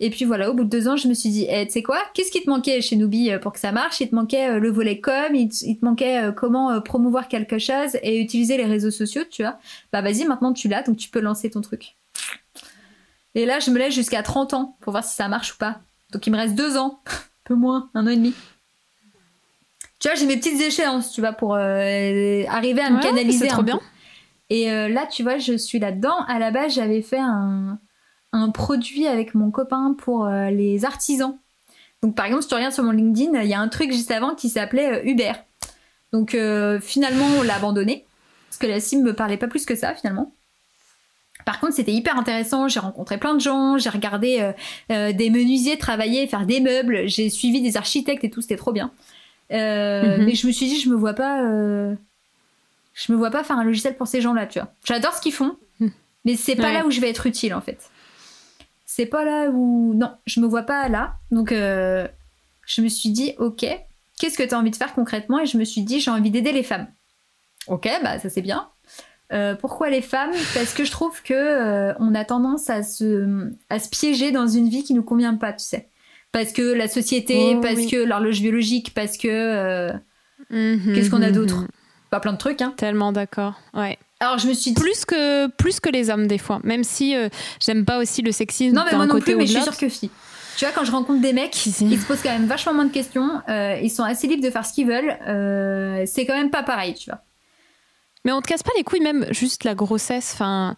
Et 0.00 0.10
puis 0.10 0.24
voilà, 0.24 0.50
au 0.50 0.54
bout 0.54 0.64
de 0.64 0.70
deux 0.70 0.88
ans, 0.88 0.96
je 0.96 1.06
me 1.06 1.14
suis 1.14 1.28
dit, 1.30 1.46
eh, 1.48 1.66
tu 1.66 1.72
sais 1.72 1.82
quoi, 1.82 1.98
qu'est-ce 2.14 2.30
qui 2.30 2.42
te 2.42 2.48
manquait 2.50 2.80
chez 2.80 2.96
Noobi 2.96 3.30
euh, 3.30 3.38
pour 3.38 3.52
que 3.52 3.60
ça 3.60 3.72
marche? 3.72 4.00
Il 4.00 4.08
te 4.10 4.14
manquait 4.14 4.48
euh, 4.48 4.58
le 4.58 4.70
volet 4.70 5.00
com, 5.00 5.34
il 5.34 5.48
te, 5.48 5.64
il 5.64 5.78
te 5.78 5.84
manquait 5.84 6.18
euh, 6.22 6.32
comment 6.32 6.80
promouvoir 6.80 7.28
quelque 7.28 7.58
chose 7.58 7.96
et 8.02 8.18
utiliser 8.20 8.56
les 8.56 8.64
réseaux 8.64 8.90
sociaux, 8.90 9.22
tu 9.30 9.42
vois. 9.42 9.58
Bah 9.92 10.00
vas-y, 10.02 10.24
maintenant 10.24 10.52
tu 10.52 10.68
l'as, 10.68 10.82
donc 10.82 10.96
tu 10.96 11.08
peux 11.10 11.20
lancer 11.20 11.50
ton 11.50 11.60
truc. 11.60 11.96
Et 13.34 13.46
là, 13.46 13.60
je 13.60 13.70
me 13.70 13.78
laisse 13.78 13.94
jusqu'à 13.94 14.22
30 14.22 14.54
ans 14.54 14.76
pour 14.80 14.92
voir 14.92 15.04
si 15.04 15.14
ça 15.14 15.28
marche 15.28 15.52
ou 15.54 15.56
pas. 15.58 15.80
Donc 16.12 16.26
il 16.26 16.32
me 16.32 16.36
reste 16.38 16.54
deux 16.54 16.76
ans. 16.76 17.00
peu 17.44 17.54
moins, 17.54 17.90
un 17.94 18.06
an 18.06 18.10
et 18.10 18.16
demi. 18.16 18.34
Tu 20.00 20.08
vois, 20.08 20.14
j'ai 20.16 20.26
mes 20.26 20.36
petites 20.38 20.60
échéances, 20.60 21.12
tu 21.12 21.20
vois, 21.20 21.32
pour 21.34 21.54
euh, 21.54 22.42
arriver 22.48 22.80
à 22.80 22.90
me 22.90 22.96
Ouais, 22.96 23.02
canaliser. 23.02 23.40
c'est 23.40 23.48
trop 23.48 23.60
un 23.60 23.64
bien. 23.64 23.76
peu. 23.76 23.84
Et 24.48 24.70
euh, 24.72 24.88
là, 24.88 25.06
tu 25.06 25.22
vois, 25.22 25.36
je 25.38 25.56
suis 25.56 25.78
là-dedans. 25.78 26.24
À 26.26 26.38
la 26.38 26.50
base, 26.50 26.74
j'avais 26.74 27.02
fait 27.02 27.18
un, 27.20 27.78
un 28.32 28.50
produit 28.50 29.06
avec 29.06 29.34
mon 29.34 29.50
copain 29.50 29.94
pour 29.98 30.26
euh, 30.26 30.50
les 30.50 30.84
artisans. 30.84 31.36
Donc, 32.02 32.14
par 32.14 32.26
exemple, 32.26 32.42
si 32.42 32.48
tu 32.48 32.54
regardes 32.54 32.72
sur 32.72 32.84
mon 32.84 32.92
LinkedIn, 32.92 33.40
il 33.42 33.48
y 33.48 33.54
a 33.54 33.60
un 33.60 33.68
truc 33.68 33.92
juste 33.92 34.10
avant 34.10 34.34
qui 34.34 34.48
s'appelait 34.48 35.00
euh, 35.00 35.04
Uber. 35.04 35.32
Donc, 36.12 36.34
euh, 36.34 36.80
finalement, 36.80 37.26
on 37.38 37.42
l'a 37.42 37.56
abandonné. 37.56 38.04
Parce 38.48 38.58
que 38.58 38.66
la 38.66 38.80
sim 38.80 39.02
me 39.02 39.14
parlait 39.14 39.36
pas 39.36 39.46
plus 39.48 39.64
que 39.66 39.74
ça, 39.76 39.94
finalement. 39.94 40.32
Par 41.46 41.60
contre, 41.60 41.74
c'était 41.74 41.92
hyper 41.92 42.18
intéressant. 42.18 42.68
J'ai 42.68 42.80
rencontré 42.80 43.18
plein 43.18 43.34
de 43.34 43.40
gens. 43.40 43.78
J'ai 43.78 43.90
regardé 43.90 44.38
euh, 44.40 44.52
euh, 44.92 45.12
des 45.12 45.30
menuisiers 45.30 45.78
travailler, 45.78 46.26
faire 46.26 46.46
des 46.46 46.60
meubles. 46.60 47.08
J'ai 47.08 47.30
suivi 47.30 47.60
des 47.62 47.76
architectes 47.76 48.24
et 48.24 48.30
tout. 48.30 48.40
C'était 48.42 48.56
trop 48.56 48.72
bien. 48.72 48.90
Euh, 49.52 50.18
Mhm. 50.18 50.24
Mais 50.26 50.34
je 50.34 50.46
me 50.46 50.52
suis 50.52 50.66
dit, 50.66 50.80
je 50.80 50.88
me 50.88 50.94
vois 50.94 51.14
pas. 51.14 51.40
Je 52.94 53.12
me 53.12 53.16
vois 53.16 53.30
pas 53.30 53.42
faire 53.44 53.56
un 53.58 53.64
logiciel 53.64 53.96
pour 53.96 54.06
ces 54.08 54.20
gens-là, 54.20 54.46
tu 54.46 54.58
vois. 54.58 54.72
J'adore 54.84 55.14
ce 55.14 55.20
qu'ils 55.20 55.32
font, 55.32 55.56
mais 56.24 56.36
c'est 56.36 56.56
pas 56.56 56.64
Ouais. 56.64 56.72
là 56.74 56.86
où 56.86 56.90
je 56.90 57.00
vais 57.00 57.08
être 57.08 57.26
utile 57.26 57.54
en 57.54 57.60
fait. 57.60 57.90
C'est 58.92 59.06
pas 59.06 59.24
là 59.24 59.50
où. 59.50 59.94
Non, 59.94 60.10
je 60.26 60.40
me 60.40 60.48
vois 60.48 60.64
pas 60.64 60.88
là. 60.88 61.14
Donc, 61.30 61.52
euh, 61.52 62.08
je 62.66 62.82
me 62.82 62.88
suis 62.88 63.10
dit, 63.10 63.34
ok, 63.38 63.64
qu'est-ce 64.18 64.36
que 64.36 64.42
tu 64.42 64.52
as 64.52 64.58
envie 64.58 64.72
de 64.72 64.76
faire 64.76 64.94
concrètement? 64.94 65.38
Et 65.38 65.46
je 65.46 65.58
me 65.58 65.64
suis 65.64 65.82
dit, 65.82 66.00
j'ai 66.00 66.10
envie 66.10 66.32
d'aider 66.32 66.50
les 66.50 66.64
femmes. 66.64 66.88
Ok, 67.68 67.88
bah 68.02 68.18
ça 68.18 68.28
c'est 68.28 68.42
bien. 68.42 68.68
Euh, 69.32 69.54
pourquoi 69.54 69.90
les 69.90 70.02
femmes? 70.02 70.32
Parce 70.54 70.74
que 70.74 70.84
je 70.84 70.90
trouve 70.90 71.22
que 71.22 71.32
euh, 71.34 71.94
on 72.00 72.16
a 72.16 72.24
tendance 72.24 72.68
à 72.68 72.82
se, 72.82 73.48
à 73.68 73.78
se 73.78 73.88
piéger 73.88 74.32
dans 74.32 74.48
une 74.48 74.68
vie 74.68 74.82
qui 74.82 74.92
nous 74.94 75.04
convient 75.04 75.36
pas, 75.36 75.52
tu 75.52 75.64
sais. 75.64 75.88
Parce 76.32 76.52
que 76.52 76.62
la 76.74 76.88
société, 76.88 77.54
Oh, 77.56 77.60
parce 77.60 77.76
oui. 77.76 77.88
que 77.88 77.96
l'horloge 77.96 78.40
biologique, 78.40 78.92
parce 78.92 79.16
que 79.16 79.28
euh, 79.28 79.92
Mhm, 80.50 80.94
qu'est-ce 80.96 81.10
qu'on 81.10 81.22
a 81.22 81.28
mhm, 81.28 81.34
d'autre? 81.34 81.64
Pas 82.10 82.18
plein 82.18 82.32
de 82.32 82.38
trucs, 82.38 82.60
hein. 82.60 82.74
Tellement 82.76 83.12
d'accord. 83.12 83.54
Ouais. 83.72 83.98
Alors 84.20 84.38
je 84.38 84.46
me 84.48 84.52
suis 84.54 84.72
dit, 84.72 84.80
Plus 84.80 85.04
que 85.04 85.46
plus 85.48 85.80
que 85.80 85.88
les 85.88 86.10
hommes 86.10 86.26
des 86.26 86.38
fois. 86.38 86.60
Même 86.62 86.84
si 86.84 87.16
euh, 87.16 87.28
j'aime 87.64 87.84
pas 87.84 87.98
aussi 87.98 88.22
le 88.22 88.32
sexisme 88.32 88.76
non 88.76 88.82
mais 88.90 88.96
moi 88.96 89.06
non 89.06 89.14
côté 89.14 89.32
plus, 89.32 89.36
mais 89.36 89.46
je 89.46 89.52
suis 89.54 89.62
sûre 89.62 89.76
que 89.76 89.88
si. 89.88 90.10
Tu 90.56 90.66
vois, 90.66 90.74
quand 90.74 90.84
je 90.84 90.90
rencontre 90.92 91.22
des 91.22 91.32
mecs, 91.32 91.54
Si, 91.54 91.72
si. 91.72 91.86
ils 91.86 91.98
se 91.98 92.04
posent 92.04 92.20
quand 92.22 92.28
même 92.30 92.44
vachement 92.46 92.74
moins 92.74 92.84
de 92.84 92.92
questions. 92.92 93.40
euh, 93.48 93.78
ils 93.82 93.88
sont 93.88 94.02
assez 94.02 94.26
libres 94.26 94.42
de 94.44 94.50
faire 94.50 94.66
ce 94.66 94.74
qu'ils 94.74 94.86
veulent. 94.86 95.16
euh, 95.26 96.04
c'est 96.06 96.26
quand 96.26 96.34
même 96.36 96.50
pas 96.50 96.62
pareil, 96.62 96.92
tu 96.94 97.08
vois. 97.08 97.20
Mais 98.26 98.32
on 98.32 98.42
te 98.42 98.48
casse 98.48 98.62
pas 98.62 98.72
les 98.76 98.84
couilles, 98.84 99.00
même 99.00 99.26
juste 99.30 99.64
la 99.64 99.74
grossesse. 99.74 100.32
Enfin, 100.34 100.76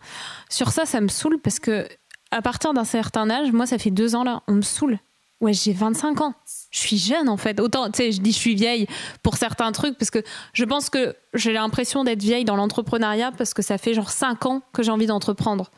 sur 0.48 0.70
ça, 0.70 0.84
ça 0.86 1.00
me 1.00 1.08
saoule 1.08 1.40
parce 1.40 1.58
que 1.58 1.88
à 2.30 2.42
partir 2.42 2.72
d'un 2.74 2.84
certain 2.84 3.28
âge, 3.28 3.50
moi, 3.50 3.66
ça 3.66 3.76
fait 3.78 3.90
deux 3.90 4.14
ans 4.14 4.22
là, 4.22 4.42
on 4.46 4.52
me 4.52 4.62
saoule. 4.62 4.98
Ouais, 5.42 5.52
j'ai 5.52 5.72
25 5.72 6.20
ans. 6.22 6.34
Je 6.70 6.78
suis 6.78 6.96
jeune 6.96 7.28
en 7.28 7.36
fait. 7.36 7.60
Autant, 7.60 7.90
tu 7.90 7.98
sais, 7.98 8.12
je 8.12 8.20
dis 8.20 8.32
je 8.32 8.38
suis 8.38 8.54
vieille 8.54 8.86
pour 9.22 9.36
certains 9.36 9.72
trucs 9.72 9.98
parce 9.98 10.10
que 10.10 10.20
je 10.54 10.64
pense 10.64 10.88
que 10.88 11.14
j'ai 11.34 11.52
l'impression 11.52 12.04
d'être 12.04 12.22
vieille 12.22 12.44
dans 12.44 12.56
l'entrepreneuriat 12.56 13.32
parce 13.36 13.52
que 13.52 13.60
ça 13.60 13.76
fait 13.76 13.92
genre 13.92 14.10
5 14.10 14.46
ans 14.46 14.62
que 14.72 14.82
j'ai 14.82 14.90
envie 14.92 15.06
d'entreprendre. 15.06 15.70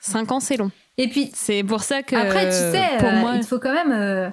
5 0.00 0.30
ans, 0.32 0.40
c'est 0.40 0.56
long. 0.56 0.70
Et 0.98 1.08
puis 1.08 1.30
C'est 1.34 1.62
pour 1.64 1.82
ça 1.82 2.02
que. 2.02 2.16
après, 2.16 2.46
tu 2.46 2.52
sais, 2.52 2.98
pour 2.98 3.08
euh, 3.08 3.20
moi, 3.20 3.32
il 3.36 3.44
faut 3.44 3.58
quand 3.58 3.72
même. 3.72 3.92
euh, 3.92 4.28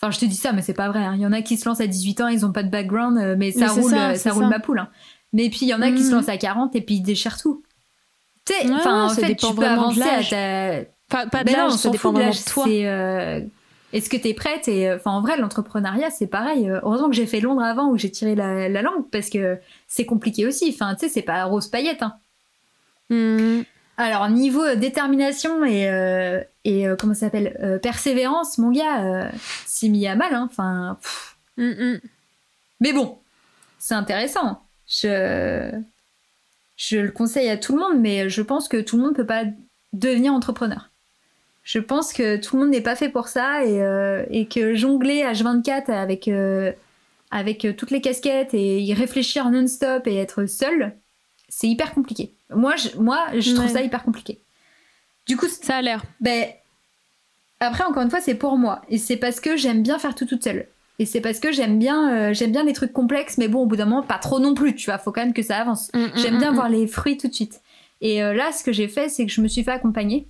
Enfin, 0.00 0.10
je 0.12 0.18
te 0.20 0.24
dis 0.26 0.36
ça, 0.36 0.52
mais 0.52 0.62
c'est 0.62 0.74
pas 0.74 0.88
vrai. 0.88 1.00
hein. 1.04 1.14
Il 1.16 1.20
y 1.20 1.26
en 1.26 1.32
a 1.32 1.42
qui 1.42 1.56
se 1.56 1.68
lancent 1.68 1.80
à 1.80 1.86
18 1.88 2.20
ans, 2.20 2.28
ils 2.28 2.44
ont 2.46 2.52
pas 2.52 2.62
de 2.62 2.70
background, 2.70 3.18
euh, 3.18 3.34
mais 3.38 3.50
ça 3.52 3.60
Mais 3.66 3.68
roule, 3.80 3.90
ça, 4.16 4.32
roule 4.32 4.42
ça. 4.44 4.48
ma 4.48 4.60
poule. 4.60 4.78
hein. 4.78 4.88
Mais 5.32 5.48
puis 5.50 5.60
il 5.62 5.68
y 5.68 5.74
en 5.74 5.82
a 5.82 5.90
qui 5.90 6.02
se 6.04 6.10
Mhm. 6.10 6.14
lancent 6.16 6.28
à 6.28 6.36
40 6.36 6.74
et 6.76 6.80
puis 6.80 6.96
ils 6.96 7.02
déchirent 7.02 7.36
tout. 7.40 7.62
Tu 8.46 8.52
sais, 8.54 8.66
Ouais, 8.66 8.74
enfin, 8.74 9.06
en 9.06 9.08
fait, 9.10 9.34
tu 9.34 9.54
peux 9.54 9.64
avancer 9.66 10.00
à 10.02 10.22
ta, 10.22 10.88
pas, 11.08 11.26
pas 11.26 11.40
de 11.44 11.50
Ben 11.50 11.56
l'âge, 11.56 11.72
ça 11.72 11.90
dépend 11.90 12.12
de 12.12 12.20
de 12.20 12.44
toi. 12.50 12.64
c'est, 12.66 12.86
euh, 12.86 13.40
Est-ce 13.92 14.10
que 14.10 14.16
t'es 14.16 14.34
prête 14.34 14.68
Et 14.68 14.88
euh, 14.88 14.96
enfin, 14.96 15.12
en 15.12 15.20
vrai, 15.22 15.36
l'entrepreneuriat, 15.38 16.10
c'est 16.10 16.26
pareil. 16.26 16.68
Euh, 16.68 16.80
Heureusement 16.82 17.08
que 17.08 17.14
j'ai 17.16 17.26
fait 17.26 17.40
Londres 17.40 17.62
avant 17.62 17.88
où 17.90 17.96
j'ai 17.96 18.10
tiré 18.10 18.34
la, 18.34 18.68
la 18.68 18.82
langue 18.82 19.08
parce 19.10 19.30
que 19.30 19.58
c'est 19.86 20.04
compliqué 20.04 20.46
aussi. 20.46 20.70
Enfin, 20.74 20.94
tu 20.94 21.00
sais, 21.00 21.08
c'est 21.08 21.22
pas 21.22 21.44
rose 21.44 21.68
paillette. 21.68 22.02
Hein. 22.02 22.16
Mhm. 23.10 23.64
Alors, 23.96 24.28
niveau 24.28 24.62
euh, 24.62 24.76
détermination 24.76 25.64
et, 25.64 25.88
euh, 25.90 26.40
et 26.64 26.86
euh, 26.86 26.96
comment 26.96 27.14
ça 27.14 27.20
s'appelle 27.20 27.56
Euh, 27.62 27.78
Persévérance, 27.78 28.58
mon 28.58 28.70
gars, 28.70 29.04
euh, 29.04 29.30
s'est 29.66 29.88
mis 29.88 30.06
à 30.06 30.14
mal. 30.14 30.34
hein. 30.34 30.48
Enfin, 30.50 30.98
pff. 31.02 31.36
Mhm. 31.56 32.00
mais 32.80 32.92
bon, 32.92 33.18
c'est 33.78 33.94
intéressant. 33.94 34.62
Je, 34.86 35.72
je 36.76 36.98
le 36.98 37.10
conseille 37.10 37.48
à 37.48 37.56
tout 37.56 37.72
le 37.74 37.80
monde, 37.80 37.98
mais 38.00 38.28
je 38.28 38.42
pense 38.42 38.68
que 38.68 38.80
tout 38.80 38.96
le 38.98 39.02
monde 39.02 39.16
peut 39.16 39.26
pas 39.26 39.44
devenir 39.92 40.32
entrepreneur. 40.32 40.87
Je 41.70 41.80
pense 41.80 42.14
que 42.14 42.38
tout 42.38 42.56
le 42.56 42.62
monde 42.62 42.70
n'est 42.70 42.80
pas 42.80 42.96
fait 42.96 43.10
pour 43.10 43.28
ça 43.28 43.62
et, 43.62 43.82
euh, 43.82 44.24
et 44.30 44.46
que 44.46 44.74
jongler 44.74 45.20
H24 45.22 45.90
avec, 45.90 46.26
euh, 46.26 46.72
avec 47.30 47.66
euh, 47.66 47.74
toutes 47.74 47.90
les 47.90 48.00
casquettes 48.00 48.54
et 48.54 48.80
y 48.80 48.94
réfléchir 48.94 49.50
non-stop 49.50 50.06
et 50.06 50.16
être 50.16 50.46
seul, 50.46 50.94
c'est 51.50 51.68
hyper 51.68 51.92
compliqué. 51.92 52.32
Moi, 52.48 52.74
je, 52.76 52.96
moi, 52.98 53.18
je 53.38 53.52
trouve 53.52 53.66
Ouais. 53.66 53.70
ça 53.72 53.82
hyper 53.82 54.02
compliqué. 54.02 54.38
Du 55.26 55.36
coup, 55.36 55.46
Ça 55.46 55.76
a 55.76 55.82
l'air. 55.82 56.02
ben, 56.22 56.46
après, 57.60 57.84
encore 57.84 58.02
une 58.02 58.08
fois, 58.08 58.22
c'est 58.22 58.34
pour 58.36 58.56
moi. 58.56 58.80
Et 58.88 58.96
c'est 58.96 59.18
parce 59.18 59.38
que 59.38 59.58
j'aime 59.58 59.82
bien 59.82 59.98
faire 59.98 60.14
tout 60.14 60.24
toute 60.24 60.42
seule. 60.44 60.68
Et 60.98 61.04
c'est 61.04 61.20
parce 61.20 61.38
que 61.38 61.52
j'aime 61.52 61.78
bien, 61.78 62.10
euh, 62.30 62.32
j'aime 62.32 62.50
bien 62.50 62.64
les 62.64 62.72
trucs 62.72 62.94
complexes, 62.94 63.36
mais 63.36 63.48
bon, 63.48 63.60
au 63.64 63.66
bout 63.66 63.76
d'un 63.76 63.84
moment, 63.84 64.02
pas 64.02 64.16
trop 64.16 64.40
non 64.40 64.54
plus, 64.54 64.74
tu 64.74 64.86
vois. 64.86 64.96
Faut 64.96 65.12
quand 65.12 65.20
même 65.20 65.34
que 65.34 65.42
ça 65.42 65.58
avance. 65.58 65.90
Mhm, 65.92 66.12
J'aime 66.14 66.38
bien 66.38 66.48
mhm, 66.50 66.54
voir 66.56 66.70
les 66.70 66.86
fruits 66.86 67.18
tout 67.18 67.28
de 67.28 67.34
suite. 67.34 67.60
Et 68.00 68.22
euh, 68.22 68.32
là, 68.32 68.52
ce 68.52 68.64
que 68.64 68.72
j'ai 68.72 68.88
fait, 68.88 69.10
c'est 69.10 69.26
que 69.26 69.32
je 69.32 69.42
me 69.42 69.48
suis 69.48 69.62
fait 69.64 69.70
accompagner. 69.72 70.26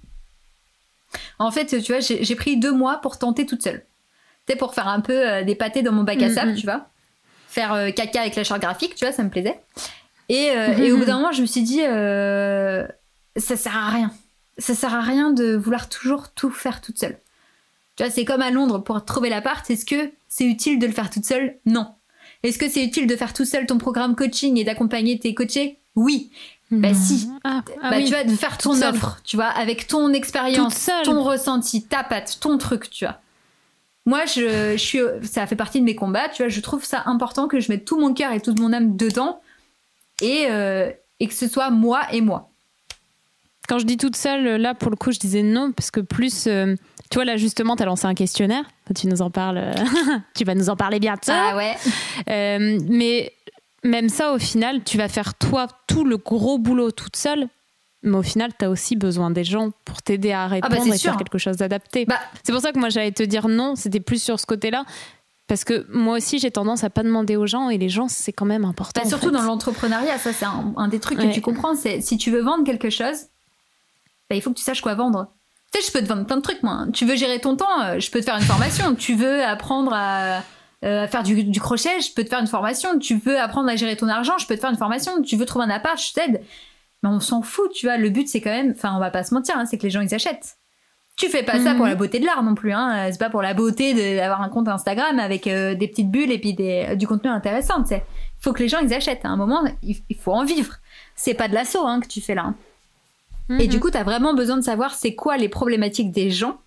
En 1.38 1.50
fait, 1.50 1.66
tu 1.82 1.92
vois, 1.92 2.00
j'ai 2.00 2.34
pris 2.34 2.56
deux 2.56 2.72
mois 2.72 2.98
pour 3.00 3.18
tenter 3.18 3.46
toute 3.46 3.62
seule. 3.62 3.84
Tu 4.46 4.52
sais, 4.52 4.58
pour 4.58 4.74
faire 4.74 4.88
un 4.88 5.00
peu 5.00 5.28
euh, 5.28 5.44
des 5.44 5.54
pâtés 5.54 5.82
dans 5.82 5.92
mon 5.92 6.02
bac 6.04 6.22
à 6.22 6.28
Mhm, 6.28 6.34
sable, 6.34 6.50
mhm. 6.52 6.56
tu 6.56 6.66
vois. 6.66 6.88
Faire 7.48 7.72
euh, 7.72 7.90
caca 7.90 8.20
avec 8.20 8.36
la 8.36 8.44
charte 8.44 8.60
graphique, 8.60 8.94
tu 8.94 9.04
vois, 9.04 9.12
ça 9.12 9.22
me 9.22 9.30
plaisait. 9.30 9.60
Et, 10.28 10.50
euh, 10.50 10.76
et 10.76 10.92
au 10.92 10.98
bout 10.98 11.04
d'un 11.06 11.16
moment, 11.16 11.32
je 11.32 11.40
me 11.40 11.46
suis 11.46 11.62
dit, 11.62 11.80
ça 13.36 13.56
sert 13.56 13.76
à 13.76 13.88
rien. 13.90 14.10
Ça 14.58 14.74
sert 14.74 14.94
à 14.94 15.00
rien 15.00 15.30
de 15.30 15.56
vouloir 15.56 15.88
toujours 15.88 16.30
tout 16.34 16.50
faire 16.50 16.80
toute 16.80 16.98
seule. 16.98 17.18
Tu 17.96 18.02
vois, 18.02 18.10
c'est 18.12 18.24
comme 18.24 18.42
à 18.42 18.50
Londres 18.50 18.78
pour 18.78 19.04
trouver 19.04 19.30
l'appart. 19.30 19.68
Est-ce 19.70 19.84
que 19.84 20.10
c'est 20.28 20.44
utile 20.44 20.78
de 20.78 20.86
le 20.86 20.92
faire 20.92 21.10
toute 21.10 21.24
seule? 21.24 21.56
Non. 21.64 21.94
Est-ce 22.42 22.58
que 22.58 22.68
c'est 22.68 22.84
utile 22.84 23.06
de 23.06 23.16
faire 23.16 23.32
tout 23.32 23.44
seul 23.44 23.66
ton 23.66 23.78
programme 23.78 24.14
coaching 24.14 24.56
et 24.58 24.64
d'accompagner 24.64 25.18
tes 25.18 25.34
coachés? 25.34 25.78
Oui. 25.96 26.30
Bah 26.70 26.88
mhm. 26.88 26.94
si. 26.94 27.30
Ah, 27.44 27.62
ah 27.82 27.90
bah 27.90 27.96
oui. 27.96 28.04
tu 28.04 28.28
de 28.28 28.36
faire 28.36 28.58
ton 28.58 28.80
offre, 28.82 29.20
tu 29.24 29.36
vois, 29.36 29.46
avec 29.46 29.86
ton 29.86 30.12
expérience, 30.12 30.90
ton 31.04 31.22
ressenti, 31.22 31.82
ta 31.82 32.04
patte, 32.04 32.38
ton 32.40 32.58
truc, 32.58 32.90
tu 32.90 33.06
vois. 33.06 33.18
Moi, 34.04 34.24
je, 34.24 34.72
je 34.72 34.76
suis, 34.76 35.00
ça 35.22 35.46
fait 35.46 35.56
partie 35.56 35.80
de 35.80 35.84
mes 35.84 35.94
combats, 35.94 36.28
tu 36.30 36.42
vois. 36.42 36.48
Je 36.48 36.60
trouve 36.60 36.84
ça 36.84 37.02
important 37.06 37.46
que 37.46 37.60
je 37.60 37.70
mette 37.70 37.84
tout 37.84 37.98
mon 38.00 38.14
cœur 38.14 38.32
et 38.32 38.40
toute 38.40 38.58
mon 38.58 38.72
âme 38.72 38.96
dedans 38.96 39.40
et, 40.22 40.46
euh, 40.50 40.90
et 41.20 41.26
que 41.26 41.34
ce 41.34 41.46
soit 41.46 41.70
moi 41.70 42.02
et 42.12 42.20
moi. 42.20 42.50
Quand 43.68 43.78
je 43.78 43.84
dis 43.84 43.98
toute 43.98 44.16
seule, 44.16 44.56
là, 44.56 44.74
pour 44.74 44.90
le 44.90 44.96
coup, 44.96 45.12
je 45.12 45.18
disais 45.18 45.42
non, 45.42 45.72
parce 45.72 45.90
que 45.90 46.00
plus. 46.00 46.46
euh, 46.46 46.74
tu 47.10 47.16
vois, 47.16 47.26
là, 47.26 47.36
justement, 47.36 47.76
tu 47.76 47.82
as 47.82 47.86
lancé 47.86 48.06
un 48.06 48.14
questionnaire. 48.14 48.64
Tu 48.94 49.08
nous 49.08 49.20
en 49.20 49.30
parles. 49.30 49.74
tu 50.34 50.44
vas 50.44 50.54
nous 50.54 50.70
en 50.70 50.76
parler 50.76 51.00
bientôt. 51.00 51.32
Ah 51.32 51.54
ouais. 51.54 51.76
Euh, 52.30 52.78
mais 52.88 53.32
même 53.84 54.08
ça, 54.08 54.32
au 54.32 54.38
final, 54.38 54.82
tu 54.84 54.98
vas 54.98 55.08
faire 55.08 55.34
toi 55.34 55.66
tout 55.86 56.04
le 56.04 56.16
gros 56.16 56.58
boulot 56.58 56.90
toute 56.90 57.16
seule. 57.16 57.48
Mais 58.02 58.16
au 58.16 58.22
final, 58.22 58.52
tu 58.56 58.64
as 58.64 58.70
aussi 58.70 58.94
besoin 58.94 59.30
des 59.30 59.42
gens 59.44 59.70
pour 59.84 60.02
t'aider 60.02 60.32
à 60.32 60.46
répondre 60.46 60.72
Ah 60.72 60.78
bah, 60.78 60.84
c'est 60.84 60.96
et 60.96 60.98
faire 60.98 61.16
quelque 61.16 61.38
chose 61.38 61.56
d'adapté. 61.56 62.04
Bah- 62.04 62.20
c'est 62.44 62.52
pour 62.52 62.60
ça 62.60 62.72
que 62.72 62.78
moi, 62.78 62.90
j'allais 62.90 63.12
te 63.12 63.22
dire 63.24 63.48
non. 63.48 63.74
C'était 63.74 64.00
plus 64.00 64.22
sur 64.22 64.38
ce 64.38 64.46
côté-là. 64.46 64.84
Parce 65.48 65.64
que 65.64 65.86
moi 65.90 66.18
aussi, 66.18 66.38
j'ai 66.38 66.50
tendance 66.50 66.84
à 66.84 66.90
pas 66.90 67.02
demander 67.02 67.34
aux 67.34 67.46
gens. 67.46 67.70
Et 67.70 67.78
les 67.78 67.88
gens, 67.88 68.06
c'est 68.06 68.32
quand 68.32 68.44
même 68.44 68.64
important. 68.64 69.00
Bah, 69.02 69.08
surtout 69.08 69.26
fait. 69.26 69.32
dans 69.32 69.42
l'entrepreneuriat, 69.42 70.18
ça 70.18 70.32
c'est 70.32 70.44
un, 70.44 70.74
un 70.76 70.88
des 70.88 71.00
trucs 71.00 71.18
que 71.18 71.32
tu 71.32 71.40
comprends, 71.40 71.74
c'est 71.74 72.00
si 72.00 72.18
tu 72.18 72.30
veux 72.30 72.42
vendre 72.42 72.64
quelque 72.64 72.90
chose, 72.90 73.26
il 74.30 74.42
faut 74.42 74.50
que 74.50 74.58
tu 74.58 74.62
saches 74.62 74.82
quoi 74.82 74.94
vendre. 74.94 75.28
Tu 75.72 75.80
sais, 75.80 75.86
je 75.86 75.92
peux 75.92 76.00
te 76.00 76.08
vendre 76.08 76.24
plein 76.24 76.36
de 76.36 76.42
trucs, 76.42 76.62
moi. 76.62 76.86
Tu 76.92 77.04
veux 77.04 77.16
gérer 77.16 77.40
ton 77.40 77.56
temps, 77.56 77.82
euh, 77.82 77.98
je 77.98 78.10
peux 78.10 78.20
te 78.20 78.24
faire 78.24 78.36
une 78.36 78.42
formation. 78.42 78.94
tu 78.94 79.14
veux 79.14 79.42
apprendre 79.42 79.92
à, 79.94 80.42
euh, 80.84 81.04
à 81.04 81.08
faire 81.08 81.22
du, 81.22 81.42
du 81.44 81.60
crochet, 81.60 82.00
je 82.00 82.12
peux 82.14 82.22
te 82.24 82.28
faire 82.28 82.38
une 82.40 82.46
formation. 82.46 82.98
Tu 82.98 83.16
veux 83.16 83.38
apprendre 83.38 83.68
à 83.68 83.76
gérer 83.76 83.96
ton 83.96 84.08
argent, 84.08 84.38
je 84.38 84.46
peux 84.46 84.54
te 84.54 84.60
faire 84.60 84.70
une 84.70 84.76
formation. 84.76 85.22
Tu 85.22 85.36
veux 85.36 85.44
trouver 85.46 85.64
un 85.64 85.70
appart, 85.70 86.00
je 86.00 86.12
t'aide. 86.12 86.42
Mais 87.02 87.08
on 87.08 87.20
s'en 87.20 87.42
fout, 87.42 87.70
tu 87.72 87.86
vois. 87.86 87.96
Le 87.96 88.10
but, 88.10 88.28
c'est 88.28 88.40
quand 88.40 88.50
même, 88.50 88.72
enfin, 88.76 88.94
on 88.96 89.00
va 89.00 89.10
pas 89.10 89.22
se 89.24 89.32
mentir, 89.34 89.56
hein, 89.56 89.66
c'est 89.66 89.78
que 89.78 89.82
les 89.84 89.90
gens 89.90 90.00
ils 90.00 90.14
achètent. 90.14 90.56
Tu 91.16 91.28
fais 91.28 91.42
pas 91.42 91.58
ça 91.58 91.70
Mhm. 91.72 91.76
pour 91.78 91.86
la 91.86 91.96
beauté 91.96 92.20
de 92.20 92.26
l'art 92.26 92.44
non 92.44 92.54
plus, 92.54 92.72
hein. 92.72 93.08
C'est 93.10 93.18
pas 93.18 93.28
pour 93.30 93.42
la 93.42 93.52
beauté 93.54 94.16
d'avoir 94.16 94.40
un 94.40 94.48
compte 94.48 94.68
Instagram 94.68 95.18
avec 95.18 95.48
euh, 95.48 95.74
des 95.74 95.88
petites 95.88 96.10
bulles 96.10 96.30
et 96.30 96.38
puis 96.38 96.54
des, 96.54 96.94
du 96.96 97.08
contenu 97.08 97.28
intéressant, 97.28 97.82
tu 97.82 97.88
sais. 97.88 98.04
Il 98.40 98.42
faut 98.44 98.52
que 98.52 98.62
les 98.62 98.68
gens 98.68 98.78
ils 98.78 98.94
achètent. 98.94 99.24
À 99.24 99.28
un 99.28 99.36
moment, 99.36 99.64
il, 99.82 99.96
il 100.08 100.16
faut 100.16 100.32
en 100.32 100.44
vivre. 100.44 100.74
C'est 101.16 101.34
pas 101.34 101.48
de 101.48 101.54
l'assaut 101.54 101.84
hein, 101.84 101.98
que 102.00 102.06
tu 102.06 102.20
fais 102.20 102.36
là. 102.36 102.42
hein. 102.44 102.54
Et 103.58 103.64
Mhm. 103.64 103.68
du 103.68 103.80
coup, 103.80 103.90
tu 103.90 103.96
as 103.96 104.04
vraiment 104.04 104.34
besoin 104.34 104.56
de 104.58 104.62
savoir 104.62 104.94
c'est 104.94 105.14
quoi 105.16 105.36
les 105.38 105.48
problématiques 105.48 106.12
des 106.12 106.30
gens 106.30 106.58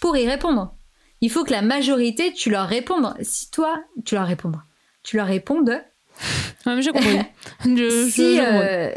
pour 0.00 0.16
y 0.16 0.28
répondre. 0.28 0.74
Il 1.20 1.30
faut 1.30 1.44
que 1.44 1.50
la 1.52 1.62
majorité, 1.62 2.32
tu 2.32 2.50
leur 2.50 2.66
répondes. 2.66 3.14
Si 3.20 3.50
toi, 3.50 3.82
tu 4.04 4.14
leur 4.14 4.26
réponds, 4.26 4.52
tu 5.02 5.16
leur 5.16 5.26
répondes. 5.26 5.70
Ouais, 6.66 6.74
mais 6.76 6.82
j'ai 6.82 6.90
compris. 6.92 7.16
je, 7.64 8.08
si, 8.10 8.38
euh, 8.38 8.90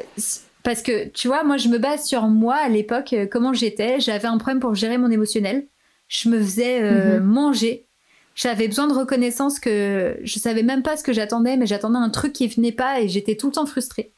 parce 0.63 0.81
que 0.81 1.07
tu 1.07 1.29
vois, 1.29 1.45
moi, 1.45 1.55
je 1.55 1.69
me 1.69 1.77
base 1.77 2.05
sur 2.05 2.23
moi 2.27 2.55
à 2.55 2.67
l'époque, 2.67 3.13
euh, 3.13 3.25
comment 3.25 3.53
j'étais. 3.53 4.01
J'avais 4.01 4.27
un 4.27 4.37
problème 4.37 4.59
pour 4.59 4.75
gérer 4.75 4.97
mon 4.97 5.09
émotionnel. 5.09 5.67
Je 6.09 6.27
me 6.27 6.37
faisais 6.39 6.81
euh, 6.81 7.19
Mhm. 7.21 7.25
manger 7.25 7.87
J'avais 8.35 8.67
besoin 8.67 8.87
de 8.87 8.93
reconnaissance 8.93 9.59
que 9.59 10.17
je 10.23 10.39
savais 10.39 10.63
même 10.63 10.83
pas 10.83 10.97
ce 10.97 11.03
que 11.03 11.13
j'attendais, 11.13 11.55
mais 11.55 11.65
j'attendais 11.67 11.97
un 11.99 12.09
truc 12.09 12.33
qui 12.33 12.47
venait 12.49 12.71
pas 12.73 12.99
et 12.99 13.07
j'étais 13.07 13.35
tout 13.37 13.47
le 13.47 13.53
temps 13.53 13.65
frustrée. 13.65 14.11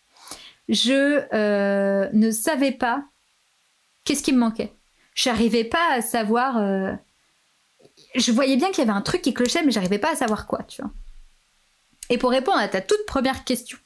Je 0.70 1.22
euh, 1.34 2.10
ne 2.14 2.32
savais 2.32 2.72
pas 2.72 3.04
qu'est-ce 4.06 4.24
qui 4.24 4.34
me 4.34 4.40
manquait. 4.40 4.72
Je 5.14 5.30
n'arrivais 5.30 5.66
pas 5.66 5.94
à 5.94 6.02
savoir. 6.02 6.58
Je 8.16 8.32
voyais 8.32 8.56
bien 8.56 8.70
qu'il 8.70 8.80
y 8.80 8.82
avait 8.82 8.98
un 8.98 9.02
truc 9.02 9.22
qui 9.22 9.34
clochait, 9.34 9.64
mais 9.64 9.72
j'arrivais 9.72 10.00
pas 10.00 10.12
à 10.12 10.16
savoir 10.16 10.48
quoi, 10.48 10.64
tu 10.68 10.82
vois. 10.82 10.92
Et 12.10 12.18
pour 12.18 12.30
répondre 12.32 12.58
à 12.58 12.68
ta 12.68 12.82
toute 12.82 13.06
première 13.06 13.44
question 13.44 13.78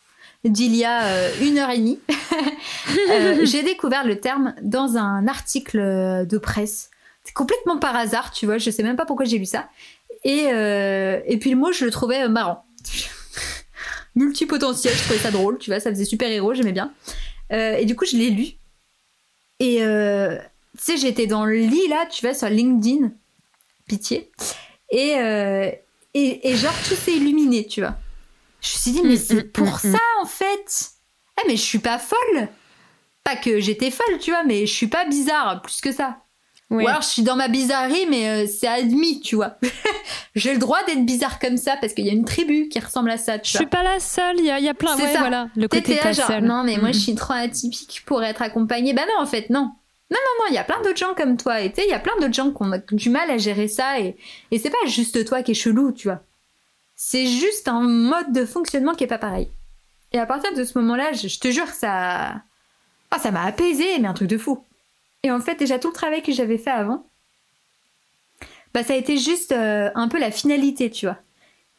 d'il 0.43 0.75
y 0.75 0.85
a 0.85 1.03
euh, 1.03 1.31
une 1.41 1.57
heure 1.57 1.69
et 1.69 1.77
demie, 1.77 1.99
euh, 3.09 3.39
j'ai 3.45 3.63
découvert 3.63 4.05
le 4.05 4.19
terme 4.19 4.53
dans 4.61 4.97
un 4.97 5.27
article 5.27 5.77
de 6.25 6.37
presse. 6.37 6.89
C'est 7.23 7.33
complètement 7.33 7.77
par 7.77 7.95
hasard, 7.95 8.31
tu 8.31 8.45
vois. 8.45 8.57
Je 8.57 8.69
sais 8.69 8.83
même 8.83 8.95
pas 8.95 9.05
pourquoi 9.05 9.25
j'ai 9.25 9.37
lu 9.37 9.45
ça. 9.45 9.69
Et, 10.23 10.47
euh, 10.51 11.19
et 11.25 11.37
puis 11.37 11.51
le 11.51 11.57
mot, 11.57 11.71
je 11.71 11.85
le 11.85 11.91
trouvais 11.91 12.27
marrant. 12.29 12.65
Multipotentiel, 14.15 14.93
je 14.93 15.03
trouvais 15.03 15.19
ça 15.19 15.31
drôle, 15.31 15.57
tu 15.59 15.69
vois. 15.69 15.79
Ça 15.79 15.91
faisait 15.91 16.05
super 16.05 16.29
héros, 16.29 16.53
j'aimais 16.53 16.71
bien. 16.71 16.93
Et 17.51 17.85
du 17.85 17.95
coup, 17.95 18.05
je 18.05 18.15
l'ai 18.15 18.29
lu. 18.29 18.47
Et 19.59 19.77
tu 19.77 20.83
sais, 20.83 20.97
j'étais 20.97 21.27
dans 21.27 21.45
le 21.45 21.55
lit 21.55 21.87
là, 21.89 22.05
tu 22.09 22.25
vois, 22.25 22.33
sur 22.33 22.49
LinkedIn. 22.49 23.11
Pitié. 23.89 24.31
Et, 24.91 25.15
euh, 25.17 25.69
et, 26.13 26.49
et 26.49 26.55
genre, 26.55 26.73
tout 26.87 26.95
s'est 26.95 27.11
illuminé, 27.13 27.67
tu 27.67 27.81
vois. 27.81 27.95
Je 28.61 28.69
me 28.69 28.79
suis 28.79 28.91
dit, 28.91 29.01
mais 29.03 29.13
Mm, 29.15 29.17
c'est 29.17 29.43
mm, 29.45 29.51
pour 29.51 29.67
mm, 29.67 29.91
ça 29.91 29.99
en 30.21 30.25
fait. 30.25 30.89
Eh, 31.43 31.47
mais 31.47 31.57
je 31.57 31.61
suis 31.61 31.79
pas 31.79 31.97
folle. 31.99 32.47
Pas 33.23 33.35
que 33.35 33.59
j'étais 33.59 33.91
folle, 33.91 34.17
tu 34.19 34.31
vois, 34.31 34.43
mais 34.43 34.65
je 34.65 34.73
suis 34.73 34.87
pas 34.87 35.05
bizarre 35.05 35.61
plus 35.61 35.81
que 35.81 35.91
ça. 35.91 36.19
Oui. 36.71 36.83
Ou 36.83 36.87
alors 36.87 37.01
je 37.01 37.07
suis 37.07 37.23
dans 37.23 37.35
ma 37.35 37.47
bizarrerie, 37.47 38.05
mais 38.09 38.29
euh, 38.29 38.47
c'est 38.47 38.67
admis, 38.67 39.21
tu 39.21 39.35
vois. 39.35 39.57
J'ai 40.35 40.53
le 40.53 40.59
droit 40.59 40.83
d'être 40.85 41.03
bizarre 41.05 41.39
comme 41.39 41.57
ça 41.57 41.75
parce 41.81 41.93
qu'il 41.93 42.05
y 42.05 42.09
a 42.09 42.13
une 42.13 42.25
tribu 42.25 42.69
qui 42.69 42.79
ressemble 42.79 43.09
à 43.09 43.17
ça, 43.17 43.39
tu 43.39 43.51
Je 43.53 43.57
vois. 43.57 43.61
suis 43.61 43.69
pas 43.69 43.81
la 43.81 43.99
seule, 43.99 44.35
il 44.37 44.43
y, 44.45 44.63
y 44.63 44.69
a 44.69 44.73
plein. 44.75 44.95
C'est 44.95 45.03
Ouais, 45.03 45.13
ça. 45.13 45.19
voilà, 45.19 45.47
le 45.55 45.67
côté 45.67 45.95
pas 45.95 46.11
genre, 46.11 46.27
seule. 46.27 46.43
non, 46.45 46.63
mais 46.63 46.77
moi 46.77 46.91
je 46.91 46.99
suis 46.99 47.15
trop 47.15 47.33
atypique 47.33 48.03
pour 48.05 48.23
être 48.23 48.41
accompagnée. 48.43 48.93
Bah 48.93 49.01
non, 49.07 49.23
en 49.23 49.25
fait, 49.25 49.49
non. 49.49 49.71
Non, 50.11 50.17
non, 50.17 50.43
non, 50.43 50.45
il 50.49 50.55
y 50.55 50.57
a 50.57 50.63
plein 50.63 50.81
d'autres 50.81 50.97
gens 50.97 51.13
comme 51.15 51.37
toi. 51.37 51.61
Et 51.61 51.69
tu 51.69 51.81
sais, 51.81 51.87
il 51.87 51.91
y 51.91 51.93
a 51.93 51.99
plein 51.99 52.15
d'autres 52.19 52.33
gens 52.33 52.51
qui 52.51 52.63
ont 52.63 52.71
du 52.91 53.09
mal 53.09 53.29
à 53.29 53.37
gérer 53.37 53.67
ça. 53.67 53.99
Et, 53.99 54.17
et 54.51 54.57
c'est 54.59 54.69
pas 54.71 54.87
juste 54.87 55.23
toi 55.25 55.43
qui 55.43 55.51
es 55.51 55.53
chelou, 55.55 55.91
tu 55.91 56.07
vois. 56.07 56.21
C'est 56.95 57.27
juste 57.27 57.67
un 57.67 57.81
mode 57.81 58.31
de 58.33 58.43
fonctionnement 58.45 58.93
qui 58.95 59.03
est 59.03 59.07
pas 59.07 59.19
pareil. 59.19 59.49
Et 60.11 60.17
à 60.19 60.25
partir 60.25 60.53
de 60.53 60.63
ce 60.63 60.77
moment-là, 60.79 61.13
je, 61.13 61.27
je 61.27 61.39
te 61.39 61.49
jure, 61.51 61.67
ça. 61.67 62.41
Ah, 63.11 63.19
ça 63.19 63.31
m'a 63.31 63.43
apaisé, 63.43 63.99
mais 63.99 64.07
un 64.07 64.13
truc 64.13 64.27
de 64.29 64.37
fou. 64.37 64.63
Et 65.23 65.31
en 65.31 65.39
fait, 65.39 65.55
déjà 65.55 65.77
tout 65.79 65.89
le 65.89 65.93
travail 65.93 66.21
que 66.23 66.31
j'avais 66.31 66.57
fait 66.57 66.69
avant, 66.71 67.05
bah 68.73 68.83
ça 68.83 68.93
a 68.93 68.95
été 68.97 69.17
juste 69.17 69.51
euh, 69.51 69.89
un 69.95 70.07
peu 70.07 70.19
la 70.19 70.31
finalité, 70.31 70.89
tu 70.89 71.05
vois. 71.07 71.17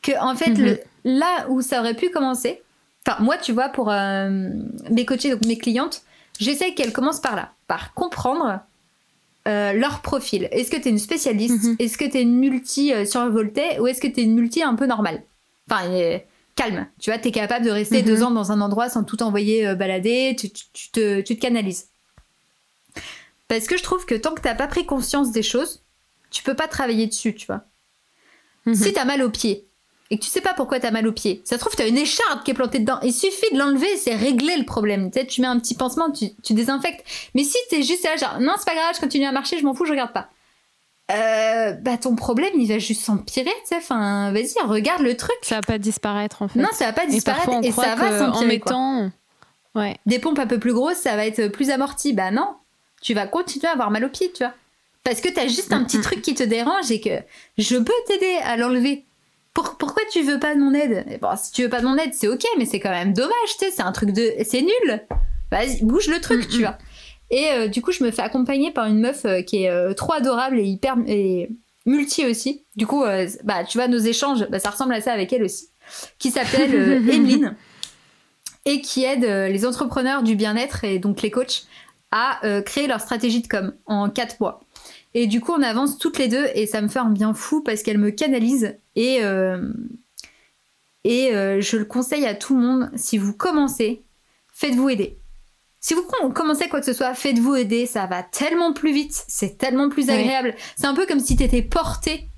Que 0.02 0.12
en 0.20 0.35
fait, 0.36 0.51
Mhm. 0.51 0.65
le, 0.65 0.81
là 1.05 1.47
où 1.48 1.61
ça 1.62 1.81
aurait 1.81 1.94
pu 1.94 2.11
commencer, 2.11 2.62
enfin 3.07 3.20
moi, 3.23 3.36
tu 3.39 3.52
vois, 3.52 3.69
pour 3.69 3.90
euh, 3.90 4.28
mes 4.90 5.05
coachés, 5.07 5.31
donc 5.31 5.44
mes 5.47 5.59
clientes, 5.59 6.02
j'essaie 6.39 6.74
qu'elles 6.74 6.93
commencent 6.93 7.20
par 7.20 7.36
là, 7.36 7.52
par 7.71 7.95
comprendre 7.95 8.59
euh, 9.47 9.73
leur 9.75 10.03
profil. 10.03 10.49
Est-ce 10.51 10.73
que 10.73 10.77
tu 10.77 10.89
es 10.89 10.91
une 10.91 10.99
spécialiste? 10.99 11.63
Mhm. 11.63 11.77
Est-ce 11.79 11.97
que 11.97 12.05
tu 12.05 12.17
es 12.19 12.23
une 12.23 12.37
multi 12.37 12.93
euh, 12.93 13.05
survoltée? 13.05 13.79
Ou 13.79 13.87
est-ce 13.87 14.01
que 14.01 14.09
tu 14.09 14.19
es 14.21 14.25
une 14.25 14.35
multi 14.35 14.61
un 14.65 14.75
peu 14.75 14.87
normale? 14.87 15.23
Enfin, 15.71 15.89
euh, 15.93 16.19
calme. 16.57 16.89
Tu 16.99 17.11
vois, 17.11 17.19
tu 17.21 17.29
es 17.29 17.31
capable 17.31 17.65
de 17.65 17.71
rester 17.71 18.01
Mhm. 18.03 18.07
deux 18.09 18.23
ans 18.25 18.33
dans 18.33 18.51
un 18.51 18.61
endroit 18.61 18.89
sans 18.91 19.05
tout 19.05 19.23
envoyer 19.23 19.69
euh, 19.69 19.77
balader, 19.77 20.35
tu, 20.37 20.51
tu- 20.51 20.65
tu 20.73 20.91
te, 20.91 21.21
tu 21.21 21.37
te 21.37 21.41
canalises. 21.41 21.87
Parce 23.47 23.67
que 23.69 23.77
je 23.77 23.83
trouve 23.85 24.05
que 24.05 24.17
tant 24.17 24.35
que 24.35 24.41
t'as 24.41 24.55
pas 24.57 24.67
pris 24.67 24.85
conscience 24.85 25.31
des 25.31 25.45
choses, 25.45 25.85
tu 26.31 26.43
peux 26.43 26.55
pas 26.55 26.67
travailler 26.67 27.07
dessus, 27.07 27.35
tu 27.37 27.47
vois. 27.47 27.63
Mhm. 28.67 28.75
Si 28.75 28.93
t'as 28.93 29.05
mal 29.05 29.23
au 29.23 29.31
pied 29.31 29.69
et 30.11 30.19
que 30.19 30.24
tu 30.24 30.31
sais 30.31 30.41
pas 30.41 30.55
pourquoi 30.55 30.81
t'as 30.81 30.91
mal 30.91 31.07
au 31.07 31.12
pied, 31.12 31.41
ça 31.45 31.57
se 31.57 31.61
trouve 31.61 31.74
t'as 31.77 31.89
une 31.89 31.97
écharde 31.97 32.43
qui 32.45 32.51
est 32.51 32.55
plantée 32.55 32.81
dedans. 32.81 32.99
Il 33.03 33.12
suffit 33.12 33.53
de 33.53 33.59
l'enlever, 33.59 33.97
c'est 33.97 34.15
régler 34.15 34.57
le 34.57 34.65
problème. 34.65 35.11
Tu 35.11 35.20
sais, 35.20 35.27
tu 35.27 35.41
mets 35.41 35.47
un 35.47 35.59
petit 35.59 35.74
pansement, 35.74 36.11
tu, 36.11 36.31
tu 36.43 36.53
désinfectes. 36.53 37.05
Mais 37.35 37.45
si 37.45 37.57
t'es 37.70 37.82
juste 37.82 38.05
là, 38.05 38.16
genre 38.16 38.41
non 38.41 38.55
c'est 38.59 38.66
pas 38.66 38.74
grave, 38.74 38.95
je 38.95 39.01
continue 39.01 39.27
à 39.27 39.32
marcher, 39.32 39.59
je 39.59 39.65
m'en 39.65 39.74
fous, 39.74 39.85
je 39.85 39.93
regarde 39.93 40.12
pas. 40.12 40.28
Euh, 41.12 41.73
bah 41.73 41.97
ton 41.97 42.15
problème 42.15 42.53
il 42.57 42.69
va 42.69 42.78
juste 42.78 43.03
s'empirer, 43.03 43.51
tu 43.62 43.69
sais. 43.69 43.77
Enfin, 43.77 44.32
vas-y, 44.32 44.55
regarde 44.65 45.03
le 45.03 45.16
truc. 45.16 45.37
Ça 45.43 45.57
va 45.57 45.62
pas 45.62 45.78
disparaître 45.78 46.43
en 46.43 46.49
fait. 46.49 46.59
Non, 46.59 46.69
ça 46.73 46.87
va 46.87 46.93
pas 46.93 47.05
et 47.05 47.09
disparaître 47.09 47.47
parfois 47.47 47.61
on 47.61 47.62
et, 47.62 47.70
croit 47.70 47.85
ça 47.85 47.95
va 47.95 48.07
en 48.07 48.35
s'empirer. 48.35 48.61
quoi. 48.61 48.73
mettant. 48.73 49.11
Ouais. 49.77 49.97
Des 50.07 50.19
pompes 50.19 50.39
un 50.41 50.47
peu 50.47 50.59
plus 50.59 50.73
grosses, 50.73 50.99
ça 50.99 51.15
va 51.15 51.24
être 51.27 51.49
plus 51.49 51.70
amorti. 51.70 52.12
Bah 52.12 52.32
non, 52.32 52.55
tu 53.01 53.15
vas 53.15 53.27
continuer 53.27 53.69
à 53.69 53.73
avoir 53.73 53.91
mal 53.91 54.05
au 54.05 54.09
pied, 54.09 54.32
tu 54.32 54.43
vois. 54.43 54.55
Parce 55.05 55.20
que 55.20 55.28
t'as 55.28 55.47
juste 55.47 55.73
un 55.73 55.85
petit 55.85 56.01
truc 56.01 56.20
qui 56.20 56.35
te 56.35 56.43
dérange 56.43 56.91
et 56.91 57.01
que 57.01 57.11
je 57.59 57.77
peux 57.77 57.93
t'aider 58.07 58.39
à 58.45 58.57
l'enlever. 58.57 59.07
Pour- 59.62 59.77
pourquoi 59.77 60.03
tu 60.11 60.23
veux 60.23 60.39
pas 60.39 60.55
de 60.55 60.61
mon 60.61 60.73
aide? 60.74 61.05
Eh 61.11 61.19
Bon, 61.19 61.28
si 61.37 61.53
tu 61.53 61.62
veux 61.62 61.69
pas 61.69 61.81
de 61.81 61.87
mon 61.87 61.97
aide, 61.97 62.15
c'est 62.15 62.28
ok, 62.28 62.45
mais 62.59 62.65
c'est 62.65 62.81
quand 62.81 62.91
même 62.91 63.12
dommage, 63.12 63.32
tu 63.59 63.66
sais, 63.66 63.70
c'est 63.70 63.82
un 63.82 63.93
truc 63.93 64.12
de... 64.12 64.32
C'est 64.45 64.62
nul 64.62 65.03
Vas-y, 65.53 65.85
bouge 65.85 66.09
le 66.09 66.20
truc, 66.20 66.49
tu 66.49 66.61
vois. 66.61 66.78
Et 67.31 67.49
euh, 67.51 67.69
du 67.69 67.82
coup, 67.82 67.93
je 67.93 68.03
me 68.03 68.11
fais 68.11 68.23
accompagner 68.23 68.70
par 68.70 68.87
une 68.87 69.01
meuf 69.01 69.24
euh, 69.24 69.43
qui 69.43 69.65
est 69.65 69.69
euh, 69.70 69.93
trop 69.95 70.12
adorable 70.12 70.59
et 70.59 70.65
hyper... 70.65 70.97
Et 71.07 71.51
multi 71.87 72.27
aussi. 72.27 72.65
Du 72.77 72.87
coup, 72.87 73.05
bah, 73.45 73.65
tu 73.65 73.78
vois, 73.78 73.89
nos 73.89 73.99
échanges, 73.99 74.47
bah, 74.49 74.59
ça 74.59 74.70
ressemble 74.70 74.95
à 74.95 75.01
ça 75.01 75.12
avec 75.12 75.32
elle 75.32 75.43
aussi. 75.43 75.69
Qui 76.19 76.31
s'appelle 76.31 76.74
Emeline 77.11 77.57
et 78.66 78.81
qui 78.81 79.05
aide 79.05 79.24
les 79.24 79.65
entrepreneurs 79.66 80.23
du 80.23 80.37
bien-être 80.37 80.85
et 80.85 80.99
donc 80.99 81.23
les 81.23 81.31
coachs 81.31 81.65
à 82.12 82.41
créer 82.66 82.87
leur 82.87 83.01
stratégie 83.01 83.41
de 83.41 83.49
com 83.49 83.73
en 83.87 84.11
quatre 84.11 84.39
mois. 84.41 84.61
Et 85.15 85.27
du 85.27 85.41
coup, 85.41 85.53
on 85.53 85.62
avance 85.62 85.99
toutes 85.99 86.19
les 86.19 86.28
deux 86.28 86.47
et 86.55 86.66
ça 86.66 86.81
me 86.81 86.89
fait 86.89 87.01
un 87.01 87.11
bien 87.11 87.35
fou 87.35 87.62
parce 87.62 87.82
qu'elle 87.82 87.99
me 87.99 88.11
canalise 88.11 88.77
et, 88.95 89.19
euh, 89.23 89.73
et 91.05 91.35
euh, 91.35 91.61
je 91.61 91.77
le 91.77 91.85
conseille 91.85 92.27
à 92.27 92.35
tout 92.35 92.55
le 92.57 92.62
monde. 92.62 92.91
Si 92.95 93.19
vous 93.19 93.32
commencez, 93.32 94.03
faites-vous 94.53 94.89
aider. 94.91 95.19
Si 95.81 95.95
vous 95.95 96.03
com- 96.03 96.32
commencez 96.32 96.69
quoi 96.69 96.81
que 96.81 96.87
ce 96.87 96.93
soit, 96.93 97.15
faites-vous 97.15 97.57
aider. 97.57 97.87
Ça 97.87 98.07
va 98.07 98.23
tellement 98.23 98.73
plus 98.73 98.93
vite. 98.93 99.24
C'est 99.28 99.57
tellement 99.59 99.89
plus 99.89 100.11
agréable. 100.11 100.55
C'est 100.77 100.87
un 100.87 100.95
peu 100.95 101.07
comme 101.07 101.20
si 101.20 101.37
t'étais 101.37 101.62
porté 101.62 102.28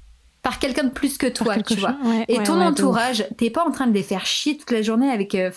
par 0.42 0.58
quelqu'un 0.58 0.84
de 0.84 0.90
plus 0.90 1.18
que 1.18 1.26
toi, 1.26 1.54
tu 1.62 1.74
vois. 1.80 1.96
Ouais, 2.04 2.24
Et 2.28 2.38
ouais, 2.38 2.44
ton 2.44 2.54
entourage, 2.60 3.26
t'es 3.36 3.50
pas 3.50 3.64
en 3.64 3.70
train 3.70 3.86
de 3.86 3.92
les 3.92 4.02
faire 4.02 4.24
chier 4.26 4.56
toute 4.56 4.70
la 4.70 4.82
journée 4.82 5.10
avec. 5.10 5.34
euh, 5.34 5.50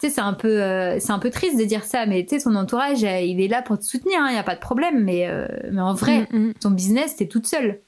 tu 0.00 0.08
sais, 0.08 0.14
c'est 0.14 0.20
un 0.20 0.32
peu, 0.34 0.60
euh, 0.62 0.98
c'est 1.00 1.12
un 1.12 1.18
peu 1.18 1.30
triste 1.30 1.56
de 1.58 1.64
dire 1.64 1.84
ça, 1.84 2.04
mais 2.06 2.24
tu 2.24 2.36
sais, 2.38 2.44
ton 2.44 2.54
entourage, 2.56 3.04
euh, 3.04 3.20
il 3.20 3.40
est 3.40 3.48
là 3.48 3.62
pour 3.62 3.78
te 3.78 3.84
soutenir, 3.84 4.20
il 4.28 4.34
y 4.34 4.38
a 4.38 4.42
pas 4.42 4.54
de 4.56 4.60
problème. 4.60 5.04
Mais, 5.04 5.28
euh, 5.28 5.46
mais 5.70 5.80
en 5.80 5.94
vrai, 5.94 6.26
Mm, 6.32 6.48
mm, 6.48 6.54
ton 6.54 6.70
business, 6.70 7.16
t'es 7.16 7.26
toute 7.26 7.46
seule. 7.46 7.80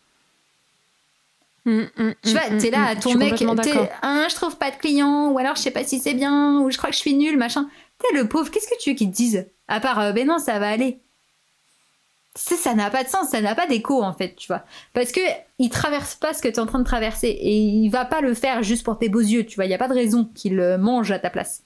mm, 1.65 2.13
Tu 2.23 2.31
vois, 2.31 2.43
t'es 2.59 2.71
là, 2.71 2.95
ton 2.97 3.11
je 3.11 3.19
mec, 3.19 3.35
t'es. 3.63 3.91
Hein, 4.03 4.27
je 4.31 4.35
trouve 4.37 4.57
pas 4.57 4.71
de 4.71 4.77
clients, 4.77 5.31
ou 5.31 5.39
alors 5.39 5.57
je 5.57 5.63
sais 5.63 5.71
pas 5.73 5.85
si 5.85 5.99
c'est 5.99 6.15
bien, 6.15 6.61
ou 6.61 6.71
je 6.71 6.79
crois 6.79 6.91
que 6.91 6.95
je 6.97 7.01
suis 7.01 7.15
nulle, 7.15 7.37
machin. 7.37 7.69
T'es 7.99 8.17
le 8.17 8.29
pauvre, 8.29 8.51
qu'est-ce 8.51 8.69
que 8.69 8.79
tu 8.81 8.91
veux 8.91 8.97
qu'ils 8.97 9.11
te 9.11 9.17
disent 9.17 9.47
À 9.69 9.81
part, 9.81 9.99
euh, 10.01 10.13
ben 10.13 10.27
non, 10.27 10.39
ça 10.39 10.59
va 10.59 10.69
aller? 10.69 11.01
Tu 12.35 12.43
sais, 12.43 12.57
ça 12.57 12.75
n'a 12.75 12.91
pas 12.91 13.03
de 13.03 13.09
sens, 13.09 13.31
ça 13.31 13.41
n'a 13.41 13.55
pas 13.55 13.67
d'écho 13.67 14.03
en 14.03 14.13
fait, 14.13 14.35
tu 14.37 14.47
vois. 14.49 14.63
Parce 14.93 15.11
que 15.11 15.21
il 15.59 15.71
traverse 15.71 16.15
pas 16.15 16.35
ce 16.35 16.43
que 16.43 16.49
t'es 16.49 16.59
en 16.59 16.67
train 16.67 16.79
de 16.79 16.85
traverser 16.85 17.29
et 17.29 17.57
il 17.57 17.89
va 17.89 18.05
pas 18.05 18.21
le 18.21 18.35
faire 18.35 18.63
juste 18.63 18.85
pour 18.85 18.99
tes 18.99 19.09
beaux 19.09 19.21
yeux, 19.21 19.47
tu 19.47 19.57
vois. 19.57 19.65
Il 19.65 19.71
y 19.71 19.75
a 19.75 19.79
pas 19.79 19.89
de 19.89 19.95
raison 19.95 20.29
qu'il 20.35 20.61
mange 20.79 21.11
à 21.11 21.19
ta 21.19 21.31
place. 21.31 21.63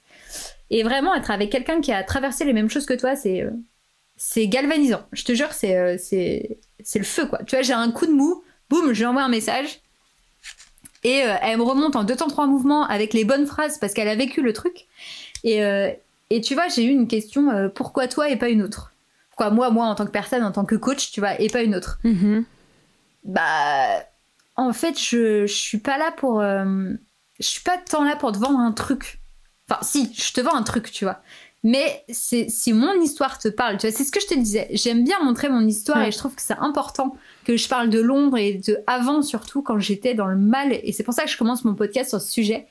Et 0.71 0.83
vraiment, 0.83 1.13
être 1.13 1.29
avec 1.29 1.51
quelqu'un 1.51 1.81
qui 1.81 1.91
a 1.91 2.03
traversé 2.03 2.45
les 2.45 2.53
mêmes 2.53 2.69
choses 2.69 2.85
que 2.87 2.93
toi, 2.93 3.15
c'est 3.15 3.43
euh, 3.43 3.51
c'est 4.15 4.47
galvanisant. 4.47 5.01
Je 5.11 5.23
te 5.23 5.33
jure, 5.33 5.51
c'est 5.51 5.77
euh, 5.77 5.97
c'est 5.99 6.99
le 6.99 7.03
feu 7.03 7.27
quoi. 7.27 7.43
Tu 7.43 7.55
vois, 7.55 7.61
j'ai 7.61 7.73
un 7.73 7.91
coup 7.91 8.07
de 8.07 8.11
mou, 8.11 8.43
boum, 8.69 8.93
je 8.93 8.99
lui 8.99 9.05
envoie 9.05 9.23
un 9.23 9.29
message. 9.29 9.81
Et 11.03 11.23
euh, 11.23 11.35
elle 11.41 11.57
me 11.57 11.63
remonte 11.63 11.95
en 11.95 12.03
deux 12.03 12.15
temps 12.15 12.27
trois 12.27 12.47
mouvements 12.47 12.85
avec 12.85 13.13
les 13.13 13.25
bonnes 13.25 13.47
phrases 13.47 13.77
parce 13.79 13.93
qu'elle 13.93 14.07
a 14.07 14.15
vécu 14.15 14.41
le 14.41 14.53
truc. 14.53 14.87
Et, 15.43 15.63
euh, 15.63 15.91
et 16.29 16.41
tu 16.41 16.53
vois, 16.53 16.67
j'ai 16.67 16.85
eu 16.85 16.89
une 16.89 17.07
question 17.07 17.49
euh, 17.49 17.69
pourquoi 17.69 18.07
toi 18.07 18.29
et 18.29 18.37
pas 18.37 18.49
une 18.49 18.61
autre? 18.61 18.93
Pourquoi 19.29 19.49
moi, 19.49 19.71
moi 19.71 19.87
en 19.87 19.95
tant 19.95 20.05
que 20.05 20.11
personne, 20.11 20.43
en 20.43 20.51
tant 20.51 20.65
que 20.65 20.75
coach, 20.75 21.11
tu 21.11 21.19
vois, 21.19 21.39
et 21.41 21.49
pas 21.49 21.63
une 21.63 21.75
autre? 21.75 21.99
Mhm. 22.03 22.45
Bah, 23.23 24.03
en 24.55 24.73
fait, 24.73 24.99
je, 24.99 25.47
je 25.47 25.53
suis 25.53 25.79
pas 25.79 25.97
là 25.97 26.11
pour. 26.11 26.41
je 26.41 26.97
suis 27.39 27.61
pas 27.61 27.77
tant 27.77 28.03
là 28.03 28.15
pour 28.15 28.31
te 28.31 28.37
vendre 28.37 28.59
un 28.59 28.71
truc. 28.71 29.20
Enfin, 29.71 29.79
si, 29.83 30.11
je 30.13 30.33
te 30.33 30.41
vends 30.41 30.53
un 30.55 30.63
truc, 30.63 30.91
tu 30.91 31.05
vois. 31.05 31.21
Mais 31.63 32.03
c'est 32.09 32.49
si 32.49 32.73
mon 32.73 32.99
histoire 33.01 33.37
te 33.37 33.47
parle, 33.47 33.77
tu 33.77 33.87
vois, 33.87 33.95
c'est 33.95 34.03
ce 34.03 34.11
que 34.11 34.19
je 34.19 34.27
te 34.27 34.33
disais. 34.33 34.67
J'aime 34.71 35.03
bien 35.03 35.23
montrer 35.23 35.47
mon 35.47 35.65
histoire 35.65 35.99
Ouais. 35.99 36.09
et 36.09 36.11
je 36.11 36.17
trouve 36.17 36.35
que 36.35 36.41
c'est 36.41 36.57
important 36.59 37.15
que 37.45 37.55
je 37.55 37.67
parle 37.69 37.89
de 37.89 37.99
l'ombre 37.99 38.37
et 38.37 38.55
de 38.55 38.79
avant 38.87 39.21
surtout 39.21 39.61
quand 39.61 39.79
j'étais 39.79 40.13
dans 40.15 40.25
le 40.25 40.35
mal. 40.37 40.73
Et 40.73 40.91
c'est 40.91 41.03
pour 41.03 41.13
ça 41.13 41.23
que 41.23 41.29
je 41.29 41.37
commence 41.37 41.63
mon 41.63 41.75
podcast 41.75 42.09
sur 42.09 42.19
ce 42.19 42.31
sujet 42.31 42.67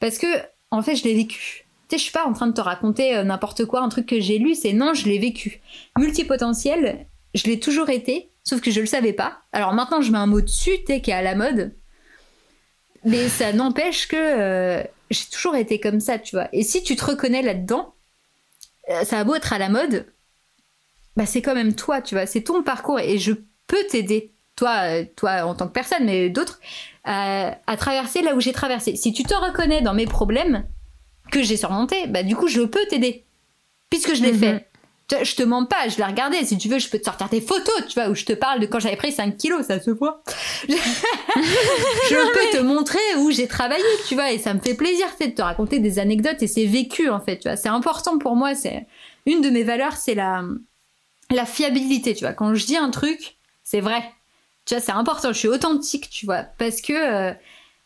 parce 0.00 0.18
que 0.18 0.26
en 0.70 0.82
fait, 0.82 0.96
je 0.96 1.04
l'ai 1.04 1.14
vécu. 1.14 1.64
Tu 1.88 1.94
sais, 1.94 1.98
je 1.98 2.02
suis 2.02 2.12
pas 2.12 2.26
en 2.26 2.32
train 2.32 2.46
de 2.48 2.52
te 2.52 2.60
raconter 2.60 3.16
euh, 3.16 3.24
n'importe 3.24 3.64
quoi, 3.64 3.80
un 3.80 3.88
truc 3.88 4.06
que 4.06 4.20
j'ai 4.20 4.38
lu. 4.38 4.54
C'est 4.54 4.72
non, 4.72 4.92
je 4.92 5.06
l'ai 5.08 5.18
vécu. 5.18 5.60
Multipotentiel, 5.98 7.06
je 7.34 7.44
l'ai 7.44 7.58
toujours 7.58 7.88
été, 7.88 8.28
sauf 8.44 8.60
que 8.60 8.70
je 8.70 8.80
le 8.80 8.86
savais 8.86 9.12
pas. 9.12 9.38
Alors 9.52 9.72
maintenant, 9.72 10.02
je 10.02 10.12
mets 10.12 10.18
un 10.18 10.26
mot 10.26 10.40
dessus, 10.40 10.78
tu 10.80 10.86
sais, 10.92 11.00
qui 11.00 11.10
est 11.10 11.14
à 11.14 11.22
la 11.22 11.34
mode. 11.34 11.74
Mais 13.04 13.28
ça 13.28 13.52
n'empêche 13.52 14.08
que 14.08 14.16
euh, 14.16 14.82
j'ai 15.10 15.26
toujours 15.30 15.56
été 15.56 15.80
comme 15.80 16.00
ça, 16.00 16.18
tu 16.18 16.36
vois. 16.36 16.48
Et 16.52 16.62
si 16.62 16.82
tu 16.82 16.96
te 16.96 17.04
reconnais 17.04 17.42
là-dedans, 17.42 17.94
euh, 18.90 19.04
ça 19.04 19.18
a 19.18 19.24
beau 19.24 19.34
être 19.34 19.52
à 19.52 19.58
la 19.58 19.68
mode, 19.68 20.06
bah 21.16 21.26
c'est 21.26 21.42
quand 21.42 21.54
même 21.54 21.74
toi, 21.74 22.00
tu 22.00 22.14
vois. 22.14 22.26
C'est 22.26 22.42
ton 22.42 22.62
parcours 22.62 23.00
et 23.00 23.18
je 23.18 23.32
peux 23.66 23.84
t'aider 23.90 24.32
toi, 24.54 25.04
toi 25.16 25.44
en 25.44 25.54
tant 25.54 25.66
que 25.68 25.72
personne, 25.72 26.04
mais 26.04 26.30
d'autres, 26.30 26.60
à 27.04 27.76
traverser 27.78 28.22
là 28.22 28.34
où 28.34 28.40
j'ai 28.40 28.52
traversé. 28.52 28.96
Si 28.96 29.12
tu 29.12 29.22
te 29.22 29.34
reconnais 29.34 29.80
dans 29.82 29.94
mes 29.94 30.06
problèmes 30.06 30.64
que 31.30 31.42
j'ai 31.42 31.56
surmontés, 31.56 32.06
bah 32.06 32.22
du 32.22 32.36
coup 32.36 32.48
je 32.48 32.62
peux 32.62 32.84
t'aider 32.88 33.24
puisque 33.90 34.14
je 34.14 34.22
l'ai 34.22 34.32
mhm. 34.32 34.38
fait. 34.38 34.68
Je 35.08 35.36
te 35.36 35.42
mens 35.44 35.64
pas, 35.66 35.88
je 35.88 35.98
l'ai 35.98 36.04
regardé. 36.04 36.44
Si 36.44 36.58
tu 36.58 36.68
veux, 36.68 36.80
je 36.80 36.88
peux 36.88 36.98
te 36.98 37.04
sortir 37.04 37.28
tes 37.28 37.40
photos, 37.40 37.86
tu 37.88 37.94
vois, 37.94 38.08
où 38.08 38.14
je 38.14 38.24
te 38.24 38.32
parle 38.32 38.58
de 38.58 38.66
quand 38.66 38.80
j'avais 38.80 38.96
pris 38.96 39.12
5 39.12 39.36
kilos, 39.36 39.64
ça 39.66 39.80
se 39.80 39.90
voit. 39.90 40.22
je 40.68 42.32
peux 42.32 42.58
te 42.58 42.62
montrer 42.62 42.98
où 43.18 43.30
j'ai 43.30 43.46
travaillé, 43.46 43.84
tu 44.08 44.14
vois, 44.14 44.32
et 44.32 44.38
ça 44.38 44.52
me 44.52 44.58
fait 44.58 44.74
plaisir, 44.74 45.06
de 45.20 45.26
te 45.26 45.42
raconter 45.42 45.78
des 45.78 46.00
anecdotes 46.00 46.42
et 46.42 46.48
c'est 46.48 46.66
vécu, 46.66 47.08
en 47.08 47.20
fait, 47.20 47.38
tu 47.38 47.48
vois. 47.48 47.56
C'est 47.56 47.68
important 47.68 48.18
pour 48.18 48.34
moi, 48.34 48.56
c'est 48.56 48.86
une 49.26 49.40
de 49.40 49.50
mes 49.50 49.62
valeurs, 49.62 49.96
c'est 49.96 50.14
la, 50.14 50.42
la 51.30 51.46
fiabilité, 51.46 52.14
tu 52.14 52.24
vois. 52.24 52.32
Quand 52.32 52.54
je 52.54 52.66
dis 52.66 52.76
un 52.76 52.90
truc, 52.90 53.36
c'est 53.62 53.80
vrai. 53.80 54.02
Tu 54.64 54.74
vois, 54.74 54.82
c'est 54.82 54.92
important. 54.92 55.32
Je 55.32 55.38
suis 55.38 55.48
authentique, 55.48 56.10
tu 56.10 56.26
vois, 56.26 56.42
parce 56.58 56.80
que 56.80 56.92
euh, 56.92 57.32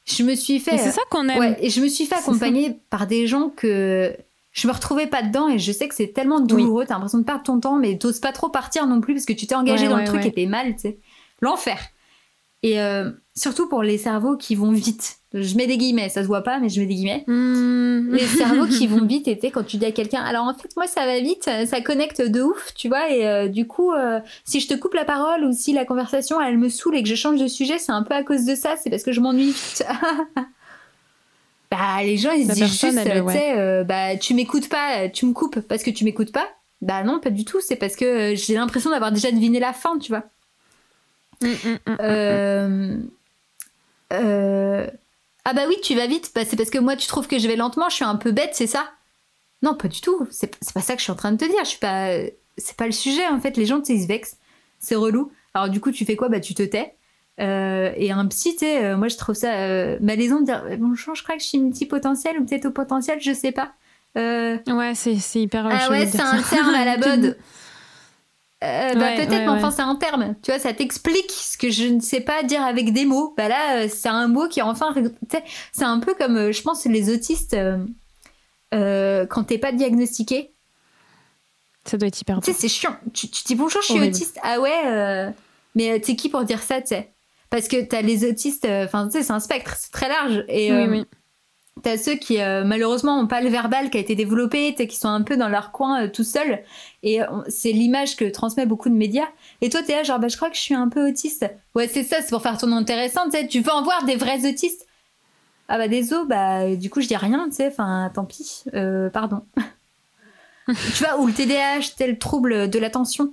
je 0.06 0.22
me 0.22 0.34
suis 0.34 0.58
fait. 0.58 0.78
C'est 0.78 0.90
ça 0.90 1.02
qu'on 1.10 1.28
aime. 1.28 1.38
Ouais, 1.38 1.56
et 1.60 1.68
je 1.68 1.80
me 1.82 1.88
suis 1.88 2.06
fait 2.06 2.16
accompagner 2.16 2.78
par 2.88 3.06
des 3.06 3.26
gens 3.26 3.50
que 3.50 4.16
je 4.52 4.66
me 4.66 4.72
retrouvais 4.72 5.06
pas 5.06 5.22
dedans 5.22 5.48
et 5.48 5.58
je 5.58 5.72
sais 5.72 5.88
que 5.88 5.94
c'est 5.94 6.12
tellement 6.12 6.40
douloureux, 6.40 6.84
t'as 6.86 6.94
l'impression 6.94 7.18
de 7.18 7.24
perdre 7.24 7.44
ton 7.44 7.60
temps, 7.60 7.76
mais 7.76 7.98
t'oses 7.98 8.20
pas 8.20 8.32
trop 8.32 8.48
partir 8.48 8.86
non 8.86 9.00
plus 9.00 9.14
parce 9.14 9.26
que 9.26 9.32
tu 9.32 9.46
t'es 9.46 9.54
engagé 9.54 9.88
dans 9.88 9.96
le 9.96 10.04
truc 10.04 10.24
et 10.24 10.32
t'es 10.32 10.46
mal, 10.46 10.74
tu 10.74 10.80
sais. 10.80 10.98
L'enfer. 11.40 11.78
Et 12.62 12.80
euh, 12.80 13.10
surtout 13.34 13.68
pour 13.68 13.82
les 13.82 13.96
cerveaux 13.96 14.36
qui 14.36 14.54
vont 14.54 14.72
vite. 14.72 15.16
Je 15.32 15.56
mets 15.56 15.66
des 15.66 15.78
guillemets, 15.78 16.08
ça 16.08 16.22
se 16.22 16.26
voit 16.26 16.42
pas, 16.42 16.58
mais 16.58 16.68
je 16.68 16.80
mets 16.80 16.86
des 16.86 16.94
guillemets. 16.94 17.24
Hmm. 17.26 18.12
Les 18.12 18.26
cerveaux 18.26 18.66
qui 18.66 18.86
vont 18.86 19.04
vite, 19.06 19.28
et 19.28 19.38
quand 19.50 19.62
tu 19.62 19.78
dis 19.78 19.86
à 19.86 19.92
quelqu'un, 19.92 20.20
alors 20.20 20.44
en 20.44 20.54
fait, 20.54 20.68
moi, 20.76 20.86
ça 20.86 21.06
va 21.06 21.20
vite, 21.20 21.44
ça 21.44 21.80
connecte 21.80 22.20
de 22.20 22.42
ouf, 22.42 22.74
tu 22.74 22.88
vois, 22.88 23.10
et 23.10 23.26
euh, 23.26 23.48
du 23.48 23.66
coup, 23.66 23.92
euh, 23.92 24.20
si 24.44 24.60
je 24.60 24.68
te 24.68 24.74
coupe 24.74 24.94
la 24.94 25.04
parole 25.04 25.44
ou 25.44 25.52
si 25.52 25.72
la 25.72 25.84
conversation, 25.84 26.40
elle 26.40 26.58
me 26.58 26.68
saoule 26.68 26.96
et 26.96 27.02
que 27.02 27.08
je 27.08 27.14
change 27.14 27.40
de 27.40 27.46
sujet, 27.46 27.78
c'est 27.78 27.92
un 27.92 28.02
peu 28.02 28.14
à 28.14 28.24
cause 28.24 28.44
de 28.44 28.54
ça, 28.54 28.74
c'est 28.76 28.90
parce 28.90 29.04
que 29.04 29.12
je 29.12 29.20
m'ennuie 29.20 29.52
vite. 29.52 29.84
bah 31.70 32.02
les 32.02 32.16
gens 32.16 32.32
ils 32.32 32.48
se 32.48 32.52
disent 32.52 32.66
juste 32.66 32.80
tu 32.80 33.32
sais 33.32 33.58
euh, 33.58 33.84
bah 33.84 34.16
tu 34.16 34.34
m'écoutes 34.34 34.68
pas 34.68 35.08
tu 35.08 35.24
me 35.24 35.32
coupes 35.32 35.60
parce 35.60 35.82
que 35.82 35.90
tu 35.90 36.04
m'écoutes 36.04 36.32
pas. 36.32 36.48
Bah 36.82 37.04
non 37.04 37.20
pas 37.20 37.30
du 37.30 37.44
tout. 37.44 37.60
C'est 37.60 37.76
parce 37.76 37.94
que 37.94 38.32
euh, 38.32 38.34
j'ai 38.34 38.54
l'impression 38.54 38.90
d'avoir 38.90 39.12
déjà 39.12 39.30
deviné 39.30 39.60
la 39.60 39.72
fin 39.72 39.98
tu 39.98 40.10
vois. 40.10 40.24
Mm, 41.42 41.48
mm, 41.48 41.78
mm, 41.86 41.96
euh, 42.00 42.96
euh... 44.12 44.90
ah 45.44 45.52
bah 45.52 45.62
oui 45.68 45.76
tu 45.82 45.94
vas 45.94 46.06
vite. 46.06 46.32
Bah, 46.34 46.42
c'est 46.44 46.56
parce 46.56 46.70
que 46.70 46.78
moi 46.78 46.96
tu 46.96 47.06
trouves 47.06 47.28
que 47.28 47.38
je 47.38 47.46
vais 47.46 47.56
lentement 47.56 47.88
je 47.88 47.94
suis 47.94 48.04
un 48.04 48.16
peu 48.16 48.32
bête 48.32 48.50
c'est 48.54 48.66
ça? 48.66 48.90
Non 49.62 49.74
pas 49.74 49.88
du 49.88 50.00
tout. 50.00 50.26
C'est 50.30 50.56
pas 50.74 50.80
ça 50.80 50.94
que 50.94 50.98
je 50.98 51.04
suis 51.04 51.12
en 51.12 51.16
train 51.16 51.32
de 51.32 51.36
te 51.36 51.44
dire. 51.44 51.62
Je 51.62 51.68
suis 51.68 51.78
pas 51.78 52.16
c'est 52.58 52.76
pas 52.76 52.86
le 52.86 52.92
sujet 52.92 53.26
en 53.28 53.40
fait. 53.40 53.56
Les 53.56 53.66
gens 53.66 53.78
tu 53.78 53.86
sais 53.86 53.94
ils 53.94 54.02
se 54.02 54.08
vexent. 54.08 54.38
C'est 54.80 54.96
relou. 54.96 55.30
Alors 55.54 55.68
du 55.68 55.80
coup 55.80 55.92
tu 55.92 56.04
fais 56.04 56.16
quoi? 56.16 56.28
Bah 56.28 56.40
tu 56.40 56.54
te 56.54 56.62
tais 56.62 56.96
euh, 57.40 57.92
et 57.96 58.12
un 58.12 58.26
psy, 58.26 58.52
tu 58.52 58.58
sais, 58.58 58.84
euh, 58.84 58.96
moi 58.96 59.08
je 59.08 59.16
trouve 59.16 59.34
ça 59.34 59.52
euh, 59.52 59.98
malaisant 60.00 60.40
de 60.40 60.44
dire 60.44 60.62
bonjour, 60.78 61.14
je 61.14 61.22
crois 61.22 61.36
que 61.36 61.42
je 61.42 61.46
suis 61.46 61.58
multipotentiel 61.58 62.38
ou 62.38 62.44
peut-être 62.44 62.66
au 62.66 62.70
potentiel, 62.70 63.18
je 63.20 63.32
sais 63.32 63.52
pas. 63.52 63.72
Ouais, 64.14 64.92
c'est 64.94 65.40
hyper. 65.40 65.66
Ah 65.66 65.90
ouais, 65.90 66.06
c'est 66.06 66.20
un 66.20 66.42
terme 66.42 66.74
à 66.74 66.84
la 66.84 66.98
mode. 67.16 67.38
bah, 68.60 69.16
peut-être, 69.16 69.30
mais 69.30 69.48
enfin, 69.48 69.70
c'est 69.70 69.82
un 69.82 69.94
terme. 69.96 70.34
Tu 70.42 70.50
vois, 70.50 70.60
ça 70.60 70.74
t'explique 70.74 71.30
ce 71.30 71.56
que 71.56 71.70
je 71.70 71.84
ne 71.84 72.00
sais 72.00 72.20
pas 72.20 72.42
dire 72.42 72.62
avec 72.62 72.92
des 72.92 73.06
mots. 73.06 73.32
Bah 73.36 73.48
là, 73.48 73.88
c'est 73.88 74.08
un 74.08 74.28
mot 74.28 74.46
qui, 74.46 74.60
enfin, 74.60 74.94
c'est 75.72 75.84
un 75.84 75.98
peu 75.98 76.14
comme, 76.14 76.52
je 76.52 76.62
pense, 76.62 76.84
les 76.84 77.10
autistes, 77.10 77.56
quand 78.72 79.44
t'es 79.44 79.58
pas 79.58 79.72
diagnostiqué. 79.72 80.52
Ça 81.86 81.96
doit 81.96 82.08
être 82.08 82.20
hyper 82.20 82.40
Tu 82.40 82.52
sais, 82.52 82.58
c'est 82.58 82.68
chiant. 82.68 82.96
Tu, 83.14 83.28
dis 83.28 83.54
bonjour, 83.54 83.80
je 83.80 83.94
suis 83.94 84.00
autiste. 84.02 84.38
Ah 84.42 84.60
ouais, 84.60 85.32
mais 85.74 85.98
t'es 86.00 86.16
qui 86.16 86.28
pour 86.28 86.44
dire 86.44 86.60
ça, 86.60 86.82
tu 86.82 86.88
sais? 86.88 87.14
Parce 87.50 87.66
que 87.66 87.82
t'as 87.82 88.00
les 88.00 88.28
autistes, 88.28 88.64
euh, 88.64 88.84
enfin, 88.84 89.06
tu 89.06 89.18
sais, 89.18 89.24
c'est 89.24 89.32
un 89.32 89.40
spectre, 89.40 89.74
c'est 89.76 89.90
très 89.90 90.08
large. 90.08 90.44
Et, 90.48 90.72
oui, 90.72 90.78
euh, 90.78 90.90
oui. 90.90 91.04
T'as 91.82 91.96
ceux 91.96 92.14
qui 92.14 92.40
euh, 92.40 92.62
malheureusement 92.64 93.18
ont 93.18 93.26
pas 93.26 93.40
le 93.40 93.48
verbal 93.48 93.90
qui 93.90 93.96
a 93.96 94.00
été 94.00 94.14
développé, 94.14 94.74
qui 94.74 94.96
sont 94.96 95.08
un 95.08 95.22
peu 95.22 95.36
dans 95.36 95.48
leur 95.48 95.72
coin 95.72 96.08
tout 96.08 96.24
seuls. 96.24 96.62
Et 97.02 97.20
c'est 97.48 97.72
l'image 97.72 98.16
que 98.16 98.26
transmet 98.26 98.66
beaucoup 98.66 98.90
de 98.90 98.94
médias. 98.94 99.28
Et 99.62 99.70
toi 99.70 99.82
t'es 99.82 99.94
là 99.94 100.02
genre 100.02 100.18
bah 100.18 100.28
je 100.28 100.36
crois 100.36 100.50
que 100.50 100.56
je 100.56 100.60
suis 100.60 100.74
un 100.74 100.88
peu 100.88 101.08
autiste. 101.08 101.46
Ouais 101.74 101.88
c'est 101.88 102.02
ça, 102.02 102.20
c'est 102.20 102.28
pour 102.28 102.42
faire 102.42 102.58
ton 102.58 102.72
intéressant. 102.72 103.24
Tu 103.26 103.30
sais, 103.30 103.46
tu 103.46 103.60
veux 103.60 103.72
en 103.72 103.82
voir 103.82 104.04
des 104.04 104.16
vrais 104.16 104.46
autistes? 104.46 104.86
Ah 105.68 105.78
bah 105.78 105.88
des 105.88 106.12
os, 106.12 106.26
bah 106.26 106.74
du 106.76 106.90
coup 106.90 107.00
je 107.00 107.06
dis 107.06 107.16
rien, 107.16 107.48
tu 107.48 107.56
sais. 107.56 107.68
Enfin 107.68 108.10
tant 108.14 108.26
pis, 108.26 108.64
pardon. 109.14 109.40
tu 110.66 111.04
vois 111.04 111.18
ou 111.18 111.28
le 111.28 111.32
TDAH, 111.32 111.94
tel 111.96 112.18
trouble 112.18 112.68
de 112.68 112.78
l'attention 112.78 113.32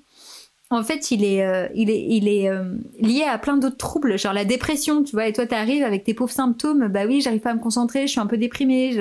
en 0.70 0.84
fait, 0.84 1.12
il 1.12 1.24
est, 1.24 1.46
euh, 1.46 1.68
il 1.76 1.90
est, 1.90 2.06
il 2.10 2.28
est 2.28 2.50
euh, 2.50 2.76
lié 3.00 3.24
à 3.24 3.38
plein 3.38 3.56
d'autres 3.58 3.78
troubles, 3.78 4.18
genre 4.20 4.34
la 4.34 4.44
dépression, 4.44 5.04
tu 5.04 5.14
vois. 5.14 5.28
Et 5.28 5.34
toi, 5.34 5.46
t'arrives 5.46 5.84
avec 5.84 6.04
tes 6.04 6.14
pauvres 6.14 6.34
symptômes. 6.34 6.88
Bah 6.90 7.06
oui, 7.06 7.22
j'arrive 7.22 7.40
pas 7.40 7.52
à 7.52 7.54
me 7.54 7.62
concentrer, 7.62 8.08
je 8.08 8.12
suis 8.12 8.20
un 8.20 8.26
peu 8.26 8.38
déprimée. 8.38 9.00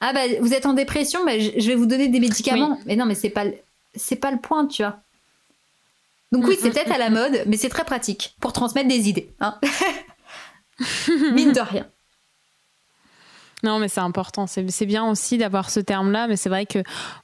Ah 0.00 0.12
bah 0.12 0.20
vous 0.40 0.52
êtes 0.52 0.66
en 0.66 0.74
dépression, 0.74 1.24
bah, 1.24 1.38
je 1.38 1.66
vais 1.66 1.74
vous 1.74 1.86
donner 1.86 2.08
des 2.08 2.20
médicaments. 2.20 2.78
Mais 2.84 2.96
non, 2.96 3.06
mais 3.06 3.14
c'est 3.14 3.30
pas, 3.30 3.44
c'est 3.94 4.16
pas 4.16 4.30
le 4.30 4.38
point, 4.38 4.66
tu 4.66 4.82
vois. 4.82 4.98
Donc 6.32 6.46
oui, 6.46 6.58
c'est 6.60 6.70
peut-être 6.70 6.92
à 6.92 6.98
la 6.98 7.10
mode, 7.10 7.44
mais 7.46 7.56
c'est 7.56 7.68
très 7.68 7.84
pratique 7.84 8.34
pour 8.40 8.52
transmettre 8.52 8.88
des 8.88 9.08
idées. 9.08 9.32
Hein 9.40 9.58
Mine 11.32 11.52
de 11.52 11.60
rien. 11.60 11.86
Non, 13.64 13.78
mais 13.78 13.88
c'est 13.88 14.00
important. 14.00 14.46
C'est 14.46 14.84
bien 14.84 15.08
aussi 15.08 15.38
d'avoir 15.38 15.70
ce 15.70 15.80
terme-là, 15.80 16.26
mais 16.28 16.36
c'est 16.36 16.50
vrai 16.50 16.66
que, 16.66 16.80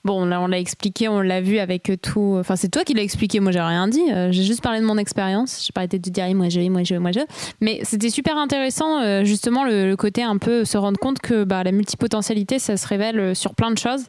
bon, 0.06 0.24
là, 0.24 0.40
on 0.40 0.46
l'a 0.46 0.58
expliqué, 0.58 1.06
on 1.06 1.20
l'a 1.20 1.42
vu 1.42 1.58
avec 1.58 1.92
tout. 2.00 2.36
Enfin, 2.40 2.56
c'est 2.56 2.70
toi 2.70 2.82
qui 2.82 2.94
l'as 2.94 3.02
expliqué, 3.02 3.40
moi, 3.40 3.52
j'ai 3.52 3.60
rien 3.60 3.88
dit. 3.88 4.10
Euh, 4.10 4.32
j'ai 4.32 4.42
juste 4.42 4.62
parlé 4.62 4.80
de 4.80 4.86
mon 4.86 4.96
expérience. 4.96 5.62
J'ai 5.62 5.72
pas 5.72 5.82
arrêté 5.82 5.98
de 5.98 6.10
dire, 6.10 6.34
moi, 6.34 6.48
je, 6.48 6.60
moi, 6.70 6.82
je, 6.82 6.94
moi, 6.94 7.12
je. 7.12 7.20
Mais 7.60 7.80
c'était 7.82 8.08
super 8.08 8.38
intéressant, 8.38 9.02
euh, 9.02 9.22
justement, 9.22 9.64
le, 9.64 9.94
côté 9.96 10.22
un 10.22 10.38
peu 10.38 10.64
se 10.64 10.78
rendre 10.78 10.98
compte 10.98 11.18
que 11.18 11.44
bah, 11.44 11.62
la 11.62 11.72
multipotentialité, 11.72 12.58
ça 12.58 12.78
se 12.78 12.88
révèle 12.88 13.20
euh, 13.20 13.34
sur 13.34 13.54
plein 13.54 13.70
de 13.70 13.78
choses. 13.78 14.04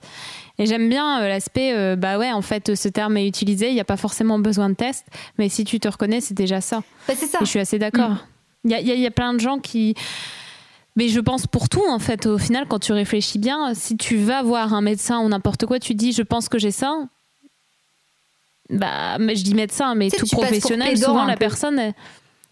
Et 0.57 0.65
j'aime 0.65 0.87
bien 0.87 1.27
l'aspect, 1.27 1.95
bah 1.95 2.19
ouais, 2.19 2.31
en 2.31 2.43
fait, 2.43 2.75
ce 2.75 2.87
terme 2.87 3.17
est 3.17 3.27
utilisé, 3.27 3.69
il 3.69 3.73
n'y 3.73 3.79
a 3.79 3.85
pas 3.85 3.97
forcément 3.97 4.37
besoin 4.37 4.69
de 4.69 4.75
test, 4.75 5.07
mais 5.39 5.49
si 5.49 5.63
tu 5.63 5.79
te 5.79 5.87
reconnais, 5.87 6.21
c'est 6.21 6.35
déjà 6.35 6.61
ça. 6.61 6.83
Bah, 7.07 7.15
c'est 7.17 7.25
ça. 7.25 7.39
Et 7.41 7.45
je 7.45 7.49
suis 7.49 7.59
assez 7.59 7.79
d'accord. 7.79 8.11
Mm. 8.11 8.19
Il 8.65 8.87
y, 8.87 8.99
y, 8.99 9.07
a 9.07 9.11
plein 9.11 9.33
de 9.33 9.39
gens 9.39 9.57
qui 9.57 9.95
mais 10.95 11.07
je 11.07 11.19
pense 11.19 11.47
pour 11.47 11.69
tout, 11.69 11.83
en 11.87 11.99
fait, 11.99 12.25
au 12.25 12.37
final, 12.37 12.65
quand 12.67 12.79
tu 12.79 12.91
réfléchis 12.91 13.39
bien, 13.39 13.73
si 13.73 13.97
tu 13.97 14.17
vas 14.17 14.43
voir 14.43 14.73
un 14.73 14.81
médecin 14.81 15.19
ou 15.19 15.29
n'importe 15.29 15.65
quoi, 15.65 15.79
tu 15.79 15.95
dis 15.95 16.11
je 16.11 16.21
pense 16.21 16.49
que 16.49 16.59
j'ai 16.59 16.71
ça. 16.71 17.07
Bah, 18.69 19.17
mais 19.19 19.35
je 19.35 19.43
dis 19.43 19.53
médecin, 19.53 19.95
mais 19.95 20.09
tout 20.09 20.25
professionnel, 20.27 20.97
souvent 20.97 21.25
la 21.25 21.37
personne. 21.37 21.93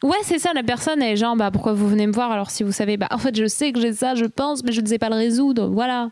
Ouais, 0.02 0.18
c'est 0.24 0.40
ça, 0.40 0.54
la 0.54 0.64
personne 0.64 1.02
est 1.02 1.18
genre, 1.18 1.36
bah, 1.36 1.52
pourquoi 1.52 1.74
vous 1.74 1.88
venez 1.88 2.08
me 2.08 2.14
voir 2.14 2.32
alors 2.32 2.52
si 2.52 2.64
vous 2.64 2.72
savez, 2.72 2.96
bah, 2.96 3.08
en 3.12 3.18
fait, 3.18 3.36
je 3.36 3.48
sais 3.48 3.74
que 3.74 3.82
j'ai 3.82 3.92
ça, 3.92 4.16
je 4.16 4.26
pense, 4.26 4.64
mais 4.64 4.72
je 4.72 4.80
ne 4.80 4.86
sais 4.88 4.98
pas 4.98 5.10
le 5.10 5.16
résoudre, 5.16 5.68
voilà. 5.68 6.10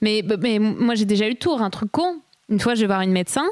Mais, 0.00 0.24
mais 0.40 0.58
moi, 0.58 0.96
j'ai 0.96 1.04
déjà 1.04 1.26
eu 1.26 1.30
le 1.30 1.36
tour, 1.36 1.62
un 1.62 1.70
truc 1.70 1.92
con. 1.92 2.16
Une 2.48 2.58
fois, 2.58 2.74
je 2.74 2.80
vais 2.80 2.88
voir 2.88 3.02
une 3.02 3.12
médecin, 3.12 3.44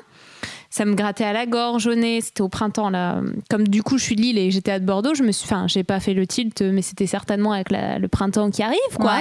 ça 0.71 0.85
me 0.85 0.95
grattait 0.95 1.25
à 1.25 1.33
la 1.33 1.47
gorge, 1.47 1.87
au 1.87 1.95
nez. 1.95 2.21
C'était 2.21 2.43
au 2.43 2.49
printemps 2.49 2.91
là. 2.91 3.21
Comme 3.49 3.67
du 3.67 3.83
coup 3.83 3.99
je 3.99 4.05
suis 4.05 4.17
de 4.17 4.21
Lille 4.21 4.39
et 4.39 4.51
j'étais 4.51 4.73
à 4.73 4.79
Bordeaux, 4.79 5.15
je 5.15 5.23
me 5.23 5.33
suis, 5.33 5.45
enfin 5.45 5.67
j'ai 5.67 5.85
pas 5.85 6.01
fait 6.01 6.15
le 6.15 6.27
tilt, 6.27 6.61
mais 6.63 6.83
c'était 6.83 7.07
certainement 7.07 7.53
avec 7.53 7.69
le 7.71 8.07
printemps 8.07 8.51
qui 8.51 8.63
arrive 8.63 8.79
quoi. 8.97 9.21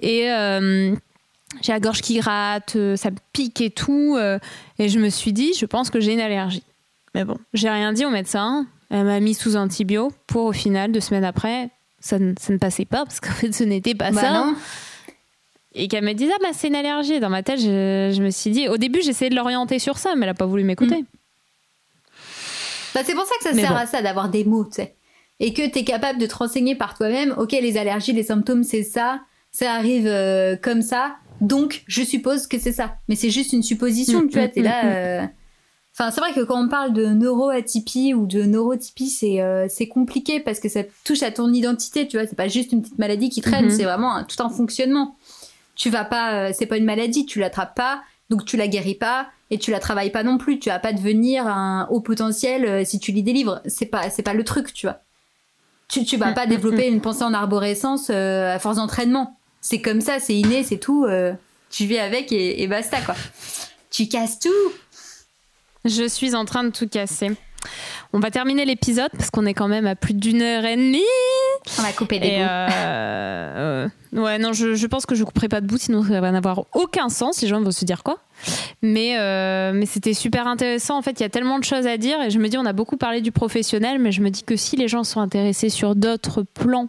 Et 0.00 0.30
euh, 0.30 0.94
j'ai 1.60 1.72
la 1.72 1.80
gorge 1.80 2.00
qui 2.00 2.18
gratte, 2.18 2.76
euh, 2.76 2.96
ça 2.96 3.10
me 3.10 3.16
pique 3.32 3.60
et 3.60 3.70
tout, 3.70 4.16
euh, 4.18 4.38
et 4.78 4.88
je 4.88 4.98
me 4.98 5.10
suis 5.10 5.32
dit, 5.32 5.52
je 5.58 5.66
pense 5.66 5.90
que 5.90 6.00
j'ai 6.00 6.14
une 6.14 6.20
allergie. 6.20 6.64
Mais 7.14 7.24
bon, 7.24 7.36
j'ai 7.52 7.68
rien 7.68 7.92
dit 7.92 8.06
au 8.06 8.10
médecin. 8.10 8.66
Elle 8.88 9.04
m'a 9.04 9.20
mis 9.20 9.34
sous 9.34 9.56
antibio 9.56 10.12
pour 10.26 10.46
au 10.46 10.52
final 10.52 10.92
deux 10.92 11.00
semaines 11.00 11.24
après, 11.24 11.70
ça, 12.00 12.18
ne 12.18 12.56
passait 12.58 12.84
pas 12.84 13.04
parce 13.04 13.20
qu'en 13.20 13.32
fait 13.32 13.52
ce 13.52 13.64
n'était 13.64 13.94
pas 13.94 14.10
bah 14.10 14.20
ça 14.20 14.46
et 15.74 15.88
qu'elle 15.88 16.04
me 16.04 16.12
disait 16.12 16.32
ah 16.34 16.42
bah 16.42 16.50
c'est 16.52 16.68
une 16.68 16.74
allergie. 16.74 17.20
Dans 17.20 17.30
ma 17.30 17.42
tête 17.42 17.60
je, 17.60 18.20
me 18.20 18.30
suis 18.30 18.50
dit 18.50 18.68
au 18.68 18.76
début 18.76 19.00
j'essayais 19.02 19.30
de 19.30 19.36
l'orienter 19.36 19.78
sur 19.78 19.98
ça 19.98 20.14
mais 20.16 20.24
elle 20.24 20.30
a 20.30 20.34
pas 20.34 20.46
voulu 20.46 20.64
m'écouter. 20.64 21.02
Mm. 21.02 21.06
bah, 22.94 23.00
c'est 23.04 23.14
pour 23.14 23.24
ça 23.24 23.34
que 23.38 23.44
ça 23.44 23.54
sert 23.54 23.76
à 23.76 23.86
ça 23.86 24.02
d'avoir 24.02 24.28
des 24.28 24.44
mots 24.44 24.64
tu 24.64 24.74
sais. 24.74 24.94
Et 25.40 25.52
que 25.52 25.68
tu 25.68 25.78
es 25.78 25.84
capable 25.84 26.18
de 26.18 26.26
te 26.26 26.34
renseigner 26.34 26.74
par 26.74 26.96
toi-même 26.96 27.34
ok 27.36 27.52
les 27.52 27.76
allergies 27.76 28.12
les 28.12 28.24
symptômes 28.24 28.64
c'est 28.64 28.82
ça 28.82 29.20
ça 29.50 29.72
arrive 29.72 30.06
euh, 30.06 30.56
comme 30.56 30.82
ça 30.82 31.16
donc 31.42 31.82
je 31.88 32.02
suppose 32.02 32.46
que 32.46 32.58
c'est 32.58 32.72
ça. 32.72 32.96
Mais 33.08 33.16
c'est 33.16 33.30
juste 33.30 33.52
une 33.52 33.62
supposition 33.62 34.22
mm, 34.22 34.28
tu 34.28 34.38
vois 34.38 34.46
mm, 34.46 34.52
t'es 34.52 34.62
là 34.62 34.84
euh, 34.84 35.26
Enfin, 35.94 36.10
c'est 36.10 36.22
vrai 36.22 36.32
que 36.32 36.40
quand 36.40 36.58
on 36.58 36.68
parle 36.68 36.94
de 36.94 37.04
neuroatypie 37.04 38.14
ou 38.14 38.24
de 38.24 38.44
neurotypie, 38.44 39.10
c'est 39.10 39.42
euh, 39.42 39.66
c'est 39.68 39.88
compliqué 39.88 40.40
parce 40.40 40.58
que 40.58 40.70
ça 40.70 40.80
touche 41.04 41.22
à 41.22 41.30
ton 41.30 41.52
identité, 41.52 42.08
tu 42.08 42.16
vois. 42.16 42.26
C'est 42.26 42.36
pas 42.36 42.48
juste 42.48 42.72
une 42.72 42.80
petite 42.80 42.98
maladie 42.98 43.28
qui 43.28 43.42
traîne, 43.42 43.66
mm-hmm. 43.66 43.76
c'est 43.76 43.84
vraiment 43.84 44.24
tout 44.24 44.42
un 44.42 44.48
fonctionnement 44.48 45.16
tu 45.74 45.90
vas 45.90 46.04
pas, 46.04 46.34
euh, 46.34 46.52
c'est 46.56 46.66
pas 46.66 46.76
une 46.76 46.84
maladie, 46.84 47.26
tu 47.26 47.40
l'attrapes 47.40 47.74
pas, 47.74 48.02
donc 48.30 48.44
tu 48.44 48.56
la 48.56 48.68
guéris 48.68 48.94
pas 48.94 49.28
et 49.50 49.58
tu 49.58 49.70
la 49.70 49.80
travailles 49.80 50.10
pas 50.10 50.22
non 50.22 50.38
plus. 50.38 50.58
Tu 50.58 50.68
vas 50.68 50.78
pas 50.78 50.92
devenir 50.92 51.46
un 51.46 51.86
haut 51.90 52.00
potentiel 52.00 52.64
euh, 52.64 52.84
si 52.84 52.98
tu 52.98 53.12
lis 53.12 53.22
des 53.22 53.32
livres. 53.32 53.60
C'est 53.66 53.86
pas, 53.86 54.10
c'est 54.10 54.22
pas 54.22 54.34
le 54.34 54.44
truc, 54.44 54.72
tu 54.72 54.86
vois. 54.86 55.00
Tu, 55.88 56.04
tu 56.04 56.16
vas 56.16 56.32
pas 56.32 56.46
développer 56.46 56.88
une 56.88 57.02
pensée 57.02 57.22
en 57.22 57.34
arborescence 57.34 58.08
euh, 58.10 58.54
à 58.54 58.58
force 58.58 58.76
d'entraînement. 58.76 59.38
C'est 59.60 59.82
comme 59.82 60.00
ça, 60.00 60.20
c'est 60.20 60.34
inné, 60.34 60.64
c'est 60.64 60.78
tout. 60.78 61.06
tu 61.70 61.84
vis 61.84 61.98
avec 61.98 62.32
et, 62.32 62.62
et, 62.62 62.66
basta 62.66 63.00
quoi. 63.02 63.14
Tu 63.90 64.08
casses 64.08 64.38
tout. 64.38 64.72
Je 65.84 66.08
suis 66.08 66.34
en 66.34 66.44
train 66.46 66.64
de 66.64 66.70
tout 66.70 66.88
casser. 66.88 67.32
On 68.12 68.18
va 68.20 68.30
terminer 68.30 68.64
l'épisode 68.64 69.10
parce 69.16 69.30
qu'on 69.30 69.46
est 69.46 69.54
quand 69.54 69.68
même 69.68 69.86
à 69.86 69.96
plus 69.96 70.12
d'une 70.14 70.42
heure 70.42 70.64
et 70.64 70.76
demie. 70.76 71.00
On 71.78 71.82
va 71.82 71.92
couper 71.92 72.18
des 72.18 72.26
Et 72.26 72.36
bouts. 72.36 72.42
euh, 72.42 73.88
euh, 74.12 74.20
ouais, 74.20 74.38
non, 74.38 74.52
je, 74.52 74.74
je 74.74 74.86
pense 74.86 75.06
que 75.06 75.14
je 75.14 75.24
couperai 75.24 75.48
pas 75.48 75.60
de 75.60 75.66
bout, 75.66 75.78
sinon 75.78 76.02
ça 76.04 76.20
va 76.20 76.30
n'avoir 76.30 76.64
aucun 76.74 77.08
sens. 77.08 77.40
Les 77.40 77.48
gens 77.48 77.60
vont 77.62 77.70
se 77.70 77.84
dire 77.84 78.02
quoi. 78.02 78.18
Mais, 78.82 79.16
euh, 79.18 79.72
mais 79.74 79.86
c'était 79.86 80.12
super 80.14 80.46
intéressant. 80.46 80.98
En 80.98 81.02
fait, 81.02 81.20
il 81.20 81.22
y 81.22 81.26
a 81.26 81.28
tellement 81.30 81.58
de 81.58 81.64
choses 81.64 81.86
à 81.86 81.96
dire. 81.96 82.20
Et 82.20 82.30
je 82.30 82.38
me 82.38 82.48
dis, 82.48 82.58
on 82.58 82.66
a 82.66 82.72
beaucoup 82.72 82.96
parlé 82.96 83.20
du 83.22 83.32
professionnel, 83.32 83.98
mais 83.98 84.12
je 84.12 84.20
me 84.20 84.28
dis 84.30 84.42
que 84.42 84.56
si 84.56 84.76
les 84.76 84.88
gens 84.88 85.04
sont 85.04 85.20
intéressés 85.20 85.68
sur 85.70 85.94
d'autres 85.94 86.42
plans 86.42 86.88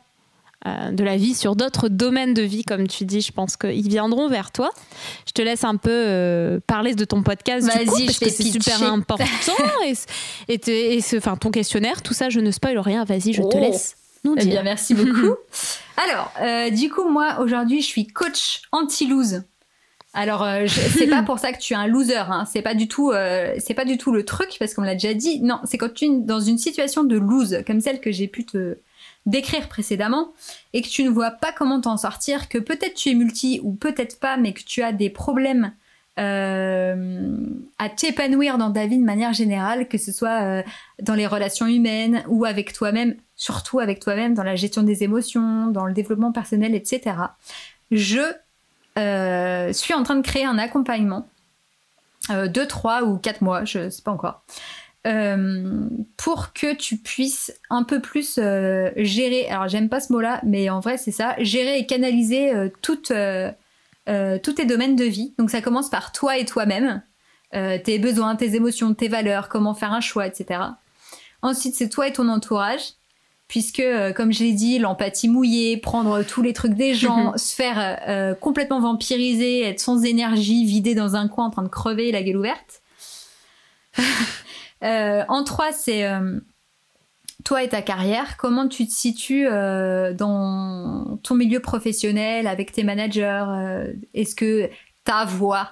euh, 0.66 0.92
de 0.92 1.04
la 1.04 1.18
vie, 1.18 1.34
sur 1.34 1.56
d'autres 1.56 1.90
domaines 1.90 2.34
de 2.34 2.42
vie, 2.42 2.64
comme 2.64 2.88
tu 2.88 3.06
dis, 3.06 3.22
je 3.22 3.32
pense 3.32 3.58
qu'ils 3.58 3.90
viendront 3.90 4.30
vers 4.30 4.52
toi. 4.52 4.70
Je 5.28 5.32
te 5.34 5.42
laisse 5.42 5.64
un 5.64 5.76
peu 5.76 5.90
euh, 5.92 6.60
parler 6.66 6.96
de 6.96 7.06
ton 7.06 7.22
podcast 7.24 7.68
du 7.68 7.86
coup, 7.86 8.06
parce 8.06 8.20
que 8.20 8.30
c'est 8.30 8.44
super 8.44 8.82
important. 8.84 9.24
et 10.48 10.56
et, 10.68 11.02
enfin, 11.18 11.36
ton 11.36 11.52
questionnaire, 11.52 12.02
tout 12.02 12.14
ça, 12.14 12.30
je 12.30 12.40
ne 12.40 12.52
spoil 12.52 12.78
rien. 12.80 13.04
Vas-y, 13.04 13.34
je 13.34 13.42
te 13.42 13.58
Oh. 13.58 13.60
laisse 13.60 13.96
nous 14.24 14.36
Eh 14.40 14.46
bien, 14.46 14.64
merci 14.64 14.94
beaucoup. 14.94 15.36
Alors, 15.98 16.32
euh, 16.42 16.70
du 16.70 16.90
coup, 16.90 17.10
moi, 17.10 17.40
aujourd'hui, 17.40 17.82
je 17.82 17.88
suis 17.88 18.08
coach 18.08 18.62
anti-lose. 18.72 19.44
Alors, 20.14 20.44
euh, 20.44 20.66
c'est 20.68 21.08
pas 21.08 21.24
pour 21.26 21.40
ça 21.40 21.52
que 21.52 21.60
tu 21.60 21.74
es 21.74 21.76
un 21.76 21.88
loser. 21.88 22.16
Hein. 22.18 22.46
C'est 22.52 22.62
pas 22.62 22.76
du 22.76 22.88
tout, 22.88 23.12
euh, 23.12 23.54
c'est 23.58 23.74
pas 23.74 23.84
du 23.86 23.98
tout 23.98 24.12
le 24.12 24.24
truc 24.24 24.56
parce 24.60 24.74
qu'on 24.74 24.84
l'a 24.84 24.94
déjà 24.94 25.14
dit. 25.14 25.42
Non, 25.42 25.60
c'est 25.66 25.78
quand 25.78 25.94
tu 25.94 26.06
es 26.06 26.10
dans 26.20 26.40
une 26.40 26.58
situation 26.58 27.04
de 27.04 27.18
lose, 27.18 27.64
comme 27.66 27.82
celle 27.82 28.00
que 28.00 28.12
j'ai 28.12 28.28
pu 28.28 28.46
te 28.46 28.78
décrire 29.26 29.70
précédemment, 29.70 30.34
et 30.74 30.82
que 30.82 30.88
tu 30.88 31.04
ne 31.04 31.10
vois 31.10 31.32
pas 31.32 31.52
comment 31.52 31.80
t'en 31.80 31.98
sortir, 31.98 32.50
que 32.50 32.58
peut-être 32.58 32.96
tu 32.96 33.10
es 33.10 33.14
multi 33.14 33.60
ou 33.64 33.74
peut-être 33.74 34.20
pas, 34.20 34.38
mais 34.38 34.54
que 34.54 34.64
tu 34.64 34.82
as 34.84 34.92
des 34.92 35.10
problèmes 35.10 35.72
euh, 36.20 37.38
à 37.80 37.90
t'épanouir 37.90 38.60
dans 38.60 38.72
ta 38.72 38.86
vie 38.86 39.00
de 39.00 39.04
manière 39.04 39.34
générale, 39.34 39.88
que 39.88 39.98
ce 39.98 40.12
soit 40.12 40.44
euh, 40.44 40.64
dans 41.02 41.16
les 41.16 41.26
relations 41.26 41.66
humaines 41.66 42.24
ou 42.28 42.46
avec 42.46 42.72
toi-même, 42.74 43.16
surtout 43.36 43.80
avec 43.80 44.00
toi-même, 44.00 44.36
dans 44.36 44.44
la 44.44 44.56
gestion 44.56 44.84
des 44.84 45.04
émotions, 45.04 45.68
dans 45.68 45.86
le 45.86 45.94
développement 45.94 46.32
personnel, 46.32 46.76
etc. 46.76 47.16
Je 47.92 48.22
euh, 49.00 49.74
suis 49.74 49.96
en 49.96 50.04
train 50.04 50.16
de 50.16 50.22
créer 50.22 50.46
un 50.46 50.58
accompagnement 50.60 51.28
de 52.30 52.64
3 52.64 53.04
ou 53.04 53.18
4 53.18 53.42
mois, 53.42 53.66
je 53.66 53.90
sais 53.90 54.02
pas 54.02 54.12
encore, 54.12 54.44
euh, 55.06 55.90
pour 56.16 56.54
que 56.54 56.74
tu 56.74 56.96
puisses 56.96 57.54
un 57.70 57.84
peu 57.84 58.00
plus 58.00 58.36
euh, 58.38 58.90
gérer, 58.96 59.50
alors 59.50 59.68
j'aime 59.68 59.90
pas 59.90 60.00
ce 60.00 60.14
mot-là, 60.14 60.40
mais 60.46 60.70
en 60.70 60.80
vrai 60.80 60.98
c'est 60.98 61.12
ça, 61.12 61.36
gérer 61.40 61.78
et 61.78 61.86
canaliser 61.86 62.54
euh, 62.54 62.70
toutes, 62.82 63.12
tous 63.12 64.54
tes 64.54 64.66
domaines 64.66 64.96
de 64.96 65.04
vie. 65.04 65.34
Donc 65.38 65.50
ça 65.50 65.62
commence 65.62 65.90
par 65.90 66.14
toi 66.14 66.38
et 66.38 66.46
toi-même, 66.46 67.02
tes 67.52 68.00
besoins, 68.00 68.36
tes 68.36 68.56
émotions, 68.56 68.94
tes 68.94 69.10
valeurs, 69.10 69.50
comment 69.50 69.74
faire 69.74 69.92
un 69.92 70.02
choix, 70.02 70.26
etc. 70.26 70.62
Ensuite 71.42 71.76
c'est 71.76 71.90
toi 71.90 72.08
et 72.08 72.14
ton 72.14 72.30
entourage, 72.30 72.94
puisque 73.48 73.84
comme 74.16 74.32
je 74.32 74.44
l'ai 74.44 74.54
dit, 74.54 74.80
l'empathie 74.80 75.28
mouillée, 75.28 75.78
prendre 75.78 76.24
tous 76.24 76.42
les 76.42 76.54
trucs 76.54 76.74
des 76.74 76.94
gens, 76.94 77.34
se 77.38 77.54
faire 77.54 78.38
complètement 78.40 78.80
vampiriser, 78.80 79.64
être 79.64 79.80
sans 79.82 80.04
énergie, 80.04 80.66
vidé 80.66 80.96
dans 80.96 81.16
un 81.16 81.28
coin 81.28 81.46
en 81.46 81.50
train 81.50 81.64
de 81.64 81.68
crever, 81.68 82.12
la 82.12 82.24
gueule 82.24 82.38
ouverte. 82.38 82.82
Euh, 84.84 85.24
en 85.30 85.44
trois, 85.44 85.72
c'est 85.72 86.06
euh, 86.06 86.40
toi 87.44 87.64
et 87.64 87.70
ta 87.70 87.82
carrière. 87.82 88.38
Comment 88.38 88.68
tu 88.68 88.86
te 88.86 88.92
situes 88.92 89.48
euh, 89.48 90.14
dans 90.14 91.18
ton 91.24 91.36
milieu 91.36 91.60
professionnel 91.60 92.48
avec 92.48 92.72
tes 92.72 92.84
managers 92.84 93.46
Est-ce 94.14 94.36
que 94.36 94.70
ta 95.04 95.26
voix 95.26 95.72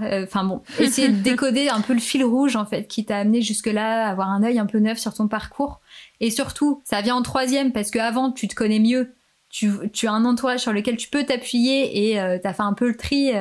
Enfin 0.00 0.44
bon, 0.44 0.62
essayer 0.78 1.08
de 1.08 1.20
décoder 1.20 1.68
un 1.68 1.82
peu 1.82 1.92
le 1.92 2.00
fil 2.00 2.24
rouge 2.24 2.56
en 2.56 2.64
fait 2.64 2.88
qui 2.88 3.04
t'a 3.04 3.18
amené 3.18 3.42
jusque-là, 3.42 4.08
avoir 4.08 4.30
un 4.30 4.42
œil 4.42 4.58
un 4.58 4.64
peu 4.64 4.78
neuf 4.78 4.98
sur 4.98 5.12
ton 5.12 5.28
parcours. 5.28 5.80
Et 6.20 6.30
surtout, 6.30 6.80
ça 6.84 7.02
vient 7.02 7.16
en 7.16 7.22
troisième 7.22 7.72
parce 7.72 7.90
qu'avant 7.90 8.32
tu 8.32 8.48
te 8.48 8.54
connais 8.54 8.78
mieux, 8.78 9.14
tu, 9.50 9.70
tu 9.92 10.06
as 10.06 10.12
un 10.12 10.24
entourage 10.24 10.60
sur 10.60 10.72
lequel 10.72 10.96
tu 10.96 11.10
peux 11.10 11.24
t'appuyer 11.24 12.10
et 12.10 12.38
tu 12.40 12.48
as 12.48 12.54
fait 12.54 12.62
un 12.62 12.72
peu 12.72 12.88
le 12.88 12.96
tri 12.96 13.32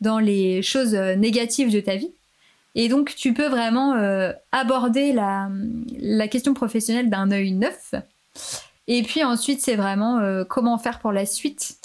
dans 0.00 0.20
les 0.20 0.62
choses 0.62 0.94
négatives 0.94 1.72
de 1.72 1.80
ta 1.80 1.96
vie. 1.96 2.15
Et 2.78 2.90
donc, 2.90 3.14
tu 3.16 3.32
peux 3.32 3.48
vraiment 3.48 3.94
euh, 3.94 4.32
aborder 4.52 5.14
la, 5.14 5.48
question 6.28 6.52
professionnelle 6.52 7.08
d'un 7.08 7.30
œil 7.30 7.52
neuf. 7.52 7.94
Et 8.86 9.02
puis 9.02 9.24
ensuite, 9.24 9.62
c'est 9.62 9.76
vraiment 9.76 10.18
euh, 10.18 10.44
comment 10.44 10.76
faire 10.76 10.98
pour 10.98 11.10
la 11.10 11.24
suite. 11.24 11.78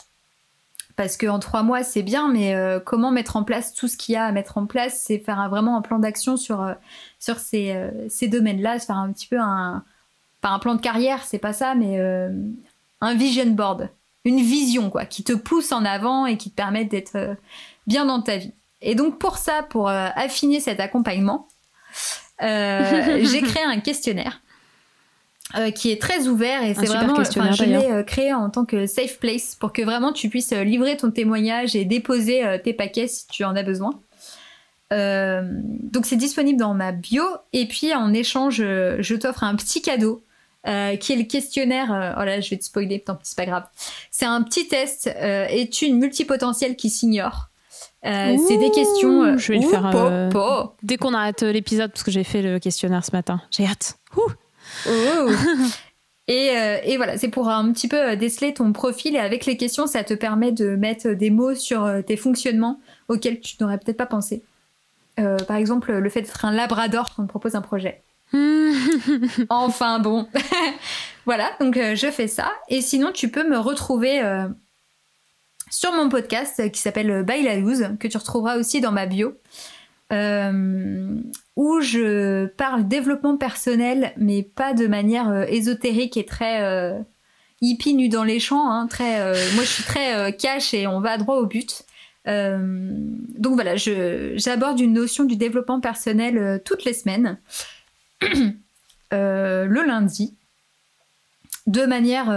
Parce 0.97 1.15
qu'en 1.15 1.39
trois 1.39 1.63
mois, 1.63 1.83
c'est 1.83 2.03
bien, 2.03 2.27
mais 2.27 2.53
euh, 2.53 2.81
comment 2.81 3.09
mettre 3.09 3.37
en 3.37 3.43
place 3.45 3.73
tout 3.73 3.87
ce 3.87 3.95
qu'il 3.95 4.13
y 4.13 4.15
a 4.17 4.25
à 4.25 4.31
mettre 4.33 4.57
en 4.57 4.65
place, 4.65 5.01
c'est 5.07 5.17
faire 5.17 5.49
vraiment 5.49 5.77
un 5.77 5.81
plan 5.81 5.97
d'action 5.97 6.35
sur, 6.35 6.75
ces, 7.19 8.27
domaines-là, 8.27 8.77
faire 8.79 8.97
un 8.97 9.11
petit 9.13 9.27
peu 9.27 9.39
un. 9.39 9.83
Un 10.43 10.57
plan 10.57 10.73
de 10.73 10.81
carrière, 10.81 11.23
c'est 11.23 11.37
pas 11.37 11.53
ça, 11.53 11.75
mais 11.75 11.99
un 12.99 13.13
vision 13.13 13.45
board. 13.45 13.89
Une 14.25 14.41
vision, 14.41 14.89
quoi, 14.89 15.05
qui 15.05 15.23
te 15.23 15.33
pousse 15.33 15.71
en 15.71 15.85
avant 15.85 16.25
et 16.25 16.35
qui 16.35 16.49
te 16.49 16.55
permet 16.55 16.83
d'être 16.83 17.37
bien 17.85 18.05
dans 18.07 18.23
ta 18.23 18.37
vie. 18.37 18.51
Et 18.81 18.95
donc 18.95 19.19
pour 19.19 19.37
ça, 19.37 19.63
pour 19.63 19.89
euh, 19.89 20.07
affiner 20.15 20.59
cet 20.59 20.79
accompagnement, 20.79 21.47
euh, 22.41 23.19
j'ai 23.31 23.41
créé 23.41 23.63
un 23.63 23.79
questionnaire 23.79 24.41
euh, 25.55 25.71
qui 25.71 25.91
est 25.91 26.01
très 26.01 26.27
ouvert 26.27 26.63
et 26.63 26.73
c'est 26.73 26.85
vraiment, 26.85 27.13
questionnaire, 27.15 27.53
enfin, 27.53 27.65
je 27.65 27.69
l'ai 27.69 28.05
créé 28.05 28.33
en 28.33 28.49
tant 28.49 28.65
que 28.65 28.87
safe 28.87 29.19
place 29.19 29.55
pour 29.55 29.73
que 29.73 29.81
vraiment 29.81 30.13
tu 30.13 30.29
puisses 30.29 30.51
livrer 30.51 30.97
ton 30.97 31.11
témoignage 31.11 31.75
et 31.75 31.85
déposer 31.85 32.59
tes 32.63 32.73
paquets 32.73 33.07
si 33.07 33.27
tu 33.27 33.43
en 33.43 33.55
as 33.55 33.63
besoin. 33.63 33.99
Donc 34.91 36.05
c'est 36.05 36.17
disponible 36.17 36.59
dans 36.59 36.73
ma 36.73 36.91
bio 36.91 37.23
et 37.53 37.67
puis 37.67 37.93
en 37.93 38.13
échange, 38.13 38.57
je 38.57 39.15
t'offre 39.15 39.43
un 39.43 39.55
petit 39.55 39.81
cadeau. 39.81 40.23
euh, 40.67 40.95
qui 40.95 41.13
est 41.13 41.15
le 41.15 41.23
questionnaire. 41.23 41.91
euh, 41.91 42.13
oh 42.19 42.23
là, 42.23 42.39
je 42.39 42.49
vais 42.51 42.57
te 42.57 42.63
spoiler, 42.63 42.99
tant 42.99 43.15
pis, 43.15 43.25
c'est 43.25 43.37
pas 43.37 43.45
grave. 43.45 43.63
C'est 44.11 44.25
un 44.25 44.43
petit 44.43 44.67
test. 44.67 45.07
Euh, 45.07 45.47
Es-tu 45.49 45.85
une 45.85 45.97
multipotentielle 45.97 46.75
qui 46.75 46.89
s'ignore 46.89 47.49
Euh, 48.05 48.37
C'est 48.47 48.57
des 48.57 48.71
questions. 48.71 49.23
euh, 49.23 49.37
je 49.37 49.53
vais 49.53 49.59
le 49.59 49.67
faire, 49.67 49.89
po, 49.91 49.97
euh, 49.97 50.29
po. 50.29 50.73
Dès 50.83 50.97
qu'on 50.97 51.13
arrête 51.13 51.43
l'épisode, 51.43 51.91
parce 51.91 52.03
que 52.03 52.11
j'ai 52.11 52.23
fait 52.23 52.41
le 52.41 52.59
questionnaire 52.59 53.05
ce 53.05 53.11
matin. 53.11 53.41
J'ai 53.51 53.65
hâte. 53.65 53.97
Ouh. 54.17 54.21
Oh. 54.87 55.29
Et, 56.27 56.51
euh, 56.55 56.77
et 56.83 56.97
voilà, 56.97 57.17
c'est 57.17 57.27
pour 57.27 57.49
un 57.49 57.71
petit 57.73 57.87
peu 57.87 58.15
déceler 58.15 58.53
ton 58.53 58.71
profil 58.71 59.15
et 59.15 59.19
avec 59.19 59.45
les 59.45 59.57
questions, 59.57 59.85
ça 59.85 60.03
te 60.03 60.13
permet 60.13 60.51
de 60.51 60.75
mettre 60.75 61.09
des 61.09 61.29
mots 61.29 61.55
sur 61.55 61.89
tes 62.07 62.15
fonctionnements 62.15 62.79
auxquels 63.09 63.39
tu 63.41 63.55
n'aurais 63.59 63.77
peut-être 63.77 63.97
pas 63.97 64.05
pensé. 64.05 64.41
Euh, 65.19 65.37
par 65.39 65.57
exemple, 65.57 65.91
le 65.91 66.09
fait 66.09 66.21
d'être 66.21 66.45
un 66.45 66.51
labrador 66.53 67.13
quand 67.15 67.23
on 67.23 67.25
te 67.25 67.29
propose 67.29 67.55
un 67.55 67.61
projet. 67.61 68.01
Enfin 69.49 69.99
bon. 69.99 70.27
voilà, 71.25 71.49
donc 71.59 71.75
euh, 71.75 71.95
je 71.95 72.07
fais 72.07 72.27
ça. 72.27 72.51
Et 72.69 72.81
sinon, 72.81 73.11
tu 73.11 73.29
peux 73.29 73.47
me 73.47 73.57
retrouver 73.57 74.21
sur 75.71 75.91
mon 75.93 76.09
podcast 76.09 76.59
euh, 76.59 76.69
qui 76.69 76.79
s'appelle 76.79 77.23
By 77.23 77.41
la 77.41 77.55
Loose, 77.55 77.87
que 77.99 78.07
tu 78.07 78.17
retrouveras 78.17 78.57
aussi 78.57 78.79
dans 78.81 78.91
ma 78.91 79.07
bio. 79.07 79.33
euh, 80.11 81.15
où 81.55 81.79
je 81.81 82.45
parle 82.47 82.87
développement 82.87 83.37
personnel, 83.37 84.13
mais 84.17 84.43
pas 84.43 84.73
de 84.73 84.85
manière 84.87 85.29
euh, 85.29 85.45
ésotérique 85.47 86.17
et 86.17 86.25
très 86.25 86.61
euh, 86.63 86.99
hippie 87.61 87.93
nu 87.93 88.09
dans 88.09 88.23
les 88.25 88.39
champs. 88.39 88.69
hein, 88.71 88.87
euh, 88.99 89.33
moi, 89.55 89.63
je 89.63 89.69
suis 89.69 89.83
très 89.83 90.15
euh, 90.15 90.31
cash 90.31 90.73
et 90.73 90.85
on 90.85 90.99
va 90.99 91.17
droit 91.17 91.37
au 91.37 91.45
but. 91.45 91.83
Euh, 92.27 92.89
donc 93.37 93.55
voilà, 93.55 93.75
j'aborde 93.77 94.79
une 94.79 94.93
notion 94.93 95.23
du 95.23 95.37
développement 95.37 95.79
personnel 95.79 96.37
euh, 96.37 96.59
toutes 96.63 96.83
les 96.83 96.93
semaines, 96.93 97.39
Euh, 99.13 99.65
le 99.65 99.81
lundi, 99.83 100.37
de 101.67 101.85
manière 101.85 102.27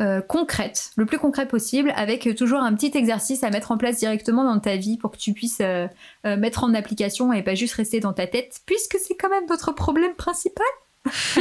euh, 0.00 0.20
concrète, 0.20 0.90
le 0.96 1.06
plus 1.06 1.18
concret 1.18 1.46
possible, 1.46 1.92
avec 1.96 2.34
toujours 2.36 2.60
un 2.60 2.74
petit 2.74 2.96
exercice 2.96 3.42
à 3.42 3.50
mettre 3.50 3.72
en 3.72 3.78
place 3.78 3.98
directement 3.98 4.44
dans 4.44 4.60
ta 4.60 4.76
vie 4.76 4.96
pour 4.96 5.10
que 5.10 5.16
tu 5.16 5.32
puisses 5.32 5.58
euh, 5.60 5.88
euh, 6.24 6.36
mettre 6.36 6.64
en 6.64 6.72
application 6.74 7.32
et 7.32 7.42
pas 7.42 7.54
juste 7.54 7.74
rester 7.74 8.00
dans 8.00 8.12
ta 8.12 8.26
tête, 8.26 8.60
puisque 8.66 8.96
c'est 8.98 9.16
quand 9.16 9.28
même 9.28 9.46
notre 9.48 9.72
problème 9.72 10.14
principal. 10.14 10.66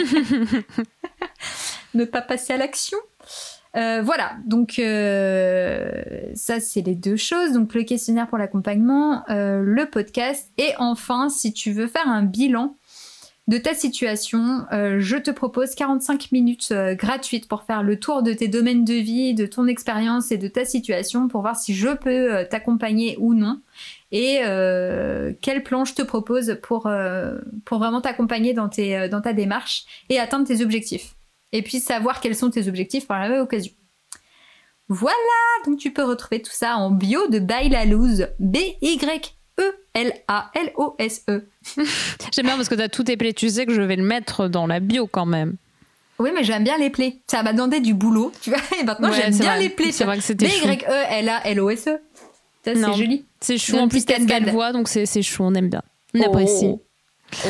ne 1.93 2.05
pas 2.05 2.21
passer 2.21 2.53
à 2.53 2.57
l'action. 2.57 2.97
Euh, 3.75 4.01
voilà, 4.01 4.37
donc 4.45 4.81
ça 6.35 6.59
c'est 6.59 6.81
les 6.81 6.95
deux 6.95 7.17
choses, 7.17 7.53
donc 7.53 7.73
le 7.75 7.83
questionnaire 7.83 8.27
pour 8.27 8.37
l'accompagnement, 8.37 9.23
le 9.27 9.85
podcast, 9.85 10.51
et 10.57 10.71
enfin 10.79 11.29
si 11.29 11.53
tu 11.53 11.73
veux 11.73 11.87
faire 11.87 12.07
un 12.07 12.23
bilan 12.23 12.75
de 13.47 13.57
ta 13.57 13.73
situation, 13.73 14.65
euh, 14.73 14.97
je 14.99 15.15
te 15.15 15.31
propose 15.31 15.73
45 15.73 16.33
minutes 16.33 16.69
euh, 16.71 16.95
gratuites 16.95 17.47
pour 17.47 17.63
faire 17.63 17.81
le 17.81 17.97
tour 17.97 18.21
de 18.21 18.33
tes 18.33 18.49
domaines 18.49 18.83
de 18.83 18.95
vie, 18.95 19.33
de 19.33 19.45
ton 19.45 19.67
expérience 19.67 20.33
et 20.33 20.37
de 20.37 20.49
ta 20.49 20.65
situation 20.65 21.29
pour 21.29 21.41
voir 21.41 21.55
si 21.55 21.73
je 21.73 21.95
peux 21.95 22.35
euh, 22.35 22.43
t'accompagner 22.43 23.15
ou 23.19 23.33
non 23.33 23.61
et 24.11 24.39
quel 25.41 25.63
plan 25.63 25.83
je 25.83 25.93
te 25.93 26.01
propose 26.01 26.57
pour, 26.63 26.89
pour 27.65 27.77
vraiment 27.77 27.99
t'accompagner 27.99 28.53
dans, 28.53 28.69
tes, 28.69 29.09
dans 29.09 29.19
ta 29.19 29.33
démarche 29.33 29.83
et 30.07 30.17
atteindre 30.17 30.47
tes 30.47 30.63
objectifs. 30.63 31.15
Et 31.51 31.61
puis 31.61 31.81
savoir 31.81 32.21
quels 32.21 32.33
sont 32.33 32.49
tes 32.49 32.69
objectifs 32.69 33.05
par 33.05 33.19
la 33.19 33.27
même 33.27 33.41
occasion. 33.41 33.73
Voilà, 34.87 35.17
donc 35.65 35.77
tu 35.77 35.91
peux 35.91 36.05
retrouver 36.05 36.41
tout 36.41 36.53
ça 36.53 36.77
en 36.77 36.89
bio 36.89 37.27
de 37.27 37.39
Bailalouz, 37.39 38.29
B-Y-E-L-A-L-O-U-Z. 38.39 39.36
L-A-L-O-S-E. 39.97 41.47
J'aime 42.33 42.45
bien 42.45 42.55
parce 42.55 42.69
que 42.69 42.75
tu 42.75 42.81
as 42.81 42.89
tout 42.89 43.09
épelé. 43.09 43.33
Tu 43.33 43.49
sais 43.49 43.65
que 43.65 43.73
je 43.73 43.81
vais 43.81 43.95
le 43.95 44.03
mettre 44.03 44.47
dans 44.47 44.67
la 44.67 44.79
bio 44.79 45.07
quand 45.07 45.25
même. 45.25 45.55
Oui, 46.19 46.29
mais 46.33 46.43
j'aime 46.43 46.63
bien 46.63 46.77
les 46.77 46.89
plaies. 46.89 47.17
Ça 47.27 47.43
m'a 47.43 47.53
demandé 47.53 47.79
du 47.79 47.93
boulot, 47.93 48.31
tu 48.41 48.49
vois. 48.49 48.59
Et 48.79 48.83
maintenant, 48.83 49.09
Ouais, 49.09 49.15
j'aime 49.15 49.37
bien 49.37 49.51
vrai. 49.53 49.59
les 49.59 49.69
plaies. 49.69 49.91
C'est 49.91 50.03
vrai 50.05 50.17
que 50.17 50.23
c'était. 50.23 50.47
B-Y-E-L-A-L-O-S-E. 50.47 51.99
Ça, 52.65 52.73
Non. 52.73 52.93
c'est 52.93 52.99
joli. 52.99 53.25
C'est 53.39 53.57
chou. 53.57 53.77
En 53.77 53.87
plus, 53.87 54.03
cascade 54.05 54.49
voix, 54.49 54.71
donc 54.71 54.87
c'est 54.87 55.05
c'est 55.05 55.21
chou. 55.21 55.43
On 55.43 55.53
aime 55.53 55.69
bien. 55.69 55.81
On 56.15 56.21
Oh. 56.21 56.25
apprécie. 56.25 56.75
Oh. 57.45 57.49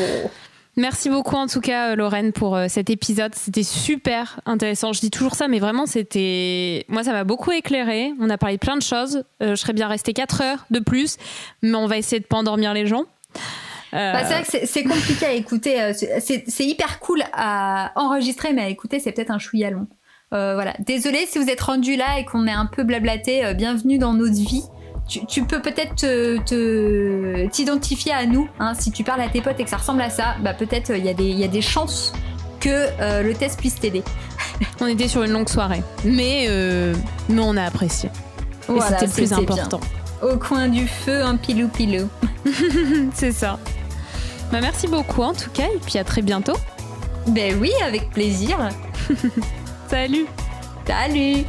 Merci 0.78 1.10
beaucoup 1.10 1.34
en 1.34 1.48
tout 1.48 1.60
cas, 1.60 1.90
euh, 1.90 1.96
Lorraine, 1.96 2.30
pour 2.32 2.54
euh, 2.54 2.66
cet 2.68 2.88
épisode. 2.88 3.34
C'était 3.34 3.64
super 3.64 4.40
intéressant. 4.46 4.92
Je 4.92 5.00
dis 5.00 5.10
toujours 5.10 5.34
ça, 5.34 5.48
mais 5.48 5.58
vraiment, 5.58 5.86
c'était. 5.86 6.84
Moi, 6.88 7.02
ça 7.02 7.12
m'a 7.12 7.24
beaucoup 7.24 7.50
éclairé. 7.50 8.12
On 8.20 8.30
a 8.30 8.38
parlé 8.38 8.56
de 8.56 8.60
plein 8.60 8.76
de 8.76 8.82
choses. 8.82 9.24
Euh, 9.42 9.50
je 9.50 9.54
serais 9.56 9.72
bien 9.72 9.88
restée 9.88 10.12
4 10.12 10.40
heures 10.40 10.66
de 10.70 10.78
plus, 10.78 11.16
mais 11.62 11.74
on 11.74 11.88
va 11.88 11.98
essayer 11.98 12.20
de 12.20 12.26
pas 12.26 12.36
endormir 12.36 12.74
les 12.74 12.86
gens. 12.86 13.02
Bah, 13.92 14.22
c'est 14.22 14.34
vrai 14.34 14.42
que 14.44 14.66
c'est- 14.66 14.84
compliqué 14.84 15.26
à 15.26 15.32
écouter. 15.32 15.92
c'est- 15.94 16.64
hyper 16.64 17.00
cool 17.00 17.24
à 17.32 17.90
enregistrer, 17.96 18.52
mais 18.52 18.62
à 18.62 18.68
écouter, 18.68 19.00
c'est 19.00 19.10
peut-être 19.10 19.30
un 19.32 19.38
chouïa 19.40 19.70
long. 19.70 19.88
Voilà. 20.30 20.74
Désolé 20.78 21.26
si 21.26 21.38
vous 21.40 21.48
êtes 21.48 21.60
rendu 21.60 21.96
là 21.96 22.20
et 22.20 22.24
qu'on 22.24 22.46
est 22.46 22.52
un 22.52 22.66
peu 22.66 22.84
blablaté. 22.84 23.52
bienvenue 23.54 23.98
dans 23.98 24.12
notre 24.12 24.34
vie. 24.36 24.62
Tu, 25.08 25.24
tu 25.26 25.44
peux 25.44 25.62
peut-être 25.62 25.94
te- 25.94 26.36
te- 26.44 27.46
t'identifier 27.48 28.12
à 28.12 28.26
nous. 28.26 28.46
hein, 28.60 28.74
si 28.78 28.90
tu 28.90 29.04
parles 29.04 29.22
à 29.22 29.28
tes 29.28 29.40
potes 29.40 29.58
et 29.58 29.64
que 29.64 29.70
ça 29.70 29.78
ressemble 29.78 30.02
à 30.02 30.10
ça, 30.10 30.36
bah 30.42 30.52
peut-être 30.52 30.90
il 30.94 31.04
y, 31.04 31.08
a 31.08 31.14
des- 31.14 31.24
il 31.24 31.38
y 31.38 31.44
a 31.44 31.48
des 31.48 31.62
chances 31.62 32.12
que 32.60 32.68
euh, 33.00 33.22
le 33.22 33.32
test 33.34 33.58
puisse 33.58 33.76
t'aider. 33.76 34.02
on 34.80 34.86
était 34.86 35.08
sur 35.08 35.22
une 35.22 35.32
longue 35.32 35.48
soirée, 35.48 35.82
mais, 36.04 36.46
euh, 36.50 36.94
mais 37.30 37.40
on 37.40 37.56
a 37.56 37.62
apprécié. 37.64 38.10
Et 38.68 38.72
Voilà, 38.72 38.98
c'était 38.98 39.06
le 39.06 39.12
plus 39.12 39.26
c'était 39.28 39.46
bien. 39.46 39.54
important. 39.64 39.80
Au 40.20 40.36
coin 40.36 40.68
du 40.68 40.86
feu, 40.86 41.22
un 41.22 41.36
pilou 41.36 41.68
pilou. 41.68 42.08
C'est 43.14 43.32
ça. 43.32 43.58
Bah, 44.52 44.58
merci 44.60 44.88
beaucoup 44.88 45.22
en 45.22 45.32
tout 45.32 45.50
cas, 45.50 45.68
et 45.74 45.78
puis 45.86 45.98
à 45.98 46.04
très 46.04 46.20
bientôt. 46.22 46.56
Ben 47.28 47.56
oui, 47.60 47.70
avec 47.86 48.10
plaisir. 48.10 48.58
Salut 49.88 50.26
Salut 50.86 51.44